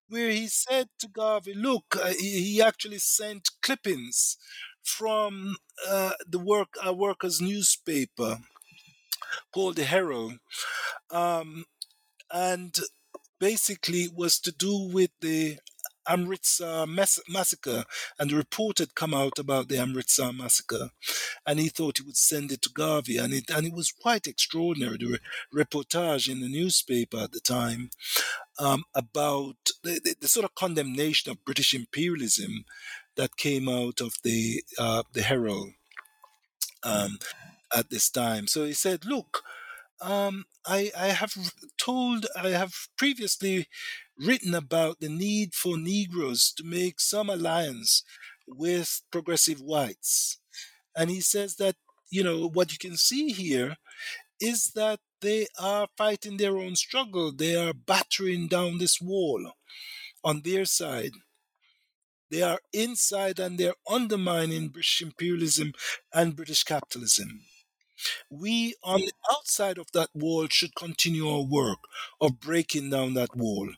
where 0.08 0.30
he 0.30 0.48
said 0.48 0.88
to 0.98 1.08
Garvey, 1.08 1.54
look, 1.54 1.96
uh, 1.96 2.12
he, 2.18 2.54
he, 2.54 2.62
actually 2.62 2.98
sent 2.98 3.48
clippings 3.62 4.36
from 4.82 5.56
uh, 5.88 6.12
the 6.28 6.38
work, 6.38 6.74
a 6.84 6.92
workers' 6.92 7.40
newspaper 7.40 8.38
called 9.54 9.76
the 9.76 9.84
Herald, 9.84 10.34
um, 11.10 11.64
and 12.30 12.76
basically 13.38 14.08
was 14.14 14.38
to 14.40 14.52
do 14.52 14.90
with 14.92 15.10
the 15.20 15.58
Amritsar 16.08 16.86
mass- 16.86 17.20
massacre, 17.28 17.84
and 18.18 18.30
the 18.30 18.36
report 18.36 18.78
had 18.78 18.94
come 18.94 19.14
out 19.14 19.38
about 19.38 19.68
the 19.68 19.78
Amritsar 19.78 20.32
massacre, 20.32 20.90
and 21.46 21.58
he 21.58 21.68
thought 21.68 21.98
he 21.98 22.04
would 22.04 22.16
send 22.16 22.52
it 22.52 22.62
to 22.62 22.70
Garvey, 22.70 23.16
and 23.16 23.32
it 23.32 23.50
and 23.50 23.66
it 23.66 23.72
was 23.72 23.92
quite 23.92 24.26
extraordinary. 24.26 24.96
The 24.98 25.18
re- 25.52 25.64
reportage 25.64 26.28
in 26.30 26.40
the 26.40 26.48
newspaper 26.48 27.18
at 27.18 27.32
the 27.32 27.40
time 27.40 27.90
um, 28.58 28.84
about 28.94 29.56
the, 29.82 30.00
the, 30.02 30.14
the, 30.20 30.28
sort 30.28 30.44
of 30.44 30.54
condemnation 30.54 31.30
of 31.30 31.44
British 31.44 31.74
imperialism 31.74 32.64
that 33.16 33.36
came 33.36 33.68
out 33.68 34.00
of 34.00 34.14
the 34.22 34.62
uh, 34.78 35.02
the 35.12 35.22
Herald 35.22 35.70
um, 36.82 37.18
at 37.74 37.90
this 37.90 38.10
time. 38.10 38.46
So 38.46 38.64
he 38.64 38.72
said, 38.72 39.04
"Look." 39.04 39.42
Um, 40.02 40.46
I, 40.66 40.90
I 40.96 41.08
have 41.08 41.34
told, 41.78 42.24
I 42.34 42.48
have 42.48 42.72
previously 42.96 43.68
written 44.20 44.54
about 44.54 45.00
the 45.00 45.08
need 45.08 45.54
for 45.54 45.78
Negroes 45.78 46.52
to 46.56 46.64
make 46.64 47.00
some 47.00 47.30
alliance 47.30 48.02
with 48.46 49.02
progressive 49.10 49.60
whites. 49.60 50.38
And 50.94 51.10
he 51.10 51.20
says 51.20 51.56
that, 51.56 51.76
you 52.10 52.22
know, 52.22 52.48
what 52.48 52.72
you 52.72 52.78
can 52.78 52.96
see 52.96 53.30
here 53.30 53.76
is 54.40 54.72
that 54.74 55.00
they 55.20 55.46
are 55.58 55.88
fighting 55.96 56.36
their 56.36 56.58
own 56.58 56.76
struggle. 56.76 57.32
They 57.32 57.54
are 57.54 57.74
battering 57.74 58.48
down 58.48 58.78
this 58.78 59.00
wall 59.00 59.52
on 60.24 60.42
their 60.42 60.64
side. 60.64 61.12
They 62.30 62.42
are 62.42 62.60
inside 62.72 63.38
and 63.38 63.58
they're 63.58 63.74
undermining 63.88 64.68
British 64.68 65.02
imperialism 65.02 65.72
and 66.12 66.36
British 66.36 66.62
capitalism 66.64 67.42
we 68.30 68.74
on 68.82 69.00
mm. 69.00 69.06
the 69.06 69.12
outside 69.32 69.78
of 69.78 69.86
that 69.92 70.10
wall 70.14 70.46
should 70.48 70.74
continue 70.74 71.28
our 71.28 71.42
work 71.42 71.78
of 72.20 72.40
breaking 72.40 72.90
down 72.90 73.14
that 73.14 73.36
wall. 73.36 73.68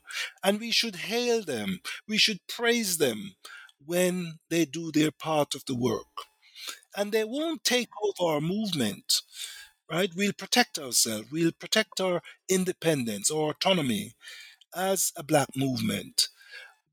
And 0.43 0.59
we 0.59 0.71
should 0.71 0.95
hail 0.95 1.43
them, 1.43 1.79
we 2.07 2.17
should 2.17 2.39
praise 2.47 2.97
them 2.97 3.35
when 3.85 4.39
they 4.49 4.65
do 4.65 4.91
their 4.91 5.11
part 5.11 5.55
of 5.55 5.65
the 5.65 5.75
work. 5.75 6.27
And 6.95 7.11
they 7.11 7.23
won't 7.23 7.63
take 7.63 7.89
over 8.03 8.33
our 8.33 8.41
movement, 8.41 9.21
right? 9.91 10.11
We'll 10.15 10.33
protect 10.33 10.77
ourselves, 10.77 11.31
we'll 11.31 11.51
protect 11.51 11.99
our 11.99 12.21
independence 12.49 13.31
or 13.31 13.51
autonomy 13.51 14.13
as 14.75 15.11
a 15.15 15.23
black 15.23 15.49
movement. 15.55 16.29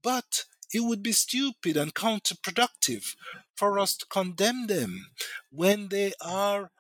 But 0.03 0.45
it 0.73 0.81
would 0.81 1.03
be 1.03 1.13
stupid 1.13 1.77
and 1.77 1.95
counterproductive 1.95 3.17
for 3.55 3.79
us 3.79 3.97
to 3.97 4.07
condemn 4.07 4.67
them 4.67 5.09
when 5.51 5.89
they 5.89 6.13
are 6.21 6.71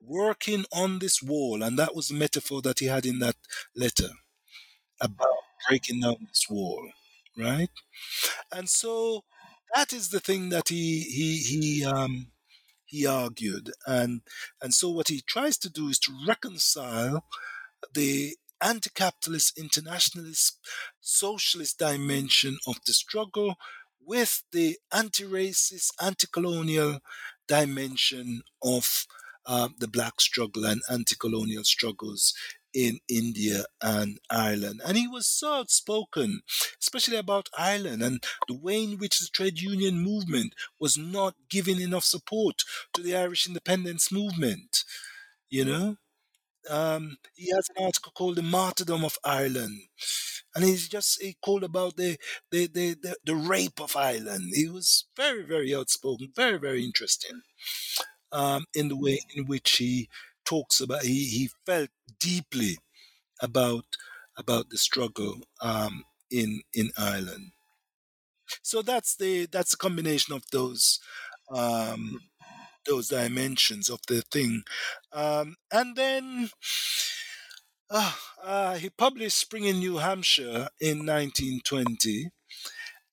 working 0.00 0.64
on 0.72 0.98
this 0.98 1.22
wall. 1.22 1.62
And 1.62 1.78
that 1.78 1.94
was 1.94 2.08
the 2.08 2.14
metaphor 2.14 2.62
that 2.62 2.78
he 2.80 2.86
had 2.86 3.06
in 3.06 3.18
that 3.20 3.36
letter 3.76 4.10
about 5.00 5.28
breaking 5.68 6.00
down 6.00 6.16
this 6.28 6.46
wall, 6.50 6.90
right? 7.36 7.70
And 8.52 8.68
so 8.68 9.24
that 9.74 9.92
is 9.92 10.10
the 10.10 10.20
thing 10.20 10.48
that 10.50 10.68
he 10.68 11.02
he 11.02 11.38
he 11.38 11.84
um, 11.84 12.28
he 12.84 13.06
argued, 13.06 13.72
and 13.86 14.22
and 14.62 14.74
so 14.74 14.90
what 14.90 15.08
he 15.08 15.20
tries 15.22 15.58
to 15.58 15.70
do 15.70 15.88
is 15.88 15.98
to 16.00 16.12
reconcile 16.26 17.24
the 17.94 18.36
anti-capitalist, 18.60 19.58
internationalist, 19.58 20.58
socialist 21.00 21.78
dimension 21.78 22.58
of 22.66 22.76
the 22.86 22.92
struggle 22.92 23.56
with 24.04 24.42
the 24.52 24.78
anti-racist, 24.92 25.92
anti-colonial 26.00 27.00
dimension 27.46 28.42
of 28.62 29.06
uh, 29.48 29.70
the 29.78 29.88
black 29.88 30.20
struggle 30.20 30.64
and 30.66 30.82
anti-colonial 30.90 31.64
struggles 31.64 32.34
in 32.74 32.98
India 33.08 33.64
and 33.82 34.18
Ireland. 34.30 34.82
And 34.86 34.96
he 34.96 35.08
was 35.08 35.26
so 35.26 35.54
outspoken, 35.54 36.42
especially 36.80 37.16
about 37.16 37.48
Ireland 37.56 38.02
and 38.02 38.22
the 38.46 38.58
way 38.58 38.84
in 38.84 38.98
which 38.98 39.18
the 39.18 39.28
trade 39.32 39.58
union 39.58 39.98
movement 39.98 40.54
was 40.78 40.98
not 40.98 41.34
giving 41.48 41.80
enough 41.80 42.04
support 42.04 42.62
to 42.92 43.02
the 43.02 43.16
Irish 43.16 43.48
independence 43.48 44.12
movement. 44.12 44.84
You 45.48 45.64
know? 45.64 45.96
Um, 46.68 47.16
he 47.34 47.50
has 47.54 47.68
an 47.70 47.82
article 47.82 48.12
called 48.14 48.36
The 48.36 48.42
Martyrdom 48.42 49.02
of 49.02 49.16
Ireland. 49.24 49.80
And 50.54 50.64
he's 50.64 50.88
just 50.88 51.22
he 51.22 51.36
called 51.42 51.64
about 51.64 51.96
the 51.96 52.18
the, 52.50 52.66
the, 52.66 52.96
the 53.00 53.16
the 53.24 53.36
rape 53.36 53.80
of 53.80 53.96
Ireland. 53.96 54.50
He 54.54 54.68
was 54.68 55.06
very, 55.16 55.42
very 55.42 55.74
outspoken, 55.74 56.32
very, 56.34 56.58
very 56.58 56.84
interesting 56.84 57.42
um, 58.32 58.64
in 58.74 58.88
the 58.88 58.96
way 58.96 59.20
in 59.34 59.46
which 59.46 59.76
he 59.76 60.08
talks 60.44 60.80
about 60.80 61.02
he, 61.02 61.24
he 61.26 61.50
felt 61.66 61.90
deeply 62.18 62.78
about 63.42 63.84
about 64.36 64.70
the 64.70 64.78
struggle 64.78 65.40
um, 65.60 66.04
in 66.30 66.62
in 66.72 66.90
Ireland. 66.96 67.52
So 68.62 68.82
that's 68.82 69.16
the 69.16 69.46
that's 69.46 69.74
a 69.74 69.78
combination 69.78 70.34
of 70.34 70.44
those 70.52 71.00
um, 71.50 72.20
those 72.86 73.08
dimensions 73.08 73.90
of 73.90 74.00
the 74.08 74.22
thing, 74.22 74.62
um, 75.12 75.56
and 75.72 75.96
then. 75.96 76.50
Uh, 77.90 78.12
uh, 78.42 78.74
he 78.76 78.90
published 78.90 79.38
Spring 79.38 79.64
in 79.64 79.78
New 79.78 79.96
Hampshire 79.96 80.68
in 80.80 81.06
1920, 81.06 82.30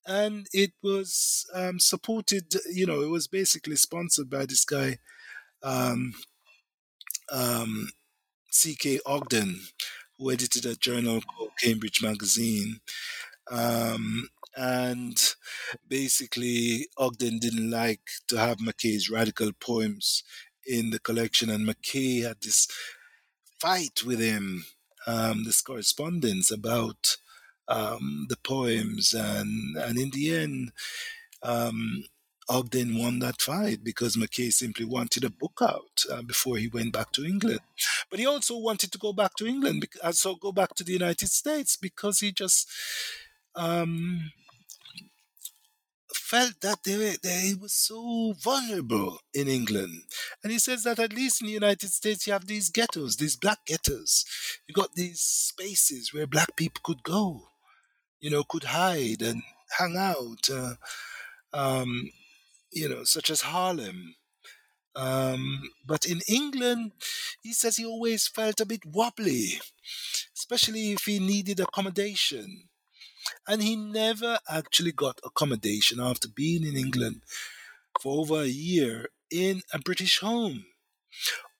and 0.06 0.48
it 0.54 0.72
was 0.84 1.46
um, 1.54 1.80
supported. 1.80 2.54
You 2.72 2.86
know, 2.86 3.02
it 3.02 3.10
was 3.10 3.28
basically 3.28 3.76
sponsored 3.76 4.30
by 4.30 4.46
this 4.46 4.66
guy, 4.66 4.98
um, 5.64 6.14
um, 7.32 7.90
C.K. 8.52 9.00
Ogden, 9.06 9.60
who 10.18 10.32
edited 10.32 10.66
a 10.66 10.76
journal 10.76 11.22
called 11.22 11.52
Cambridge 11.62 12.02
Magazine. 12.02 12.80
Um, 13.52 14.30
and 14.56 15.18
basically, 15.88 16.88
Ogden 16.98 17.40
didn't 17.40 17.70
like 17.70 18.02
to 18.30 18.38
have 18.38 18.58
McKay's 18.58 19.10
radical 19.10 19.52
poems 19.60 20.24
in 20.66 20.92
the 20.92 21.00
collection, 21.00 21.50
and 21.50 21.68
McKay 21.68 22.24
had 22.24 22.38
this 22.42 22.68
fight 23.60 24.04
with 24.06 24.20
him, 24.20 24.66
um, 25.06 25.44
this 25.44 25.62
correspondence 25.62 26.52
about 26.52 27.18
um, 27.68 28.28
the 28.30 28.38
poems, 28.38 29.14
and 29.14 29.78
and 29.78 29.98
in 29.98 30.10
the 30.12 30.36
end, 30.36 30.72
um, 31.44 32.04
Ogden 32.48 32.98
won 32.98 33.20
that 33.20 33.42
fight 33.42 33.84
because 33.84 34.16
McKay 34.16 34.52
simply 34.52 34.86
wanted 34.86 35.24
a 35.24 35.30
book 35.30 35.60
out 35.62 36.04
uh, 36.12 36.22
before 36.22 36.58
he 36.58 36.68
went 36.68 36.94
back 36.94 37.12
to 37.14 37.26
England. 37.26 37.62
But 38.10 38.20
he 38.20 38.26
also 38.26 38.58
wanted 38.58 38.92
to 38.92 38.98
go 38.98 39.14
back 39.14 39.36
to 39.36 39.48
England, 39.48 39.88
and 40.02 40.10
uh, 40.10 40.12
so 40.12 40.36
go 40.36 40.52
back 40.52 40.76
to 40.76 40.84
the 40.84 40.94
United 40.94 41.30
States 41.30 41.78
because 41.78 42.20
he 42.20 42.32
just 42.32 42.70
um, 43.56 44.32
felt 46.14 46.60
that 46.62 46.84
they, 46.84 47.16
they 47.22 47.54
was 47.60 47.74
so 47.74 48.34
vulnerable 48.42 49.20
in 49.34 49.48
England. 49.48 50.04
And 50.44 50.52
he 50.52 50.60
says 50.60 50.84
that 50.84 51.00
at 51.00 51.14
least 51.14 51.42
in 51.42 51.48
the 51.48 51.54
United 51.54 51.90
States, 51.90 52.26
you 52.26 52.34
have 52.34 52.48
these 52.48 52.70
ghettos, 52.70 53.18
these 53.18 53.36
black 53.36 53.60
ghettos. 53.66 54.26
You 54.68 54.74
got 54.74 54.94
these 54.94 55.22
spaces 55.22 56.14
where 56.14 56.28
black 56.28 56.56
people 56.56 56.82
could 56.84 57.04
go, 57.04 57.50
you 58.20 58.30
know, 58.30 58.44
could 58.44 58.66
hide 58.66 59.22
and 59.22 59.42
hang 59.78 59.96
out. 59.98 60.50
Uh, 60.52 60.76
um, 61.54 62.12
you 62.72 62.90
know, 62.90 63.04
such 63.04 63.30
as 63.30 63.42
Harlem. 63.42 64.16
Um, 64.96 65.62
but 65.86 66.06
in 66.06 66.22
England, 66.28 66.94
he 67.42 67.54
says 67.54 67.78
he 67.78 67.86
always 67.86 68.28
felt 68.28 68.62
a 68.62 68.66
bit 68.66 68.86
wobbly, 68.86 69.60
especially 70.36 70.92
if 70.92 71.04
he 71.06 71.20
needed 71.20 71.60
accommodation. 71.60 72.70
And 73.48 73.62
he 73.62 73.76
never 73.76 74.40
actually 74.50 74.92
got 74.92 75.20
accommodation 75.24 76.00
after 76.00 76.28
being 76.28 76.66
in 76.66 76.78
England 76.78 77.22
for 78.02 78.20
over 78.20 78.42
a 78.42 78.48
year 78.48 79.10
in 79.32 79.62
a 79.74 79.80
British 79.80 80.20
home. 80.20 80.66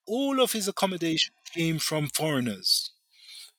All 0.06 0.40
of 0.40 0.52
his 0.52 0.68
accommodation 0.68 1.34
came 1.54 1.80
from 1.80 2.08
foreigners 2.10 2.92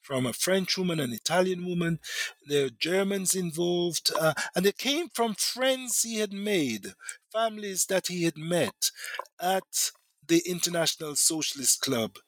from 0.06 0.24
a 0.24 0.32
French 0.32 0.78
woman, 0.78 1.00
an 1.00 1.12
Italian 1.12 1.66
woman. 1.66 1.98
There 2.46 2.66
are 2.66 2.70
Germans 2.70 3.34
involved, 3.34 4.12
uh, 4.18 4.34
and 4.54 4.64
they 4.64 4.72
came 4.72 5.08
from 5.12 5.34
friends 5.34 6.02
he 6.02 6.20
had 6.20 6.32
made, 6.32 6.94
families 7.32 7.86
that 7.86 8.06
he 8.06 8.22
had 8.22 8.38
met 8.38 8.92
at 9.40 9.90
the 10.28 10.42
International 10.46 11.16
Socialist 11.16 11.80
Club 11.80 12.18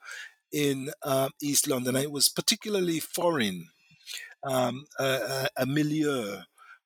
in 0.52 0.90
uh, 1.02 1.28
East 1.40 1.68
London. 1.68 1.94
it 1.96 2.10
was 2.10 2.28
particularly 2.28 3.00
foreign, 3.00 3.68
um, 4.42 4.86
a, 4.98 5.48
a, 5.56 5.66
milieu 5.66 6.40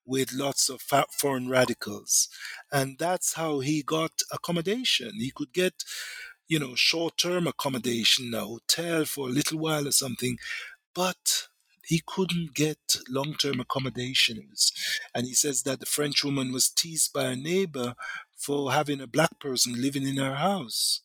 with 0.04 0.32
lots 0.32 0.68
of 0.68 0.82
foreign 1.10 1.48
radicals. 1.48 2.28
And 2.70 2.98
that's 2.98 3.34
how 3.34 3.60
he 3.60 3.82
got 3.82 4.12
accommodation. 4.32 5.12
He 5.14 5.32
could 5.34 5.52
get, 5.52 5.84
you 6.48 6.58
know, 6.58 6.74
short 6.74 7.16
term 7.18 7.46
accommodation, 7.46 8.34
a 8.34 8.40
hotel 8.40 9.04
for 9.04 9.28
a 9.28 9.32
little 9.32 9.58
while 9.58 9.86
or 9.86 9.92
something, 9.92 10.38
but 10.94 11.48
he 11.84 12.02
couldn't 12.06 12.54
get 12.54 12.96
long 13.08 13.34
term 13.34 13.60
accommodations. 13.60 14.72
And 15.14 15.26
he 15.26 15.34
says 15.34 15.62
that 15.62 15.80
the 15.80 15.86
French 15.86 16.24
woman 16.24 16.52
was 16.52 16.68
teased 16.68 17.12
by 17.12 17.24
a 17.24 17.36
neighbor 17.36 17.94
for 18.36 18.72
having 18.72 19.00
a 19.00 19.06
black 19.06 19.38
person 19.40 19.80
living 19.80 20.06
in 20.06 20.16
her 20.16 20.36
house. 20.36 21.02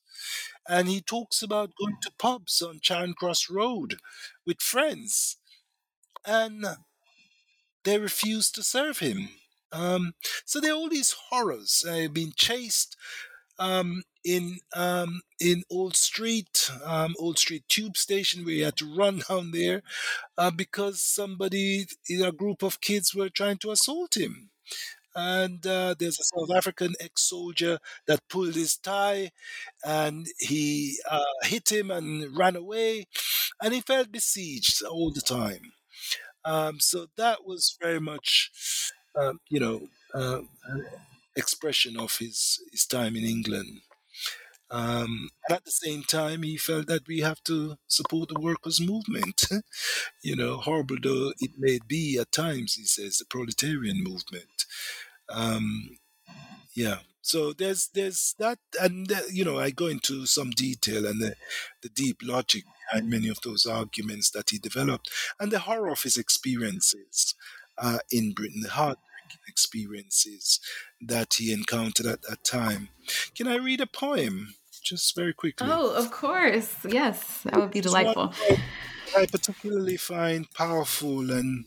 And 0.67 0.87
he 0.87 1.01
talks 1.01 1.41
about 1.41 1.75
going 1.79 1.97
to 2.01 2.11
pubs 2.17 2.61
on 2.61 2.79
Charing 2.81 3.13
Cross 3.13 3.49
Road 3.49 3.99
with 4.45 4.61
friends. 4.61 5.37
And 6.25 6.65
they 7.83 7.97
refused 7.99 8.55
to 8.55 8.63
serve 8.63 8.99
him. 8.99 9.29
Um, 9.71 10.13
so 10.45 10.59
there 10.59 10.73
are 10.73 10.75
all 10.75 10.89
these 10.89 11.15
horrors. 11.29 11.85
Uh, 11.87 12.07
been 12.07 12.33
chased 12.35 12.95
um, 13.59 14.03
in 14.23 14.59
um, 14.75 15.21
in 15.39 15.63
Old 15.69 15.95
Street, 15.95 16.69
um, 16.83 17.15
Old 17.19 17.39
Street 17.39 17.63
Tube 17.69 17.97
Station, 17.97 18.45
where 18.45 18.55
he 18.55 18.61
had 18.61 18.77
to 18.77 18.95
run 18.95 19.21
down 19.29 19.51
there 19.51 19.81
uh, 20.37 20.51
because 20.51 21.01
somebody, 21.01 21.87
a 22.23 22.31
group 22.31 22.63
of 22.63 22.81
kids, 22.81 23.15
were 23.15 23.29
trying 23.29 23.57
to 23.59 23.71
assault 23.71 24.17
him. 24.17 24.49
And 25.15 25.65
uh, 25.65 25.95
there's 25.97 26.19
a 26.19 26.23
South 26.23 26.51
African 26.55 26.93
ex-soldier 26.99 27.79
that 28.05 28.27
pulled 28.29 28.53
his 28.55 28.77
tie, 28.77 29.31
and 29.85 30.27
he 30.39 30.97
uh, 31.09 31.23
hit 31.43 31.71
him 31.71 31.91
and 31.91 32.37
ran 32.37 32.55
away, 32.55 33.05
and 33.61 33.73
he 33.73 33.81
felt 33.81 34.11
besieged 34.11 34.83
all 34.83 35.11
the 35.11 35.21
time. 35.21 35.73
Um, 36.45 36.79
so 36.79 37.07
that 37.17 37.45
was 37.45 37.77
very 37.81 37.99
much, 37.99 38.51
um, 39.15 39.39
you 39.49 39.59
know, 39.59 39.81
uh, 40.13 40.41
expression 41.37 41.97
of 41.97 42.17
his, 42.17 42.59
his 42.71 42.85
time 42.85 43.15
in 43.15 43.23
England. 43.23 43.81
Um, 44.69 45.29
and 45.47 45.55
at 45.57 45.65
the 45.65 45.71
same 45.71 46.03
time, 46.03 46.43
he 46.43 46.57
felt 46.57 46.87
that 46.87 47.07
we 47.07 47.21
have 47.21 47.41
to 47.45 47.77
support 47.87 48.29
the 48.29 48.39
workers' 48.39 48.81
movement. 48.81 49.45
you 50.21 50.35
know, 50.35 50.57
horrible 50.57 50.97
though 51.01 51.31
it 51.39 51.51
may 51.57 51.79
be 51.87 52.17
at 52.19 52.31
times, 52.31 52.73
he 52.73 52.83
says, 52.83 53.17
the 53.17 53.25
proletarian 53.25 54.03
movement. 54.03 54.65
Um, 55.29 55.97
yeah. 56.73 56.99
So 57.21 57.51
there's 57.51 57.89
there's 57.93 58.35
that, 58.39 58.59
and 58.79 59.11
uh, 59.11 59.19
you 59.29 59.43
know, 59.43 59.59
I 59.59 59.71
go 59.71 59.87
into 59.87 60.25
some 60.25 60.51
detail 60.51 61.05
and 61.05 61.21
the, 61.21 61.35
the 61.81 61.89
deep 61.89 62.19
logic 62.23 62.63
behind 62.89 63.09
many 63.09 63.27
of 63.27 63.41
those 63.43 63.65
arguments 63.65 64.29
that 64.31 64.49
he 64.49 64.57
developed, 64.57 65.09
and 65.39 65.51
the 65.51 65.59
horror 65.59 65.89
of 65.89 66.03
his 66.03 66.15
experiences 66.15 67.35
uh, 67.77 67.99
in 68.11 68.31
Britain, 68.31 68.61
the 68.61 68.69
hard 68.69 68.97
experiences 69.47 70.59
that 71.01 71.35
he 71.35 71.51
encountered 71.51 72.05
at 72.05 72.21
that 72.23 72.43
time. 72.43 72.89
Can 73.35 73.47
I 73.47 73.55
read 73.55 73.81
a 73.81 73.87
poem? 73.87 74.55
Just 74.83 75.15
very 75.15 75.33
quickly. 75.33 75.67
Oh, 75.69 75.93
of 75.93 76.11
course. 76.11 76.85
Yes, 76.85 77.41
that 77.43 77.55
would 77.57 77.71
be 77.71 77.81
delightful. 77.81 78.33
I 79.15 79.25
particularly 79.25 79.97
find 79.97 80.49
powerful 80.51 81.31
and 81.31 81.65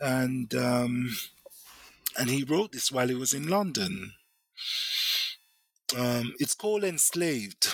and 0.00 0.54
um, 0.54 1.10
and 2.16 2.30
he 2.30 2.44
wrote 2.44 2.70
this 2.72 2.92
while 2.92 3.08
he 3.08 3.14
was 3.16 3.34
in 3.34 3.48
London. 3.48 4.12
Um, 5.96 6.34
it's 6.40 6.54
called 6.54 6.82
Enslaved, 6.84 7.68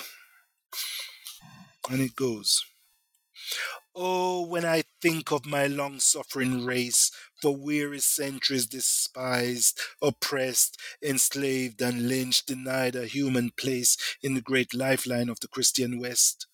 and 1.90 2.00
it 2.00 2.14
goes. 2.16 2.64
Oh, 3.94 4.46
when 4.46 4.64
I 4.64 4.82
think 5.00 5.32
of 5.32 5.46
my 5.46 5.66
long 5.66 5.98
suffering 6.00 6.64
race, 6.64 7.10
for 7.40 7.56
weary 7.56 8.00
centuries 8.00 8.66
despised, 8.66 9.78
oppressed, 10.02 10.78
enslaved, 11.02 11.80
and 11.82 12.08
lynched, 12.08 12.46
denied 12.46 12.96
a 12.96 13.06
human 13.06 13.50
place 13.56 13.96
in 14.22 14.34
the 14.34 14.40
great 14.40 14.74
lifeline 14.74 15.28
of 15.28 15.40
the 15.40 15.48
Christian 15.48 15.98
West 16.00 16.46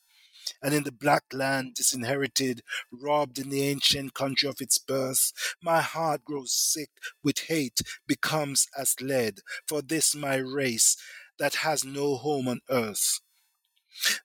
and 0.62 0.74
in 0.74 0.84
the 0.84 0.92
black 0.92 1.24
land 1.32 1.74
disinherited, 1.74 2.62
robbed 2.90 3.38
in 3.38 3.48
the 3.48 3.62
ancient 3.62 4.14
country 4.14 4.48
of 4.48 4.60
its 4.60 4.78
birth, 4.78 5.32
my 5.62 5.80
heart 5.80 6.24
grows 6.24 6.52
sick 6.52 6.90
with 7.22 7.38
hate, 7.40 7.80
becomes 8.06 8.66
as 8.76 9.00
lead 9.00 9.40
for 9.66 9.82
this 9.82 10.14
my 10.14 10.36
race 10.36 10.96
that 11.38 11.56
has 11.56 11.84
no 11.84 12.16
home 12.16 12.48
on 12.48 12.60
earth. 12.70 13.20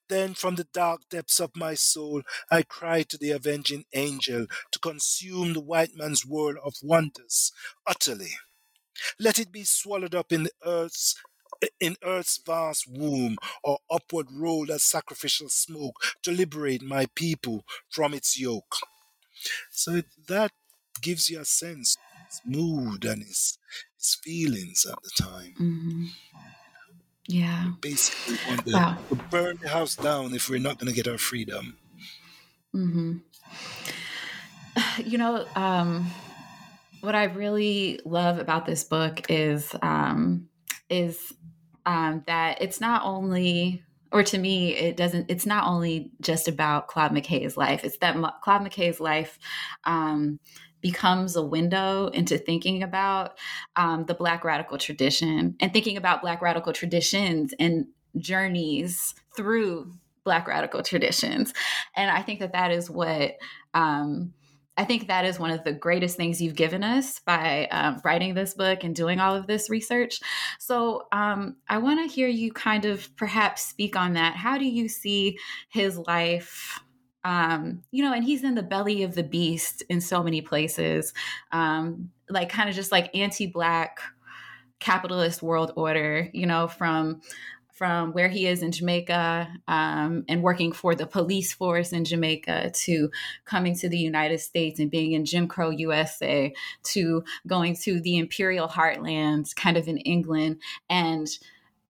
Then 0.09 0.33
from 0.33 0.55
the 0.55 0.67
dark 0.73 1.01
depths 1.09 1.39
of 1.39 1.55
my 1.55 1.73
soul 1.73 2.23
I 2.49 2.63
cry 2.63 3.03
to 3.03 3.17
the 3.17 3.31
avenging 3.31 3.85
angel 3.93 4.47
to 4.71 4.79
consume 4.79 5.53
the 5.53 5.61
white 5.61 5.95
man's 5.95 6.25
world 6.25 6.57
of 6.63 6.75
wonders 6.81 7.51
utterly. 7.85 8.31
Let 9.19 9.39
it 9.39 9.51
be 9.51 9.63
swallowed 9.63 10.15
up 10.15 10.31
in 10.31 10.43
the 10.43 10.51
earth's 10.65 11.15
in 11.79 11.97
earth's 12.03 12.39
vast 12.45 12.85
womb 12.87 13.37
or 13.63 13.79
upward 13.89 14.27
rolled 14.31 14.69
as 14.69 14.83
sacrificial 14.83 15.49
smoke 15.49 15.95
to 16.21 16.31
liberate 16.31 16.83
my 16.83 17.07
people 17.15 17.65
from 17.89 18.13
its 18.13 18.39
yoke. 18.39 18.75
So 19.71 20.03
that 20.27 20.51
gives 21.01 21.29
you 21.29 21.39
a 21.39 21.45
sense 21.45 21.95
of 21.95 22.25
his 22.27 22.41
mood 22.45 23.05
and 23.05 23.23
his, 23.23 23.57
his 23.97 24.15
feelings 24.23 24.85
at 24.85 25.01
the 25.03 25.11
time. 25.23 25.53
Mm-hmm. 25.59 26.05
Yeah. 27.27 27.65
We 27.65 27.89
basically 27.91 28.37
want 28.47 28.65
to, 28.65 28.73
Wow. 28.73 28.97
to 29.09 29.15
burn 29.15 29.57
the 29.61 29.69
house 29.69 29.95
down 29.95 30.33
if 30.33 30.49
we're 30.49 30.59
not 30.59 30.79
going 30.79 30.87
to 30.91 30.95
get 30.95 31.07
our 31.07 31.17
freedom. 31.17 31.77
Mm-hmm. 32.75 33.17
You 35.03 35.17
know, 35.17 35.45
um, 35.55 36.09
what 37.01 37.15
I 37.15 37.25
really 37.25 37.99
love 38.05 38.37
about 38.37 38.65
this 38.65 38.83
book 38.83 39.25
is 39.29 39.75
um, 39.81 40.49
is 40.89 41.33
um, 41.85 42.23
that 42.27 42.61
it's 42.61 42.79
not 42.79 43.03
only, 43.03 43.83
or 44.11 44.23
to 44.23 44.37
me, 44.37 44.75
it 44.75 44.95
doesn't. 44.97 45.29
It's 45.31 45.45
not 45.47 45.67
only 45.67 46.11
just 46.21 46.47
about 46.47 46.87
Claude 46.87 47.11
McKay's 47.11 47.57
life. 47.57 47.83
It's 47.83 47.97
that 47.99 48.17
Ma- 48.17 48.37
Claude 48.43 48.61
McKay's 48.61 48.99
life 48.99 49.39
um, 49.83 50.39
becomes 50.87 51.35
a 51.35 51.43
window 51.43 52.07
into 52.07 52.37
thinking 52.37 52.81
about 52.81 53.37
um, 53.75 54.05
the 54.05 54.13
Black 54.13 54.45
radical 54.45 54.77
tradition 54.77 55.53
and 55.59 55.73
thinking 55.73 55.97
about 55.97 56.21
Black 56.21 56.41
radical 56.41 56.71
traditions 56.71 57.53
and 57.59 57.87
journeys 58.17 59.13
through 59.35 59.91
Black 60.23 60.47
radical 60.47 60.81
traditions. 60.81 61.53
And 61.93 62.09
I 62.09 62.21
think 62.21 62.39
that 62.39 62.53
that 62.53 62.71
is 62.71 62.89
what. 62.89 63.35
Um, 63.73 64.33
I 64.79 64.85
think 64.85 65.07
that 65.07 65.25
is 65.25 65.39
one 65.39 65.49
of 65.49 65.63
the 65.63 65.73
greatest 65.73 66.17
things 66.17 66.39
you've 66.39 66.55
given 66.55 66.83
us 66.83 67.19
by 67.25 67.67
um, 67.71 67.99
writing 68.05 68.35
this 68.35 68.53
book 68.53 68.83
and 68.83 68.95
doing 68.95 69.19
all 69.19 69.35
of 69.35 69.47
this 69.47 69.71
research. 69.71 70.19
So 70.59 71.07
um, 71.11 71.55
I 71.67 71.79
want 71.79 71.99
to 71.99 72.15
hear 72.15 72.27
you 72.27 72.53
kind 72.53 72.85
of 72.85 73.13
perhaps 73.15 73.63
speak 73.63 73.95
on 73.95 74.13
that. 74.13 74.35
How 74.35 74.59
do 74.59 74.65
you 74.65 74.87
see 74.87 75.39
his 75.69 75.97
life? 75.97 76.79
Um, 77.23 77.83
you 77.91 78.03
know, 78.03 78.13
and 78.13 78.23
he's 78.23 78.43
in 78.43 78.55
the 78.55 78.63
belly 78.63 79.03
of 79.03 79.15
the 79.15 79.23
beast 79.23 79.83
in 79.89 79.99
so 79.99 80.23
many 80.23 80.41
places, 80.41 81.13
um, 81.51 82.11
like 82.29 82.49
kind 82.49 82.69
of 82.69 82.75
just 82.75 82.91
like 82.91 83.15
anti-black 83.15 83.99
capitalist 84.79 85.41
world 85.41 85.73
order. 85.75 86.29
You 86.33 86.45
know, 86.45 86.67
from 86.67 87.21
from 87.77 88.11
where 88.11 88.27
he 88.27 88.47
is 88.47 88.63
in 88.63 88.71
Jamaica 88.71 89.47
um, 89.67 90.25
and 90.27 90.41
working 90.41 90.71
for 90.71 90.95
the 90.95 91.05
police 91.05 91.53
force 91.53 91.93
in 91.93 92.05
Jamaica 92.05 92.71
to 92.73 93.11
coming 93.45 93.75
to 93.75 93.87
the 93.87 93.99
United 93.99 94.39
States 94.39 94.79
and 94.79 94.89
being 94.89 95.11
in 95.11 95.25
Jim 95.25 95.47
Crow 95.47 95.69
USA 95.69 96.51
to 96.85 97.23
going 97.45 97.75
to 97.83 98.01
the 98.01 98.17
imperial 98.17 98.67
heartlands, 98.67 99.55
kind 99.55 99.77
of 99.77 99.87
in 99.87 99.97
England 99.99 100.59
and 100.89 101.27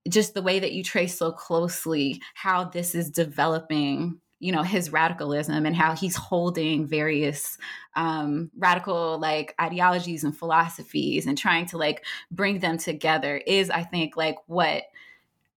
just 0.09 0.33
the 0.33 0.41
way 0.41 0.59
that 0.59 0.73
you 0.73 0.83
trace 0.83 1.17
so 1.17 1.31
closely 1.31 2.21
how 2.33 2.65
this 2.65 2.93
is 2.93 3.09
developing 3.09 4.19
you 4.39 4.51
know 4.51 4.64
his 4.64 4.91
radicalism 4.91 5.65
and 5.65 5.76
how 5.76 5.95
he's 5.95 6.15
holding 6.15 6.88
various 6.88 7.57
um, 7.95 8.51
radical 8.57 9.19
like 9.19 9.55
ideologies 9.59 10.23
and 10.23 10.38
philosophies 10.38 11.26
and 11.26 11.38
trying 11.38 11.65
to 11.65 11.77
like 11.77 12.05
bring 12.31 12.59
them 12.59 12.77
together 12.77 13.38
is 13.47 13.69
i 13.69 13.84
think 13.84 14.15
like 14.15 14.35
what 14.45 14.84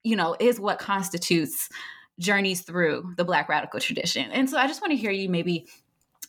you 0.03 0.17
know, 0.17 0.37
is 0.39 0.59
what 0.59 0.79
constitutes 0.79 1.69
journeys 2.19 2.63
through 2.63 3.15
the 3.17 3.25
Black 3.25 3.49
radical 3.49 3.81
tradition. 3.81 4.31
And 4.31 4.49
so 4.49 4.59
I 4.59 4.67
just 4.67 4.81
want 4.81 4.93
to 4.93 4.97
hear 4.97 5.11
you 5.11 5.29
maybe 5.29 5.67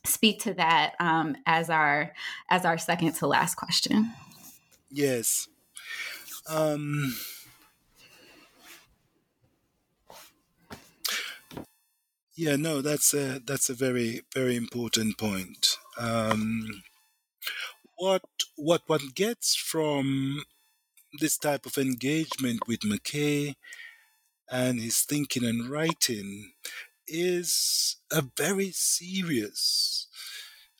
speak 0.05 0.41
to 0.41 0.53
that 0.55 0.93
um, 0.99 1.35
as 1.45 1.69
our 1.69 2.13
as 2.49 2.65
our 2.65 2.77
second 2.77 3.13
to 3.13 3.27
last 3.27 3.55
question. 3.55 4.11
Yes. 4.89 5.47
Um, 6.49 7.15
yeah, 12.41 12.55
no, 12.55 12.81
that's 12.81 13.13
a 13.13 13.39
that's 13.45 13.69
a 13.69 13.75
very 13.75 14.21
very 14.33 14.55
important 14.55 15.19
point. 15.19 15.77
Um, 15.95 16.81
what 17.99 18.23
what 18.55 18.81
one 18.87 19.09
gets 19.13 19.55
from 19.55 20.41
this 21.19 21.37
type 21.37 21.67
of 21.67 21.77
engagement 21.77 22.61
with 22.67 22.79
McKay 22.79 23.53
and 24.49 24.81
his 24.81 25.01
thinking 25.01 25.45
and 25.45 25.69
writing 25.69 26.53
is 27.07 27.97
a 28.11 28.23
very 28.35 28.71
serious 28.71 30.07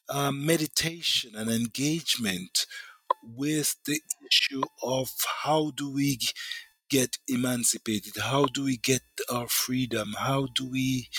uh, 0.09 0.31
meditation 0.31 1.35
and 1.35 1.51
engagement 1.51 2.65
with 3.23 3.75
the 3.85 4.01
issue 4.25 4.63
of 4.81 5.11
how 5.43 5.71
do 5.75 5.93
we 5.93 6.17
get 6.91 7.18
emancipated, 7.27 8.15
how 8.22 8.45
do 8.45 8.65
we 8.65 8.77
get 8.77 9.03
our 9.31 9.49
freedom, 9.49 10.15
how 10.19 10.47
do 10.55 10.69
we 10.69 11.09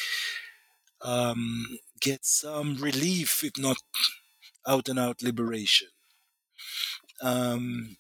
um, 1.02 1.78
get 2.00 2.24
some 2.24 2.76
relief, 2.76 3.42
if 3.44 3.52
not 3.58 3.78
out 4.66 4.88
and 4.88 4.98
out 4.98 5.22
liberation. 5.22 5.88
Um, 7.22 7.96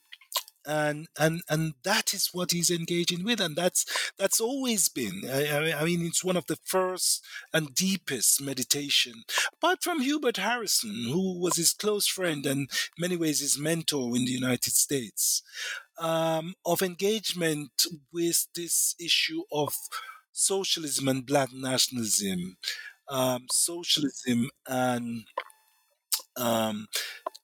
and 0.66 1.08
and 1.18 1.42
and 1.48 1.74
that 1.84 2.14
is 2.14 2.30
what 2.32 2.52
he's 2.52 2.70
engaging 2.70 3.24
with 3.24 3.40
and 3.40 3.56
that's 3.56 3.86
that's 4.18 4.40
always 4.40 4.88
been 4.88 5.22
I, 5.28 5.72
I- 5.72 5.84
mean 5.84 6.02
it's 6.06 6.24
one 6.24 6.36
of 6.36 6.46
the 6.46 6.56
first 6.64 7.24
and 7.52 7.74
deepest 7.74 8.40
meditation. 8.42 9.24
Apart 9.54 9.82
from 9.82 10.02
hubert 10.02 10.38
harrison 10.38 11.06
who 11.08 11.40
was 11.40 11.56
his 11.56 11.72
close 11.72 12.06
friend 12.08 12.46
and 12.46 12.60
in 12.62 12.68
many 12.98 13.16
ways 13.16 13.40
his 13.40 13.58
mentor 13.58 14.16
in 14.16 14.26
the 14.26 14.32
united 14.32 14.72
states 14.74 15.42
um, 16.02 16.54
of 16.66 16.82
engagement 16.82 17.72
with 18.12 18.48
this 18.56 18.94
issue 19.00 19.42
of 19.52 19.74
socialism 20.32 21.08
and 21.08 21.26
black 21.26 21.50
nationalism 21.54 22.56
um, 23.08 23.46
socialism 23.50 24.50
and 24.66 25.24
um, 26.36 26.86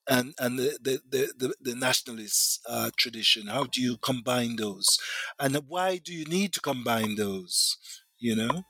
and 0.09 0.35
and 0.39 0.59
the 0.59 0.79
the 0.83 1.01
the, 1.39 1.55
the, 1.61 1.75
nationalist 1.77 2.61
uh, 2.69 2.91
tradition. 2.97 3.49
How 3.49 3.65
do 3.65 3.83
you 3.83 3.99
combine 3.99 4.57
those, 4.57 4.99
and 5.39 5.57
why 5.69 5.99
do 5.99 6.13
you 6.15 6.25
need 6.25 6.53
to 6.55 6.61
combine 6.61 7.17
those? 7.17 7.77
You 8.19 8.37
know, 8.37 8.63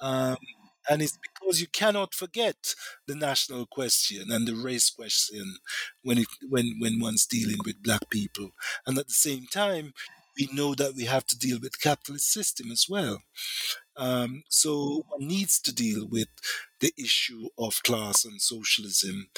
um, 0.00 0.36
and 0.88 1.02
it's 1.02 1.18
because 1.18 1.60
you 1.60 1.66
cannot 1.72 2.14
forget 2.14 2.74
the 3.06 3.14
national 3.14 3.66
question 3.66 4.26
and 4.30 4.46
the 4.46 4.54
race 4.54 4.90
question 4.90 5.56
when 6.02 6.18
it 6.18 6.28
when 6.48 6.76
when 6.80 7.00
one's 7.00 7.26
dealing 7.26 7.58
with 7.64 7.82
black 7.82 8.08
people, 8.10 8.50
and 8.86 8.98
at 8.98 9.08
the 9.08 9.14
same 9.14 9.46
time. 9.46 9.92
We 10.40 10.48
know 10.52 10.76
that 10.76 10.94
we 10.94 11.06
have 11.06 11.26
to 11.26 11.36
deal 11.36 11.58
with 11.60 11.80
capitalist 11.80 12.32
system 12.32 12.70
as 12.70 12.86
well. 12.88 13.22
Um, 13.96 14.44
so 14.48 15.02
one 15.08 15.26
needs 15.26 15.60
to 15.62 15.74
deal 15.74 16.06
with 16.06 16.28
the 16.78 16.92
issue 16.96 17.48
of 17.58 17.82
class 17.82 18.24
and 18.24 18.40
socialism 18.40 19.30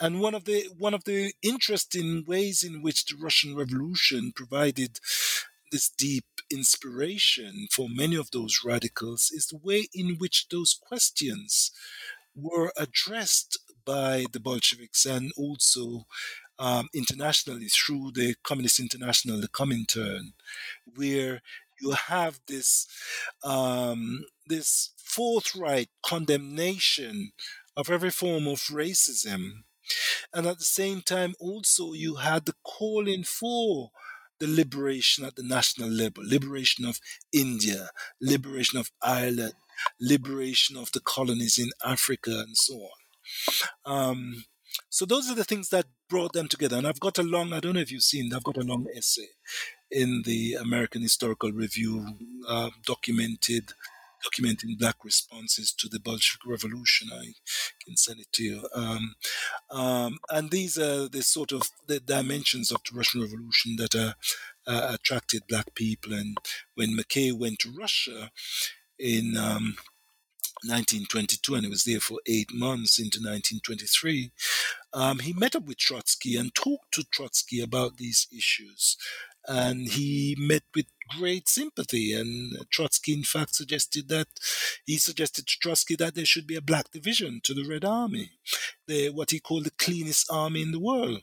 and 0.00 0.20
one 0.20 0.34
of 0.34 0.44
the 0.44 0.68
one 0.78 0.94
of 0.94 1.02
the 1.04 1.32
interesting 1.42 2.24
ways 2.24 2.62
in 2.62 2.82
which 2.82 3.06
the 3.06 3.16
Russian 3.20 3.56
Revolution 3.56 4.32
provided 4.34 5.00
this 5.74 5.88
deep 5.88 6.40
inspiration 6.52 7.66
for 7.68 7.88
many 7.90 8.14
of 8.14 8.30
those 8.30 8.60
radicals 8.64 9.32
is 9.32 9.48
the 9.48 9.56
way 9.56 9.88
in 9.92 10.14
which 10.18 10.46
those 10.48 10.78
questions 10.80 11.72
were 12.32 12.72
addressed 12.78 13.58
by 13.84 14.24
the 14.32 14.38
Bolsheviks 14.38 15.04
and 15.04 15.32
also 15.36 16.06
um, 16.60 16.86
internationally 16.94 17.66
through 17.66 18.12
the 18.14 18.36
Communist 18.44 18.78
International, 18.78 19.40
the 19.40 19.48
Comintern, 19.48 20.34
where 20.94 21.42
you 21.80 21.90
have 21.90 22.38
this 22.46 22.86
um, 23.42 24.26
this 24.46 24.92
forthright 24.96 25.88
condemnation 26.06 27.32
of 27.76 27.90
every 27.90 28.10
form 28.10 28.46
of 28.46 28.60
racism. 28.70 29.64
And 30.32 30.46
at 30.46 30.58
the 30.58 30.64
same 30.64 31.02
time, 31.02 31.34
also, 31.40 31.94
you 31.94 32.16
had 32.16 32.46
the 32.46 32.54
calling 32.62 33.24
for 33.24 33.90
the 34.40 34.46
liberation 34.46 35.24
at 35.24 35.36
the 35.36 35.42
national 35.42 35.88
level, 35.88 36.22
liberation 36.26 36.84
of 36.84 36.98
India, 37.32 37.90
liberation 38.20 38.78
of 38.78 38.90
Ireland, 39.02 39.54
liberation 40.00 40.76
of 40.76 40.92
the 40.92 41.00
colonies 41.00 41.58
in 41.58 41.70
Africa 41.84 42.30
and 42.30 42.56
so 42.56 42.74
on. 42.74 42.90
Um, 43.84 44.44
so 44.90 45.04
those 45.04 45.30
are 45.30 45.34
the 45.34 45.44
things 45.44 45.68
that 45.70 45.86
brought 46.08 46.32
them 46.32 46.48
together. 46.48 46.76
And 46.76 46.86
I've 46.86 47.00
got 47.00 47.18
a 47.18 47.22
long, 47.22 47.52
I 47.52 47.60
don't 47.60 47.74
know 47.74 47.80
if 47.80 47.92
you've 47.92 48.02
seen, 48.02 48.32
I've 48.34 48.44
got 48.44 48.56
a 48.56 48.62
long 48.62 48.86
essay 48.96 49.28
in 49.90 50.22
the 50.24 50.54
American 50.54 51.02
Historical 51.02 51.52
Review 51.52 52.18
uh, 52.48 52.70
documented 52.84 53.72
documenting 54.24 54.78
black 54.78 55.04
responses 55.04 55.72
to 55.72 55.88
the 55.88 56.00
Bolshevik 56.00 56.46
Revolution. 56.46 57.08
I 57.12 57.34
can 57.84 57.96
send 57.96 58.20
it 58.20 58.32
to 58.32 58.42
you. 58.42 58.68
Um, 58.74 59.14
um, 59.70 60.18
and 60.30 60.50
these 60.50 60.78
are 60.78 61.08
the 61.08 61.22
sort 61.22 61.52
of 61.52 61.62
the 61.86 62.00
dimensions 62.00 62.70
of 62.72 62.80
the 62.84 62.96
Russian 62.96 63.20
Revolution 63.20 63.76
that 63.76 63.94
uh, 63.94 64.12
uh, 64.66 64.92
attracted 64.94 65.46
black 65.48 65.74
people. 65.74 66.12
And 66.12 66.38
when 66.74 66.96
McKay 66.96 67.32
went 67.32 67.58
to 67.60 67.74
Russia 67.76 68.30
in 68.98 69.36
um, 69.36 69.76
1922, 70.62 71.54
and 71.54 71.64
he 71.64 71.70
was 71.70 71.84
there 71.84 72.00
for 72.00 72.20
eight 72.26 72.52
months 72.52 72.98
into 72.98 73.18
1923, 73.18 74.30
um, 74.92 75.18
he 75.18 75.32
met 75.32 75.54
up 75.54 75.66
with 75.66 75.76
Trotsky 75.76 76.36
and 76.36 76.54
talked 76.54 76.92
to 76.92 77.04
Trotsky 77.04 77.60
about 77.60 77.96
these 77.96 78.26
issues. 78.34 78.96
And 79.46 79.88
he 79.88 80.36
met 80.38 80.62
with 80.74 80.86
great 81.18 81.48
sympathy. 81.48 82.12
And 82.12 82.56
Trotsky, 82.70 83.12
in 83.12 83.22
fact, 83.22 83.54
suggested 83.54 84.08
that 84.08 84.28
he 84.84 84.96
suggested 84.98 85.46
to 85.46 85.58
Trotsky 85.58 85.96
that 85.96 86.14
there 86.14 86.26
should 86.26 86.46
be 86.46 86.56
a 86.56 86.62
black 86.62 86.90
division 86.90 87.40
to 87.44 87.54
the 87.54 87.66
Red 87.68 87.84
Army, 87.84 88.30
the, 88.86 89.10
what 89.10 89.30
he 89.30 89.40
called 89.40 89.64
the 89.64 89.70
cleanest 89.70 90.30
army 90.30 90.62
in 90.62 90.72
the 90.72 90.80
world, 90.80 91.22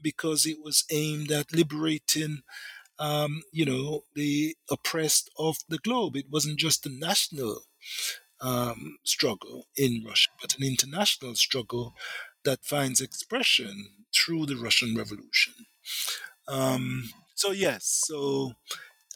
because 0.00 0.46
it 0.46 0.58
was 0.62 0.84
aimed 0.90 1.30
at 1.30 1.52
liberating. 1.52 2.42
Um, 3.00 3.42
you 3.52 3.64
know, 3.64 4.02
the 4.16 4.56
oppressed 4.68 5.30
of 5.38 5.58
the 5.68 5.78
globe. 5.78 6.16
It 6.16 6.26
wasn't 6.32 6.58
just 6.58 6.84
a 6.84 6.90
national 6.90 7.60
um, 8.40 8.98
struggle 9.04 9.66
in 9.76 10.02
Russia, 10.04 10.30
but 10.40 10.56
an 10.56 10.64
international 10.64 11.36
struggle 11.36 11.94
that 12.44 12.64
finds 12.64 13.00
expression 13.00 13.90
through 14.14 14.46
the 14.46 14.56
Russian 14.56 14.96
Revolution. 14.96 15.54
Um, 16.46 17.10
so 17.34 17.52
yes, 17.52 18.02
so 18.06 18.52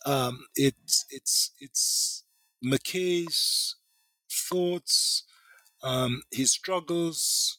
um, 0.06 0.46
it's 0.56 1.04
it's 1.10 1.52
it's 1.60 2.24
McKay's 2.64 3.76
thoughts, 4.30 5.24
um, 5.82 6.22
his 6.30 6.52
struggles, 6.52 7.58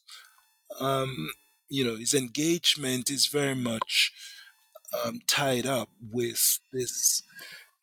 um, 0.80 1.30
you 1.68 1.84
know, 1.84 1.96
his 1.96 2.14
engagement 2.14 3.10
is 3.10 3.26
very 3.26 3.54
much 3.54 4.12
um, 5.04 5.20
tied 5.26 5.66
up 5.66 5.88
with 6.00 6.58
this 6.72 7.22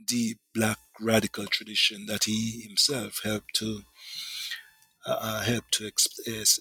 deep 0.03 0.39
black 0.53 0.79
radical 0.99 1.45
tradition 1.45 2.05
that 2.07 2.23
he 2.25 2.61
himself 2.61 3.21
helped 3.23 3.53
to 3.53 3.81
uh, 5.05 5.17
uh 5.19 5.41
help 5.41 5.63
to 5.71 5.87
ex- 5.87 6.07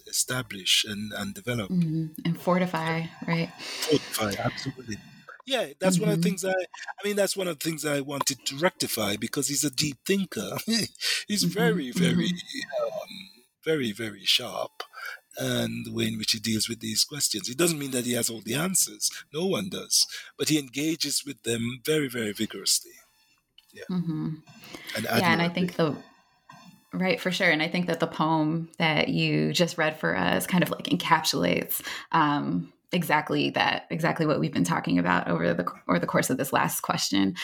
establish 0.07 0.83
and, 0.87 1.11
and 1.13 1.33
develop 1.33 1.69
mm-hmm. 1.69 2.07
and 2.25 2.39
fortify, 2.39 3.03
right? 3.27 3.51
Fortify, 3.59 4.33
absolutely. 4.43 4.97
Yeah, 5.45 5.67
that's 5.79 5.95
mm-hmm. 5.95 6.05
one 6.05 6.13
of 6.13 6.21
the 6.21 6.29
mm-hmm. 6.29 6.37
things 6.37 6.45
I. 6.45 6.51
I 6.51 7.07
mean, 7.07 7.15
that's 7.15 7.35
one 7.35 7.47
of 7.47 7.59
the 7.59 7.63
things 7.63 7.85
I 7.85 8.01
wanted 8.01 8.45
to 8.45 8.57
rectify 8.57 9.15
because 9.15 9.47
he's 9.47 9.63
a 9.63 9.71
deep 9.71 9.97
thinker. 10.05 10.57
he's 11.27 11.45
mm-hmm. 11.45 11.47
very, 11.47 11.91
very, 11.91 12.29
mm-hmm. 12.29 12.85
um, 12.85 13.09
very, 13.63 13.91
very 13.91 14.25
sharp, 14.25 14.83
and 15.37 15.85
the 15.85 15.93
way 15.93 16.07
in 16.07 16.17
which 16.17 16.31
he 16.31 16.39
deals 16.39 16.69
with 16.69 16.79
these 16.79 17.03
questions. 17.03 17.49
It 17.49 17.57
doesn't 17.57 17.79
mean 17.79 17.91
that 17.91 18.05
he 18.05 18.13
has 18.13 18.29
all 18.29 18.41
the 18.41 18.55
answers. 18.55 19.09
No 19.33 19.45
one 19.45 19.69
does, 19.69 20.05
but 20.37 20.49
he 20.49 20.59
engages 20.59 21.23
with 21.25 21.41
them 21.43 21.81
very, 21.85 22.07
very 22.07 22.33
vigorously. 22.33 22.91
Yeah. 23.73 23.83
Mm-hmm. 23.89 24.29
And 24.95 25.03
yeah, 25.05 25.31
and 25.31 25.41
I 25.41 25.49
think 25.49 25.75
the 25.75 25.95
Right, 26.93 27.21
for 27.21 27.31
sure. 27.31 27.49
And 27.49 27.63
I 27.63 27.69
think 27.69 27.87
that 27.87 28.01
the 28.01 28.07
poem 28.07 28.69
that 28.77 29.07
you 29.07 29.53
just 29.53 29.77
read 29.77 29.97
for 29.97 30.13
us 30.15 30.45
kind 30.45 30.61
of 30.61 30.71
like 30.71 30.85
encapsulates 30.85 31.81
um, 32.11 32.73
exactly 32.91 33.49
that, 33.51 33.85
exactly 33.89 34.25
what 34.25 34.39
we've 34.39 34.53
been 34.53 34.63
talking 34.63 34.99
about 34.99 35.27
over 35.27 35.53
the 35.53 35.65
over 35.87 35.99
the 35.99 36.07
course 36.07 36.29
of 36.29 36.37
this 36.37 36.53
last 36.53 36.81
question. 36.81 37.35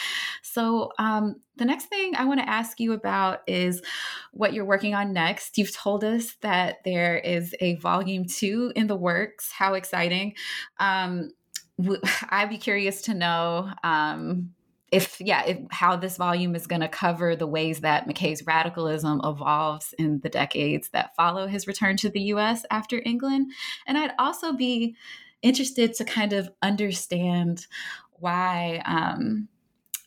So, 0.41 0.91
um, 0.99 1.35
the 1.55 1.65
next 1.65 1.85
thing 1.85 2.15
I 2.15 2.25
want 2.25 2.39
to 2.39 2.49
ask 2.49 2.79
you 2.79 2.93
about 2.93 3.41
is 3.47 3.81
what 4.31 4.53
you're 4.53 4.65
working 4.65 4.93
on 4.93 5.13
next. 5.13 5.57
You've 5.57 5.75
told 5.75 6.03
us 6.03 6.35
that 6.41 6.77
there 6.85 7.17
is 7.17 7.55
a 7.59 7.75
volume 7.75 8.25
two 8.25 8.71
in 8.75 8.87
the 8.87 8.95
works. 8.95 9.51
How 9.51 9.73
exciting! 9.73 10.35
Um, 10.79 11.31
I'd 12.29 12.49
be 12.49 12.57
curious 12.57 13.03
to 13.03 13.13
know 13.13 13.71
um, 13.83 14.51
if 14.91 15.19
yeah 15.19 15.43
if, 15.45 15.59
how 15.69 15.95
this 15.95 16.17
volume 16.17 16.55
is 16.55 16.67
going 16.67 16.81
to 16.81 16.87
cover 16.87 17.35
the 17.35 17.47
ways 17.47 17.81
that 17.81 18.07
mckay's 18.07 18.45
radicalism 18.45 19.19
evolves 19.23 19.93
in 19.99 20.19
the 20.21 20.29
decades 20.29 20.89
that 20.89 21.15
follow 21.15 21.45
his 21.47 21.67
return 21.67 21.97
to 21.97 22.09
the 22.09 22.21
us 22.21 22.63
after 22.71 23.01
england 23.05 23.51
and 23.85 23.97
i'd 23.97 24.13
also 24.17 24.53
be 24.53 24.95
interested 25.41 25.93
to 25.95 26.05
kind 26.05 26.33
of 26.33 26.49
understand 26.61 27.67
why 28.19 28.81
um, 28.85 29.47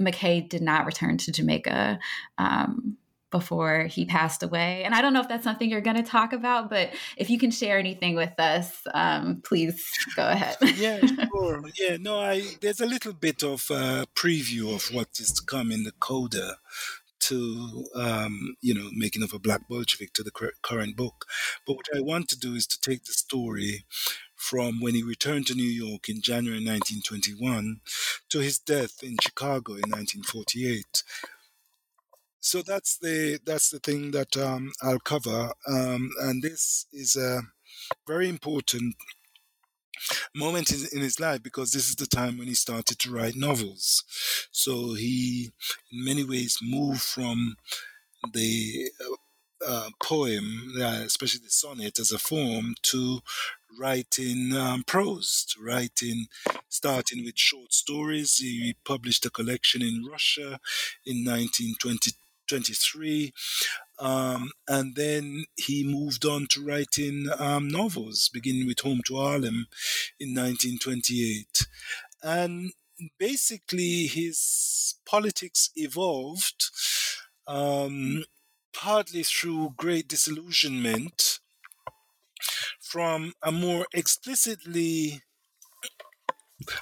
mckay 0.00 0.48
did 0.48 0.62
not 0.62 0.86
return 0.86 1.16
to 1.16 1.30
jamaica 1.30 1.98
um, 2.38 2.96
before 3.30 3.84
he 3.84 4.04
passed 4.04 4.42
away. 4.42 4.82
And 4.84 4.94
I 4.94 5.00
don't 5.00 5.12
know 5.12 5.20
if 5.20 5.28
that's 5.28 5.44
something 5.44 5.70
you're 5.70 5.80
going 5.80 5.96
to 5.96 6.02
talk 6.02 6.32
about, 6.32 6.68
but 6.68 6.90
if 7.16 7.30
you 7.30 7.38
can 7.38 7.50
share 7.50 7.78
anything 7.78 8.16
with 8.16 8.38
us, 8.38 8.82
um, 8.92 9.40
please 9.44 9.88
go 10.16 10.28
ahead. 10.28 10.56
yeah, 10.76 11.00
sure. 11.32 11.62
Yeah, 11.78 11.96
no, 12.00 12.20
I 12.20 12.42
there's 12.60 12.80
a 12.80 12.86
little 12.86 13.12
bit 13.12 13.42
of 13.42 13.66
a 13.70 14.06
preview 14.14 14.74
of 14.74 14.92
what 14.94 15.08
is 15.20 15.32
to 15.32 15.42
come 15.44 15.70
in 15.70 15.84
the 15.84 15.92
coda 16.00 16.56
to 17.20 17.84
um, 17.94 18.56
you 18.60 18.74
know 18.74 18.88
making 18.92 19.22
of 19.22 19.32
a 19.32 19.38
black 19.38 19.68
Bolshevik 19.68 20.12
to 20.14 20.22
the 20.22 20.32
current 20.62 20.96
book. 20.96 21.26
But 21.66 21.76
what 21.76 21.86
I 21.94 22.00
want 22.00 22.28
to 22.30 22.38
do 22.38 22.54
is 22.54 22.66
to 22.66 22.80
take 22.80 23.04
the 23.04 23.12
story 23.12 23.84
from 24.40 24.80
when 24.80 24.94
he 24.94 25.02
returned 25.02 25.46
to 25.46 25.54
New 25.54 25.62
York 25.62 26.08
in 26.08 26.20
January 26.22 26.64
1921 26.64 27.80
to 28.30 28.38
his 28.40 28.58
death 28.58 29.02
in 29.02 29.16
Chicago 29.22 29.72
in 29.72 29.90
1948 29.90 31.02
so 32.40 32.62
that's 32.62 32.96
the 32.96 33.38
that's 33.44 33.68
the 33.70 33.78
thing 33.78 34.12
that 34.12 34.36
um, 34.36 34.72
I'll 34.82 34.98
cover, 34.98 35.52
um, 35.68 36.10
and 36.22 36.42
this 36.42 36.86
is 36.90 37.14
a 37.14 37.42
very 38.06 38.30
important 38.30 38.96
moment 40.34 40.70
in 40.70 41.00
his 41.00 41.20
life 41.20 41.42
because 41.42 41.72
this 41.72 41.88
is 41.90 41.96
the 41.96 42.06
time 42.06 42.38
when 42.38 42.48
he 42.48 42.54
started 42.54 42.98
to 42.98 43.12
write 43.12 43.36
novels. 43.36 44.04
So 44.50 44.94
he, 44.94 45.50
in 45.92 46.04
many 46.04 46.24
ways, 46.24 46.58
moved 46.62 47.02
from 47.02 47.56
the 48.32 48.90
uh, 49.00 49.66
uh, 49.66 49.90
poem, 50.02 50.72
uh, 50.80 51.02
especially 51.04 51.40
the 51.44 51.50
sonnet, 51.50 51.98
as 51.98 52.10
a 52.10 52.18
form 52.18 52.74
to 52.84 53.20
writing 53.78 54.52
um, 54.54 54.84
prose, 54.84 55.46
to 55.50 55.62
writing, 55.62 56.26
starting 56.68 57.24
with 57.24 57.38
short 57.38 57.72
stories. 57.72 58.38
He 58.38 58.76
published 58.84 59.26
a 59.26 59.30
collection 59.30 59.82
in 59.82 60.04
Russia 60.10 60.58
in 61.04 61.24
1923. 61.24 63.32
Um, 63.98 64.50
and 64.66 64.96
then 64.96 65.44
he 65.56 65.84
moved 65.84 66.24
on 66.24 66.46
to 66.50 66.64
writing 66.64 67.28
um, 67.38 67.68
novels, 67.68 68.30
beginning 68.32 68.66
with 68.66 68.80
Home 68.80 69.02
to 69.06 69.16
Harlem 69.16 69.66
in 70.18 70.34
1928. 70.34 71.66
And 72.22 72.72
basically, 73.18 74.06
his 74.06 74.96
politics 75.06 75.70
evolved 75.76 76.70
um, 77.46 78.24
partly 78.72 79.22
through 79.22 79.74
great 79.76 80.08
disillusionment 80.08 81.40
from 82.90 83.32
a 83.40 83.52
more 83.52 83.86
explicitly 83.94 85.22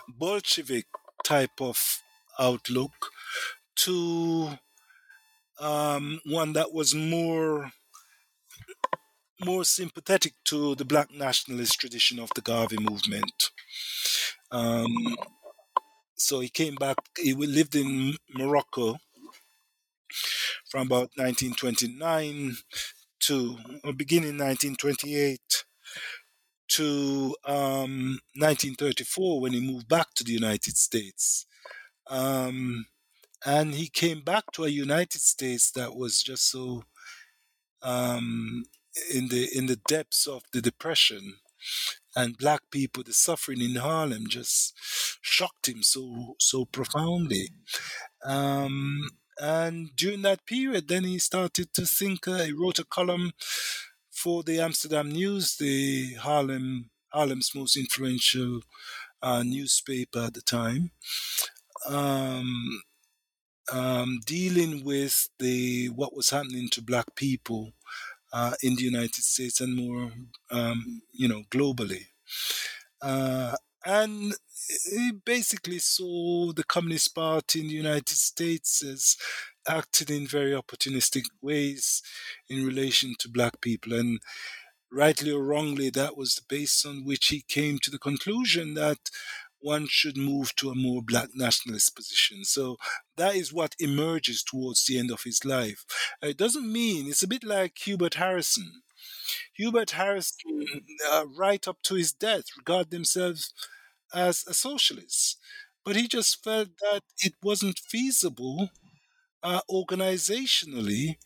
Bolshevik 0.09 0.87
type 1.23 1.61
of 1.61 2.03
outlook 2.39 2.93
to 3.77 4.59
um, 5.61 6.21
one 6.25 6.55
that 6.55 6.73
was 6.73 6.95
more 6.95 7.71
more 9.45 9.65
sympathetic 9.65 10.33
to 10.45 10.75
the 10.77 10.85
black 10.85 11.13
nationalist 11.13 11.79
tradition 11.79 12.19
of 12.19 12.31
the 12.35 12.41
Garvey 12.41 12.79
movement. 12.81 13.51
Um, 14.51 15.17
so 16.17 16.41
he 16.41 16.49
came 16.49 16.75
back. 16.75 16.97
He 17.17 17.35
lived 17.35 17.77
in 17.77 18.17
Morocco 18.35 18.97
from 20.71 20.87
about 20.87 21.11
1929 21.17 22.57
to 23.21 23.59
beginning 23.95 24.39
1928 24.39 25.65
to 26.69 27.35
um, 27.45 28.21
1934 28.37 29.41
when 29.41 29.53
he 29.53 29.61
moved 29.61 29.89
back 29.89 30.15
to 30.15 30.25
the 30.25 30.33
United 30.33 30.77
States. 30.77 31.47
Um, 32.09 32.87
and 33.45 33.75
he 33.75 33.89
came 33.89 34.21
back 34.21 34.45
to 34.53 34.65
a 34.65 34.69
United 34.69 35.21
States 35.21 35.71
that 35.73 35.95
was 35.95 36.23
just 36.23 36.51
so 36.51 36.83
um, 37.83 38.65
in 39.15 39.29
the 39.29 39.49
in 39.55 39.67
the 39.67 39.79
depths 39.89 40.27
of 40.27 40.43
the 40.53 40.61
depression, 40.61 41.35
and 42.17 42.37
black 42.37 42.63
people, 42.71 43.03
the 43.05 43.13
suffering 43.13 43.61
in 43.61 43.77
Harlem 43.77 44.27
just 44.29 44.75
shocked 45.21 45.69
him 45.69 45.83
so 45.83 46.35
so 46.41 46.65
profoundly. 46.65 47.51
Um, 48.25 49.11
and 49.41 49.95
during 49.95 50.23
that 50.23 50.47
period, 50.47 50.89
then 50.89 51.05
he 51.05 51.19
started 51.19 51.73
to 51.75 51.87
think. 51.87 52.27
Uh, 52.27 52.45
he 52.45 52.53
wrote 52.53 52.81
a 52.81 52.85
column 52.85 53.33
for 54.23 54.43
the 54.43 54.61
Amsterdam 54.61 55.11
News, 55.11 55.57
the 55.57 56.15
Harlem 56.15 56.91
Harlem's 57.13 57.53
most 57.55 57.77
influential 57.77 58.61
uh, 59.23 59.43
newspaper 59.45 60.21
at 60.27 60.35
the 60.35 60.43
time, 60.43 60.91
um, 61.89 62.83
um, 63.73 64.21
dealing 64.27 64.85
with 64.85 65.29
the 65.39 65.89
what 65.91 66.17
was 66.17 66.31
happening 66.31 66.69
to 66.71 66.83
black 66.83 67.15
people 67.17 67.73
uh, 68.33 68.55
in 68.63 68.77
the 68.77 68.83
United 68.85 69.25
States 69.25 69.61
and 69.61 69.77
more, 69.77 70.13
um, 70.51 71.03
you 71.13 71.29
know, 71.29 71.43
globally. 71.51 72.07
Uh, 73.03 73.55
and 73.85 74.35
he 74.91 75.13
basically 75.13 75.79
saw 75.79 76.53
the 76.53 76.65
Communist 76.65 77.15
Party 77.15 77.61
in 77.61 77.69
the 77.69 77.75
United 77.75 78.17
States 78.17 78.83
as 78.83 79.17
acting 79.69 80.15
in 80.15 80.27
very 80.27 80.53
opportunistic 80.53 81.25
ways 81.43 82.03
in 82.49 82.67
relation 82.67 83.15
to 83.19 83.29
black 83.29 83.61
people. 83.61 83.93
And 83.93 84.21
rightly 84.91 85.31
or 85.31 85.43
wrongly, 85.43 85.91
that 85.91 86.17
was 86.17 86.35
the 86.35 86.43
base 86.49 86.85
on 86.85 87.05
which 87.05 87.29
he 87.29 87.45
came 87.47 87.79
to 87.81 87.91
the 87.91 87.99
conclusion 87.99 88.75
that 88.75 89.11
one 89.61 89.87
should 89.89 90.17
move 90.17 90.55
to 90.57 90.71
a 90.71 90.75
more 90.75 91.03
black 91.03 91.31
nationalist 91.35 91.97
position. 91.97 92.45
So 92.45 92.77
that 93.17 93.35
is 93.35 93.53
what 93.53 93.75
emerges 93.79 94.43
towards 94.43 94.87
the 94.87 94.99
end 94.99 95.11
of 95.11 95.25
his 95.25 95.45
life. 95.45 95.85
It 96.23 96.37
doesn't 96.37 96.73
mean, 96.73 97.09
it's 97.09 97.25
a 97.25 97.29
bit 97.29 97.43
like 97.43 97.77
Hubert 97.79 98.15
Harrison. 98.15 98.83
Hubert 99.55 99.93
Harrison, 99.93 100.87
uh, 101.11 101.27
right 101.37 101.67
up 101.67 101.79
to 101.85 101.95
his 101.95 102.13
death, 102.13 102.45
regarded 102.57 102.93
himself 102.93 103.51
as 104.15 104.45
a 104.47 104.55
socialist. 104.55 105.39
But 105.85 105.97
he 105.97 106.09
just 106.09 106.43
felt 106.45 106.71
that 106.81 107.03
it 107.23 107.35
wasn't 107.43 107.79
feasible 107.79 108.71
uh, 109.43 109.61
organizationally 109.71 111.17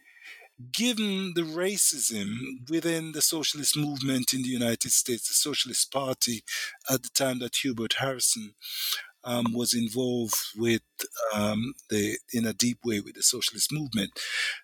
given 0.72 1.32
the 1.34 1.42
racism 1.42 2.68
within 2.70 3.12
the 3.12 3.22
socialist 3.22 3.76
movement 3.76 4.32
in 4.32 4.42
the 4.42 4.48
United 4.48 4.92
States, 4.92 5.28
the 5.28 5.34
Socialist 5.34 5.90
Party 5.92 6.42
at 6.90 7.02
the 7.02 7.08
time 7.14 7.38
that 7.40 7.56
Hubert 7.56 7.94
Harrison 7.94 8.54
um, 9.24 9.52
was 9.52 9.74
involved 9.74 10.36
with 10.56 10.82
um, 11.34 11.74
the 11.90 12.18
in 12.32 12.46
a 12.46 12.52
deep 12.52 12.78
way 12.84 13.00
with 13.00 13.14
the 13.14 13.22
socialist 13.22 13.72
movement. 13.72 14.10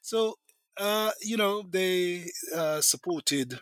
So 0.02 0.34
uh, 0.78 1.12
you 1.22 1.36
know 1.36 1.62
they 1.62 2.26
uh, 2.54 2.80
supported 2.80 3.60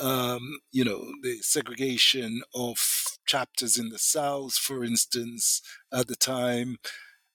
um, 0.00 0.58
you 0.70 0.84
know 0.84 1.04
the 1.22 1.38
segregation 1.42 2.42
of 2.54 3.11
chapters 3.26 3.78
in 3.78 3.88
the 3.90 3.98
South, 3.98 4.54
for 4.54 4.84
instance, 4.84 5.62
at 5.92 6.08
the 6.08 6.16
time 6.16 6.78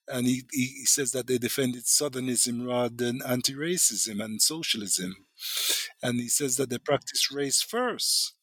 and 0.07 0.25
he, 0.25 0.43
he 0.51 0.85
says 0.85 1.11
that 1.11 1.27
they 1.27 1.37
defended 1.37 1.83
Southernism 1.83 2.65
rather 2.65 2.95
than 2.95 3.21
anti 3.27 3.53
racism 3.53 4.23
and 4.23 4.41
socialism. 4.41 5.15
And 6.01 6.19
he 6.19 6.29
says 6.29 6.55
that 6.57 6.69
they 6.69 6.77
practice 6.77 7.31
race 7.31 7.61
first. 7.61 8.33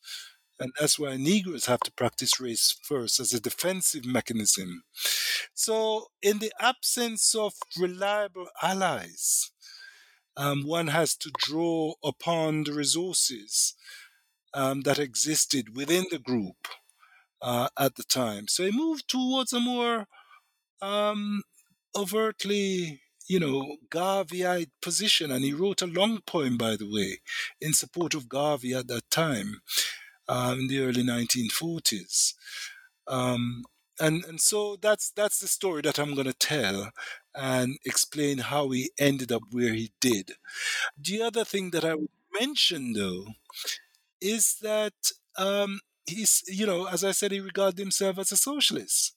And 0.60 0.72
that's 0.78 0.98
why 0.98 1.16
Negroes 1.16 1.66
have 1.66 1.80
to 1.80 1.92
practice 1.92 2.38
race 2.38 2.76
first 2.82 3.18
as 3.18 3.32
a 3.32 3.40
defensive 3.40 4.04
mechanism. 4.04 4.84
So, 5.52 6.08
in 6.22 6.38
the 6.38 6.52
absence 6.60 7.34
of 7.34 7.54
reliable 7.78 8.46
allies, 8.62 9.50
um, 10.36 10.64
one 10.64 10.88
has 10.88 11.16
to 11.16 11.30
draw 11.36 11.94
upon 12.04 12.64
the 12.64 12.72
resources 12.72 13.74
um, 14.52 14.82
that 14.82 15.00
existed 15.00 15.74
within 15.74 16.06
the 16.10 16.20
group 16.20 16.68
uh, 17.42 17.68
at 17.78 17.96
the 17.96 18.04
time. 18.04 18.48
So 18.48 18.64
he 18.64 18.72
moved 18.72 19.08
towards 19.08 19.52
a 19.52 19.60
more 19.60 20.06
um, 20.82 21.42
overtly, 21.96 23.00
you 23.28 23.40
know, 23.40 23.76
Garveyite 23.90 24.70
position. 24.82 25.30
And 25.30 25.44
he 25.44 25.52
wrote 25.52 25.82
a 25.82 25.86
long 25.86 26.20
poem, 26.26 26.56
by 26.58 26.76
the 26.76 26.90
way, 26.90 27.20
in 27.60 27.72
support 27.74 28.14
of 28.14 28.28
Garvey 28.28 28.74
at 28.74 28.88
that 28.88 29.10
time, 29.10 29.60
um, 30.28 30.60
in 30.60 30.68
the 30.68 30.80
early 30.80 31.02
1940s. 31.02 32.34
Um, 33.06 33.64
and 34.00 34.24
and 34.24 34.40
so 34.40 34.76
that's 34.80 35.10
that's 35.10 35.38
the 35.40 35.46
story 35.48 35.82
that 35.82 35.98
I'm 35.98 36.14
going 36.14 36.26
to 36.26 36.32
tell 36.32 36.90
and 37.34 37.76
explain 37.84 38.38
how 38.38 38.70
he 38.70 38.90
ended 38.98 39.30
up 39.30 39.42
where 39.50 39.74
he 39.74 39.92
did. 40.00 40.32
The 40.98 41.22
other 41.22 41.44
thing 41.44 41.70
that 41.70 41.84
I 41.84 41.94
would 41.94 42.08
mention, 42.40 42.92
though, 42.94 43.26
is 44.20 44.56
that 44.62 44.94
um, 45.36 45.80
he's 46.06 46.42
you 46.48 46.66
know, 46.66 46.86
as 46.86 47.04
I 47.04 47.12
said, 47.12 47.32
he 47.32 47.40
regarded 47.40 47.78
himself 47.78 48.18
as 48.18 48.32
a 48.32 48.36
socialist. 48.36 49.14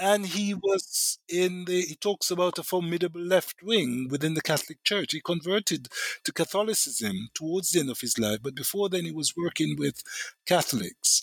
And 0.00 0.26
he 0.26 0.54
was 0.54 1.18
in 1.28 1.64
the 1.64 1.80
he 1.82 1.96
talks 1.96 2.30
about 2.30 2.58
a 2.58 2.62
formidable 2.62 3.20
left 3.20 3.56
wing 3.64 4.06
within 4.08 4.34
the 4.34 4.42
catholic 4.42 4.84
church. 4.84 5.12
He 5.12 5.20
converted 5.20 5.88
to 6.24 6.32
catholicism 6.32 7.30
towards 7.34 7.72
the 7.72 7.80
end 7.80 7.90
of 7.90 8.00
his 8.00 8.16
life 8.18 8.38
but 8.42 8.54
before 8.54 8.88
then 8.88 9.04
he 9.04 9.10
was 9.12 9.34
working 9.36 9.74
with 9.76 10.02
catholics. 10.46 11.22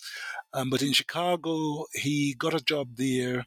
Um, 0.52 0.68
but 0.70 0.82
in 0.82 0.92
chicago 0.92 1.86
he 1.94 2.34
got 2.38 2.52
a 2.54 2.60
job 2.62 2.96
there 2.96 3.46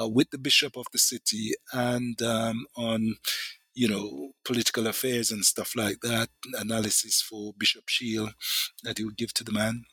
uh, 0.00 0.08
with 0.08 0.30
the 0.30 0.38
bishop 0.38 0.76
of 0.76 0.86
the 0.92 0.98
city 0.98 1.52
and 1.72 2.20
um, 2.22 2.66
on 2.76 3.16
you 3.74 3.88
know 3.88 4.32
political 4.44 4.86
affairs 4.86 5.30
and 5.30 5.44
stuff 5.44 5.76
like 5.76 6.00
that 6.02 6.28
analysis 6.54 7.20
for 7.22 7.52
bishop 7.58 7.84
sheil 7.88 8.30
that 8.82 8.98
he 8.98 9.04
would 9.04 9.16
give 9.16 9.34
to 9.34 9.44
the 9.44 9.52
man 9.52 9.84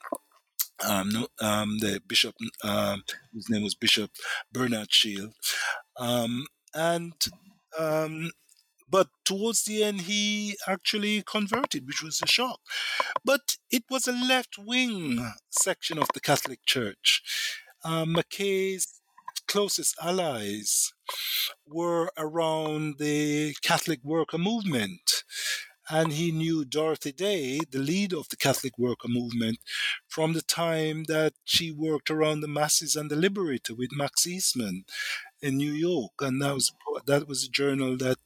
um, 0.86 1.10
no, 1.10 1.28
um, 1.42 1.80
the 1.80 2.02
bishop, 2.08 2.36
um, 2.64 3.04
whose 3.32 3.50
name 3.50 3.64
was 3.64 3.76
Bishop 3.76 4.12
Bernard 4.52 4.92
Sheil, 4.92 5.34
um, 5.98 6.46
and 6.74 7.14
um, 7.78 8.32
but 8.90 9.08
towards 9.26 9.64
the 9.64 9.84
end 9.84 10.02
he 10.02 10.56
actually 10.68 11.24
converted, 11.24 11.88
which 11.88 12.04
was 12.04 12.22
a 12.22 12.28
shock. 12.28 12.60
But 13.26 13.58
it 13.72 13.84
was 13.90 14.08
a 14.08 14.12
left 14.12 14.58
wing 14.58 15.34
section 15.50 15.98
of 15.98 16.08
the 16.14 16.20
Catholic 16.20 16.60
Church. 16.66 17.22
Um, 17.84 18.16
McKay's 18.16 19.02
closest 19.48 19.96
allies 20.02 20.94
were 21.68 22.12
around 22.18 22.96
the 23.00 23.56
Catholic 23.62 24.00
worker 24.04 24.38
movement 24.38 25.24
and 25.90 26.14
he 26.14 26.32
knew 26.32 26.66
Dorothy 26.66 27.12
Day, 27.12 27.60
the 27.70 27.80
leader 27.80 28.18
of 28.18 28.30
the 28.30 28.38
Catholic 28.38 28.78
worker 28.78 29.08
movement, 29.08 29.60
from 30.08 30.34
the 30.34 30.42
time 30.42 31.06
that 31.08 31.34
she 31.44 31.72
worked 31.72 32.10
around 32.10 32.42
the 32.42 32.48
masses 32.48 32.96
and 32.96 33.10
the 33.12 33.16
Liberator 33.16 33.76
with 33.76 33.90
Max 33.94 34.26
Eastman 34.28 34.86
in 35.42 35.58
New 35.58 35.74
York, 35.74 36.14
and 36.22 36.42
that 36.42 36.54
was 36.54 36.72
that 37.06 37.28
was 37.28 37.44
a 37.44 37.50
journal 37.50 37.98
that 37.98 38.20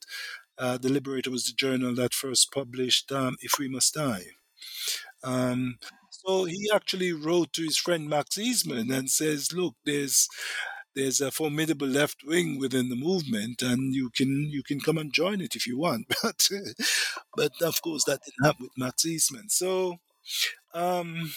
uh, 0.58 0.78
the 0.78 0.90
Liberator 0.90 1.32
was 1.32 1.46
the 1.46 1.54
journal 1.54 1.94
that 1.96 2.14
first 2.14 2.52
published 2.52 3.12
um, 3.12 3.38
"If 3.42 3.60
We 3.60 3.68
Must 3.68 3.94
Die." 3.94 4.26
Um, 5.24 5.78
so 6.10 6.46
he 6.46 6.70
actually 6.74 7.14
wrote 7.14 7.54
to 7.54 7.64
his 7.64 7.78
friend 7.78 8.10
Max 8.10 8.38
Eastman 8.38 8.92
and 8.92 9.10
says, 9.10 9.54
"Look, 9.54 9.76
there's 9.86 10.28
there's 10.98 11.22
a 11.22 11.32
formidable 11.32 11.88
left 11.88 12.24
wing 12.26 12.58
within 12.60 12.90
the 12.90 12.96
movement, 12.96 13.62
and 13.62 13.94
you 13.94 14.10
can 14.10 14.50
you 14.50 14.64
can 14.64 14.80
come 14.80 14.98
and 14.98 15.14
join 15.14 15.42
it 15.42 15.56
if 15.56 15.68
you 15.68 15.78
want. 15.78 16.08
But 16.24 16.50
but 17.36 17.62
of 17.62 17.82
course 17.82 18.04
that 18.06 18.22
didn't 18.26 18.46
happen 18.46 18.64
with 18.64 18.78
Max 18.78 19.06
Eastman. 19.06 19.50
So 19.50 19.98
um, 20.74 21.34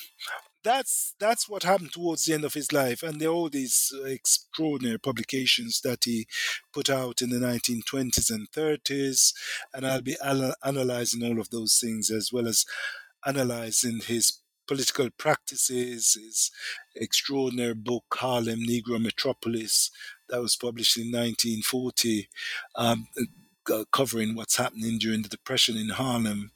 that's 0.64 1.14
that's 1.20 1.48
what 1.48 1.62
happened 1.62 1.92
towards 1.92 2.24
the 2.24 2.34
end 2.34 2.44
of 2.44 2.54
his 2.54 2.72
life, 2.72 3.02
and 3.02 3.20
there 3.20 3.28
are 3.28 3.32
all 3.32 3.50
these 3.50 3.92
extraordinary 4.04 4.98
publications 4.98 5.80
that 5.82 6.04
he 6.04 6.26
put 6.72 6.88
out 6.88 7.20
in 7.22 7.30
the 7.30 7.38
1920s 7.38 8.30
and 8.30 8.50
30s, 8.50 9.32
and 9.74 9.86
I'll 9.86 10.02
be 10.02 10.16
al- 10.24 10.54
analyzing 10.64 11.22
all 11.22 11.38
of 11.38 11.50
those 11.50 11.78
things 11.78 12.10
as 12.10 12.30
well 12.32 12.48
as 12.48 12.64
analyzing 13.26 14.00
his 14.00 14.39
political 14.70 15.10
practices, 15.10 16.14
his 16.14 16.52
extraordinary 16.94 17.74
book, 17.74 18.04
Harlem 18.12 18.60
Negro 18.60 19.02
Metropolis, 19.02 19.90
that 20.28 20.40
was 20.40 20.54
published 20.54 20.96
in 20.96 21.06
1940, 21.06 22.28
um, 22.76 23.08
uh, 23.68 23.84
covering 23.90 24.36
what's 24.36 24.58
happening 24.58 24.96
during 24.96 25.22
the 25.22 25.28
Depression 25.28 25.76
in 25.76 25.88
Harlem, 25.88 26.52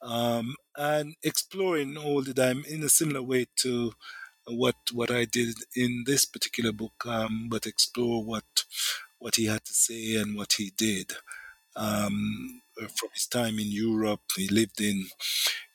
um, 0.00 0.54
and 0.74 1.16
exploring 1.22 1.98
all 1.98 2.22
the 2.22 2.32
time 2.32 2.64
in 2.66 2.82
a 2.82 2.88
similar 2.88 3.22
way 3.22 3.44
to 3.56 3.92
what 4.46 4.76
what 4.94 5.10
I 5.10 5.26
did 5.26 5.56
in 5.76 6.04
this 6.06 6.24
particular 6.24 6.72
book, 6.72 7.04
um, 7.04 7.48
but 7.50 7.66
explore 7.66 8.24
what 8.24 8.64
what 9.18 9.36
he 9.36 9.44
had 9.44 9.66
to 9.66 9.74
say 9.74 10.16
and 10.16 10.34
what 10.34 10.54
he 10.54 10.72
did. 10.78 11.12
Um, 11.76 12.62
from 12.88 13.10
his 13.14 13.26
time 13.26 13.58
in 13.58 13.70
Europe, 13.70 14.22
he 14.36 14.48
lived 14.48 14.80
in 14.80 15.06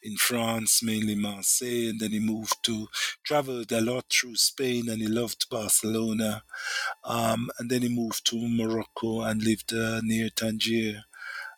in 0.03 0.18
France, 0.18 0.84
mainly 0.84 1.15
Marseille, 1.15 1.90
and 1.90 1.99
then 1.99 2.11
he 2.11 2.19
moved 2.19 2.64
to 2.64 2.88
traveled 3.23 3.72
a 3.72 3.82
lot 3.82 4.06
through 4.11 4.36
Spain, 4.36 4.90
and 4.90 5.02
he 5.02 5.07
loved 5.07 5.49
Barcelona, 5.49 6.44
um, 7.03 7.49
and 7.60 7.69
then 7.72 7.82
he 7.84 7.90
moved 7.90 8.26
to 8.27 8.48
Morocco 8.48 9.22
and 9.22 9.44
lived 9.44 9.73
uh, 9.73 10.02
near 10.03 10.30
Tangier. 10.30 11.03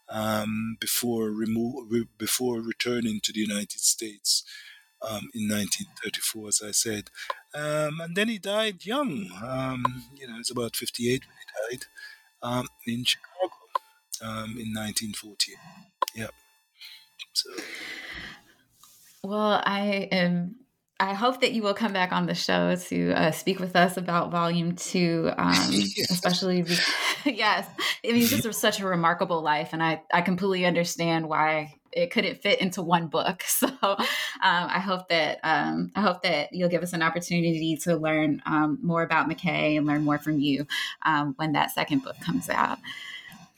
Um, 0.10 0.78
before 0.80 1.32
remo- 1.32 1.82
re- 1.90 2.08
before 2.18 2.62
returning 2.62 3.20
to 3.24 3.34
the 3.34 3.42
United 3.42 3.82
States 3.82 4.44
um, 5.02 5.30
in 5.34 5.50
1934, 5.50 6.48
as 6.50 6.62
I 6.66 6.72
said, 6.72 7.10
um, 7.54 8.00
and 8.02 8.16
then 8.16 8.30
he 8.30 8.38
died 8.40 8.86
young. 8.86 9.30
Um, 9.44 10.06
you 10.16 10.28
know, 10.28 10.38
was 10.38 10.50
about 10.52 10.76
58 10.78 11.24
when 11.28 11.38
he 11.70 11.78
died 11.78 11.86
um, 12.42 12.68
in 12.86 13.04
Chicago. 13.04 13.57
Um, 14.22 14.58
in 14.58 14.74
1940. 14.74 15.54
Yeah. 16.16 16.28
So. 17.34 17.50
Well, 19.24 19.62
I 19.64 20.08
am 20.12 20.56
I 21.00 21.14
hope 21.14 21.42
that 21.42 21.54
you 21.54 21.62
will 21.62 21.76
come 21.76 21.94
back 21.94 22.12
on 22.12 22.26
the 22.26 22.34
show 22.34 22.76
to 22.76 23.12
uh, 23.12 23.32
speak 23.32 23.60
with 23.60 23.76
us 23.76 23.98
about 23.98 24.32
Volume 24.32 24.76
Two, 24.76 25.32
um, 25.38 25.54
yes. 25.70 26.10
especially 26.10 26.64
because, 26.64 26.88
yes, 27.26 27.68
I 28.04 28.12
mean, 28.12 28.28
this 28.28 28.46
was 28.46 28.58
such 28.58 28.80
a 28.80 28.88
remarkable 28.88 29.42
life, 29.42 29.70
and 29.74 29.84
I 29.84 30.02
I 30.12 30.22
completely 30.22 30.66
understand 30.66 31.30
why 31.30 31.76
it 31.92 32.12
couldn't 32.12 32.42
fit 32.42 32.62
into 32.62 32.82
one 32.82 33.08
book. 33.08 33.44
So 33.58 33.68
um, 33.82 33.98
I 34.42 34.80
hope 34.80 35.10
that 35.10 35.40
um, 35.44 35.92
I 35.96 36.02
hope 36.02 36.22
that 36.24 36.50
you'll 36.52 36.70
give 36.70 36.84
us 36.84 36.94
an 36.94 37.02
opportunity 37.02 37.76
to 37.84 37.96
learn 37.96 38.42
um, 38.46 38.78
more 38.84 39.02
about 39.02 39.28
McKay 39.28 39.78
and 39.78 39.88
learn 39.88 40.04
more 40.04 40.20
from 40.20 40.40
you 40.40 40.68
um, 41.04 41.34
when 41.38 41.54
that 41.54 41.72
second 41.72 42.04
book 42.04 42.16
comes 42.22 42.50
out. 42.50 42.78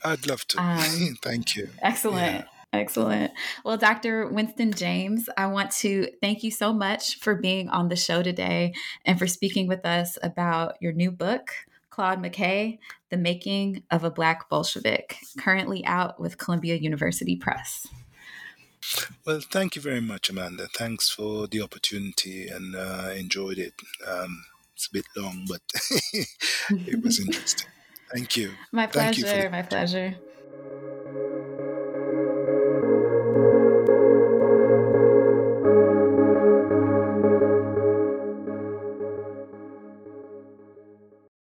I'd 0.04 0.26
love 0.26 0.46
to. 0.48 0.60
Um, 0.60 1.16
Thank 1.22 1.56
you. 1.56 1.68
Excellent. 1.82 2.44
Yeah. 2.44 2.44
Excellent. 2.72 3.32
Well, 3.64 3.76
Dr. 3.76 4.28
Winston 4.28 4.72
James, 4.72 5.28
I 5.36 5.46
want 5.46 5.72
to 5.72 6.08
thank 6.20 6.44
you 6.44 6.52
so 6.52 6.72
much 6.72 7.18
for 7.18 7.34
being 7.34 7.68
on 7.68 7.88
the 7.88 7.96
show 7.96 8.22
today 8.22 8.74
and 9.04 9.18
for 9.18 9.26
speaking 9.26 9.66
with 9.66 9.84
us 9.84 10.16
about 10.22 10.76
your 10.80 10.92
new 10.92 11.10
book, 11.10 11.50
Claude 11.90 12.22
McKay, 12.22 12.78
The 13.08 13.16
Making 13.16 13.82
of 13.90 14.04
a 14.04 14.10
Black 14.10 14.48
Bolshevik, 14.48 15.16
currently 15.36 15.84
out 15.84 16.20
with 16.20 16.38
Columbia 16.38 16.76
University 16.76 17.34
Press. 17.34 17.88
Well, 19.26 19.40
thank 19.40 19.74
you 19.74 19.82
very 19.82 20.00
much, 20.00 20.30
Amanda. 20.30 20.68
Thanks 20.68 21.10
for 21.10 21.48
the 21.48 21.60
opportunity 21.60 22.46
and 22.46 22.76
uh, 22.76 23.10
enjoyed 23.16 23.58
it. 23.58 23.74
Um, 24.06 24.44
it's 24.74 24.86
a 24.86 24.92
bit 24.92 25.04
long, 25.16 25.44
but 25.48 25.60
it 26.70 27.02
was 27.02 27.20
interesting. 27.26 27.68
Thank 28.12 28.36
you. 28.36 28.52
My 28.72 28.86
pleasure. 28.86 29.44
You 29.44 29.50
my 29.50 29.62
pleasure. 29.62 30.16